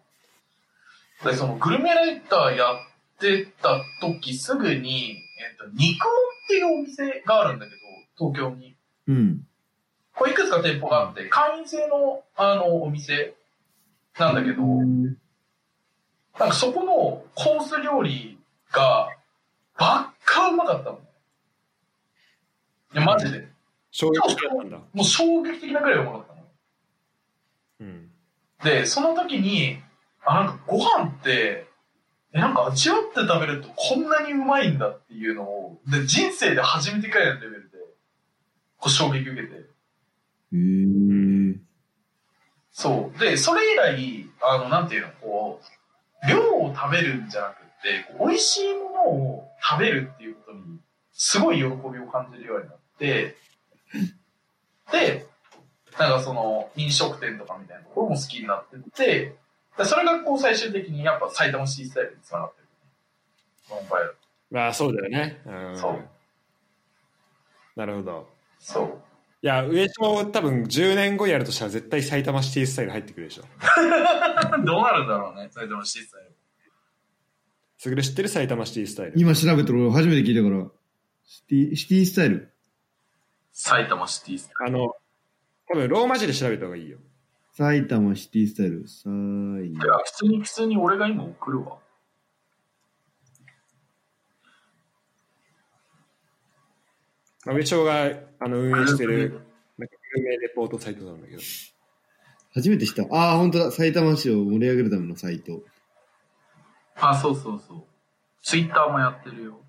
[1.24, 2.78] でそのグルメライターやっ
[3.20, 6.10] てた時すぐに、えっと、肉も
[6.46, 7.78] っていうお店があるんだけど、
[8.32, 8.76] 東京に。
[9.08, 9.46] うん。
[10.16, 13.34] これいくつか店舗があって、会員制の、あの、お店
[14.18, 18.39] なんだけど、なんかそこのコース料理
[18.72, 19.10] が、
[19.78, 21.02] ばっかうまかったのね。
[22.94, 23.48] いや、マジで。
[23.92, 24.78] 衝撃的だったんだ。
[24.78, 26.42] もう衝撃的なくらいうまかったの。
[27.82, 28.12] うん。
[28.64, 29.80] で、その時に、
[30.26, 31.68] あ、なんかご飯って、
[32.34, 37.78] え、なんか味わって食べるとこんなにうまいんだっていうのを、で、人生で初めてくらいのレベルで、
[38.78, 39.56] こう衝撃受けて。
[39.56, 39.60] へ
[40.54, 41.56] え。
[42.72, 43.20] そう。
[43.20, 45.62] で、それ以来、あの、なんていうの、こ
[46.24, 50.80] う、量を食べるんじゃなくって、美味しいものを食べるっていうことに、
[51.14, 53.36] すごい喜びを感じるようになって、
[54.92, 55.26] で、
[55.98, 59.36] なんかその飲食店とかみたいなところも好きになってって、
[59.78, 62.68] でそれがこう最終的にやっぱ埼玉シースタイルにつながってる。
[63.70, 64.12] ボンファイア
[64.52, 65.42] まあそうだよね。
[65.46, 66.00] うん、そう
[67.76, 68.28] なるほど。
[68.60, 68.98] そう。
[69.42, 73.44] いや、上昇多分10年後やるとしたら絶対埼玉シティスタイル入ってくるでしょ。
[74.66, 76.36] どうなるんだろうね、埼玉シースタイル。
[77.80, 79.14] すぐる知ってる埼玉シティスタイル？
[79.16, 80.70] 今調べたら俺初めて聞いたから、
[81.26, 82.52] シティ、シティスタイル？
[83.54, 84.94] 埼玉シティスタイあの、
[85.70, 86.98] 多分ローマ字で調べた方がいいよ。
[87.54, 88.86] 埼玉シティスタイル。
[88.86, 89.66] 埼ル。
[89.68, 91.78] いや、普通に、普通に俺が今送るわ。
[97.46, 99.40] まあ上昇があの運営してる、
[99.78, 101.42] なんか有名レポートサイトなんだけど。
[102.54, 103.04] 初めて知った。
[103.16, 103.72] ああ、本当だ。
[103.72, 105.62] 埼玉市を盛り上げるためのサイト。
[107.02, 107.84] あ、そうそうそう。
[108.42, 109.60] ツイッターもやってるよ。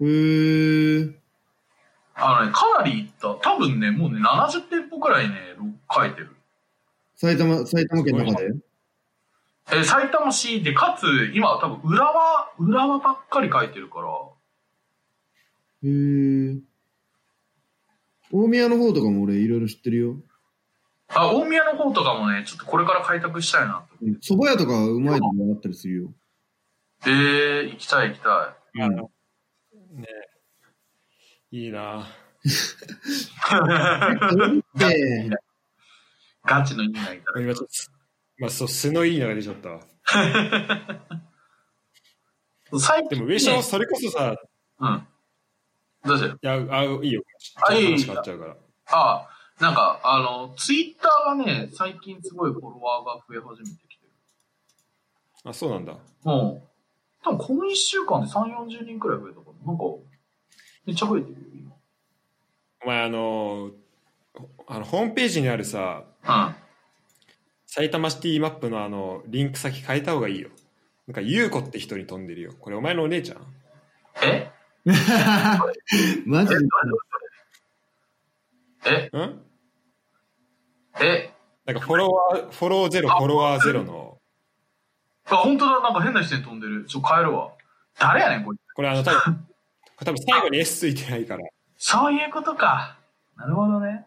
[0.00, 1.14] へー。
[2.14, 3.50] あのね、かなり行った。
[3.50, 5.36] 多分ね、もうね、70店舗くらいね、
[5.94, 6.34] 書いてる。
[7.16, 8.46] 埼玉、埼玉県の中で？
[8.46, 11.04] えー埼玉市で、かつ、
[11.34, 14.08] 今多分浦和、浦和ばっかり書いてるから、
[15.84, 16.60] へー。
[18.32, 20.16] 大宮の方とかも俺いろいろ知ってるよ。
[21.08, 24.06] あ、大宮の方とかもね、ちょっとこれから開拓したいなと。
[24.20, 26.10] 蕎麦屋とかうまいとこあったりするよ。
[27.06, 28.82] えー、行きたい行きたい。
[28.82, 29.10] あの
[29.92, 30.06] ね
[31.50, 32.06] いいな
[34.74, 35.30] で、
[36.44, 37.40] ガチの意味ないから。
[37.40, 37.72] 今ちょっと、
[38.38, 39.80] まあそう、素のいいのが出ちゃったわ。
[42.78, 44.36] 最近、でも上昇、それこそさ、
[44.80, 45.06] うん。
[46.04, 46.38] どうしよう。
[46.42, 47.22] いや、あ、いいよ。
[47.66, 48.56] あいい話変わっちゃうから。
[48.86, 49.28] あ、
[49.60, 54.12] なんか、あの、ツイッターがね、最近すごいフォロワーが増え始めてきてる。
[55.44, 55.92] あ、そうなんだ。
[55.92, 55.98] うん。
[56.24, 59.84] 多分この1週間で3、40人くらい増えたから、なんか、
[60.86, 61.72] めっちゃ増えてるよ、今。
[62.84, 63.70] お前、あの、
[64.68, 66.54] あのホームページにあるさ、うん。
[67.66, 70.50] 埼玉シティマップのあの、リンク先変えた方がいいよ。
[71.08, 72.52] なんか、ゆうこって人に飛んでるよ。
[72.60, 73.38] これ、お前のお姉ちゃん？
[74.22, 74.50] え？
[76.26, 76.54] マジ
[78.84, 79.10] で？
[79.12, 79.18] え？
[79.18, 79.47] ん？
[81.06, 81.32] え？
[81.66, 84.18] なんか、フォロワー、フォローゼロ、フォロワーゼロの、
[85.26, 86.86] あ、本当だ、なんか変な人に飛んでる。
[86.86, 87.52] ちょ、変えるわ。
[87.98, 88.58] 誰やねん、これ。
[88.74, 89.46] これあの、多分、
[90.04, 91.44] 多分最後に S ついてないから。
[91.76, 92.98] そういうことか。
[93.36, 94.06] なるほどね。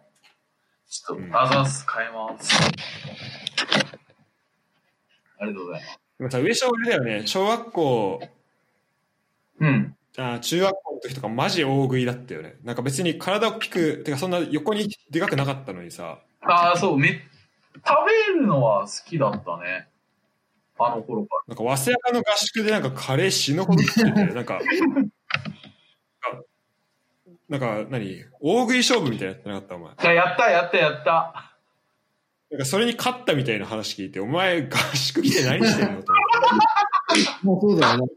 [0.89, 2.61] ちょっと、うんあざっす、変えます。
[5.39, 5.99] ありがとうございます。
[6.17, 7.27] でもさ、上昇あれだよね。
[7.27, 8.21] 小学校、
[9.59, 9.95] うん。
[10.17, 12.55] あ中学校の時とかマジ大食いだったよね。
[12.63, 17.21] なんか別に体をピク、てかそんな横にでかくなかったのにさ、ああ、そう、め、
[17.75, 19.87] 食べるのは好きだったね。
[20.83, 24.59] あの頃かなんか早稲田の合宿でなんかカレー死ぬほど食ってて、 なんか、
[27.47, 29.93] なんか何大食い勝負みたいなやってなかったお前。
[30.03, 31.53] や、やった、やった、やった。
[32.49, 36.17] なんかそれに勝ったみたいな話聞いて、お前合宿来て何してんのと思っ
[37.13, 37.45] て。
[37.45, 38.07] もうそうだよね。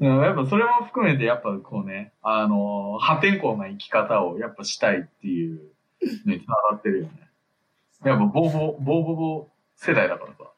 [0.00, 5.73] うん、やっぱそれも含めて、やっぱこうね、あの破天荒な生き方をやっぱしたいっていうの
[6.26, 7.10] につながってるよね。
[8.04, 10.50] やっぱボーボー、ボーボーボー世代だからさ。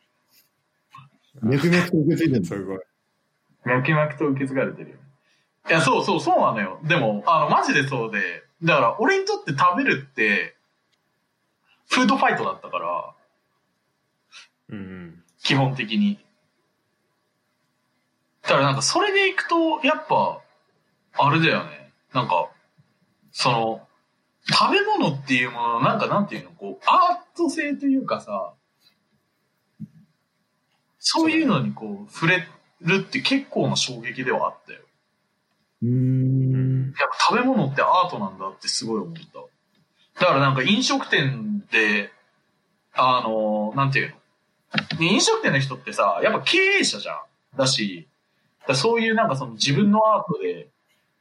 [1.43, 2.79] 脈々と受け継いでるすごい。
[3.65, 5.03] 脈々と受け継がれてるよね。
[5.69, 6.81] いや、そうそう、そうなのよ。
[6.85, 10.57] でも、あの、マジでそうで、だから、俺にとって食べるって、
[11.91, 13.15] フードファイトだったから、
[14.69, 15.23] うんうん。
[15.43, 16.19] 基本的に。
[18.43, 20.41] だからなんか、それでいくと、やっぱ、
[21.19, 21.93] あれだよね。
[22.13, 22.51] なんか、
[23.33, 23.86] その、
[24.49, 28.53] 食べ物っていうものの、なんかなんていうの、こう、アート性というかさ、
[30.99, 32.47] そういうのにこう、触れ
[32.81, 34.81] るって結構な衝撃ではあったよ。
[35.83, 36.85] うーん。
[36.87, 40.21] やっぱ食べ物ってアートなんだってすごい思った。
[40.21, 42.11] だからなんか飲食店で、
[42.95, 44.17] あの、なんていうの
[45.01, 47.19] 飲食店の人ってさ、やっぱ経営者じゃん。
[47.57, 48.07] だし、
[48.67, 50.69] だそういうなんかその自分のアートで、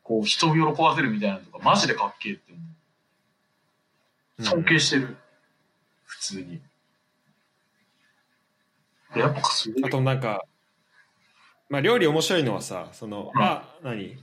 [0.04, 2.75] こう人を喜ばせるみたいなのとか、マジでかっけえって思う。
[4.40, 5.18] 尊敬してる。
[6.06, 6.62] 普通に。
[9.14, 9.90] でやっぱすごいあ。
[9.90, 10.44] となんか、
[11.70, 14.18] まあ料理面白いのはさ、その、うんまあ何？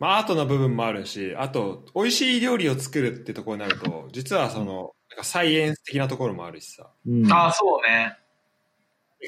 [0.00, 7.32] まあアートな部分もあるし、あと、美味しい料理を作るってところになると、実はその、なんかサイエンス的なところもあるしさ、うん。
[7.32, 8.18] ああ、そうね。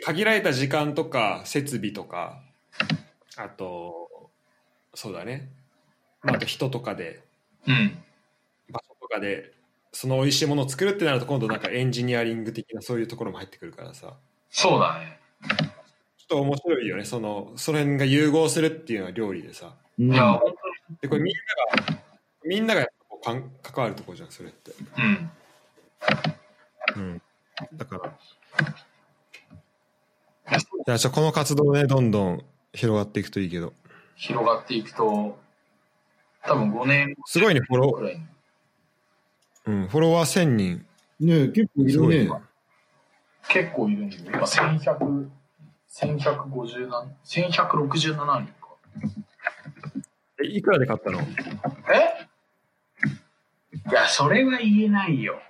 [0.04, 2.42] 限られた時間とか設備とか、
[3.36, 4.30] あと、
[4.94, 5.48] そうだね。
[6.22, 7.22] まあ、あと人とかで、
[7.66, 7.96] うん。
[9.06, 9.52] とかで、
[9.92, 14.14] その美味しいものを作るってなると今度なんかエンジニアリング的なそういうところも入ってくるからさ、
[14.50, 15.18] そうだね。
[15.48, 15.54] ちょ
[16.24, 17.04] っと面白いよね。
[17.04, 19.74] その、その辺が融合するっていうのは料理でさ。
[19.98, 20.54] うんいや、本
[21.00, 22.02] で、これみんなが、
[22.44, 25.30] みんながこうかん関わるとこじゃんそれってうん。
[26.96, 27.22] うん
[27.72, 28.12] だからい
[30.86, 33.72] やじゃあこの活動ねどんどん広がっていくといいけど
[34.14, 35.38] 広がっていくと、
[36.42, 38.20] 多分5年すごいねフォロぐらいに。
[38.20, 38.24] ー、
[39.66, 40.86] うん、フォロワー1000人
[41.18, 42.30] ねえ結構いるね。
[43.48, 44.22] 結構いるんだよ。
[44.26, 45.28] 今1100、
[45.88, 48.46] 1150何、1167人か。
[50.42, 51.20] えいくらで買ったの？
[51.20, 51.24] え？
[53.88, 55.40] いや、それは言えないよ。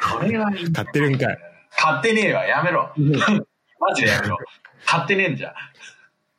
[0.00, 0.72] それは言えない。
[0.72, 1.38] 買ってるんかい
[1.76, 2.92] 買ってねえわ、やめろ。
[3.78, 4.38] マジでやめろ。
[4.86, 5.54] 買ってねえんじゃん。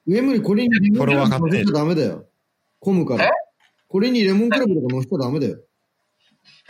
[0.08, 2.26] 上森これにレモンクラブ乗せちゃダメだよ。
[2.80, 3.32] 混むからえ？
[3.88, 5.60] これにレモンクラブとか乗せちゃダメだよ。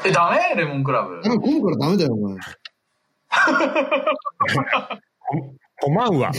[0.06, 0.56] え、ダメ？
[0.62, 1.22] レモンクラブ。
[1.24, 2.38] ダメ、混むからダメだよ、お前。
[5.84, 6.32] おまんわ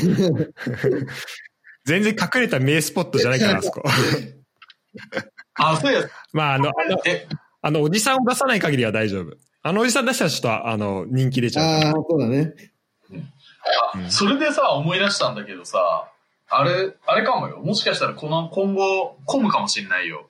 [1.85, 3.83] 全然隠れた名スポットじゃないからあそこ
[5.55, 6.03] あ、そうや。
[6.33, 7.29] まああのあのえ、
[7.63, 12.55] あのおじさんを出さない限りは大丈夫あのおじさん出したらちょっとあの人気出ちゃうああ、そうだね。
[13.11, 16.09] うんそれでさ、思い出したんだけどさ、
[16.49, 17.59] あれ、あれかもよ。
[17.59, 20.29] もしかしたらこの今後、混むかもしんないよ。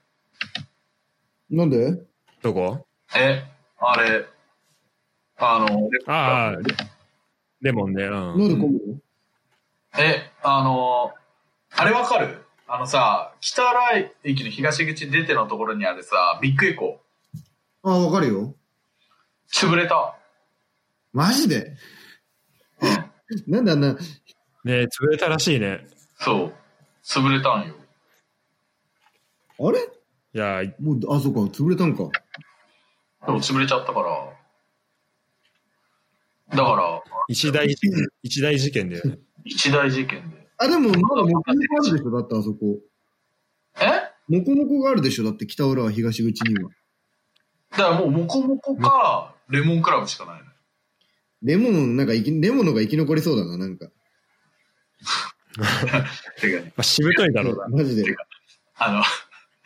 [1.50, 2.00] なんで？
[2.42, 2.85] どこ？
[3.14, 3.44] え、
[3.78, 4.26] あれ、
[5.36, 6.62] あの、ああレ
[7.60, 9.00] レモンねうんなんで混むの
[9.98, 11.12] え、あの、
[11.76, 12.42] あれわかる？
[12.68, 17.00] あのさ、北新井駅の東口出てのところにあるさ、ビッグエコ
[17.82, 18.54] ああ、わかるよ。
[19.52, 20.16] ー、潰れた。
[21.12, 21.76] マジで？
[23.46, 23.98] なんであんな、ね
[24.64, 25.86] 潰れたらしいね
[26.18, 26.54] そう。
[27.04, 27.74] 潰れたんよ。
[29.60, 29.78] あれ？
[30.34, 32.10] いやもう、あ、そうか、潰れたんか。
[33.26, 34.32] でも潰れちゃったから。
[36.48, 37.90] だから、一大事件
[38.22, 40.46] 一大事件だよね一大事件で。
[40.58, 41.58] あ、でも、まだモコモコある
[41.92, 42.10] でしょ？
[42.10, 42.78] だってあそこ。
[43.80, 44.02] え？
[44.28, 45.24] モコモコがあるでしょ？
[45.24, 46.70] だって北浦和東口には。
[47.72, 50.44] だからもう、モコモコか、レモンクラブしかないの。
[51.42, 53.88] レモン、なんか生き、レモンのが生き残りそうだな、なんか。
[56.40, 58.16] てかね、まあ、しぶといだろうなマジで。
[58.76, 59.02] あの、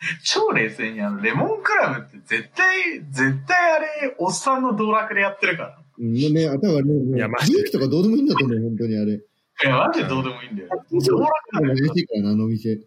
[0.23, 5.77] 超冷静にあの、レモンクラブって絶対、絶対あれ、おっさんの道楽でやってるから。
[5.99, 9.13] うん、ね、あ、だからね、いやマジで利益とかどうでもいいんだと思う、本当にあれ。
[9.13, 9.19] い
[9.63, 10.69] や、マジでどうでもいいんだよ。
[10.89, 11.73] そう道楽だよ。
[11.73, 12.79] 嬉しいからな、あの店。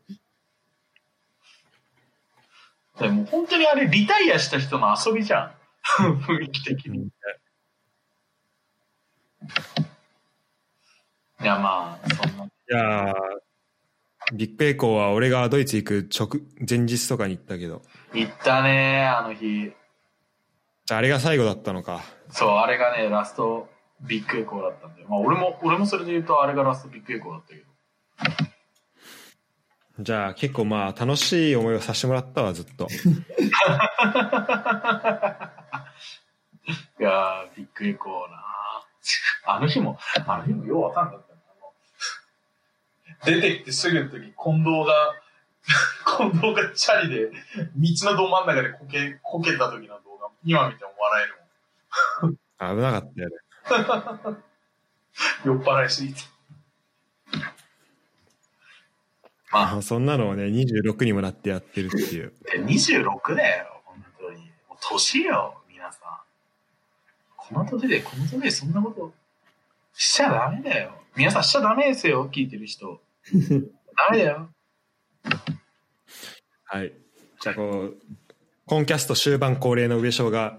[2.99, 5.55] でも本当にあれ、リタイアした人の遊びじゃん。
[6.27, 7.09] 雰囲気的に。
[11.41, 12.45] いや、まあ、そんな。
[12.45, 13.44] いやー
[14.33, 19.73] ビッグエコーは俺がドイツ行く直前日とかに行ったけど行ったね、あの日。
[20.91, 23.69] あれが最後だったのかそう、あれがね、ラスト
[24.01, 25.09] ビッグエコーだったんだよ。
[25.09, 27.65] まあ、俺も、俺もそれで言うと、あれがラストビッグエコーだったけど。
[30.01, 32.89] じゃあ結構まあ楽しい思いをさせてもらったわずっと
[36.99, 38.43] いやー、ビッグエコーな
[39.47, 41.34] あの日も、あの日もようわかんなかった
[43.25, 45.21] 出てきてすぐの時、近藤が、
[46.19, 51.45] 近藤がチャリで、道のど真ん中でこけ、こけた時の動画、今見ても笑える
[52.59, 53.37] 危なかったよね
[54.25, 54.45] もん。
[55.45, 56.21] 酔っ払いすぎて。
[59.51, 64.39] まあ、あそんなのをね26にもなってやってるっていう で26だよ、本当に。
[64.69, 66.19] もう年よ、皆さん。
[67.37, 69.15] この年で、この年でそんなこと
[69.93, 71.01] しちゃダメだよ。
[71.15, 73.01] 皆さんしちゃダメですよ、聞いてる人。
[76.65, 76.93] はい。
[77.41, 77.97] じゃあこう
[78.67, 80.59] コンキャスト終盤恒例の上昇が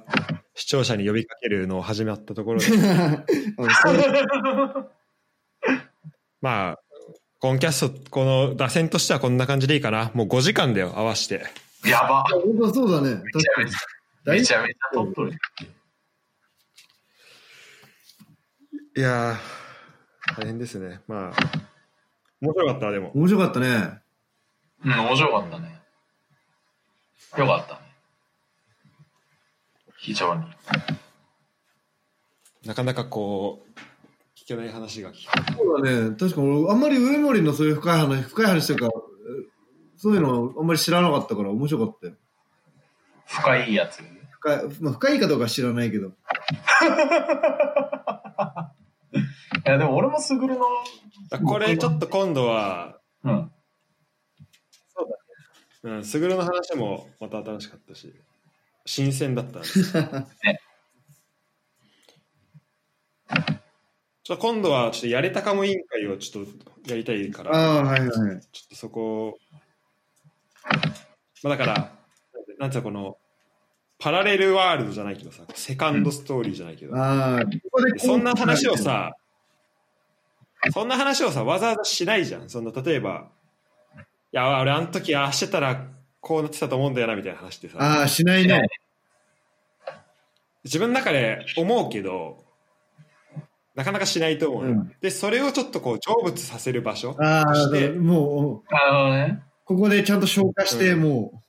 [0.53, 2.67] 視聴者に呼びかけるのを始まったところで。
[6.41, 6.79] まあ
[7.39, 10.11] コンキャストこの打線としてはこんな感じでいいかな。
[10.13, 11.45] もう5時間だよ合わして。
[11.85, 12.23] やば。
[12.23, 13.21] 本当そうだね。
[13.23, 13.77] めちゃめちゃ、
[14.31, 15.31] めちゃめちゃ取っとる。
[18.97, 21.01] いやー大変ですね。
[21.07, 21.74] まあ
[22.41, 23.99] 面白かったでも面白かったね。
[24.83, 25.81] うん、面白かったね。
[27.37, 27.79] よかったね。
[29.97, 30.43] 非常に。
[32.65, 33.69] なかなかこう
[34.37, 36.15] 聞けない話が聞けそうだね。
[36.15, 38.91] 確か俺、あんまり上森のそういう深い話、深い話とか、
[39.97, 42.13] そういうのあんまり知らなかったから面白かったよ。
[43.25, 44.03] 深いやつ？
[44.31, 46.11] 深い、まあ、深いかどうかは知らないけど。
[49.65, 50.65] いや、でも俺もスグルの、
[51.45, 53.51] これちょっと今度はうん。
[55.83, 58.13] うん、スグルの話もまた新しかったし、
[58.85, 59.67] 新鮮だったんで。
[64.23, 66.51] ちょっと今度はちょっとやれたかも委員会をちょっと
[66.89, 68.09] やりたいから、ああ、はいはい。
[68.09, 69.37] ちょっとそこを、
[71.43, 71.91] まあ、だから、
[72.57, 73.17] なんていうのこの、
[73.99, 79.15] パラレルワールドじゃないけどさ、セカンドストーリーじゃないけど、ああ、ここでそんな話を、さ、
[80.71, 82.49] そんな話をさ、わざわざしないじゃん。
[82.49, 83.29] そんな、例えば、
[83.97, 83.99] い
[84.31, 85.87] や、俺あの時ああしてたら
[86.21, 88.67] こうなってたと思うんだよな、みたいな話ってさ、ああ、しないね。
[90.63, 92.43] 自分の中で思うけど、
[93.75, 99.43] なかなかしないと思ううんで、それをちょっとこう、成仏させる場所ああ、そしてもう、なるほどね。
[99.65, 101.41] ここでちゃんと消化して、うんも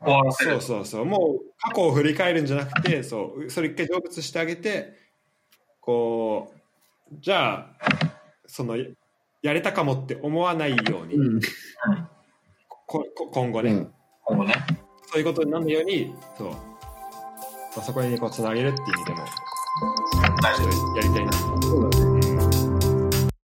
[0.00, 0.60] 終わらせるそう。
[0.60, 1.04] そうそう。
[1.04, 4.94] もう過去を振り返るんじゃなくて、そう、それ一回成仏してあげて、
[5.80, 6.53] こう、
[7.20, 7.66] じゃあ、
[8.46, 8.76] その、
[9.42, 11.40] やれたかもって思わないように、う、うん。
[12.86, 13.92] ここ今後ね、うん
[14.24, 14.54] 今後ね。
[15.06, 16.56] そういうことにならないように、そう、ま
[17.78, 19.18] あ、そこにこうつなげるっていう意味でも。
[20.96, 21.32] やりたいな。
[21.62, 21.93] そうだね。